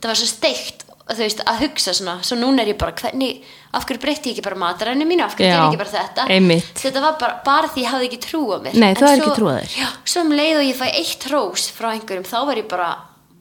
það 0.00 0.10
var 0.12 0.20
svo 0.20 0.28
steikt 0.30 0.85
þú 1.14 1.22
veist, 1.22 1.40
að 1.46 1.60
hugsa 1.62 1.92
svona, 1.94 2.14
svo 2.26 2.36
núna 2.40 2.62
er 2.64 2.72
ég 2.72 2.78
bara 2.80 2.92
hvernig, 2.98 3.42
af 3.78 3.84
hverju 3.86 4.00
breytti 4.02 4.30
ég 4.32 4.36
ekki 4.38 4.42
bara 4.46 4.58
mataræðinu 4.58 5.06
mínu 5.06 5.22
af 5.22 5.36
hverju 5.36 5.46
ger 5.46 5.60
ég 5.60 5.66
ekki 5.68 5.80
bara 5.82 5.92
þetta? 5.94 6.24
einmitt. 6.34 6.72
þetta 6.82 7.02
var 7.04 7.18
bara, 7.20 7.36
bara 7.46 7.68
því 7.70 7.84
ég 7.84 7.90
hafði 7.92 8.08
ekki 8.10 8.20
trú 8.26 8.40
á 8.50 8.58
mér. 8.64 8.74
Nei, 8.74 8.88
En 8.90 8.96
þú 8.96 9.06
hafðir 9.06 9.20
svo- 9.20 9.26
ekki 9.26 9.36
trú 9.38 9.46
á 9.46 9.54
þér. 9.60 9.76
já, 9.78 9.86
svo 10.04 10.20
um 10.26 10.32
leið 10.40 10.56
og 10.56 10.64
ég 10.66 10.80
fæ 10.80 10.86
eitt 10.90 11.28
rós 11.30 11.68
frá 11.70 11.88
einhverjum, 11.94 12.26
þá 12.26 12.38
var 12.46 12.56
ég 12.56 12.68
bara 12.68 12.88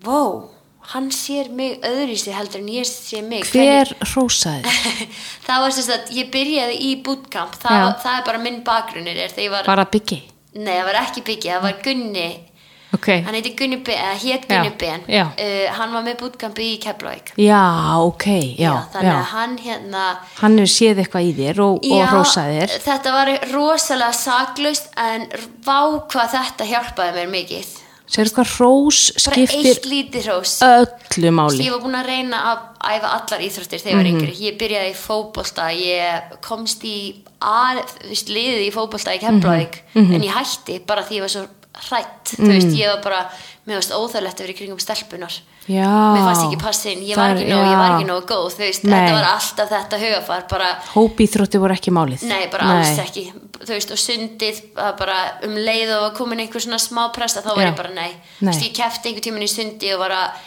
wow, 0.06 0.50
hann 0.94 1.10
sér 1.10 1.50
mig 1.50 1.80
öðru 1.82 2.14
sér 2.22 2.34
heldur 2.38 2.62
en 2.62 2.68
ég 2.70 2.86
sé 2.86 3.24
mig. 3.26 3.44
Hver 3.50 3.96
hrósaði 4.06 4.62
það 5.48 5.62
var 5.66 5.72
sem 5.74 5.84
sagt, 5.90 6.12
ég 6.14 6.30
byrjaði 6.30 6.78
í 6.86 6.92
bootcamp. 7.02 7.58
Það, 7.58 7.96
það 8.04 8.20
er 8.20 8.26
bara 8.30 8.38
minn 8.46 8.62
bakgrunnir 8.68 9.18
er 9.18 9.30
þegar 9.34 9.46
ég 9.48 9.52
var, 9.58 9.66
bara 9.66 9.86
byggi 9.90 10.22
nei 10.56 10.78
það 10.78 10.86
var 10.86 10.98
ekki 11.02 11.22
byggja 11.28 11.56
það 11.58 11.64
var 11.66 11.80
Gunni, 11.84 12.28
ok, 12.96 13.08
hann 13.28 13.38
heiti 13.38 13.54
Gunni 13.60 13.78
Ben 13.86 14.00
eða 14.02 14.18
hét 14.24 14.48
Gunni 14.50 14.72
Já, 14.80 14.98
já. 15.12 15.26
Uh, 15.36 15.70
hann 15.78 15.94
var 15.96 16.04
með 16.08 16.18
bootcampi 16.24 16.68
í 16.74 16.80
Keflavík. 16.84 17.32
Já, 17.38 17.62
ok 18.02 18.26
já, 18.58 18.66
já, 18.66 18.74
þannig 18.96 19.14
að 19.14 19.32
hann 19.36 19.56
hérna 19.64 20.04
hann 20.42 20.58
hefur 20.60 20.74
séð 20.76 21.04
eitthvað 21.06 21.30
í 21.30 21.34
þér 21.40 21.64
og, 21.68 21.80
og 21.92 22.06
hrósaði 22.12 22.60
þér. 22.62 22.76
þetta 22.90 23.16
var 23.20 23.34
rosalega 23.54 24.14
saklaust 24.26 24.94
en 24.98 25.28
vá 25.66 25.80
hvað 26.12 26.38
þetta 26.40 26.70
hjálpaði 26.74 27.18
mér 27.22 27.34
mikið. 27.40 27.74
Sér 28.06 28.30
hvað 28.30 28.50
hrós 28.60 28.98
skiptir 29.18 29.80
öllu 30.62 31.32
máli? 31.34 31.66
Ég 31.66 31.74
var 31.74 31.82
búin 31.82 31.98
að 31.98 32.06
reyna 32.12 32.42
að 32.52 32.60
æfa 32.94 33.10
allar 33.18 33.42
íþróttir 33.48 33.82
þegar 33.82 33.90
ég 33.90 33.98
var 33.98 34.06
Mhm. 34.06 34.20
yngri. 34.20 34.36
Ég 34.46 34.58
byrjaði 34.60 34.92
í 34.92 34.98
fótbolta 35.00 35.66
ég 35.74 36.38
komst 36.46 36.84
í 36.86 37.24
að, 37.42 37.82
þú 38.06 38.30
liðið 38.30 38.62
í 38.68 38.72
fótbolta 38.76 39.16
í 39.16 39.20
Keflavík. 39.20 39.82
Mhm. 39.96 40.14
en 40.16 40.22
ég 40.22 40.34
hætti 40.38 40.80
bara 40.86 41.02
því 41.02 41.16
ég 41.18 41.22
var 41.22 41.30
svo 41.34 41.48
hrætt 41.90 42.32
þú 42.38 42.48
veist, 42.50 42.72
ég 42.78 42.88
var 42.94 43.02
bara, 43.04 43.20
mér 43.68 43.80
varst 43.80 43.92
óþægilegt 43.96 44.40
að 44.40 44.44
vera 44.46 44.54
í 44.54 44.58
kringum 44.60 44.80
stelpunar 44.80 45.36
já, 45.68 45.90
mér 46.16 46.24
fannst 46.28 46.46
ekki 46.46 46.60
passa 46.62 46.90
inn, 46.92 47.02
ég 47.08 47.18
var 47.20 47.34
ekki 47.36 47.48
nóg, 47.50 47.66
ég 47.68 47.78
var 47.82 47.94
ekki 47.96 48.08
nóg 48.10 48.26
góð 48.30 48.48
þú 48.56 48.64
veist, 48.66 48.84
Nei. 48.86 48.94
þetta 48.96 49.14
var 49.18 49.28
alltaf 49.34 49.70
þetta 49.76 50.00
hugafar 50.04 50.46
bara 50.52 50.70
hópíþrótti 50.94 51.62
voru 51.64 51.74
ekki 51.78 51.94
málið 51.96 52.26
Nei, 52.30 52.48
bara 52.54 52.70
alls 52.78 53.00
ekki 53.06 53.26
þú 53.60 53.72
veist, 53.74 53.92
og 53.96 54.02
sundið 54.02 54.62
bara 55.00 55.20
um 55.48 55.56
leið 55.58 55.94
og 56.00 56.10
komin 56.18 56.40
einhver 56.46 56.62
svona 56.64 56.80
smá 56.82 57.08
presta 57.16 57.42
þá 57.46 57.52
var 57.56 57.64
Já. 57.66 57.70
ég 57.72 57.78
bara 57.82 57.94
nei, 57.96 58.12
Nei. 58.14 58.40
Þú 58.40 58.52
veist, 58.52 58.66
ég 58.70 58.76
kefti 58.78 59.10
einhver 59.12 59.26
tíman 59.30 59.46
í 59.48 59.52
sundi 59.52 59.94
og 59.96 60.00
var 60.06 60.16
að 60.22 60.44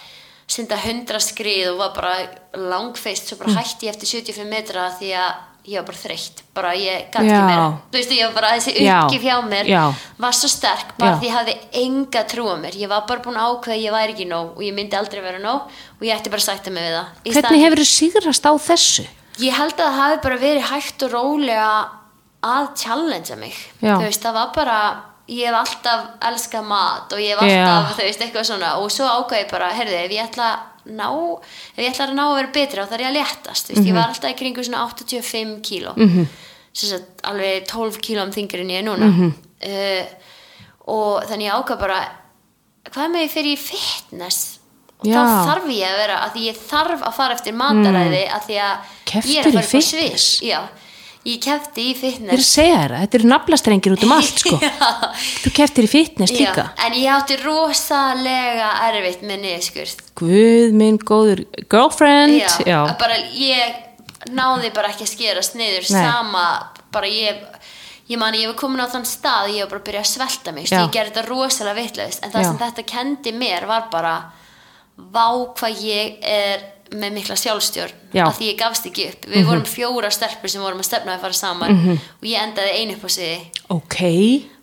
sunda 0.48 0.76
hundra 0.80 1.18
skrið 1.20 1.74
og 1.74 1.78
var 1.82 1.90
bara 1.98 2.14
langfeist, 2.56 3.28
svo 3.28 3.36
Mm. 3.36 3.44
bara 3.44 3.62
hætti 3.62 3.86
ég 3.86 3.92
eftir 3.92 4.08
75 4.08 4.48
metra 4.48 4.86
því 4.98 5.10
að 5.12 5.32
ég 5.68 5.78
var 5.80 5.86
bara 5.90 6.00
þreytt. 6.00 6.42
Bara 6.56 6.72
ég 6.74 7.04
gæti 7.12 7.28
ekki 7.28 7.42
meira 7.48 7.66
þú 7.92 7.98
veist, 7.98 8.14
ég 8.16 8.24
var 8.26 8.34
bara 8.38 8.52
þessi 8.56 8.74
uppgif 8.78 9.26
hjá 9.28 9.36
mér 9.48 9.68
Já. 9.68 9.82
var 10.18 10.38
svo 10.38 10.50
sterk, 10.50 10.94
bara 10.98 11.12
Já. 11.12 11.18
því 11.20 11.28
ég 11.28 11.36
hafði 11.36 11.56
enga 11.84 12.24
trú 12.32 12.48
á 12.48 12.56
mér, 12.58 12.78
ég 12.80 12.88
var 12.90 13.04
bara 13.06 13.24
búin 13.24 13.38
að 13.38 13.76
ég 13.76 13.94
væri 13.94 14.16
ekki 14.16 14.26
nóg 14.30 14.56
og 14.56 14.64
ég 14.64 14.74
myndi 14.74 14.96
aldrei 14.98 15.22
vera 15.22 15.38
nóg 15.42 15.68
og 15.68 16.02
ég 16.02 16.16
ætti 16.16 16.32
bara 16.32 16.42
að 16.42 16.48
sætta 16.48 16.72
mig 16.72 16.88
við 16.88 16.96
það 16.98 17.28
Í 17.28 17.36
hvernig 17.36 17.64
hefur 17.66 17.82
þú 17.84 17.88
sigrast 17.92 18.48
á 18.48 18.52
þessu? 18.56 19.06
Ég 19.38 19.54
held 19.54 19.76
að 19.78 19.84
það 19.86 20.00
hafi 20.00 20.18
bara 20.24 20.40
verið 20.42 20.66
hægt 20.72 21.02
og 21.06 21.12
rólega 21.14 21.68
að 22.42 22.66
challengea 22.78 23.36
mig. 23.36 23.54
Já. 23.82 23.94
þú 23.98 24.06
veist, 24.06 24.22
það 24.22 24.36
var 24.38 24.50
bara 24.54 24.78
ég 25.28 25.46
hef 25.50 25.58
alltaf 25.58 26.04
elskað 26.30 26.66
mat 26.68 27.12
og 27.12 27.20
ég 27.20 27.34
hef 27.34 27.42
alltaf, 27.44 27.96
þú 27.98 28.06
veist, 28.06 28.22
eitthvað 28.24 28.48
svona. 28.48 28.72
Og 28.80 28.90
svo 28.94 29.08
ákvað 29.08 29.42
ég 29.42 29.50
bara, 29.52 29.70
heyrðu, 29.76 29.96
ef 30.04 30.14
ég 30.14 30.24
ætla 30.24 30.48
ná 30.88 31.08
ef 31.76 31.78
ég 31.84 31.90
ætla 31.92 32.06
að 32.08 32.14
ná 32.18 32.24
að 32.28 32.36
vera 32.38 32.52
betri 32.54 32.80
þá 32.82 32.88
þarf 32.92 33.00
ég 33.04 33.10
að 33.10 33.16
léttast, 33.18 33.66
þú 33.68 33.74
veist, 33.74 33.86
ég 33.86 33.92
Mhm. 33.92 33.98
var 34.00 34.08
alltaf 34.08 34.30
í 34.30 34.38
kringu 34.38 34.64
svona 34.64 34.84
85 34.88 35.60
kíló 35.62 35.92
mm 35.96 36.08
-hmm. 36.08 36.26
sagt, 36.72 37.22
alveg 37.24 37.66
12 37.66 37.98
kílóm 38.00 38.30
þingri 38.32 38.60
en 38.60 38.68
ég 38.70 38.78
er 38.78 38.84
núna 38.84 39.06
Mhm. 39.06 39.32
uh, 39.66 40.04
og 40.86 41.22
þannig 41.28 41.48
ég 41.50 41.52
ákvað 41.54 41.78
bara 41.80 42.08
hvað 42.90 43.10
með 43.12 43.22
ég 43.24 43.30
fyrir 43.30 43.52
í 43.52 43.58
fitness 43.58 44.58
og 45.00 45.06
Já. 45.06 45.14
þá 45.14 45.46
þarf 45.46 45.66
ég 45.70 45.86
að 45.88 45.96
vera 45.98 46.16
að 46.26 46.34
ég 46.42 46.56
þarf 46.56 47.02
að 47.02 47.14
fara 47.14 47.34
eftir 47.34 47.52
mataræði 47.52 48.28
að 48.28 48.42
því 48.48 48.56
að 48.58 48.78
Kepptir 49.04 49.30
ég 49.34 49.38
er 49.38 49.46
að 49.46 49.52
fara 49.52 49.64
upp 49.64 49.74
á 49.74 49.90
svið 49.92 50.42
já, 50.42 50.60
ég 51.28 51.40
kefti 51.44 51.84
í 51.84 51.92
ég 51.92 51.98
er 51.98 51.98
að 51.98 52.18
fitness 52.18 52.52
segja 52.54 52.78
þér, 52.82 52.94
þetta 53.02 53.18
eru 53.18 53.28
naflastrengir 53.32 53.94
út 53.94 54.06
um 54.06 54.14
allt 54.16 54.42
sko. 54.42 54.60
Þú 55.42 55.52
keftir 55.58 55.88
í 55.88 55.90
fitness 55.92 56.32
já, 56.34 56.38
líka. 56.40 56.64
En 56.86 56.96
ég 56.98 57.10
átti 57.12 57.38
rosalega 57.42 58.70
erfitt 58.88 59.26
með 59.26 59.44
niðurskurð. 59.44 60.06
Guð 60.20 60.78
minn 60.80 61.00
góður 61.02 61.44
girlfriend 61.68 62.38
já, 62.40 62.48
já, 62.66 62.78
að 62.80 62.96
bara 63.02 63.20
ég 63.36 63.84
náði 64.34 64.72
bara 64.74 64.92
ekki 64.92 65.06
að 65.06 65.12
skerast 65.12 65.58
niður 65.58 65.86
Nei. 65.94 66.00
sama, 66.00 66.46
bara 66.94 67.10
ég 67.10 67.44
ég 68.08 68.16
man, 68.20 68.34
ég 68.34 68.48
var 68.48 68.56
komin 68.58 68.80
á 68.80 68.88
þann 68.88 69.06
stað 69.08 69.52
ég 69.52 69.66
var 69.66 69.74
bara 69.74 69.82
að 69.82 69.88
byrja 69.90 70.02
að 70.06 70.10
svelta 70.14 70.56
mig, 70.56 70.70
ég 70.72 70.92
gerði 70.94 71.12
þetta 71.12 71.28
rosalega 71.28 71.78
vitlaust. 71.82 72.24
En 72.24 72.32
það 72.32 72.44
Já. 72.44 72.48
sem 72.48 72.60
þetta 72.64 72.86
kendi 72.88 73.34
mér 73.36 73.68
var 73.68 73.88
bara 73.92 74.16
vá 74.98 75.28
hvað 75.54 75.84
ég 75.84 76.16
er 76.26 76.64
með 76.96 77.16
mikla 77.18 77.36
sjálfstjórn 77.36 77.96
Já. 78.16 78.24
Að 78.24 78.38
því 78.38 78.46
ég 78.48 78.58
gafst 78.60 78.86
ekki 78.88 79.08
upp. 79.10 79.26
Við 79.28 79.48
vorum 79.48 79.66
fjóra 79.68 80.10
stelpur 80.14 80.52
sem 80.52 80.62
vorum 80.64 80.80
að 80.80 80.88
stefna 80.88 81.16
að 81.18 81.26
fara 81.26 81.36
saman 81.36 81.74
og 81.98 82.24
ég 82.24 82.40
endaði 82.40 82.78
einu 82.78 82.96
upp 82.96 83.04
á 83.04 83.10
sig 83.12 83.50
ok. 83.74 83.98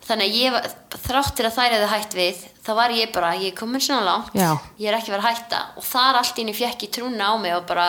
Þannig 0.06 0.26
að 0.26 0.38
ég 0.38 0.66
þráttir 1.06 1.48
að 1.48 1.56
þær 1.56 1.74
hefði 1.76 1.90
hætt 1.92 2.16
við 2.16 2.42
þá 2.66 2.72
var 2.78 2.94
ég 2.94 3.12
bara, 3.14 3.34
ég 3.38 3.52
er 3.52 3.58
komin 3.58 3.82
svona 3.82 4.06
langt. 4.06 4.34
Já. 4.34 4.52
ég 4.78 4.90
er 4.90 4.98
ekki 4.98 5.14
verið 5.14 5.24
að 5.24 5.36
hætta. 5.36 5.62
Og 5.78 5.86
þar 5.86 6.20
allt 6.20 6.42
inni 6.42 6.54
fekk 6.56 6.86
ég 6.86 6.92
trúna 6.94 7.30
á 7.30 7.34
mig 7.38 7.54
og 7.54 7.64
bara 7.68 7.86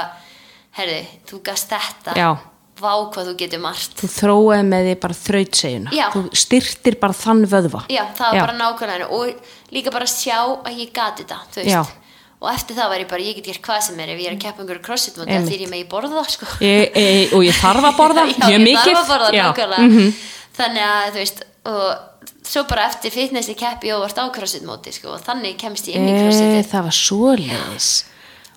herði, 0.78 1.02
þú 1.30 1.42
gast 1.46 1.74
þetta. 1.74 2.16
Já. 2.18 2.30
vá 2.78 2.92
hvað 3.10 3.32
þú 3.32 3.36
getur 3.40 3.62
margt. 3.62 3.96
Þú 3.98 4.08
þróaði 4.14 4.66
með 4.70 4.84
því 4.88 4.98
bara 5.02 5.16
þrautsegjuna 5.18 5.94
Já. 5.98 6.04
þú 6.14 6.20
styrtir 6.38 6.98
bara 7.02 7.16
þann 7.18 7.48
vöðva. 7.50 7.80
Já, 7.90 8.04
það 8.14 8.36
var 8.36 8.44
bara 8.44 8.58
nákvæmlega 8.60 9.08
og 9.18 9.72
líka 9.74 9.94
bara 9.96 10.10
sjá 10.10 10.38
að 10.62 10.84
ég 10.84 10.92
gati 10.94 11.26
þetta 11.26 11.40
þú 11.56 11.64
veist 11.64 11.96
og 12.38 12.50
eftir 12.52 12.78
það 12.78 12.92
var 12.92 13.02
ég 13.02 13.10
bara, 13.10 13.26
ég 13.26 13.38
get 13.40 13.48
gert 13.50 13.64
hvað 13.66 13.86
sem 13.88 14.02
er 14.04 14.12
ef 14.14 14.20
ég 14.22 14.30
er 14.30 14.36
að 14.36 14.42
keppa 14.44 14.64
einhverju 14.64 14.84
crossfit 14.86 15.18
móti 15.18 15.38
því 15.48 15.62
ég 15.64 15.72
megi 15.72 15.88
borða 15.90 16.20
það 16.20 16.34
sko. 16.36 16.50
Ég, 16.62 16.92
e, 16.94 17.06
og 17.34 17.46
ég 17.48 17.58
þarf 17.58 17.88
að 17.90 17.98
borða 17.98 18.26
já, 18.30 18.58
ég 18.58 18.82
þarf 18.84 19.00
að 19.02 19.14
borða 19.14 19.32
nákvæmlega. 19.38 19.88
Mhm. 19.88 20.12
þannig 20.58 20.86
að 20.88 21.08
þú 21.08 21.24
veist 21.24 21.46
og 21.68 22.34
svo 22.48 22.64
bara 22.70 22.86
eftir 22.88 23.12
fitnessi 23.14 23.56
keppi 23.58 23.90
ég 23.90 23.98
óvart 23.98 24.22
á 24.22 24.26
crossfit 24.34 24.66
móti 24.68 24.94
sko 24.96 25.16
og 25.18 25.24
þannig 25.26 25.58
kemst 25.60 25.90
ég 25.90 25.98
inn 25.98 26.08
í 26.08 26.14
e, 26.14 26.22
crossfitið 26.26 26.70
það 26.74 26.88
var 26.90 27.00
svoleiðis. 27.04 27.90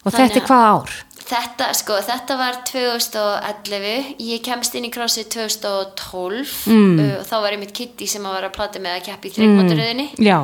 Og 0.01 0.15
Þannig 0.15 0.31
þetta 0.31 0.39
er 0.39 0.45
að- 0.45 0.49
hvað 0.49 0.69
ár? 0.73 0.99
Þetta, 1.31 1.67
sko, 1.79 1.97
þetta 2.03 2.37
var 2.41 2.57
2011, 2.67 4.15
ég 4.19 4.41
kemst 4.43 4.75
inn 4.75 4.87
í 4.89 4.91
CrossFit 4.91 5.29
2012 5.31 6.55
mm. 6.67 6.97
uh, 6.99 7.13
og 7.21 7.27
þá 7.29 7.35
var 7.45 7.55
ég 7.55 7.61
mitt 7.63 7.75
Kitty 7.77 8.09
sem 8.11 8.25
vera 8.27 8.49
að 8.51 8.57
plata 8.57 8.83
með 8.83 8.97
að 8.97 9.05
keppa 9.07 9.29
í 9.29 9.33
þreikmóturöðinni 9.37 10.07
já, 10.27 10.39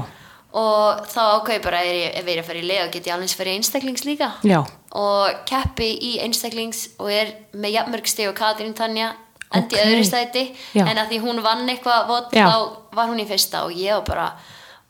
og 0.56 1.04
þá 1.10 1.20
ákveði 1.36 1.62
bara 1.66 1.82
ef 1.84 1.92
ég, 1.92 2.16
er 2.32 2.40
að 2.40 2.48
fara 2.48 2.60
í 2.62 2.66
lega 2.66 2.88
get 2.94 3.08
ég 3.08 3.14
alveg 3.16 3.34
fyrir 3.36 3.58
einstaklings 3.58 4.04
líka. 4.08 4.30
Já, 4.46 4.62
og 4.96 5.44
keppi 5.48 5.90
í 6.00 6.12
einstaklings 6.24 6.86
og 6.96 7.10
er 7.12 7.32
með 7.52 7.74
jafnmörg 7.76 8.08
steg 8.08 8.30
og 8.30 8.36
Katrín 8.38 8.74
Tanja 8.76 9.12
endi 9.54 9.76
Ok. 9.76 9.82
öðru 9.84 10.04
stæti 10.04 10.44
Já. 10.74 10.86
en 10.88 10.96
að 10.98 11.10
því 11.12 11.18
hún 11.22 11.42
vann 11.44 11.68
eitthvað 11.68 12.08
vott 12.08 12.32
þá 12.32 12.54
var 12.96 13.10
hún 13.10 13.20
í 13.20 13.26
fyrsta 13.28 13.64
og 13.66 13.72
ég 13.76 13.92
var 13.94 14.06
bara 14.08 14.28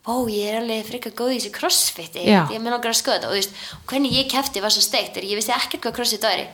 ó 0.07 0.23
ég 0.31 0.53
er 0.53 0.61
alveg 0.61 0.87
frekar 0.87 1.11
góð 1.11 1.33
í 1.35 1.39
þessu 1.41 1.51
crossfiti. 1.51 2.23
Já. 2.23 2.47
ég 2.47 2.61
með 2.63 2.71
langar 2.77 2.93
að 2.93 3.01
skoða 3.01 3.17
þetta 3.17 3.27
og 3.27 3.33
þú 3.33 3.41
veist, 3.41 3.59
hvernig 3.91 4.15
ég 4.15 4.31
kefti 4.31 4.63
var 4.63 4.71
svo 4.71 4.81
steikt 4.81 5.17
er 5.17 5.27
ég 5.27 5.35
vissi 5.35 5.51
ekkert 5.51 5.83
hvað 5.83 5.97
crossfit 5.99 6.23
væri. 6.23 6.47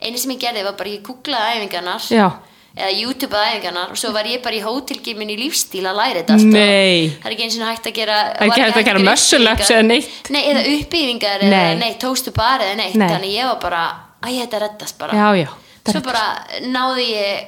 Einu 0.00 0.16
sem 0.16 0.30
ég 0.30 0.40
gerði 0.40 0.62
var 0.64 0.78
bara 0.78 0.94
ég 0.94 1.02
googlaði 1.02 1.58
æfingarnar. 1.58 2.06
Já 2.06 2.30
eða 2.76 2.90
YouTubeaði 2.94 3.50
æfingarnar 3.56 3.90
og 3.90 3.98
svo 3.98 4.12
var 4.14 4.24
ég 4.30 4.42
bara 4.44 4.54
í 4.56 4.62
hótelgirmin 4.62 5.30
í 5.34 5.36
lífstíl 5.40 5.82
að 5.90 5.96
læra 5.98 6.20
þetta 6.22 6.36
Nei. 6.44 7.10
það 7.20 7.26
er 7.26 7.34
ekki 7.34 7.46
eins 7.48 7.56
og 7.58 7.66
hægt 7.70 7.86
að 7.90 7.94
gera 7.98 8.18
er 8.30 8.46
ekki 8.46 8.60
hægt 8.62 8.76
að 8.80 8.84
gera 8.90 9.00
ups 9.12 9.70
eða 9.70 9.82
neitt. 9.88 10.30
Nei, 10.30 10.42
eða 10.52 10.62
uppbyggingar 10.76 11.40
eða 11.46 11.50
Nei. 11.50 11.74
neitt, 11.82 11.98
tóstu 12.02 12.32
bara 12.36 12.64
eða 12.68 12.76
neitt 12.82 12.94
Nei. 13.00 13.08
þannig 13.10 13.34
ég 13.34 13.48
var 13.50 13.58
bara, 13.64 13.82
æ, 14.22 14.28
þetta 14.38 14.60
reddast 14.66 14.98
bara 14.98 15.12
já, 15.18 15.28
já 15.42 15.48
svo 15.50 15.92
Þetta- 15.92 16.04
bara 16.04 16.24
náði 16.70 17.06
ég 17.10 17.46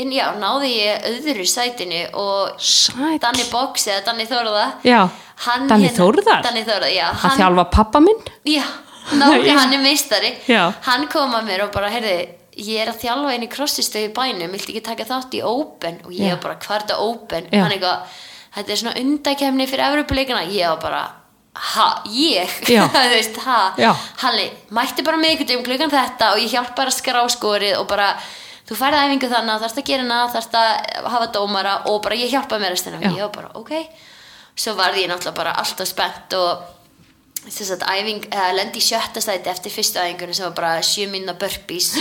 inn, 0.00 0.12
já, 0.16 0.26
náði 0.40 0.68
ég 0.78 1.08
öðru 1.12 1.44
sætinu 1.46 2.02
og 2.16 2.54
Sæll. 2.58 3.18
Danni 3.20 3.44
Box 3.52 3.86
eða 3.92 4.04
Danni 4.06 4.24
Þórða 4.24 4.66
Já. 4.88 5.08
hann 5.44 5.68
Danni 5.68 5.88
hérna- 5.90 5.98
Þórðar? 5.98 6.42
Danni 6.42 6.62
Þórða, 6.64 6.88
já 6.94 7.06
að 7.10 7.18
hann, 7.26 7.38
þjálfa 7.38 7.70
pappa 7.70 8.00
minn 8.00 8.22
já, 8.48 8.62
náði 9.12 9.50
hann 9.58 9.72
er 9.74 9.82
meistari 9.84 10.32
Já. 10.48 10.72
hann 10.88 11.06
kom 11.12 11.34
að 11.34 11.44
mér 11.50 11.64
og 11.66 11.72
bara, 11.74 11.90
heyrði 11.92 12.28
ég 12.56 12.82
er 12.82 12.90
að 12.92 13.00
þjálfa 13.00 13.32
inn 13.36 13.46
í 13.46 13.50
krossistöðu 13.52 14.10
í 14.10 14.12
bænum 14.16 14.52
viltu 14.52 14.72
ekki 14.74 14.84
taka 14.84 15.06
þátt 15.08 15.34
í 15.38 15.42
Open? 15.46 15.98
Og 16.04 16.12
ég 16.12 16.34
var 16.34 16.42
bara, 16.42 16.58
hvað 16.60 16.82
þetta 16.82 16.98
Open? 17.00 17.48
Hann 17.64 17.72
eitthvað, 17.72 18.20
þetta 18.58 18.72
er 18.74 18.80
svona 18.82 19.00
undakefni 19.00 19.66
fyrir 19.70 19.86
Evropuleikana 19.88 20.42
ég 20.52 20.68
var 20.74 20.80
bara, 20.82 21.02
ha, 21.72 21.86
ég? 22.12 22.52
Veist, 23.14 23.40
ha. 23.46 23.58
Halli 24.24 24.50
mætti 24.70 25.04
bara 25.06 25.16
með 25.20 25.38
ykkur 25.38 25.56
um 25.58 25.64
klukkan 25.70 25.92
þetta 25.92 26.32
og 26.34 26.42
ég 26.44 26.52
hjálp 26.52 26.74
bara 26.76 26.92
að 26.92 26.98
skrá 26.98 27.22
skorið 27.32 27.78
og 27.80 27.88
bara 27.88 28.10
þú 28.68 28.76
færði 28.78 29.00
æfingu 29.06 29.32
þannig 29.32 29.54
að 29.54 29.64
þarfst 29.64 29.80
að 29.82 29.88
gera 29.88 30.04
hana 30.04 30.20
þarfst 30.32 30.54
að 30.60 31.08
hafa 31.16 31.30
dómara 31.34 31.74
og 31.90 31.98
bara 32.04 32.20
ég 32.20 32.30
hjálpa 32.32 32.60
með 32.60 32.74
restina 32.76 33.00
og 33.00 33.08
ég 33.16 33.24
var 33.24 33.32
bara, 33.34 33.50
ok. 33.58 33.72
Svo 34.54 34.76
varði 34.76 35.06
ég 35.06 35.10
náttúrulega 35.10 35.38
bara 35.40 35.56
alltaf 35.56 35.88
spennt 35.88 36.36
og 36.36 36.68
þess 37.48 37.72
að 37.74 37.86
æfing, 37.96 38.28
eða 38.28 38.52
lendi 38.54 38.80
sjötta 38.84 39.20
stæti 39.24 39.50
eftir 39.50 39.72
fyrstu 39.72 39.98
æfingunni 39.98 40.36
sem 40.36 40.46
var 40.46 40.54
bara 40.60 40.84
sjö 40.84 41.08
minna 41.10 41.34
burpees 41.34 41.94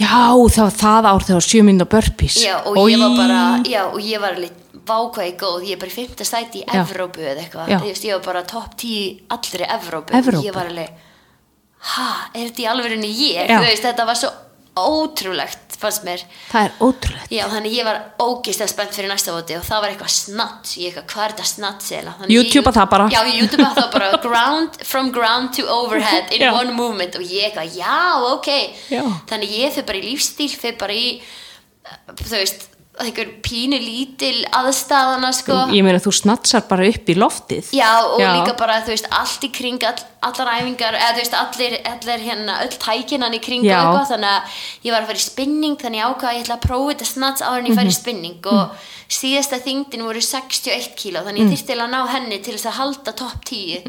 Já, 0.00 0.26
það 0.34 0.60
var 0.64 0.76
það 0.80 1.08
ár 1.10 1.24
þegar 1.28 1.46
sjö 1.46 1.62
minn 1.66 1.84
og 1.84 1.90
burpees. 1.92 2.38
Já, 2.42 2.54
og 2.66 2.78
ég 2.90 3.00
var 3.02 3.16
bara, 3.18 3.40
já, 3.70 3.82
og 3.86 4.00
ég 4.02 4.22
var 4.22 4.34
alveg 4.34 4.60
vákvæði 4.84 5.34
góð, 5.40 5.60
ég 5.64 5.76
er 5.76 5.80
bara 5.80 5.92
í 5.92 5.94
fymta 5.94 6.26
stæti 6.28 6.60
í. 6.60 6.64
Evrópu 6.76 7.22
eða 7.24 7.44
eitthvað, 7.44 7.74
ég 7.94 8.16
var 8.18 8.24
bara 8.26 8.42
topp 8.48 8.74
10 8.82 9.34
allri 9.36 9.68
Evrópu, 9.78 10.16
Evrópu. 10.18 10.42
og 10.42 10.48
ég 10.48 10.56
var 10.56 10.68
alveg 10.72 10.90
ha, 11.94 12.08
er 12.32 12.48
þetta 12.48 12.64
í 12.64 12.68
alvörinni 12.72 13.12
ég? 13.12 13.54
Veist, 13.64 13.84
þetta 13.84 14.06
var 14.08 14.18
svo 14.18 14.32
ótrúlegt 14.74 15.63
fannst 15.84 16.04
mér, 16.08 16.24
Það 16.50 16.66
er 16.68 16.74
ótrúlegt 16.88 17.32
já, 17.36 17.44
þannig 17.52 17.76
ég 17.78 17.86
var 17.88 18.00
ógeðslega 18.24 18.72
spennt 18.74 18.96
fyrir 18.98 19.12
næsta 19.12 19.34
voti 19.36 19.56
og 19.58 19.64
það 19.68 19.84
var 19.84 19.92
eitthvað 19.94 20.12
snatt 20.16 20.74
ég 20.80 20.90
eitthvað, 20.90 21.06
hvað 21.14 21.24
er 21.28 21.34
þetta 21.36 21.48
snatt 21.52 21.86
sela 21.86 22.16
YouTubea 22.34 22.74
það 22.80 22.90
bara. 22.96 23.08
já, 23.14 23.20
ég 23.28 23.40
YouTubea 23.44 23.70
það 23.78 23.88
bara, 23.94 24.10
ground, 24.24 24.80
from 24.88 25.12
ground 25.14 25.52
to 25.56 25.66
overhead 25.68 26.32
in 26.34 26.42
Já. 26.46 26.50
one 26.58 26.72
movement 26.76 27.16
og 27.20 27.24
ég 27.28 27.48
eitthvað, 27.52 27.76
já, 27.78 27.96
ok 28.34 28.50
Já. 28.90 29.02
þannig 29.30 29.56
ég 29.60 29.72
fyrir 29.78 29.88
bara 29.92 30.02
í 30.02 30.06
lífstíl 30.10 30.50
fyrir 30.56 30.78
bara 30.80 30.96
í 30.98 31.08
þú 32.24 32.30
veist, 32.38 32.68
einhver 33.02 33.26
pínu 33.42 33.74
lítil 33.82 34.44
aðstæðana 34.54 35.32
sko 35.34 35.54
Ég 35.74 35.82
meina 35.82 35.98
þú 35.98 36.12
snatsar 36.14 36.62
bara 36.68 36.86
upp 36.86 37.08
í 37.10 37.16
loftið 37.18 37.72
já 37.74 37.88
og 38.06 38.20
Já. 38.22 38.28
líka 38.36 38.54
bara 38.58 38.76
þú 38.86 38.92
veist 38.94 39.08
allt 39.10 39.42
í 39.42 39.50
kring, 39.50 39.82
all, 39.82 39.98
allar 40.22 40.50
æfingar 40.60 40.94
eða 40.94 41.14
þú 41.16 41.22
veist 41.24 41.34
allir, 41.40 41.74
allir 41.90 42.22
hérna 42.28 42.58
öll 42.62 42.76
tækinan 42.78 43.34
í 43.34 43.40
kring 43.42 43.64
Já. 43.66 43.80
og 43.80 43.96
eitthvað 43.96 44.12
þannig 44.12 44.30
að 44.30 44.60
ég 44.86 44.92
var 44.94 45.02
að 45.02 45.06
fara 45.10 45.18
í 45.18 45.26
spinning 45.26 45.76
þannig 45.82 45.98
ég 46.00 46.06
ákvað 46.12 46.28
að 46.30 46.36
ég 46.38 46.44
ætla 46.46 46.58
að 46.60 46.66
prófa 46.68 46.90
þetta 46.94 47.08
snats 47.10 47.42
en 47.42 47.64
ég 47.66 47.70
Mhm. 47.72 47.78
færi 47.78 47.90
í 47.90 47.98
spinning 47.98 48.46
og 48.46 48.70
síðasta 49.10 49.58
þingdin 49.66 50.04
voru 50.06 50.20
61 50.22 50.94
kíló 50.94 51.24
þannig 51.26 51.40
ég 51.42 51.48
Mhm. 51.48 51.52
þyrfti 51.56 51.66
til 51.66 51.80
að 51.82 51.90
ná 51.90 52.00
henni 52.14 52.38
til 52.42 52.54
þess 52.54 52.66
að 52.70 52.78
halda 52.78 53.12
topp 53.12 53.44
10 53.44 53.82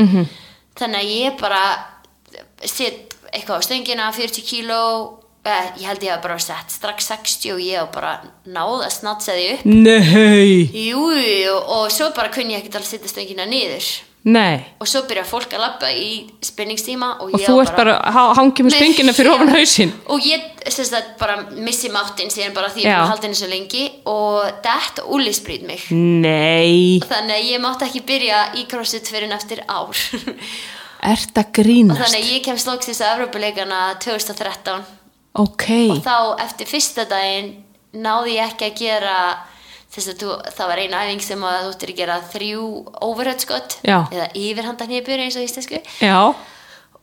þannig 0.75 0.99
að 0.99 1.13
ég 1.13 1.37
bara 1.39 1.61
set 2.65 3.13
eitthvað 3.33 3.61
á 3.61 3.65
stöngina 3.67 4.11
40 4.13 4.41
kíló 4.41 5.19
eh, 5.45 5.69
ég 5.79 5.85
held 5.89 6.03
ég 6.03 6.11
hafa 6.15 6.23
bara 6.27 6.39
sett 6.41 6.73
strax 6.73 7.07
60 7.13 7.53
og 7.55 7.61
ég 7.63 7.79
hef 7.79 7.93
bara 7.95 8.17
náð 8.45 8.83
að 8.87 8.91
snatsa 8.97 9.37
því 9.37 9.45
upp. 9.53 9.63
Nei, 9.65 10.57
Jú, 10.89 11.05
jú, 11.21 11.55
og 11.77 11.87
svo 11.93 12.09
bara 12.17 12.33
kunni 12.33 12.55
ég 12.57 12.63
ekkert 12.63 12.81
alveg 12.81 12.91
setja 12.95 13.13
stöngina 13.13 13.45
niður. 13.49 13.87
Nei. 14.25 14.57
Og 14.81 14.87
svo 14.89 15.03
byrja 15.05 15.21
fólk 15.29 15.51
að 15.53 15.61
labba 15.61 15.91
í 15.93 16.23
spinningstíma 16.41 17.11
og, 17.21 17.27
Og 17.35 17.41
ég 17.43 17.45
þú 17.45 17.59
ert 17.61 17.75
bara, 17.77 17.93
ha- 18.09 18.31
hangið 18.39 18.65
með 18.65 18.73
Nei, 18.73 18.79
stöngina 18.79 19.13
fyrir 19.13 19.29
ofan 19.35 19.51
hausinn. 19.57 19.91
Og 20.09 20.25
ég 20.25 20.47
sem 20.73 20.87
sagt, 20.89 21.11
bara 21.19 21.35
missi 21.53 21.91
máttinn 21.93 22.33
síðan 22.33 22.55
bara 22.57 22.71
því 22.73 22.81
ég 22.81 22.89
Já. 22.89 22.95
er 23.03 23.11
haldið 23.11 23.27
henni 23.29 23.37
svo 23.37 23.49
lengi. 23.51 23.83
Og 24.09 24.49
þetta 24.65 25.05
úlisbrýt 25.13 25.67
mig. 25.69 25.85
Nei, 25.93 26.97
þannig 27.05 27.37
að 27.37 27.51
ég 27.51 27.61
mátti 27.61 27.85
ekki 27.85 28.01
byrja 28.09 28.41
í 28.57 28.65
crossfit 28.71 29.13
fyrir 29.13 29.29
en 29.29 29.37
eftir 29.37 29.61
ár. 29.69 29.93
Ert 31.13 31.37
að 31.37 31.45
og 31.45 31.53
grínast? 31.59 32.01
Þannig 32.01 32.23
að 32.23 32.29
ég 32.33 32.43
kemst 32.47 32.65
loksins 32.71 33.01
að 33.05 33.11
Evropuleikana 33.19 33.81
2013 34.01 34.81
Ok, 35.35 35.67
og 35.91 35.99
þá 36.05 36.17
eftir 36.45 36.69
fyrsta 36.69 37.05
daginn 37.09 37.51
náði 37.95 38.37
ég 38.37 38.53
ekki 38.53 38.69
að 38.69 38.79
gera 38.79 39.15
þess 39.91 40.11
að 40.11 40.21
þú, 40.21 40.35
það 40.55 40.69
var 40.71 40.81
eina 40.83 41.03
æfing 41.05 41.23
sem 41.23 41.45
að 41.47 41.61
þú 41.61 41.71
ættir 41.73 41.91
að 41.91 41.99
gera 41.99 42.17
þrjú 42.33 42.65
overhead 43.07 43.43
skott 43.43 43.77
Já. 43.85 43.97
eða 44.11 44.27
yfirhandarnýpur 44.41 45.23
eins 45.25 45.37
og 45.39 45.47
íslensku. 45.47 45.81
Já, 46.03 46.19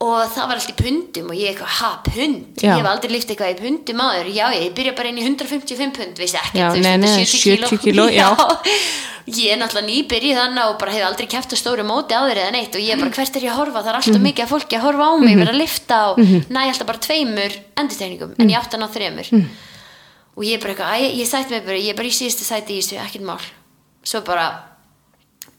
og 0.02 0.32
það 0.34 0.48
var 0.50 0.58
allt 0.58 0.70
í 0.72 0.74
pundum 0.82 1.28
og 1.30 1.36
ég 1.38 1.52
eitthvað, 1.52 1.74
ha, 1.78 1.90
pund? 2.02 2.40
Já. 2.58 2.72
ég 2.72 2.80
hef 2.82 2.88
aldrei 2.90 3.10
líft 3.12 3.30
eitthvað 3.30 3.52
í 3.54 3.58
pundum 3.62 4.00
áður. 4.02 4.30
Já, 4.34 4.46
ég 4.58 4.72
byrja 4.74 4.94
bara 4.98 5.08
inn 5.12 5.20
í 5.20 5.26
155 5.28 5.92
pund 5.98 6.18
vissi 6.18 6.38
ekki, 6.40 6.58
Já, 6.58 6.68
veist, 6.74 6.82
nei, 6.82 6.96
nei, 6.98 7.12
er 7.22 7.30
70 7.30 7.78
kíló, 7.84 8.06
já. 8.20 8.28
ég 9.30 9.52
er 9.54 9.60
náttúrulega 9.60 9.86
nýbyrjið 9.86 10.38
þannig 10.40 10.66
og 10.72 10.78
bara 10.82 10.92
hef 10.96 11.04
aldrei 11.06 11.28
kæft 11.30 11.54
á 11.54 11.56
stóru 11.60 11.84
móti 11.86 12.16
áður 12.18 12.40
eða 12.42 12.54
neitt 12.56 12.74
og 12.74 12.82
ég 12.82 12.98
bara, 12.98 13.12
hvert 13.14 13.36
er 13.38 13.44
ég 13.46 13.52
að 13.52 13.60
horfa, 13.60 13.82
það 13.84 13.92
er 13.92 13.98
alltaf 14.00 14.16
Mhm. 14.18 14.26
mikið 14.26 14.42
af 14.44 14.50
fólki 14.50 14.76
að 14.78 14.82
horfa 14.88 15.04
á 15.06 15.12
mig, 15.22 15.36
vera 15.38 15.52
að 15.54 15.60
lifta 15.62 15.98
og 16.10 16.18
næ 16.50 16.60
alltaf 16.66 16.86
bara 16.90 16.98
tveimur 17.06 17.52
endurtegningum 17.78 18.34
en 18.42 18.50
ég 18.50 18.58
átti 18.58 18.74
að 18.76 18.82
ná 18.82 18.88
þremur. 18.90 19.28
Mhm. 19.32 19.46
og 20.36 20.42
ég 20.48 20.54
er 20.56 20.60
bara 20.64 20.72
eitthvað, 20.74 20.92
æ, 20.98 21.22
ég 21.22 21.26
sætti 21.28 21.50
mig 21.54 21.64
bara 21.66 21.76
ég 21.78 21.94
bara 21.96 22.08
í 22.08 22.16
síðustu 22.18 22.42
sæti 22.48 22.74
í 22.74 22.80
þessu, 22.82 22.98
ekkert 22.98 23.22
mál. 23.30 23.38
Svo 24.02 24.20
bara 24.26 24.50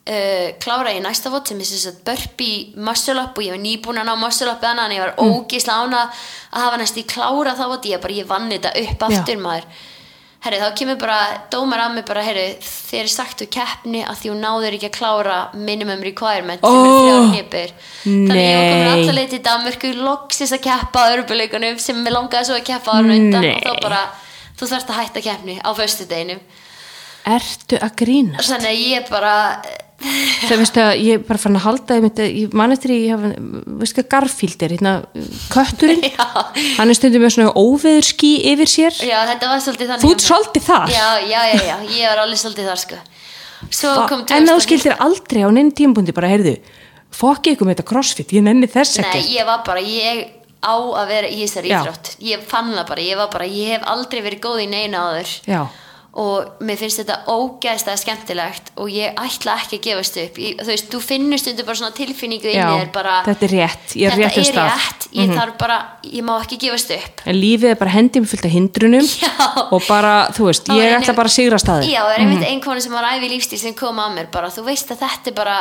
uh, 0.09 0.49
klára 0.59 0.91
ég 0.93 1.01
næsta 1.05 1.29
vott 1.33 1.47
sem 1.47 1.59
er 1.63 1.71
að 1.91 2.01
burpee 2.05 2.73
muscle 2.75 3.21
up 3.23 3.37
og 3.37 3.43
ég 3.45 3.55
var 3.55 3.63
nýbúin 3.63 4.01
að 4.01 4.09
ná 4.11 4.15
muscle 4.19 4.51
up 4.51 4.61
þannig 4.63 4.89
að 4.89 4.97
ég 4.97 5.05
var 5.05 5.15
Mm. 5.17 5.33
ógisla 5.39 5.79
ána 5.83 6.03
að 6.53 6.61
hafa 6.65 6.77
næst 6.77 6.97
í 6.97 7.03
klára 7.07 7.55
þá 7.55 7.65
vott 7.71 7.85
ég 7.85 8.01
bara, 8.01 8.13
ég 8.13 8.27
vann 8.27 8.49
þetta 8.51 8.71
upp 8.83 9.03
aftur 9.09 9.37
maður. 9.37 9.65
Herri, 10.43 10.57
þá 10.59 10.73
kemur 10.75 10.97
bara 10.99 11.17
dómar 11.49 11.79
að 11.79 11.93
mig 11.95 12.03
bara, 12.05 12.21
herri, 12.21 12.57
þér 12.59 13.05
er 13.05 13.07
sagt 13.07 13.41
úr 13.45 13.47
keppni 13.47 14.01
að 14.03 14.17
því 14.19 14.31
hún 14.33 14.41
náður 14.43 14.73
ekki 14.75 14.89
að 14.89 14.97
klára 14.97 15.37
minimum 15.55 16.01
requirement 16.03 16.59
sem 16.59 16.67
Oh, 16.67 16.83
er 16.83 16.97
þrjár 16.99 17.29
hnipur 17.29 17.71
þannig 18.03 18.41
ég 18.43 18.57
var 18.57 18.67
komin 18.73 18.91
alltaf 18.91 19.15
leið 19.15 19.29
til 19.31 19.39
Danmörku 19.45 19.93
loksis 20.03 20.51
að 20.51 20.63
keppa 20.65 20.99
á 20.99 21.11
örbuleikunum 21.15 21.79
sem 21.79 21.95
mér 22.03 22.17
langaði 22.17 22.49
svo 22.49 22.57
að 22.59 22.65
keppa 22.73 22.91
á 22.91 22.99
undan 22.99 23.39
Nei. 23.39 23.53
og 23.55 23.63
þá 23.63 23.81
bara, 23.87 24.01
þú 24.59 24.67
þarft 24.73 24.91
að 24.91 24.99
hætta 24.99 25.23
keppni 25.29 25.55
á 25.63 25.69
föstudeginum. 25.79 26.43
Ertu 27.23 27.79
að 27.79 27.95
grínast? 28.03 28.49
Þannig 28.51 28.67
að 28.73 28.83
ég 28.83 29.09
bara 29.15 29.35
Það 30.49 30.59
veistu 30.59 30.81
að 30.83 30.91
ég 30.99 31.17
er 31.19 31.23
bara 31.27 31.39
fann 31.39 31.57
að 31.57 31.65
halda 31.67 31.97
ég, 31.97 32.03
myndi, 32.03 32.25
ég 32.41 32.55
man 32.59 32.75
eftir 32.75 32.93
ég 32.95 33.13
hafa, 33.13 33.31
veistu 33.79 34.01
hvað 34.01 34.09
Garfield 34.13 34.65
er, 34.67 34.75
hérna, 34.75 34.93
kötturinn? 35.53 36.03
Já, 36.11 36.27
hann 36.79 36.91
er 36.91 36.99
stundum 36.99 37.23
með 37.23 37.35
svona 37.37 37.53
óveður 37.55 38.07
skí 38.09 38.33
yfir 38.51 38.71
sér. 38.73 38.99
Já, 39.07 39.17
þetta 39.31 39.51
var 39.53 39.63
svolítið 39.63 39.93
þannig 39.93 40.03
þú 40.05 40.11
ert 40.13 40.21
mér. 40.21 40.27
svolítið 40.27 40.67
þar. 40.67 40.93
Já, 40.93 41.07
já, 41.23 41.41
já, 41.53 41.57
já, 41.69 41.75
ég 41.95 42.11
var 42.11 42.23
alveg 42.25 42.43
svolítið 42.43 42.71
þar 42.71 42.83
sko. 42.83 43.01
En 43.63 44.47
2000 44.47 44.63
skildir 44.65 44.95
aldrei 44.99 45.43
á 45.47 45.49
neinn 45.55 45.71
tímbundi 45.71 46.15
bara, 46.15 46.29
heyrðu, 46.33 46.57
fokki 47.15 47.53
ykkur 47.55 47.69
með 47.69 47.77
þetta 47.77 47.89
crossfit 47.93 48.33
ég 48.35 48.43
nenni 48.43 48.67
þess 48.67 48.99
Nei, 48.99 49.07
ekki. 49.07 49.37
ég 49.37 49.47
var 49.47 49.61
bara, 49.63 49.83
ég 49.83 50.25
á 50.63 50.75
að 50.79 51.07
vera 51.11 51.29
í 51.29 51.39
þessari 51.43 51.71
íþrótt. 51.71 52.11
Ég 52.23 52.43
fann 52.47 52.71
það 52.73 52.85
bara, 52.89 53.05
ég 53.07 53.19
var 53.19 53.31
bara, 53.33 53.47
ég 53.47 53.73
hef 53.75 53.87
aldrei 53.93 54.21
verið 54.25 54.43
góð 54.43 54.61
í 54.63 54.67
neina 54.71 55.01
áður. 55.07 55.33
Já, 55.47 55.61
og 56.13 56.59
mér 56.61 56.77
finnst 56.77 56.99
þetta 57.01 57.15
ógæðslega 57.33 57.97
skemmtilegt 57.97 58.67
og 58.77 58.89
ég 58.93 59.15
ætla 59.17 59.55
ekki 59.57 59.79
að 59.79 59.85
gefast 59.87 60.17
upp. 60.21 60.35
Ég, 60.37 60.59
þú 60.61 60.69
veist, 60.69 60.89
þú 60.93 60.99
finnur 61.01 61.41
stundu 61.41 61.63
bara 61.65 61.79
svona 61.79 61.95
tilfinningu 61.97 62.51
inn 62.51 62.59
já 62.59 62.67
í 62.69 62.81
þér 62.83 62.91
bara, 62.93 63.15
þetta 63.25 63.47
er 63.47 63.53
rétt, 63.55 63.95
ég 63.97 64.05
er 64.11 64.13
þetta 64.19 64.27
réttum 64.43 64.59
er 64.61 64.69
rétt. 64.69 65.07
Ég 65.17 65.33
þarf 65.33 65.55
bara, 65.63 65.77
ég 66.05 66.25
má 66.27 66.33
ekki 66.43 66.59
gefast 66.61 66.93
upp. 66.93 67.23
En 67.25 67.39
lífið 67.39 67.71
er 67.71 67.79
bara 67.81 67.95
hendið 67.95 68.25
með 68.25 68.33
fullt 68.33 68.45
af 68.45 68.53
hindrunum 68.53 69.07
Já. 69.09 69.31
og 69.73 69.87
bara, 69.87 70.13
þú 70.37 70.49
veist, 70.51 70.69
ég 70.69 70.83
einu- 70.85 70.99
ætla 71.01 71.15
bara 71.17 71.31
að 71.31 71.37
sigra 71.39 71.59
staði 71.61 71.89
Já, 71.89 72.01
það 72.05 72.13
er 72.13 72.25
einmitt 72.27 72.45
ein 72.51 72.61
kona 72.61 72.81
sem 72.85 72.93
var 72.93 73.09
æfi 73.09 73.31
lífstíl 73.33 73.59
sem 73.63 73.73
kom 73.73 73.97
að 74.03 74.13
mér 74.19 74.29
bara, 74.33 74.51
þú 74.53 74.67
veist 74.69 74.93
að 74.93 75.01
þetta 75.07 75.33
er 75.33 75.37
bara 75.41 75.57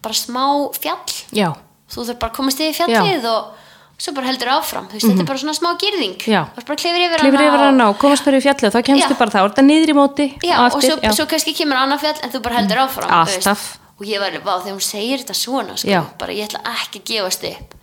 bara 0.00 0.14
smá 0.14 0.46
fjall. 0.78 1.18
Já, 1.34 1.50
þú 1.90 2.06
þarf 2.06 2.18
bara 2.22 2.30
að 2.30 2.36
komast 2.38 2.62
yfir 2.62 2.78
fjallið 2.86 3.26
og 3.26 3.59
svo 4.00 4.14
bara 4.16 4.30
heldur 4.30 4.48
áfram, 4.54 4.86
þú 4.88 4.96
veist, 4.96 5.06
þetta 5.10 5.20
er 5.24 5.28
bara 5.28 5.40
svona 5.42 5.52
smá 5.58 5.70
gyrðing 5.82 6.14
Mhm. 6.16 6.32
Já. 6.32 6.42
þú 6.48 6.56
veist 6.56 6.68
bara 6.70 6.80
klifir 6.80 7.02
yfir 7.06 7.18
klifur 7.20 7.36
hana 7.36 7.48
yfir 7.50 7.64
og- 7.68 7.84
á, 7.84 7.98
komast 8.00 8.24
bara 8.24 8.36
í 8.40 8.44
fjallið 8.46 8.68
og 8.70 8.72
þá 8.72 8.82
kemstu 8.88 9.12
Já. 9.14 9.18
bara 9.18 9.30
það, 9.30 9.50
þetta 9.50 9.64
niður 9.68 9.90
í 9.92 9.96
móti 10.00 10.26
Já, 10.42 10.56
og 10.58 10.66
eftir, 10.72 10.90
svo, 10.90 11.12
svo 11.18 11.26
kannski 11.28 11.52
kemur 11.58 11.76
annað 11.82 12.00
fjall 12.00 12.18
en 12.24 12.30
þú 12.30 12.40
bara 12.42 12.54
heldur 12.56 12.78
áfram 12.86 13.10
veist. 13.26 13.46
Alltaf. 13.46 13.78
og 14.00 14.06
ég 14.08 14.18
var, 14.18 14.30
vá, 14.40 14.54
þegar 14.64 14.74
hún 14.78 14.86
segir 14.88 15.18
þetta 15.20 15.36
svona 15.36 15.76
sko, 15.76 16.06
bara 16.18 16.32
ég 16.32 16.48
ætla 16.48 16.60
ekki 16.80 16.98
að 17.00 17.04
gefast 17.12 17.44
upp 17.44 17.74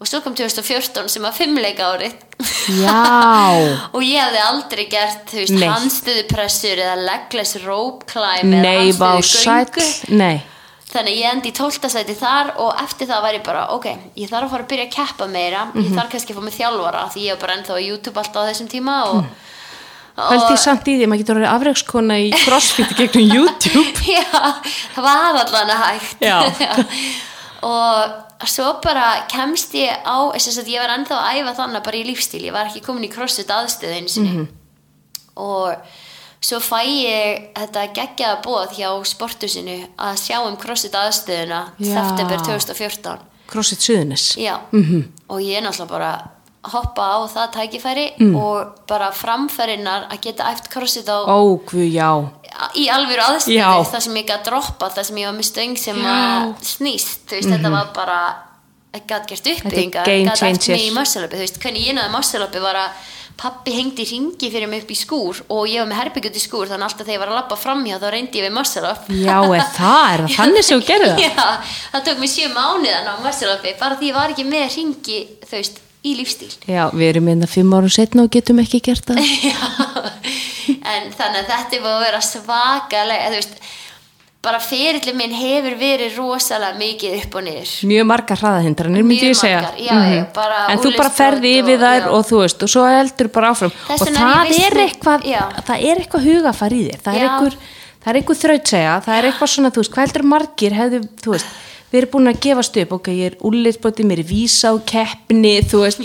og 0.00 0.08
svo 0.08 0.20
kom 0.24 0.34
2014 0.34 1.08
sem 1.08 1.22
var 1.22 1.32
fimmleika 1.32 1.84
árið 1.92 2.14
og 3.94 4.02
ég 4.02 4.18
hefði 4.20 4.40
aldrei 4.48 4.86
gert 4.90 5.26
þú 5.30 5.38
veist, 5.42 5.54
Nei. 5.60 5.68
handstöðupressur 5.68 6.80
eða 6.82 6.96
legless 7.04 7.56
rope 7.64 8.06
climb 8.10 8.54
eða 8.54 8.92
sæll 9.22 9.66
handstöðugöngu 9.68 10.16
nei, 10.18 10.42
þannig 10.94 11.14
að 11.14 11.20
ég 11.20 11.32
endi 11.34 11.50
í 11.50 11.54
12. 11.58 11.88
sæti 11.90 12.14
þar 12.16 12.52
og 12.62 12.80
eftir 12.84 13.08
það 13.10 13.22
var 13.26 13.34
ég 13.34 13.42
bara, 13.44 13.62
ok, 13.74 13.86
ég 14.16 14.28
þarf 14.30 14.46
að 14.46 14.50
fara 14.54 14.64
að 14.64 14.68
byrja 14.72 14.86
að 14.88 14.94
keppa 14.96 15.26
meira, 15.28 15.64
Mhm. 15.74 15.84
ég 15.84 15.94
þarf 15.98 16.10
kannski 16.12 16.32
að 16.32 16.38
fá 16.38 16.42
mig 16.48 16.54
þjálfara 16.58 17.02
því 17.14 17.20
ég 17.26 17.30
var 17.34 17.40
bara 17.46 17.56
ennþá 17.58 17.74
á 17.74 17.86
YouTube 17.88 18.16
alltaf 18.22 18.40
á 18.42 18.48
þessum 18.50 18.68
tíma 18.70 18.94
og, 19.10 19.24
held 20.30 20.50
ég 20.54 20.58
samt 20.62 20.86
í 20.86 20.94
því, 20.98 21.06
maður 21.10 21.22
getur 21.24 21.36
orðið 21.40 21.54
afreikskona 21.54 22.18
í 22.22 22.28
crossfit 22.44 22.92
gegnum 22.96 23.32
YouTube 23.34 23.98
já, 24.16 24.24
það 24.94 25.02
var 25.02 25.40
allan 25.42 25.74
að 25.74 25.82
hægt 25.84 26.22
og 27.64 28.48
svo 28.50 28.74
bara 28.84 29.24
kemst 29.30 29.72
ég 29.78 29.90
á 30.04 30.16
þess 30.36 30.58
að 30.60 30.68
ég 30.74 30.82
var 30.84 30.92
ennþá 30.98 31.16
að 31.18 31.38
æfa 31.40 31.54
þannig 31.58 31.84
bara 31.86 31.96
í 32.00 32.04
lífstíl, 32.06 32.42
ég 32.44 32.52
var 32.54 32.68
ekki 32.68 32.82
komin 32.84 33.06
í 33.08 33.12
crossfit 33.12 33.48
aðstöðin 33.50 34.08
sinni 34.10 34.34
Mhm. 34.34 34.48
og 35.36 35.74
svo 36.44 36.58
fæ 36.60 36.80
ég 36.84 37.46
þetta 37.56 37.86
geggjaða 37.96 38.42
bóð 38.44 38.74
hjá 38.76 38.90
sportusinu 39.08 39.78
að 39.96 40.18
sjá 40.20 40.38
um 40.44 40.56
crossfit 40.60 40.96
aðstöðuna 41.00 41.60
september 41.80 42.38
2014 42.44 43.18
crossfit 43.48 43.80
suðunis 43.84 44.28
já, 44.40 44.58
og 45.28 45.40
ég 45.40 45.56
er 45.58 45.64
náttúrulega 45.64 45.90
bara 45.90 46.12
hoppa 46.72 47.04
á 47.04 47.18
það 47.28 47.50
tækifæri 47.58 48.04
Mm. 48.20 48.36
og 48.40 48.86
bara 48.88 49.10
framfærinnar 49.12 50.06
að 50.12 50.20
geta 50.24 50.46
æft 50.52 50.70
crossfit 50.72 51.08
á 51.12 51.24
Ó, 51.28 51.60
já. 51.92 52.10
í 52.76 52.86
alvöru 52.88 53.20
aðstöðu 53.20 53.84
það 53.92 54.00
sem 54.00 54.14
ég 54.16 54.26
gæti 54.30 54.48
droppa 54.48 54.88
það 54.88 55.04
sem 55.08 55.16
ég 55.16 55.26
var 55.28 55.36
með 55.38 55.48
stöng 55.50 55.76
sem 55.78 55.96
að 55.96 56.54
snýst 56.64 57.26
þú 57.28 57.36
veist, 57.36 57.50
þetta 57.52 57.70
var 57.70 57.90
bara 57.94 58.20
gæti 58.94 59.26
gert 59.34 59.46
uppbyggingar, 59.52 60.04
game 60.06 60.24
gat 60.24 60.38
æft 60.42 60.62
changer. 60.62 60.78
hvernig 61.60 61.86
ég 61.88 61.94
náði 61.98 62.12
muscle-upi 62.14 62.60
var 62.62 62.76
að 62.76 62.90
pappi 63.40 63.74
hengdi 63.74 64.04
ringi 64.08 64.50
fyrir 64.52 64.68
mig 64.70 64.84
upp 64.84 64.92
í 64.94 64.96
skúr 64.98 65.40
og 65.50 65.64
ég 65.68 65.82
var 65.82 65.88
með 65.90 66.00
herbyggjut 66.00 66.36
í 66.38 66.42
skúr 66.42 66.68
þannig 66.70 66.86
alltaf 66.86 67.06
þegar 67.06 67.16
ég 67.16 67.22
var 67.22 67.32
að 67.32 67.38
labba 67.40 67.58
framhjá 67.58 67.98
þá 68.02 68.06
reyndi 68.14 68.40
ég 68.40 68.46
við 68.46 68.54
muscle-up 68.54 69.08
Já, 69.10 69.38
eða 69.42 69.66
það 69.74 70.04
er 70.12 70.22
það 70.24 70.36
þannig 70.36 70.66
sem 70.68 70.82
þú 70.82 70.86
gerði 70.90 71.08
það? 71.10 71.24
Já, 71.26 71.72
það 71.94 72.04
tók 72.08 72.22
mér 72.22 72.32
sjö 72.34 72.50
mánuðan 72.54 73.10
á 73.10 73.14
muscle-upi 73.24 73.74
bara 73.80 73.98
því 73.98 74.10
ég 74.12 74.18
var 74.20 74.34
ekki 74.34 74.46
með 74.48 74.66
ringi 74.78 75.18
þú 75.42 75.54
veist, 75.58 75.80
í 76.04 76.14
lífstíl 76.20 76.52
Já, 76.70 76.82
við 76.94 77.06
erum 77.10 77.30
einna 77.34 77.50
fimm 77.50 77.74
árum 77.74 77.92
setna 77.92 78.26
og 78.26 78.32
getum 78.34 78.62
ekki 78.62 78.82
gert 78.86 79.10
það. 79.10 79.22
Já, 79.50 79.58
en 80.94 81.10
þannig 81.12 81.42
að 81.42 81.50
þetta 81.50 81.78
er 81.78 81.82
búið 81.84 81.96
að 81.96 82.04
vera 82.06 82.22
svakalega, 82.24 83.32
þú 83.32 83.40
veist, 83.40 83.58
bara 84.44 84.60
fyrirli 84.62 85.14
minn 85.16 85.34
hefur 85.34 85.76
verið 85.80 86.18
rosalega 86.18 86.78
mikið 86.78 87.16
upp 87.22 87.36
og 87.40 87.46
niður. 87.46 87.72
Mjög 87.90 88.08
margar 88.10 88.42
hraðahindranir, 88.42 89.06
myndi 89.08 89.30
ég 89.30 89.38
segja. 89.38 89.62
margar, 89.62 89.80
já, 89.80 89.96
já, 90.14 90.24
bara 90.36 90.60
en 90.72 90.82
þú 90.82 90.92
bara 90.98 91.12
ferði 91.18 91.52
og- 91.54 91.62
yfir 91.62 91.78
þær 91.84 92.00
já. 92.00 92.10
og 92.10 92.26
þú 92.28 92.40
veist, 92.42 92.62
og 92.62 92.72
svo 92.74 92.84
heldur 92.88 93.30
bara 93.32 93.50
áfram. 93.54 93.72
Þess 93.88 94.02
og 94.02 94.08
það 94.18 94.52
er 94.60 94.78
eitthvað, 94.84 95.28
það 95.68 95.86
er 95.90 96.02
eitthvað 96.04 96.28
hugafar 96.28 96.76
í 96.76 96.82
þér. 96.88 97.00
Það 97.04 97.14
er 97.14 97.28
eitthvað, 97.28 97.56
eitthvað 98.14 98.42
þrautsega, 98.44 98.94
það 99.04 99.18
er 99.18 99.30
eitthvað 99.30 99.52
svona, 99.54 99.70
þú 99.70 99.82
veist, 99.82 99.94
hvað 99.94 100.06
heldur 100.06 100.26
margir 100.34 100.78
hefðu, 100.78 101.02
þú 101.24 101.34
veist, 101.34 101.46
við 101.90 102.00
erum 102.02 102.10
búin 102.14 102.32
að 102.32 102.40
gefast 102.44 102.76
upp, 102.82 102.92
ok, 102.98 103.10
ég 103.14 103.26
er 103.32 103.36
úrleitsbótið, 103.40 104.08
mér 104.10 104.24
er 104.24 104.28
vísa 104.28 104.72
á 104.72 104.74
keppni, 104.84 105.54
þú 105.62 105.84
veist, 105.84 106.00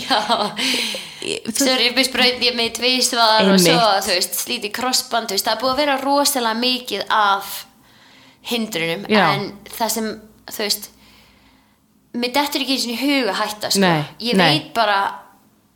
svo 1.20 1.68
er 1.68 1.82
ég 1.84 1.98
spraut 2.06 2.40
ég 2.40 2.54
mig 2.56 2.72
tvísvar 2.78 3.50
og 3.52 3.58
svo, 3.60 3.80
þú 4.06 4.14
veist, 4.14 4.38
slíti 4.38 4.70
krossband, 4.72 5.34
það 5.34 5.52
er 5.52 5.60
búið 5.60 5.74
að 5.74 5.82
vera 5.82 5.98
rosalega 6.00 6.56
mikið 6.56 7.04
af 7.10 7.66
hindrunum, 8.48 9.06
Já. 9.10 9.24
en 9.34 9.52
það 9.68 9.94
sem, 9.96 10.10
þú 10.50 10.64
veist, 10.64 10.90
mér 12.16 12.34
dettur 12.34 12.64
ekki 12.64 12.76
eins 12.76 12.88
og 12.90 13.00
huga 13.04 13.38
hætta, 13.40 13.70
sko. 13.70 13.84
Nei, 13.84 14.04
ég 14.30 14.38
nei. 14.38 14.46
veit 14.48 14.68
bara, 14.76 15.00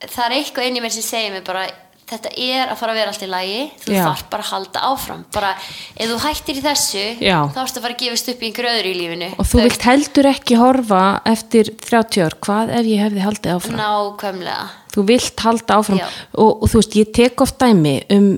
það 0.04 0.26
er 0.26 0.36
eitthvað 0.40 0.68
inn 0.68 0.78
í 0.80 0.84
mér 0.84 0.94
sem 0.94 1.04
segir 1.06 1.34
mér 1.34 1.44
bara, 1.46 1.66
þetta 2.04 2.30
er 2.36 2.68
að 2.68 2.78
fara 2.80 2.92
að 2.92 2.98
vera 3.00 3.12
allt 3.12 3.24
í 3.24 3.28
lagi, 3.30 3.60
þú 3.84 3.92
Já. 3.94 4.00
þarf 4.04 4.24
bara 4.32 4.44
að 4.44 4.50
halda 4.52 4.82
áfram, 4.90 5.24
bara, 5.34 5.52
ef 5.96 6.10
þú 6.10 6.18
hættir 6.24 6.58
í 6.60 6.64
þessu, 6.64 7.04
Já. 7.24 7.36
þá 7.54 7.60
ertu 7.64 7.80
að 7.80 7.86
fara 7.86 7.96
að 7.96 8.02
gefast 8.04 8.32
upp 8.32 8.42
í 8.42 8.48
einhverju 8.48 8.72
öðru 8.72 8.90
í 8.90 8.98
lífinu. 8.98 9.28
og 9.38 9.50
þú 9.50 9.60
vilt 9.62 9.86
heldur 9.88 10.30
ekki 10.32 10.58
horfa 10.60 11.04
eftir 11.34 11.70
30 11.84 12.26
ár, 12.26 12.38
hvað 12.44 12.74
ef 12.80 12.90
ég 12.90 13.04
hefði 13.04 13.24
haldið 13.24 13.54
áfram? 13.58 13.78
Nákvæmlega. 13.80 14.66
þú 14.94 15.06
vilt 15.12 15.46
halda 15.46 15.78
áfram 15.78 16.02
og, 16.02 16.50
og 16.50 16.66
þú 16.68 16.82
veist, 16.82 16.98
ég 17.00 17.14
tek 17.16 17.46
oft 17.46 17.58
dæmi 17.62 17.96
um, 18.14 18.28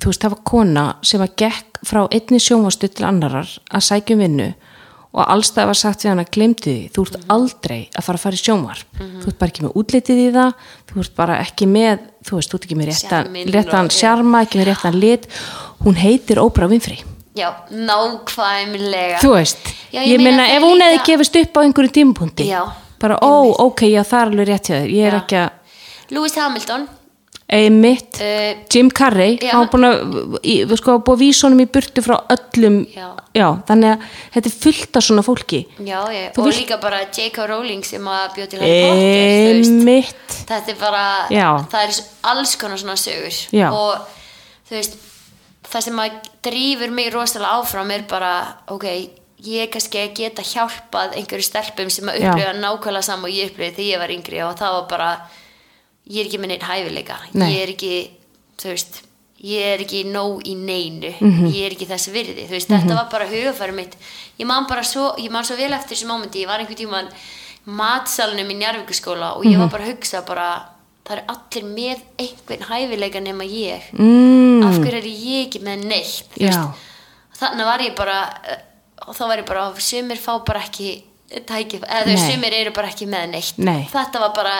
þú 0.00 0.12
veist, 0.12 0.24
það 0.24 0.34
var 0.36 0.42
kona 0.52 0.86
sem 1.06 1.24
að 1.24 1.36
gekk 1.44 1.75
frá 1.84 2.06
einni 2.10 2.38
sjónvastu 2.40 2.88
til 2.88 3.04
annarar 3.08 3.50
að 3.70 3.84
sækja 3.88 4.16
um 4.16 4.22
vinnu 4.24 4.48
og 5.16 5.24
allstað 5.32 5.70
var 5.70 5.78
sagt 5.80 6.02
við 6.04 6.10
hann 6.12 6.20
að 6.20 6.30
glemdu 6.36 6.62
því 6.68 6.90
þú 6.92 7.04
ert 7.06 7.18
aldrei 7.32 7.78
að 7.96 8.04
fara 8.04 8.18
að 8.18 8.24
fara 8.26 8.36
í 8.36 8.40
sjónvarp. 8.42 8.98
Þú 9.00 9.30
ert 9.30 9.38
bara 9.40 9.48
ekki 9.52 9.64
með 9.64 9.76
útlitið 9.80 10.18
í 10.20 10.26
það 10.34 10.50
þú 10.90 11.00
ert 11.00 11.14
bara 11.16 11.38
ekki 11.40 11.68
með, 11.72 12.02
þú 12.28 12.36
veist, 12.36 12.50
þú 12.52 12.58
ert 12.58 12.66
ekki 12.68 12.76
með 12.76 12.90
réttan, 12.90 13.30
réttan 13.56 13.90
sjarma, 13.96 14.42
ekki 14.44 14.60
með 14.60 14.68
réttan 14.70 14.98
lit. 15.00 15.28
Hún 15.86 15.96
heitir 15.96 16.40
Óbra 16.42 16.68
Winfrey. 16.68 17.00
Já, 17.36 17.48
nákvæmlega. 17.72 19.18
þú 19.20 19.32
veist, 19.34 19.58
Já, 19.92 20.00
ég, 20.04 20.20
meina 20.20 20.44
það 20.46 20.54
ef 20.56 20.62
hún 20.64 20.80
hefði 20.84 21.00
gefist 21.04 21.36
upp 21.40 21.56
á 21.56 21.60
einhverju 21.64 21.92
tímapunkti 21.92 22.46
Já, 22.48 22.62
bara, 23.00 23.18
ó, 23.20 23.52
ok, 23.66 23.82
já, 23.92 24.02
það 24.08 24.20
er 24.20 24.30
alveg 24.32 24.48
rétt 24.48 24.70
hjá 24.70 24.76
þér 24.80 24.94
ég 24.94 25.06
er 25.10 25.16
Já. 25.16 25.20
ekki 25.20 25.36
að 25.42 26.14
Lewis 26.16 26.36
Hamilton 26.40 26.86
einmitt, 27.48 28.16
uh, 28.18 28.64
Jim 28.72 28.88
Carrey 28.90 29.36
Já. 29.38 29.52
hann 29.52 29.66
var 29.66 29.70
búin 29.70 29.86
að, 29.86 30.72
sko, 30.80 30.96
búið 30.98 31.14
að 31.14 31.20
vísa 31.22 31.46
honum 31.46 31.60
í 31.62 31.66
burtu 31.70 32.02
frá 32.02 32.16
öllum 32.34 32.78
Já. 32.90 33.46
þannig 33.68 33.92
að 33.92 34.06
þetta 34.34 34.50
er 34.50 34.56
fullt 34.64 34.98
af 34.98 35.04
svona 35.06 35.22
fólki 35.22 35.60
Já, 35.78 36.00
ég, 36.10 36.32
og 36.34 36.48
vilt- 36.48 36.58
líka 36.58 36.80
bara 36.82 37.04
J.K. 37.06 37.46
Rowling 37.46 37.84
sem 37.86 38.02
að 38.02 38.40
þú 38.40 38.58
veist. 38.58 39.70
einmitt 39.70 40.38
þetta 40.48 40.74
er 40.74 40.80
bara, 40.80 41.04
Já. 41.30 41.50
það 41.70 41.84
er 41.86 42.00
alls 42.32 42.56
konar 42.56 42.82
svona 42.82 42.98
sögur 42.98 43.38
Já. 43.54 43.70
og 43.70 43.98
veist 44.70 44.98
það 45.70 45.86
sem 45.86 46.02
að 46.02 46.18
drífur 46.42 46.90
mig 46.90 47.12
rosalega 47.14 47.60
áfram 47.60 47.90
er 47.94 48.02
bara, 48.10 48.34
ok 48.74 48.84
ég 49.46 49.70
kannski 49.70 50.02
geta 50.16 50.42
hjálpað 50.42 51.14
einhverju 51.20 51.44
stelpum 51.46 51.90
sem 51.92 52.08
að 52.10 52.18
Já. 52.24 52.30
upplifa 52.32 52.54
nákvæmlega 52.58 53.02
saman 53.06 53.30
og 53.30 53.34
ég 53.36 53.50
upplifið 53.52 53.76
þegar 53.76 53.92
ég 53.92 53.98
var 54.02 54.14
yngri 54.18 54.42
og 54.42 54.56
það 54.58 54.72
var 54.80 54.86
bara 54.90 55.10
ég 56.10 56.20
er 56.20 56.26
ekki 56.30 56.38
með 56.38 56.48
neitt 56.54 56.62
hæfileika 56.62 57.16
Nei. 57.34 57.52
ég 57.54 57.62
er 57.62 57.72
ekki, 57.74 57.92
þú 58.58 58.68
veist 58.72 59.02
ég 59.46 59.60
er 59.74 59.78
ekki 59.84 60.04
nóg 60.08 60.42
í 60.48 60.54
neinu 60.56 61.10
Mhm. 61.20 61.46
ég 61.52 61.66
er 61.66 61.72
ekki 61.76 61.86
þess 61.90 62.08
virði, 62.14 62.46
þú 62.48 62.54
veist, 62.56 62.68
þetta 62.70 62.94
var 62.94 63.08
bara 63.10 63.26
hugafæri 63.26 63.74
mitt, 63.74 63.96
ég 64.38 64.46
man 64.46 64.66
bara 64.66 64.82
svo 64.82 65.14
ég 65.18 65.30
man 65.30 65.44
svo 65.44 65.56
vel 65.56 65.72
eftir 65.72 65.96
þessu 65.96 66.06
mómenti, 66.08 66.40
ég 66.42 66.46
var 66.48 66.58
einhvern 66.60 66.76
tímann 66.76 67.08
matsalunum 67.66 68.48
í 68.50 68.54
Njarvíkuskóla 68.56 69.36
og 69.36 69.44
Mhm. 69.44 69.52
ég 69.52 69.58
var 69.58 69.68
bara 69.68 69.84
að 69.84 69.92
hugsa 69.96 70.22
bara 70.26 70.62
það 71.04 71.12
eru 71.18 71.24
allir 71.28 71.64
með 71.74 72.00
einhvern 72.18 72.62
hæfileika 72.70 73.20
nema 73.22 73.44
ég 73.44 73.82
mm, 73.92 74.62
af 74.66 74.74
hverju 74.78 74.98
er 74.98 75.02
ég 75.04 75.46
ekki 75.46 75.60
með 75.62 75.84
neitt 75.84 76.38
þannig 77.38 77.64
var 77.64 77.78
ég 77.80 77.94
bara 77.96 78.18
eh, 78.48 78.56
og 79.06 79.14
þá 79.14 79.20
var 79.28 79.36
ég 79.38 79.46
bara, 79.46 79.74
sumir 79.78 80.16
fá 80.18 80.38
bara 80.44 80.60
ekki 80.60 81.02
tækif, 81.46 81.82
eða 81.82 82.06
Nei. 82.06 82.16
sumir 82.16 82.52
eru 82.54 82.70
bara 82.72 82.88
ekki 82.88 83.06
með 83.06 83.30
neitt 83.30 83.58
Nei. 83.58 83.88
þetta 83.92 84.20
var 84.20 84.32
bara 84.34 84.56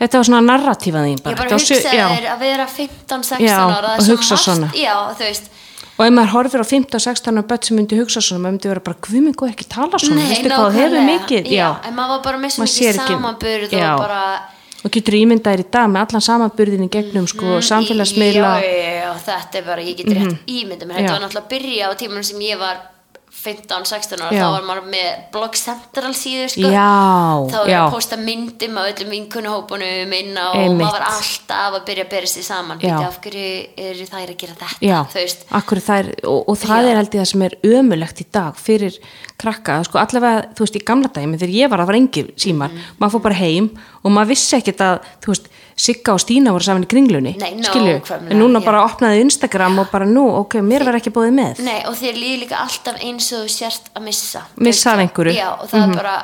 þetta 0.00 0.18
var 0.20 0.26
svona 0.28 0.40
narratífa 0.46 1.04
þín 1.06 1.22
bara, 1.22 1.34
ég 1.34 1.38
bara 1.38 1.58
su- 1.58 1.74
hugsaði 1.74 2.00
þér 2.16 2.26
að 2.32 2.38
vera 2.44 2.66
15-16 2.66 3.46
Já, 3.46 3.58
ára 3.60 3.94
og 3.96 4.10
hugsa 4.10 4.36
svona. 4.36 4.70
já, 4.76 4.94
og 5.96 6.04
ef 6.04 6.12
maður 6.12 6.32
horfir 6.34 6.60
á 6.60 6.66
15 6.68 6.94
og 6.98 7.00
16 7.06 7.38
og 7.40 7.46
börn 7.48 7.62
sem 7.64 7.76
myndi 7.78 7.96
hugsa 8.00 8.20
svona, 8.20 8.42
maður 8.44 8.52
myndi 8.58 8.68
vera 8.68 8.80
bara 8.80 8.96
guðming 9.06 9.38
og 9.42 9.48
ekki 9.48 9.68
tala 9.68 9.98
svona, 9.98 10.20
Nei, 10.20 10.28
veistu 10.34 10.50
hvað 10.52 10.76
hefur 10.80 11.06
mikið? 11.12 11.48
Já, 11.56 11.68
en 11.88 11.94
maður 11.96 12.08
var 12.16 12.22
bara 12.28 12.38
með 12.42 12.50
svo 12.56 12.62
Maður 12.66 12.74
sér 12.76 12.92
mikið 12.92 13.00
ekki- 13.00 13.16
samanburð 13.16 13.72
og 13.72 13.98
bara 14.04 14.22
og 14.86 14.90
getur 14.92 15.14
ímyndaðir 15.18 15.60
í 15.64 15.70
dag 15.72 15.88
með 15.90 16.00
allan 16.06 16.22
samanburðin 16.22 16.84
í 16.86 16.90
gegnum 16.92 17.24
sko, 17.26 17.56
samfélagsmiðla. 17.64 18.50
já, 18.62 18.68
já, 18.70 18.92
já, 19.02 19.14
þetta 19.26 19.58
er 19.58 19.64
bara, 19.66 19.82
ég 19.82 19.96
get 19.96 20.06
rétt 20.06 20.36
ímyndum 20.46 20.92
Já. 20.92 20.96
þetta 21.00 21.12
var 21.16 21.20
náttúrulega 21.24 21.42
að 21.42 21.48
byrja 21.50 21.88
á 21.88 21.90
tímanum 21.98 22.22
sem 22.28 22.38
ég 22.44 22.58
var 22.60 22.76
15-16 23.46 24.22
ára, 24.26 24.30
Já. 24.34 24.42
þá 24.42 24.48
var 24.56 24.64
maður 24.68 24.88
með 24.92 25.08
blogg 25.34 25.56
central 25.60 26.12
síður 26.18 26.52
sko 26.52 26.70
Já, 26.72 26.86
þá 27.52 27.56
var 27.62 27.70
að 27.86 27.94
posta 27.96 28.18
myndum 28.20 28.76
á 28.78 28.82
öllum 28.90 29.12
vinkunahópunum 29.14 30.14
inn 30.18 30.34
á 30.36 30.46
og 30.52 30.74
maður 30.76 30.96
var 30.98 31.06
alltaf 31.12 31.78
að 31.78 31.84
byrja 31.90 32.06
að 32.06 32.12
bera 32.16 32.30
sig 32.32 32.46
saman 32.46 32.82
Já. 32.82 32.96
Býti, 32.96 33.06
af 33.08 33.20
hverju 33.24 33.48
eru 33.86 34.08
þær 34.10 34.32
að 34.34 34.36
gera 34.42 34.56
þetta 34.58 34.70
það 35.86 35.98
er, 36.02 36.10
og, 36.26 36.40
og 36.52 36.58
það 36.62 36.82
Já. 36.82 36.90
er 36.90 37.00
held 37.00 37.14
ég 37.16 37.22
það 37.22 37.30
sem 37.32 37.46
er 37.48 37.56
ömulegt 37.76 38.22
í 38.22 38.28
dag 38.36 38.60
fyrir 38.60 38.98
krakka, 39.36 39.80
sko 39.84 40.00
allavega, 40.00 40.46
þú 40.56 40.64
veist, 40.64 40.76
í 40.80 40.84
gamla 40.88 41.10
dæmi 41.12 41.38
þegar 41.40 41.56
ég 41.56 41.70
var 41.72 41.82
að 41.84 41.90
var 41.92 41.98
engi 42.00 42.26
símar, 42.40 42.72
Mm. 42.76 42.82
maður 43.00 43.12
fór 43.16 43.22
bara 43.28 43.36
heim 43.38 43.66
og 44.02 44.10
maður 44.12 44.30
vissi 44.32 44.56
ekkert 44.56 44.80
að, 44.82 45.04
þú 45.22 45.32
veist, 45.32 45.46
Sigga 45.76 46.14
og 46.16 46.20
Stína 46.22 46.54
voru 46.56 46.64
saman 46.64 46.86
í 46.86 46.88
kringlunni, 46.88 47.34
Nei, 47.36 47.50
skilju, 47.60 47.98
nákvæmlega, 47.98 48.30
en 48.32 48.38
núna 48.40 48.60
já. 48.62 48.64
bara 48.64 48.84
opnaði 48.86 49.20
Instagram 49.26 49.78
og 49.82 49.90
bara 49.92 50.06
nú, 50.08 50.22
ok, 50.38 50.54
mér 50.64 50.86
verður 50.86 51.00
ekki 51.02 51.12
bóðið 51.12 51.34
með. 51.36 51.58
nei, 51.66 51.82
og 51.84 51.98
þér 51.98 52.16
líður 52.16 52.40
líka 52.46 52.60
alltaf 52.62 53.02
eins 53.04 53.26
og 53.36 53.50
sért 53.52 53.90
að 53.94 54.02
missa 54.06 54.40
Missa 54.56 54.94
af 54.94 55.02
einhverju. 55.04 55.34
Mhm. 55.34 55.36
já, 55.36 55.50
og 55.60 55.68
það 55.68 55.84
er 55.90 55.94
bara, 56.00 56.14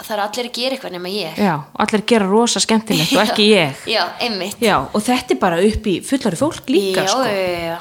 það 0.00 0.14
er 0.16 0.22
allir 0.24 0.48
að 0.48 0.54
gera 0.56 0.76
eitthvað 0.78 0.92
nema 0.96 1.12
ég 1.12 1.36
Já, 1.36 1.54
allir 1.84 2.02
gera 2.06 2.26
rosa 2.30 2.60
skemmtilegt 2.64 3.12
og 3.12 3.22
ekki 3.28 3.48
ég. 3.52 3.74
já, 3.86 4.02
einmitt 4.20 4.56
Já, 4.64 4.78
og 4.94 5.02
þetta 5.04 5.34
er 5.36 5.38
bara 5.44 5.60
upp 5.60 5.84
í 5.86 5.98
fullari 6.02 6.36
fólk 6.40 6.64
líka, 6.72 7.04
já, 7.04 7.08
sko. 7.12 7.22
já, 7.28 7.60
já. 7.68 7.78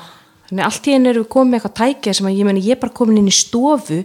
Þannig 0.50 0.66
allt 0.68 0.88
í 0.88 0.94
einu 0.94 1.10
erum 1.10 1.24
við 1.24 1.30
komið 1.32 1.50
með 1.54 1.60
eitthvað 1.62 1.78
tækja 1.80 2.14
sem 2.20 2.28
að 2.28 2.36
ég 2.38 2.46
meni, 2.52 2.62
ég 2.68 2.76
er 2.76 2.82
bara 2.84 2.92
komin 2.94 3.18
inn 3.24 3.32
í 3.32 3.34
stofu 3.34 4.04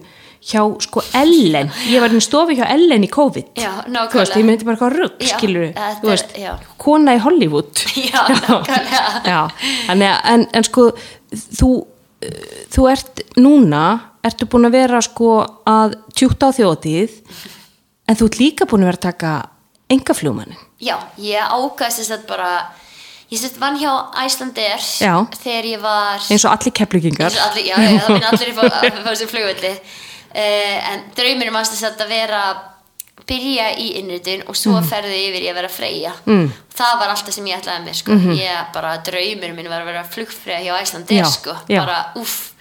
hjá 0.49 0.63
sko 0.85 1.03
Ellen. 1.19 1.71
Ég 1.91 2.01
var 2.01 2.15
í 2.15 2.21
stofu 2.23 2.55
hjá 2.57 2.65
Ellen 2.73 3.05
í 3.05 3.11
COVID. 3.13 3.51
Já, 3.59 3.73
þú 3.89 4.21
veist, 4.21 4.37
ég 4.39 4.47
myndi 4.47 4.65
bara 4.69 4.77
eitthvað 4.79 4.97
rugg 4.99 5.23
Já, 5.27 5.33
skilur 5.37 5.67
þetta 5.69 5.89
þú 6.03 6.11
veist, 6.13 6.35
já. 6.39 6.53
kona 6.79 7.15
í 7.19 7.23
Hollywood. 7.25 7.85
Já, 8.13 8.23
nákvæmlega. 8.29 9.05
já, 9.27 9.41
að 9.93 10.05
en, 10.35 10.47
en 10.55 10.65
sko 10.69 10.89
þú, 11.35 11.71
þú 12.75 12.89
ert 12.93 13.23
núna 13.39 13.85
ertu 14.27 14.49
búin 14.51 14.67
að 14.69 14.75
vera 14.79 15.01
sko 15.05 15.31
að 15.69 15.95
tjúta 16.17 16.51
á 16.51 16.57
þjóðtíð 16.57 17.21
en 18.09 18.19
þú 18.19 18.27
ert 18.31 18.41
líka 18.41 18.67
búin 18.69 18.83
að 18.85 18.91
vera 18.93 18.99
að 19.01 19.07
taka 19.11 19.33
engafljúmannin 19.93 20.59
Já, 20.83 20.97
ég 21.19 21.39
ákast 21.43 22.01
þess 22.03 22.15
að 22.17 22.27
bara 22.31 22.51
ég 23.31 23.41
sett 23.41 23.57
vann 23.61 23.79
hjá 23.79 23.91
Æslandir 24.25 24.83
Já. 25.03 25.15
þegar 25.39 25.69
ég 25.71 25.81
var 25.83 26.27
eins 26.33 26.45
og 26.47 26.53
allir 26.55 26.75
keplingingar 26.79 27.31
eins 27.31 27.39
og 27.39 27.47
allir, 27.51 27.67
já, 27.69 27.77
já, 27.77 27.99
það 28.03 28.13
minn 28.15 28.29
allir 28.33 28.53
að 28.53 28.59
fá- 28.59 29.03
fá 29.07 29.13
sér 29.21 29.31
flugvelli 29.33 29.73
en 30.35 31.07
draumurinn 31.17 31.55
var 31.55 31.69
þess 31.69 31.89
að 31.89 32.05
vera 32.11 32.43
byrja 33.29 33.71
í 33.77 33.89
innritun 34.01 34.45
og 34.49 34.57
svo 34.57 34.79
ferði 34.89 35.19
yfir 35.29 35.45
í 35.45 35.49
að 35.51 35.59
vera 35.59 35.69
freyja. 35.73 36.13
Mm. 36.27 36.47
það 36.79 37.01
var 37.01 37.11
alltaf 37.13 37.35
sem 37.35 37.49
ég 37.51 37.59
ætlaði 37.59 37.85
mér 37.85 37.99
sko. 37.99 38.19
ég 38.39 38.71
bara, 38.73 38.95
draumurinn 39.05 39.57
minn 39.57 39.69
var 39.69 39.83
að 39.83 39.91
vera 39.93 40.05
flugfreyja 40.05 40.63
hjá 40.65 40.79
Æslandir 40.83 41.21
Já, 41.21 41.27
sko. 41.33 41.57
bara, 41.69 41.99
uff 42.17 42.55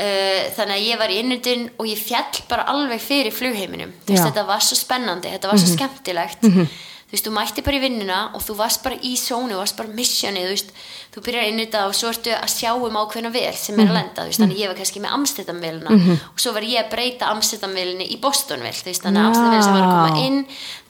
Uh, 0.00 0.46
þannig 0.54 0.76
að 0.78 0.84
ég 0.86 0.98
var 1.00 1.10
í 1.12 1.16
innritun 1.20 1.64
og 1.76 1.88
ég 1.90 1.98
fjall 1.98 2.38
bara 2.48 2.62
alveg 2.70 3.02
fyrir 3.02 3.34
flugheiminum. 3.34 3.90
Veist, 4.06 4.22
þetta 4.22 4.44
var 4.48 4.62
svo 4.64 4.78
spennandi, 4.78 5.28
þetta 5.34 5.50
var 5.50 5.58
svo 5.60 5.74
skemmtilegt. 5.74 6.46
Þú 6.46 7.16
veist, 7.16 7.26
þú 7.26 7.32
mætti 7.34 7.64
bara 7.66 7.76
í 7.76 7.82
vinnuna 7.82 8.20
og 8.38 8.44
þú 8.46 8.54
varst 8.62 8.84
bara 8.86 8.96
í 9.02 9.16
sónu, 9.18 9.50
þú 9.50 9.58
varst 9.58 9.76
bara 9.76 9.92
missioni, 9.98 10.44
þú 10.46 10.54
veist, 10.54 10.70
þú 11.10 11.20
byrjar 11.26 11.48
inn 11.50 11.58
í 11.58 11.64
þetta 11.66 11.80
og 11.90 11.94
svo 11.98 12.08
ertu 12.12 12.30
að 12.30 12.50
sjá 12.52 12.70
um 12.76 12.96
ákveðna 13.00 13.30
vel 13.34 13.54
sem 13.58 13.78
er 13.82 13.88
að 13.90 13.96
lenda, 13.96 14.22
þú 14.22 14.30
veist, 14.30 14.40
þannig 14.40 14.58
ég 14.60 14.68
var 14.70 14.76
kannski 14.78 15.00
með 15.02 15.14
Amsterdam-velina 15.16 15.94
og 16.30 16.38
svo 16.38 16.52
var 16.54 16.62
ég 16.70 16.84
að 16.84 16.90
breyta 16.92 17.30
Amsterdam-velinni 17.34 18.06
í 18.14 18.18
Boston-vel, 18.22 18.70
þú 18.78 18.86
veist, 18.90 19.02
þannig 19.02 19.20
að 19.20 19.26
Amsterdam-velin 19.30 19.64
sem 19.66 19.74
var 19.74 19.82
að 19.82 19.94
koma 19.96 20.22
inn, 20.28 20.38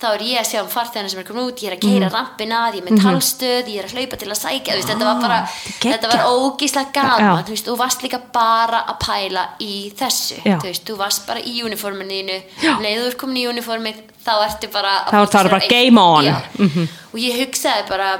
þá 0.00 0.06
er 0.10 0.24
ég 0.28 0.40
að 0.42 0.48
sjá 0.50 0.60
um 0.60 0.68
farþegana 0.74 1.08
sem 1.08 1.20
er 1.20 1.24
að 1.24 1.30
koma 1.30 1.44
út, 1.48 1.62
ég 1.64 1.70
er 1.70 1.76
að 1.78 1.84
keira 1.86 2.10
rampin 2.12 2.52
að, 2.52 2.76
ég 2.76 2.84
er 2.84 2.90
með 2.90 3.00
talstöð, 3.06 3.70
ég 3.72 3.80
er 3.80 3.88
að 3.88 3.94
hlaupa 3.96 4.18
til 4.20 4.28
að 4.30 4.40
sækja, 4.42 4.74
þú 4.74 4.80
veist, 4.80 4.90
þetta 4.92 5.08
var 5.08 5.22
bara, 5.24 5.38
þetta 5.48 5.88
er 5.88 5.94
þetta 5.96 6.10
var 6.12 6.24
ógíslega 6.36 6.92
gaman, 7.00 7.44
þú 7.48 7.54
veist, 7.56 7.70
þú 7.70 7.76
varst 7.80 8.04
líka 8.04 8.20
bara 8.36 8.82
að 8.92 8.98
pæla 9.06 9.46
í 9.64 9.72
þessu, 9.96 10.40
þú 10.44 10.68
veist, 10.68 10.84
þú 10.84 10.98
varst 11.00 11.24
bara 11.28 11.40
í 11.40 11.62
uniforminu, 11.64 12.36
Já. 12.60 12.74
leiður 12.84 13.16
komin 13.20 13.40
í 13.40 13.46
uniformið, 13.54 14.04
þá 14.20 14.34
ertu 14.44 14.68
bara 14.72 14.98
Þá 15.08 15.16
er 15.16 15.24
fókusera 15.24 15.54
bara 15.56 15.68
game 15.72 16.00
on. 16.00 16.28
Mhm. 16.60 16.88
og 17.12 17.18
ég 17.18 17.40
hugsaði 17.40 17.88
bara 17.88 18.10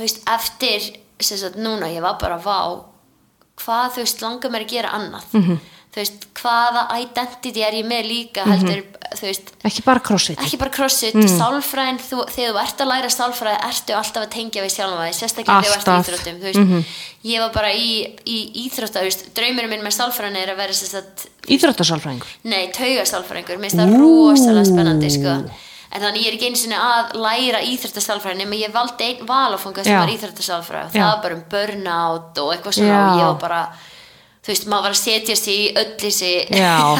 þú 0.00 0.06
veist, 0.08 0.22
eftir 0.32 0.88
sagt, 1.20 1.58
núna, 1.60 1.90
ég 1.92 2.00
var 2.02 2.16
bara 2.20 2.38
vá 2.40 2.58
hvað, 3.60 3.90
þú 3.92 4.06
veist, 4.06 4.22
langar 4.24 4.50
mér 4.54 4.64
að 4.64 4.72
gera 4.72 4.94
annað. 4.96 5.26
Mhm. 5.36 5.60
þú 5.90 5.98
veist, 5.98 6.26
hvaða 6.38 6.82
identity 7.02 7.62
er 7.66 7.74
ég 7.74 7.84
með 7.84 8.04
líka, 8.06 8.44
heldur 8.46 8.84
þú 9.18 9.24
veist, 9.26 9.48
ekki 9.66 9.82
bara 9.84 9.98
crossfit. 9.98 10.38
ekki 10.38 10.56
bara 10.60 10.70
crossfit, 10.70 11.14
Mm. 11.18 11.26
sálfræðin 11.26 11.98
þú, 11.98 12.18
þegar 12.30 12.52
þú 12.54 12.60
ert 12.62 12.78
að 12.84 12.90
læra 12.92 13.10
sálfræði 13.10 13.58
ertu 13.68 13.92
alltaf 13.98 14.22
að 14.22 14.30
tengja 14.30 14.62
við 14.62 14.70
sjálfum 14.76 15.00
það, 15.02 15.16
sérstaklega 15.18 15.62
þegar 15.64 15.82
þú 15.82 15.90
ert 15.90 15.90
í 15.90 16.12
íþróttum 16.12 16.38
þú 16.38 16.46
veist, 16.46 16.86
ég 17.24 17.38
var 17.42 17.50
bara 17.52 17.72
í, 17.74 17.90
í 18.24 18.38
íþrótta 18.70 19.00
þú 19.02 19.08
veist, 19.10 19.34
draumurinn 19.34 19.70
minn 19.74 19.82
með 19.82 19.96
sálfræðin 19.98 20.36
er 20.44 20.48
að 20.54 20.56
vera 20.62 20.72
sérst 20.78 20.94
að 20.94 21.26
íþróttasálfræðingur? 21.58 22.30
Nei, 22.44 22.70
taugasálfræðingur, 22.70 23.58
mér 23.58 23.70
finnst 23.70 23.82
það 23.82 23.98
rosalega 23.98 24.70
spennandi 24.70 25.10
sko. 25.10 25.34
En 25.90 26.02
þannig 26.04 26.22
ég 26.22 26.28
er 26.30 26.34
ekki 26.36 26.46
einu 26.50 26.58
sinni 26.60 26.76
að 26.78 27.14
læra 27.18 27.60
íþróttasálfræði 27.66 28.38
nema 28.44 28.58
ég 28.60 28.74
valdi 28.74 29.08
einn 29.08 29.24
valafanga 29.26 29.82
sem 29.82 29.92
Já. 29.96 30.00
var 30.04 30.12
íþróttasálfræði 30.12 30.86
og 30.86 30.92
það 30.94 31.08
var 31.10 31.22
bara 31.24 31.34
um 31.34 31.46
burnout 31.50 32.38
og 32.44 32.52
eitthvað 32.54 32.76
svona 32.78 32.92
Já. 32.92 33.00
og 33.08 33.18
ég 33.18 33.26
var 33.26 33.40
bara 33.42 33.62
þú 34.40 34.52
veist, 34.52 34.68
maður 34.70 34.86
var 34.86 34.94
að 34.94 35.00
setja 35.00 35.36
sig 35.36 35.56
í 35.58 35.66
öll 35.76 35.90
þessi 36.00 36.30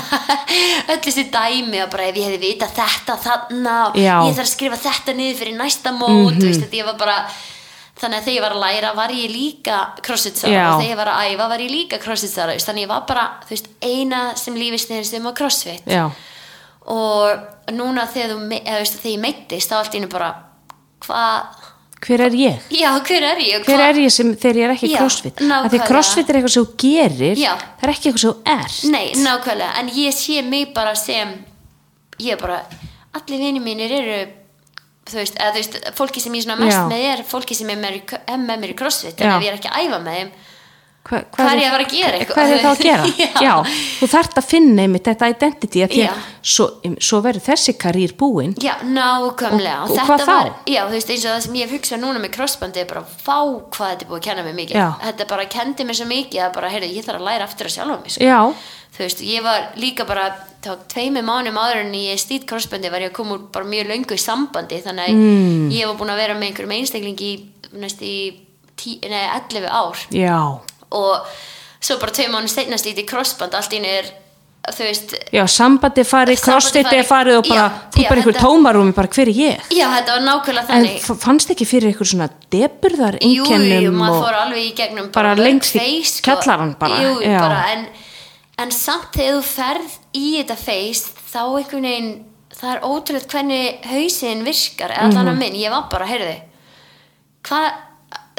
öll 0.92 0.98
þessi 1.06 1.24
dæmi 1.32 1.80
og 1.84 1.92
bara 1.94 2.08
ef 2.10 2.18
ég 2.18 2.26
hefði 2.28 2.40
vitað 2.42 2.74
þetta 2.80 3.16
þarna 3.24 3.76
og. 3.86 3.96
Mhm. 3.96 4.26
ég 4.28 4.36
þarf 4.36 4.48
að 4.48 4.52
skrifa 4.56 4.80
þetta 4.88 5.14
niður 5.20 5.38
fyrir 5.44 5.56
næsta 5.60 5.94
mót 5.96 6.36
þú 6.36 6.46
veist, 6.50 6.64
þetta 6.66 6.80
ég 6.80 6.90
var 6.90 6.98
bara 7.00 7.16
þannig 8.00 8.16
að 8.18 8.24
þegar 8.26 8.36
ég 8.36 8.44
var 8.44 8.54
að 8.56 8.62
læra 8.64 8.90
var 8.96 9.10
ég 9.12 9.30
líka 9.32 9.78
crossfit-sara 10.02 10.66
og 10.74 10.82
þegar 10.82 10.90
ég 10.90 11.00
var 11.00 11.10
að 11.14 11.30
æfa 11.34 11.48
var 11.52 11.60
ég 11.64 11.70
líka 11.74 11.98
crossfit-sara 12.00 12.58
þannig 12.58 12.86
ég 12.86 12.90
var 12.92 13.02
bara, 13.08 13.24
þú 13.46 13.54
veist, 13.54 13.70
eina 13.84 14.20
sem 14.40 14.54
lífið 14.56 14.84
sniðist 14.86 15.16
um 15.20 15.28
á 15.28 15.32
crossfit 15.36 15.84
já, 15.90 16.04
og 16.90 17.74
núna 17.76 18.06
þegar, 18.10 18.32
þú, 18.34 18.60
eða, 18.60 18.78
veist, 18.82 18.96
þegar 19.02 19.12
ég 19.14 19.24
meittist 19.24 19.70
þá 19.70 19.76
allt 19.80 19.94
í 19.94 20.00
einu 20.00 20.10
bara 20.10 20.30
hvað, 21.04 21.60
hver 22.00 22.24
er 22.26 22.36
ég? 22.38 22.66
já, 22.74 22.88
hver 23.06 23.26
er 23.30 23.42
ég 23.44 23.68
hver 23.68 23.84
er 23.84 24.00
ég 24.00 24.14
sem 24.14 24.32
þegar 24.34 24.60
ég 24.60 24.66
er 24.68 24.74
ekki 24.74 24.90
Já, 24.90 24.98
crossfit 24.98 25.42
nákvæmlega. 25.44 25.86
crossfit 25.90 26.30
er 26.32 26.40
eitthvað 26.40 26.54
sem 26.56 26.66
þú 26.66 26.76
gerir 26.82 27.40
Já. 27.40 27.52
það 27.78 27.86
er 27.86 27.94
ekki 27.94 28.10
eitthvað 28.10 28.24
sem 28.24 28.34
þú 28.34 28.54
ert 28.56 28.82
Nei, 28.96 29.06
nákvæmlega, 29.20 29.72
en 29.80 29.94
ég 30.00 30.16
sé 30.16 30.42
mig 30.46 30.74
bara 30.76 30.94
sem 30.98 31.34
ég 32.20 32.34
er 32.36 32.42
bara, 32.42 32.60
allir 33.16 33.42
vinir 33.46 33.64
mínir 33.64 33.96
eru 34.00 34.20
þú 35.10 35.18
veist, 35.20 35.36
eða 35.40 35.54
þú 35.54 35.60
veist, 35.62 35.78
fólki 35.98 36.22
sem 36.22 36.34
ég 36.38 36.46
svona 36.46 36.58
mest 36.60 36.78
Já. 36.78 36.86
með 36.90 37.06
er 37.12 37.22
fólki 37.28 37.56
sem 37.58 37.70
er 37.72 37.80
með, 37.80 38.00
er 38.20 38.40
með 38.40 38.64
mér 38.64 38.74
í 38.74 38.78
crossfit 38.78 39.20
en 39.20 39.36
ef 39.36 39.44
ég 39.44 39.52
er 39.52 39.60
ekki 39.60 39.70
að 39.70 39.86
æfa 39.86 40.00
með 40.04 40.18
þeim 40.18 40.32
Hva, 41.00 41.18
Hvað 41.32 41.48
er 41.50 41.58
ég 41.60 41.66
að 41.66 41.72
fara 41.74 41.84
að 41.86 41.92
gera 41.94 42.18
eitthvað? 42.20 42.36
hvað 42.36 42.50
er 42.52 42.58
það 42.60 42.70
að 42.70 42.82
gera? 42.84 43.04
Já. 43.20 43.40
já. 43.40 43.52
þú 44.00 44.08
þarft 44.12 44.34
að 44.40 44.44
finna 44.50 44.82
einmitt 44.84 45.06
þetta 45.08 45.28
identity 45.32 45.80
að 45.86 45.94
því 45.94 46.02
að 46.10 46.18
svo, 46.52 46.66
svo 47.08 47.20
verður 47.24 47.44
þessi 47.46 47.74
karýr 47.80 48.12
búin 48.20 48.52
Já, 48.60 48.74
nákvæmlega 48.84 49.78
Og- 49.86 49.94
og 49.94 49.96
þetta 50.10 50.26
var, 50.28 50.50
Já, 50.68 50.82
þú 50.86 50.94
veist, 50.98 51.10
eins 51.14 51.24
og 51.24 51.32
það 51.32 51.40
sem 51.46 51.56
ég 51.56 51.64
hef 51.66 51.74
hugsað 51.78 52.02
núna 52.04 52.20
með 52.22 52.34
crossbandi 52.36 52.82
er 52.84 52.90
bara 52.92 53.02
fá 53.24 53.38
hvað 53.72 53.94
þetta 53.94 54.04
er 54.04 54.10
búið 54.12 54.20
að 54.20 54.26
kenna 54.28 54.44
mér 54.46 54.58
mikið 54.60 54.76
Já. 54.76 54.86
Þetta 55.06 55.28
bara 55.32 55.48
kendi 55.56 55.88
mér 55.88 55.98
svo 56.00 56.06
mikið 56.12 56.44
að 56.46 56.52
bara, 56.60 56.70
heyrðu, 56.74 56.92
ég 56.94 57.08
þarf 57.08 57.20
að 57.22 57.26
læra 57.30 57.48
aftur 57.48 57.70
að 57.70 57.74
sjálfa 57.78 57.98
mig 58.04 58.14
sko. 58.18 58.54
Þú 58.90 59.04
veist, 59.06 59.20
ég 59.24 59.42
var 59.46 59.60
líka 59.80 60.04
bara 60.04 60.24
þá 60.60 60.70
tveimur 60.92 61.24
mánum 61.24 61.56
áður 61.56 61.80
en 61.86 61.92
ég 61.96 62.18
stýtt 62.20 62.44
crossbandi 62.50 62.90
var 62.92 63.00
ég 63.00 63.12
að 63.12 63.16
koma 63.16 63.38
úr 63.38 63.46
bara 63.54 63.64
mjög 63.64 63.88
löngu 63.88 64.12
í 64.18 64.20
sambandi 64.20 64.80
þannig 64.84 65.14
Mm. 65.16 65.70
ég 65.72 65.86
var 65.88 65.96
búin 65.96 66.10
að 66.12 66.20
vera 66.20 66.34
með 66.36 66.50
einhverjum 66.50 66.74
einstaklingi 66.76 67.30
í 67.30 67.78
næst 67.80 68.02
í 68.04 68.12
tí, 68.76 68.98
nei, 69.08 69.24
11 69.48 69.70
ár 69.70 69.96
já 70.12 70.36
og 70.90 71.26
svo 71.80 71.98
bara 72.00 72.12
tveim 72.12 72.32
mánum 72.34 72.48
steina 72.48 72.76
stýtt 72.76 72.98
í 72.98 73.06
crossband 73.08 73.54
allt 73.54 73.72
í 73.72 73.78
einu 73.80 73.86
er, 74.00 74.08
þú 74.70 74.84
veist 74.84 75.14
já, 75.32 75.42
sambandi 75.48 76.02
farið, 76.04 76.42
crossfit 76.44 76.90
er 76.92 77.04
farið- 77.08 77.38
og 77.38 77.48
bara, 77.48 77.68
þú 77.94 78.02
já, 78.02 78.08
bara 78.08 78.20
einhver 78.20 78.36
tómarúmi 78.40 78.92
bara 78.94 79.08
hver 79.08 79.28
er 79.28 79.32
ég? 79.32 79.60
Já, 79.72 79.86
þetta 79.96 80.16
var 80.18 80.20
nákvæmlega 80.26 80.60
en 80.60 80.84
þannig. 80.84 81.00
f- 81.00 81.22
fannst 81.24 81.50
ekki 81.50 81.66
fyrir 81.66 81.88
eitthvað 81.94 82.10
svona 82.12 82.28
deburðar 82.52 83.18
Jú, 83.22 83.30
jú, 83.30 83.44
einkennum 83.48 83.96
maður 83.96 84.18
og 84.18 84.24
fór 84.26 84.38
alveg 84.44 84.64
í 84.66 84.74
gegnum 84.76 85.10
bara 85.12 85.34
mörg 85.34 85.44
lengst 85.46 85.74
í 85.74 85.78
face, 85.78 86.20
sko. 86.20 86.36
bara, 86.78 87.00
Jú, 87.00 87.14
bara 87.38 87.64
en, 87.72 87.86
en 88.58 88.70
samt 88.70 89.12
þegar 89.16 89.40
þú 89.40 89.42
ferð 89.42 89.98
í 90.14 90.26
þetta 90.42 90.56
feist 90.58 91.06
þá 91.32 91.40
einhvern 91.56 91.82
veginn 91.88 92.24
það 92.60 92.74
er 92.76 92.80
ótrúlega 92.84 93.30
hvernig 93.32 93.84
hausinn 93.88 94.44
virkar 94.44 94.90
eða 94.90 95.06
Mhm. 95.06 95.16
allan 95.16 95.28
að 95.34 95.38
minn, 95.38 95.54
ég 95.56 95.70
var 95.70 95.86
bara, 95.90 96.04
heyrðu 96.06 96.36
hvað, 97.48 97.72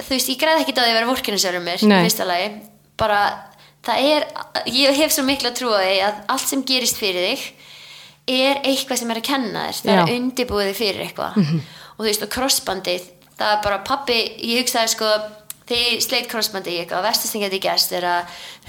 þú 0.06 0.10
veist, 0.16 0.30
ég 0.30 0.40
græði 0.42 0.62
ekki 0.66 0.74
á 0.76 0.82
því 0.84 0.90
að 0.92 0.98
vera 1.00 1.10
vorkinu 1.12 1.38
sjálfur 1.42 1.64
mér, 1.66 1.80
í 1.82 1.88
fyrsta 2.06 2.26
lagi. 2.26 2.52
Bara, 2.98 3.20
það 3.84 3.98
er 4.12 4.28
ég 4.68 4.96
hef 5.02 5.12
svo 5.12 5.24
mikla 5.26 5.52
trú 5.58 5.72
á 5.74 5.80
því 5.82 5.98
að 6.06 6.16
allt 6.36 6.48
sem 6.48 6.64
gerist 6.64 6.98
fyrir 6.98 7.28
þig 7.32 7.42
er 8.32 8.62
eitthvað 8.64 8.98
sem 9.02 9.12
er 9.12 9.18
að 9.18 9.24
kenna 9.28 9.68
þér. 9.68 9.82
Það 9.82 9.96
Já. 9.96 10.02
Mhm. 10.02 10.10
er 10.10 10.20
undirbúið 10.22 10.68
þig 10.72 10.76
fyrir 10.78 11.06
eitthvað. 11.08 11.38
Og 11.98 12.06
þú 12.06 12.10
veist, 12.10 12.24
og 12.24 12.30
crossbandið 12.30 13.02
það 13.38 13.52
er 13.58 13.62
bara 13.64 13.78
pappi, 13.84 14.20
ég 14.44 14.62
hugsaði 14.62 14.88
sko 14.94 15.06
þegar 15.72 15.92
ég 15.96 16.02
sleit 16.04 16.28
crossbandið 16.30 16.74
í 16.74 16.80
eitthvað 16.86 17.04
versta 17.04 17.28
sem 17.28 17.42
geti 17.42 17.60
gerst 17.60 17.92
er 17.94 18.04
að 18.04 18.26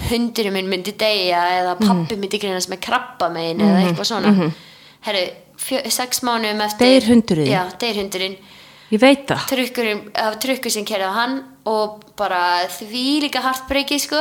hundurinn 0.08 0.52
minn 0.52 0.68
myndi 0.70 0.92
deyja 0.96 1.40
eða 1.60 1.76
Mhm. 1.80 1.88
pappi 1.88 2.16
myndi 2.16 2.38
grínast 2.40 2.68
með 2.70 2.80
krabba 2.80 3.28
megin 3.32 3.58
eða 3.60 3.82
eitthvað 3.84 4.06
svona. 4.06 4.52
Herru, 5.02 5.30
fjö, 5.58 5.90
sex 5.90 6.20
mánuðum 6.20 6.60
eftir 6.62 7.02
Ég 8.92 9.00
veit 9.00 9.22
það. 9.28 9.44
Trukkurinn, 9.48 10.00
af 10.20 10.34
trukkur 10.42 10.72
sem 10.74 10.84
kerði 10.88 11.08
á 11.08 11.12
hann 11.16 11.38
og 11.68 12.02
bara 12.18 12.42
því 12.68 13.04
líka 13.24 13.40
hartbreykið 13.44 14.02
sko. 14.04 14.20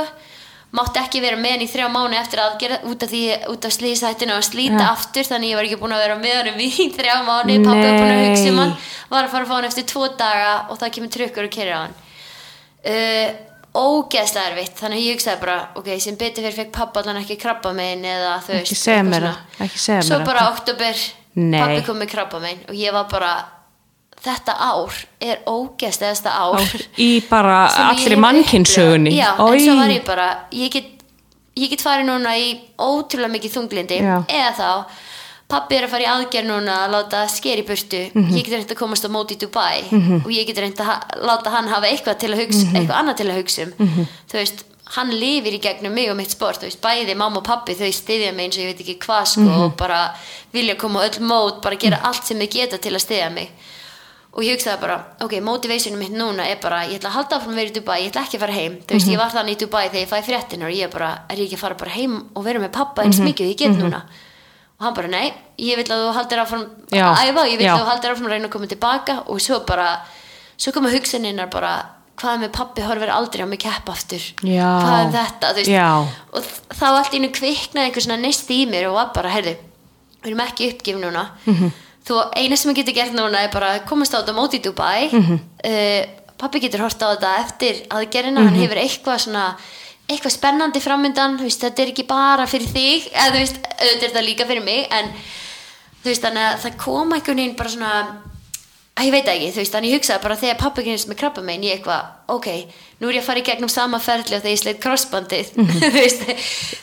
Mátti 0.72 1.02
ekki 1.02 1.20
vera 1.20 1.36
með 1.36 1.52
hann 1.58 1.64
í 1.66 1.68
þrjá 1.68 1.88
mánu 1.92 2.16
eftir 2.16 2.40
aðgerð 2.40 2.86
út 2.88 3.04
af 3.04 3.10
því, 3.12 3.22
út 3.52 3.66
af 3.68 3.74
slísættinu 3.76 4.38
og 4.38 4.46
slíta 4.48 4.80
Ja. 4.80 4.94
aftur 4.94 5.28
þannig 5.28 5.52
ég 5.52 5.58
var 5.60 5.68
ekki 5.68 5.80
búin 5.82 5.92
að 5.98 6.04
vera 6.06 6.16
með 6.22 6.38
hann 6.40 6.62
í 6.64 6.70
þrjá 6.98 7.16
mánu, 7.28 7.58
pappi 7.66 7.84
var 7.84 7.98
búin 8.00 8.14
að 8.16 8.24
hugsa 8.30 8.50
um 8.54 8.62
hann 8.64 8.74
var 9.12 9.28
að 9.28 9.34
fara 9.34 9.44
að 9.44 9.50
fá 9.52 9.56
hann 9.58 9.68
eftir 9.68 9.88
tvo 9.92 10.08
daga 10.16 10.54
og 10.72 10.80
það 10.80 10.94
kemur 10.96 11.12
trukkur 11.18 11.50
og 11.50 11.56
kerði 11.58 11.76
á 11.76 11.82
hann. 11.82 11.96
Uh, 12.82 13.30
ógeðslega 13.76 14.50
erfitt 14.54 14.80
þannig 14.80 14.98
að 15.02 15.06
ég 15.10 15.18
hugsaði 15.20 15.42
bara, 15.44 15.58
ok, 15.80 15.90
sem 16.00 16.16
betur 16.20 16.44
fyrir 16.48 16.58
fekk 16.62 16.72
pappa 16.80 17.04
allan 17.04 17.20
ekki 17.22 17.36
krabba 17.40 17.74
megin 17.76 18.08
eða 18.08 18.32
Ekki 18.40 18.56
veist 18.56 18.80
segja 18.80 18.98
eitthvað 19.04 19.12
mér 19.12 19.28
það, 19.28 19.66
ekki 19.68 19.80
segja 19.84 20.02
svo 20.08 20.18
bara 20.28 20.48
oktober, 20.56 21.04
Nei. 21.40 21.60
pappi 21.62 21.84
kom 21.88 22.00
með 22.02 22.10
krabba 22.16 22.40
megin 22.44 22.64
og 22.72 22.80
ég 22.80 22.96
var 22.96 23.06
bara 23.12 23.34
þetta 24.26 24.54
ár 24.60 24.94
er 25.22 25.40
ógeðslegasta 25.50 26.30
ár 26.30 26.60
Á- 26.62 26.82
í 26.98 27.10
bara 27.30 27.68
hef 27.98 28.18
mannkynnsögunni 28.18 29.16
já, 29.18 29.36
Oj. 29.40 29.56
en 29.58 29.64
svo 29.66 29.76
var 29.80 29.90
ég 29.90 30.04
bara 30.06 30.28
ég 30.52 30.72
get, 30.72 30.86
ég 31.58 31.70
get 31.70 31.82
farið 31.82 32.06
núna 32.12 32.36
í 32.38 32.60
ótrúlega 32.78 33.32
mikið 33.38 33.56
þunglindi 33.58 33.98
Já. 34.02 34.18
eða 34.28 34.52
þá 34.60 34.70
pappi 35.52 35.76
er 35.76 35.84
að 35.84 35.92
fara 35.92 36.04
í 36.06 36.08
aðgerð 36.08 36.48
núna 36.48 36.76
að 36.86 36.92
láta 36.96 37.28
sker 37.28 37.60
í 37.60 37.66
burtu 37.68 38.04
Mhm. 38.14 38.30
ég 38.38 38.44
get 38.46 38.54
reynd 38.54 38.72
að 38.72 38.78
komast 38.80 39.04
á 39.04 39.10
móti 39.12 39.36
í 39.36 39.40
Dubai 39.42 39.84
og 40.24 40.30
ég 40.32 40.46
get 40.48 40.58
reynd 40.64 40.78
að 40.80 41.18
láta 41.28 41.50
hann 41.52 41.68
hafa 41.68 41.88
eitthvað 41.92 42.20
til 42.20 42.30
að 42.32 42.46
hugsa 42.46 42.66
Mhm. 42.68 42.76
eitthvað 42.78 43.00
annað 43.02 43.18
til 43.18 43.28
að 43.28 43.40
hugsa 43.42 43.62
um 43.64 43.74
þú 44.32 44.38
veist, 44.40 44.64
hann 44.96 45.10
lifir 45.12 45.54
í 45.56 45.60
gegnum 45.64 45.94
mig 45.94 46.10
og 46.12 46.16
mitt 46.18 46.32
sport, 46.32 46.60
þú 46.62 46.68
veist, 46.70 46.82
bæði 46.82 47.16
mamma 47.16 47.38
og 47.40 47.44
pappi 47.44 47.74
þau 47.76 47.92
styðja 47.92 48.34
mig 48.36 48.46
eins 48.48 48.58
og 48.58 48.64
ég 48.64 48.72
veit 48.72 48.82
ekki 48.86 48.98
hvað 49.00 49.26
sko 49.28 49.42
Mhm. 49.42 49.62
og 49.62 49.76
bara 49.78 50.14
vilja 50.54 50.76
koma 50.78 51.00
öll 51.04 51.20
mót 51.20 51.62
bara 51.62 51.76
gera 51.76 52.00
allt 52.04 52.24
sem 52.26 52.38
þau 52.40 52.48
geta 52.50 52.78
til 52.78 52.92
að 52.94 53.02
styðja 53.06 53.32
mig 53.34 53.50
og 54.34 54.44
ég 54.44 54.56
hugsaði 54.56 54.80
bara, 54.80 54.96
ok, 55.22 55.34
motivationum 55.44 56.00
mitt 56.00 56.14
núna 56.16 56.46
er 56.48 56.56
bara, 56.62 56.86
ég 56.88 57.00
ætla 57.02 57.10
að 57.10 57.18
halda 57.18 57.36
áfram 57.38 57.52
að 57.52 57.60
vera 57.60 57.70
í 57.70 57.74
Dubai 57.76 57.98
ég 58.02 58.12
ætla 58.12 58.22
ekki 58.26 58.38
að 58.38 58.44
fara 58.46 58.54
heim, 58.54 58.74
þú 58.88 58.94
veist, 58.96 59.08
Mhm. 59.08 59.14
ég 59.14 59.18
var 59.18 59.32
þannig 59.32 59.56
í 59.56 59.60
Dubai 59.60 59.90
þegar 59.90 60.06
ég 60.06 60.10
fæ 60.10 60.22
fréttin 60.24 60.64
og 60.64 60.72
ég 60.72 60.92
bara, 60.92 61.10
er 61.30 61.36
ég 61.38 61.46
ekki 61.48 61.56
að 61.58 61.60
fara 61.66 61.76
bara 61.76 61.92
heim 61.92 62.30
og 62.36 62.44
vera 62.44 62.60
með 62.60 62.72
pappa 62.72 63.02
eins 63.04 63.20
Mhm. 63.20 63.28
mikið 63.28 63.42
og 63.46 63.52
ég 63.52 63.58
get 63.58 63.72
núna? 63.72 64.02
Og 64.80 64.86
hann 64.86 64.94
bara, 64.94 65.08
nei, 65.08 65.34
ég 65.60 65.76
vil 65.76 65.84
að 65.86 66.00
þú 66.08 66.14
haldir 66.14 66.40
áfram 66.40 66.66
Já, 66.92 67.14
að 67.14 67.18
æfa, 67.28 67.44
ég 67.52 67.58
vil 67.58 67.66
já. 67.68 67.76
að 67.76 67.80
þú 67.82 67.86
haldir 67.92 68.12
áfram 68.12 68.26
að 68.26 68.30
reyna 68.32 68.48
að 68.48 68.52
koma 68.52 68.66
tilbaka. 68.68 69.24
Og 69.28 69.38
svo 69.42 69.60
bara, 69.66 70.02
svo 70.58 70.72
koma 70.74 70.90
hugsaninnar 70.90 71.50
bara, 71.52 71.86
hvað 72.18 72.40
með 72.40 72.52
pappi 72.52 72.82
horfir 72.82 73.10
aldrei 73.10 73.42
á 73.44 73.48
mig 73.48 73.60
kepp 73.60 73.86
aftur, 73.90 74.22
Já. 74.42 74.80
hvað 74.82 75.06
er 75.06 75.12
þetta 75.12 75.48
þú 75.52 75.56
veist, 75.56 75.68
og 76.34 76.44
þá 76.70 76.84
allt 76.98 77.14
í 77.14 77.20
Mhm. 82.02 82.08
þú, 82.08 82.32
eina 82.36 82.56
sem 82.58 82.72
ég 82.74 82.76
getur 82.82 82.94
gert 82.96 83.14
núna 83.14 83.44
er 83.44 83.50
bara 83.54 83.80
komast 83.86 84.14
á 84.14 84.22
þetta 84.22 84.34
móti 84.36 84.60
í 84.60 84.64
Dubai 84.64 85.10
Mhm. 85.12 85.40
uh, 85.66 86.06
pappi 86.38 86.60
getur 86.60 86.82
hort 86.82 86.98
á 87.02 87.14
þetta 87.16 87.40
eftir 87.46 87.88
aðgerina, 87.90 88.40
Mhm. 88.42 88.48
hann 88.48 88.62
hefur 88.62 88.78
eitthvað 88.78 89.20
svona 89.20 89.56
eitthvað 90.10 90.32
spennandi 90.32 90.80
framöndan 90.82 91.38
veist, 91.40 91.62
þetta 91.62 91.80
er 91.84 91.88
ekki 91.94 92.08
bara 92.08 92.46
fyrir 92.48 92.68
þig 92.68 93.12
eða 93.14 93.32
þú 93.32 93.40
veist, 93.40 93.56
auðvitað 93.80 94.04
er 94.04 94.10
þetta 94.10 94.26
líka 94.28 94.46
fyrir 94.48 94.64
mig 94.66 94.88
en 94.92 95.06
þú 96.04 96.10
veist, 96.10 96.22
þannig 96.22 96.54
að 96.54 96.60
það 96.66 96.78
kom 96.78 97.14
einhvern 97.14 97.36
veginn 97.38 97.56
bara 97.56 97.70
svona 97.70 98.08
ég 99.00 99.10
veit 99.12 99.26
ekki, 99.32 99.48
þú 99.56 99.62
veist, 99.62 99.74
þannig 99.74 99.90
ég 99.94 100.00
hugsaði 100.02 100.22
bara 100.22 100.36
þegar 100.38 100.58
pappi 100.62 100.84
kynist 100.86 101.08
með 101.10 101.18
krabba 101.22 101.42
megin, 101.42 101.64
ég 101.66 101.78
eitthvað, 101.80 102.10
ok, 102.36 102.48
nú 103.02 103.08
er 103.10 103.16
ég 103.16 103.22
að 103.24 103.26
fara 103.26 103.40
í 103.42 103.46
gegnum 103.48 103.70
sama 103.72 103.98
ferli 104.04 104.36
og 104.38 104.44
þegar 104.44 104.52
ég 104.54 104.60
sleitt 104.62 104.82
crossbandið, 104.84 105.48
Mhm. 105.58 105.80
þú 105.82 105.90
veist, 105.96 106.26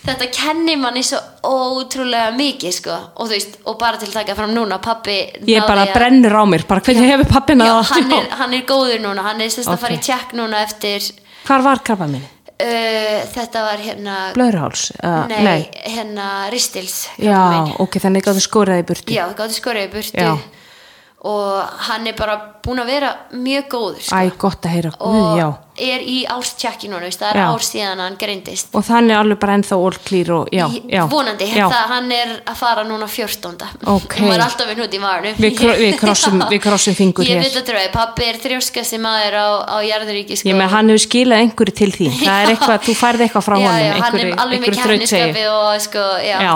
þetta 0.08 0.28
kennir 0.34 0.78
manni 0.82 1.02
svo 1.06 1.20
ótrúlega 1.46 2.32
mikið, 2.34 2.72
sko, 2.80 2.96
og 3.14 3.28
þú 3.28 3.36
veist, 3.36 3.58
og 3.70 3.78
bara 3.78 4.00
til 4.00 4.08
að 4.08 4.16
taka 4.22 4.34
fram 4.34 4.54
núna, 4.56 4.80
pappi 4.82 5.18
Ég 5.46 5.66
bara 5.68 5.84
að- 5.86 5.94
brennur 5.94 6.34
á 6.34 6.42
mér, 6.48 6.66
bara 6.66 6.80
hvernig 6.80 7.12
hefur 7.12 7.30
pappina 7.30 7.64
Já, 7.68 7.76
það? 7.82 7.94
hann 7.94 8.12
er, 8.18 8.28
hann 8.40 8.54
er 8.54 8.66
góður 8.72 9.00
núna, 9.04 9.22
hann 9.28 9.40
er 9.40 9.48
sérst 9.54 9.68
að 9.70 9.78
fara 9.78 9.94
í 9.94 10.02
tjekk 10.02 10.34
núna 10.34 10.64
eftir, 10.64 11.12
Hvar 11.46 11.62
var 11.62 11.78
krabba 11.86 12.08
minni? 12.10 12.26
uh, 12.58 13.20
þetta 13.30 13.62
var 13.62 13.78
hérna, 13.78 14.16
Blöðruháls? 14.34 14.88
Uh, 15.04 15.26
nei, 15.28 15.68
hérna, 15.86 16.50
ristils, 16.50 17.06
Já, 17.20 17.68
ok, 17.78 18.00
þannig 18.02 18.24
gáttu 18.26 18.42
skóraði 18.42 18.82
í 18.82 18.86
burtu. 18.90 19.14
Já, 19.14 19.28
gátti 19.38 19.60
skorið 19.60 19.86
í 19.86 19.92
burtu 19.92 20.18
Já. 20.18 20.34
Og 21.26 21.62
hann 21.88 22.06
er 22.06 22.14
bara 22.14 22.36
búin 22.62 22.78
að 22.78 22.90
vera 22.92 23.08
mjög 23.34 23.64
góður 23.72 24.02
sko. 24.06 24.14
Æ, 24.22 24.30
gott 24.38 24.66
að 24.68 24.74
heyra, 24.76 24.90
og 25.02 25.14
guð, 25.16 25.38
já. 25.40 25.46
er 25.88 26.04
í 26.06 26.18
veist, 27.08 27.18
það 27.24 27.32
er 27.32 27.38
Já. 27.40 27.46
ár 27.50 27.64
síðan 27.66 28.02
hann 28.04 28.18
greindist 28.20 28.76
Og 28.78 28.84
þannig 28.86 29.16
alveg 29.18 29.40
bara 29.42 29.56
ennþá 29.58 29.78
já. 30.94 31.00
vonandi, 31.10 31.48
já. 31.50 31.64
það, 31.72 31.88
hann 31.90 32.14
er 32.14 32.30
að 32.46 32.60
fara 32.60 32.84
núna 32.86 33.08
14. 33.10 33.66
Ok. 33.96 34.14
hún 34.20 34.30
var 34.30 34.44
alltaf 34.46 34.70
við 34.70 34.78
hnút 34.78 34.94
í 34.94 35.02
marnu 35.02 35.34
Við 35.42 35.58
kro- 35.58 35.74
við 35.82 35.98
krossum- 36.04 36.46
við 36.54 36.62
krossum 36.68 36.98
fingur 37.00 37.26
ég 37.26 37.42
veit 37.42 37.58
að 37.64 37.66
dröði, 37.72 37.90
pappi 37.98 38.28
er 38.30 38.40
þrjóskasti 38.46 39.02
maður 39.02 39.38
á, 39.42 39.48
á 39.74 39.76
jarðuríki 39.90 40.38
sko. 40.38 40.54
Hann 40.76 40.94
hefur 40.94 41.04
skilað 41.08 41.42
einhverju 41.48 41.78
til 41.82 41.92
er 42.46 42.54
eitthvað, 42.54 42.86
þú 42.86 42.98
færði 43.02 43.26
eitthvað 43.26 43.48
frá 43.50 43.58
já, 43.58 43.68
honum, 43.74 44.02
hann 44.06 44.22
er 44.22 44.34
alveg 44.46 44.62
með 44.68 44.78
kærniskapi 44.78 45.46
sko, 45.82 46.08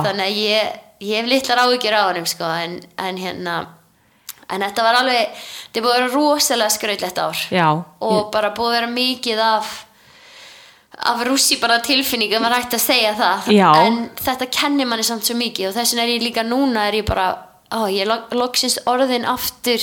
þannig 0.06 0.26
að 0.30 0.42
ég, 0.46 0.74
ég 1.02 1.18
hef 1.18 1.32
litlar 1.34 1.66
áhyggjur 1.66 1.98
á 1.98 2.02
sko, 2.30 2.56
en, 2.62 2.78
en 3.02 3.18
hérna 3.26 3.60
en 4.50 4.60
þetta 4.66 4.82
var 4.82 4.94
alveg, 5.02 5.28
þetta 5.68 5.84
búið 5.84 5.94
að 5.94 6.00
vera 6.00 6.12
rosalega 6.14 6.70
skrautlegt 6.70 7.18
ár 7.18 7.42
Já, 7.50 7.68
og 8.00 8.30
bara 8.34 8.50
búið 8.56 8.68
að 8.72 8.76
vera 8.80 8.90
mikið 8.96 9.38
af 9.46 9.72
af 11.02 11.22
rússi 11.24 11.56
bara 11.60 11.78
tilfinningum 11.82 12.42
var 12.44 12.52
hægt 12.58 12.74
að 12.76 12.82
segja 12.84 13.14
það 13.16 13.46
Já. 13.56 13.70
en 13.86 14.10
þetta 14.20 14.46
kennir 14.52 14.86
manni 14.86 15.02
samt 15.06 15.24
svo 15.24 15.34
mikið 15.40 15.70
og 15.70 15.74
þess 15.78 15.94
vegna 15.94 16.04
er 16.04 16.12
ég 16.18 16.22
líka 16.26 16.44
núna 16.44 16.84
er 16.90 16.98
ég 17.00 17.06
bara, 17.08 17.30
ó, 17.72 17.88
ég 17.88 18.06
lok- 18.06 18.34
loksins 18.36 18.76
orðin 18.86 19.24
aftur 19.26 19.80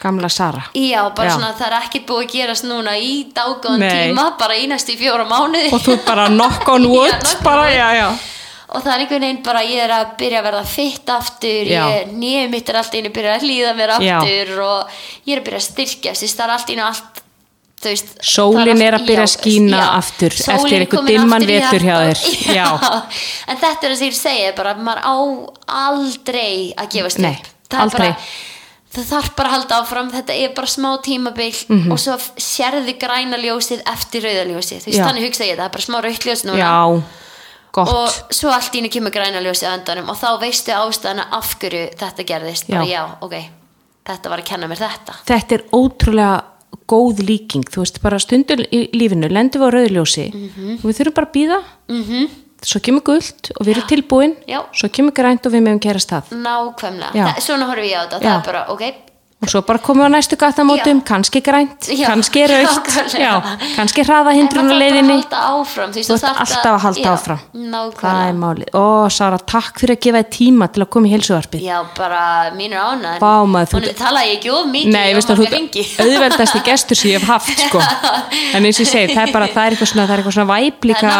gamla 0.00 0.28
Sara. 0.32 0.62
já, 0.74 1.02
bara 1.14 1.28
Já. 1.28 1.34
svona 1.36 1.52
það 1.58 1.66
er 1.66 1.76
ekkert 1.82 2.06
búið 2.08 2.24
að 2.24 2.32
gerast 2.32 2.64
núna 2.64 2.96
í 2.96 3.12
dágóðan 3.36 3.84
tíma 3.84 4.24
bara 4.40 4.56
í 4.56 4.64
næstu 4.66 4.96
fjóra 4.96 5.26
mánuði 5.28 5.72
Og 5.76 5.80
þú 5.84 5.98
bara 6.06 6.28
knock 6.32 6.68
on 6.72 6.86
wood, 6.94 7.12
knock 7.12 7.36
on 7.36 7.44
bara, 7.44 7.62
wood. 7.68 7.76
já, 7.76 7.88
já. 8.00 8.08
Og 8.70 8.82
það 8.84 8.92
er 8.94 9.00
einhvern 9.04 9.24
veginn 9.26 9.42
bara 9.46 9.62
ég 9.66 9.80
er 9.84 9.94
að 9.96 10.12
byrja 10.20 10.38
að 10.42 10.46
verða 10.50 10.64
fitt 10.70 11.10
aftur 11.10 11.70
Já. 11.70 11.84
nýjum 12.12 12.50
mitt 12.54 12.68
er 12.70 12.76
allt 12.80 12.94
einu 12.94 13.10
byrja 13.16 13.32
að 13.38 13.46
hlýða 13.48 13.72
mér 13.80 13.94
Já. 14.00 14.18
aftur 14.20 14.60
og 14.66 15.00
ég 15.26 15.34
er 15.34 15.40
að 15.42 15.48
byrja 15.48 15.60
að 15.62 15.66
styrkja 15.70 16.14
það 16.20 16.44
er 16.46 16.54
allt 16.56 16.70
einu 16.74 16.84
allt 16.86 17.20
veist, 17.80 18.10
Sólin 18.20 18.76
það 18.76 18.82
er 18.86 18.94
að 18.98 19.06
byrja 19.08 19.22
að 19.24 19.30
já, 19.30 19.34
skína 19.40 19.78
já, 19.80 19.86
aftur 19.96 20.34
eftir 20.36 20.74
er 20.82 20.86
komin 20.92 21.06
dimman 21.08 21.46
vetur 21.48 21.80
hjá 21.88 21.96
þér. 22.04 22.20
Já. 22.60 22.66
en 23.48 23.56
þetta 23.62 23.86
er 23.86 23.90
það 23.94 23.98
sem 24.02 24.10
ég 24.10 24.18
segi 24.20 24.50
bara 24.58 24.74
að 24.74 24.82
maður 24.84 25.00
á 25.00 25.16
aldrei 25.88 26.72
að 26.76 26.90
gefast 26.96 27.22
upp 27.24 27.48
Það 27.70 27.92
bara, 27.94 28.10
það 28.90 29.04
þarf 29.12 29.28
bara 29.38 29.48
að 29.50 29.54
halda 29.54 29.76
áfram 29.84 30.08
þetta 30.12 30.36
er 30.44 30.52
bara 30.56 30.66
smá 30.72 30.90
tímabil 31.06 31.52
Mhm. 31.70 31.92
og 31.94 31.98
svo 32.02 32.16
sérðu 32.42 32.94
græna 32.98 33.38
ljósið 33.38 33.84
eftir 33.86 34.24
rauða 34.26 34.44
ljósið, 34.50 34.82
þú 34.82 34.90
veist 34.90 34.98
Já. 34.98 35.04
þannig 35.06 35.26
hugsa 35.28 35.44
ég 35.46 35.56
það 35.60 35.64
er 35.68 35.74
bara 35.76 35.86
smá 35.86 35.98
rautt 36.02 36.26
ljós 36.26 36.42
núna 36.48 36.58
Já, 36.58 37.02
gott. 37.72 37.88
og 37.88 38.34
svo 38.34 38.50
allt 38.50 38.74
í 38.74 38.78
henni 38.80 38.90
kemur 38.92 39.10
græna 39.14 39.40
ljósi 39.44 39.66
á 39.66 39.74
endanum 39.76 40.08
og 40.10 40.16
þá 40.16 40.40
veistu 40.42 40.72
ástæðana 40.72 41.26
af 41.32 41.54
hverju 41.60 41.90
þetta 42.00 42.26
gerðist 42.26 42.68
bara 42.70 42.84
Já. 42.84 42.90
já, 42.92 43.02
ok, 43.20 43.34
þetta 44.10 44.30
var 44.30 44.38
að 44.42 44.44
kenna 44.52 44.66
mér 44.70 44.76
þetta 44.84 45.14
Þetta 45.26 45.54
er 45.58 45.64
ótrúlega 45.72 46.44
góð 46.90 47.20
líking, 47.26 47.64
þú 47.70 47.82
veist, 47.84 48.00
bara 48.02 48.18
stundum 48.18 48.60
í 48.70 48.88
lífinu, 48.94 49.28
lendum 49.30 49.62
við 49.62 49.66
á 49.66 49.70
rauðljósi 49.76 50.26
Mhm. 50.34 50.78
og 50.82 50.86
við 50.90 50.96
þurfum 51.00 51.14
bara 51.14 51.26
að 51.26 51.32
býða, 51.36 51.58
-hmm. 51.88 52.28
svo 52.62 52.80
kemur 52.80 53.02
guld 53.02 53.50
og 53.58 53.66
við 53.66 53.76
erum 53.76 53.88
tilbúin, 53.88 54.36
Já. 54.46 54.64
svo 54.74 54.88
kemur 54.88 55.12
grænt 55.12 55.46
og 55.46 55.52
við 55.52 55.62
meðum 55.62 55.80
gerast 55.80 56.10
það. 56.10 56.22
nákvæmlega, 56.30 57.12
það, 57.12 57.40
svona 57.40 57.66
horfum 57.66 57.84
ég 57.84 57.96
á 57.98 58.02
þetta 58.06 58.20
það 58.20 58.38
er 58.38 58.44
bara, 58.46 58.64
ok, 58.68 58.94
Og 59.40 59.48
svo 59.48 59.62
bara 59.64 59.80
komum 59.80 60.04
við 60.04 60.10
á 60.12 60.16
næstu 60.18 60.36
gattamótum, 60.36 60.98
kannski 61.00 61.40
grænt, 61.40 61.86
Já, 61.88 62.10
kannski 62.10 62.42
nákvæmlega. 62.44 63.20
já, 63.24 63.40
kannski 63.76 64.02
hraða 64.04 64.34
en 64.34 64.36
hindrun 64.36 64.60
á 64.60 64.68
það 64.68 64.74
þarf 64.74 64.80
leiðinni. 64.82 65.14
bara 65.16 65.38
að 65.40 65.40
halda 65.40 65.60
áfram 65.64 65.90
þú 65.94 65.96
veist, 65.96 66.10
ert 66.10 66.40
alltaf 66.42 66.74
að 66.74 66.80
halda 66.84 67.00
já, 67.00 67.12
áfram. 67.14 67.38
Það 67.40 67.62
er 67.64 67.70
nákvæmlega 67.72 68.34
málið. 68.36 68.68
Ó, 68.76 69.08
Sara, 69.08 69.38
takk 69.38 69.80
fyrir 69.80 69.96
að 69.96 70.00
gefa 70.04 70.20
þér 70.20 70.28
tíma 70.36 70.68
til 70.74 70.82
að 70.84 70.88
koma 70.92 71.06
í 71.08 71.12
heilsuvarpið. 71.14 71.60
já, 71.64 71.78
bara 71.96 72.50
mínur 72.52 72.76
ána 72.84 73.14
Vá, 73.16 73.32
maður, 73.48 73.80
þú- 73.80 73.94
talaði 73.96 74.34
ekki 74.36 74.50
of 74.52 74.66
mikið 74.74 74.92
Nei, 74.92 75.08
of 75.08 75.16
veistu 75.16 75.32
að 75.32 75.40
þú 75.40 75.48
hringi. 75.48 75.84
auðveldasti 76.04 76.60
gestur 76.68 76.96
sem 77.00 77.10
ég 77.10 77.18
hef 77.20 77.28
haft, 77.32 77.58
sko. 77.64 77.80
En 78.52 78.60
eins 78.68 78.76
og 78.76 78.84
ég 78.84 78.92
segi, 78.92 79.14
það 79.16 79.24
er 79.24 79.32
bara, 79.32 79.48
það 79.48 79.64
er 79.64 79.70
eitthvað 79.72 79.90
svona, 79.94 80.04
er 80.04 80.20
eitthvað 80.20 80.36
svona 80.36 80.52
væp 80.52 80.84
líka. 80.84 81.00
Það 81.00 81.16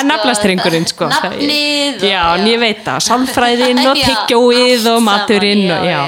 er 0.00 0.08
naflastrengurinn, 0.08 0.88
Já, 0.88 0.94
sko. 0.96 1.04
Nafnið 1.12 2.00
og- 2.00 2.08
Já, 2.08 2.24
en 2.40 2.46
ég 2.48 2.58
veit 2.64 2.80
það, 2.88 3.04
sálfræðin 3.04 3.84
og 3.92 3.96
tyggjóið 4.00 4.90
og 4.96 5.02
maturinn 5.04 5.68
og, 5.76 5.84
já, 5.84 6.00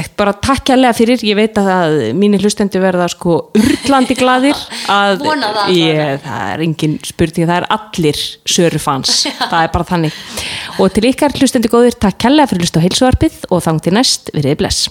Æðislegt, 0.00 0.16
bara 0.16 0.32
takk 0.32 0.64
kærlega 0.70 0.96
fyrir, 0.96 1.20
ég 1.26 1.36
veit 1.36 1.58
að 1.60 2.12
mínir 2.16 2.40
hlustendur 2.40 2.80
verða 2.80 3.08
sko 3.12 3.50
urlandi 3.56 4.16
gladir 4.16 4.56
að, 4.88 5.26
ég, 5.74 6.20
það 6.24 6.52
er 6.54 6.64
engin 6.64 6.96
spurning, 7.04 7.48
það 7.50 7.58
er 7.58 7.66
allir 7.76 8.22
sörufans, 8.48 9.26
það 9.50 9.58
er 9.60 9.74
bara 9.74 9.88
þannig. 9.90 10.22
Og 10.80 10.94
til 10.94 11.10
ykkar 11.10 11.36
hlustendur 11.36 11.74
góðir, 11.74 11.98
takk 12.00 12.20
kærlega 12.24 12.48
fyrir 12.48 12.62
að 12.62 12.68
hlusta 12.68 12.80
á 12.80 12.84
heilsuvarpið 12.86 13.44
og 13.50 13.62
þang 13.66 13.84
til 13.84 13.94
næst, 13.98 14.32
verið 14.36 14.58
bless. 14.62 14.88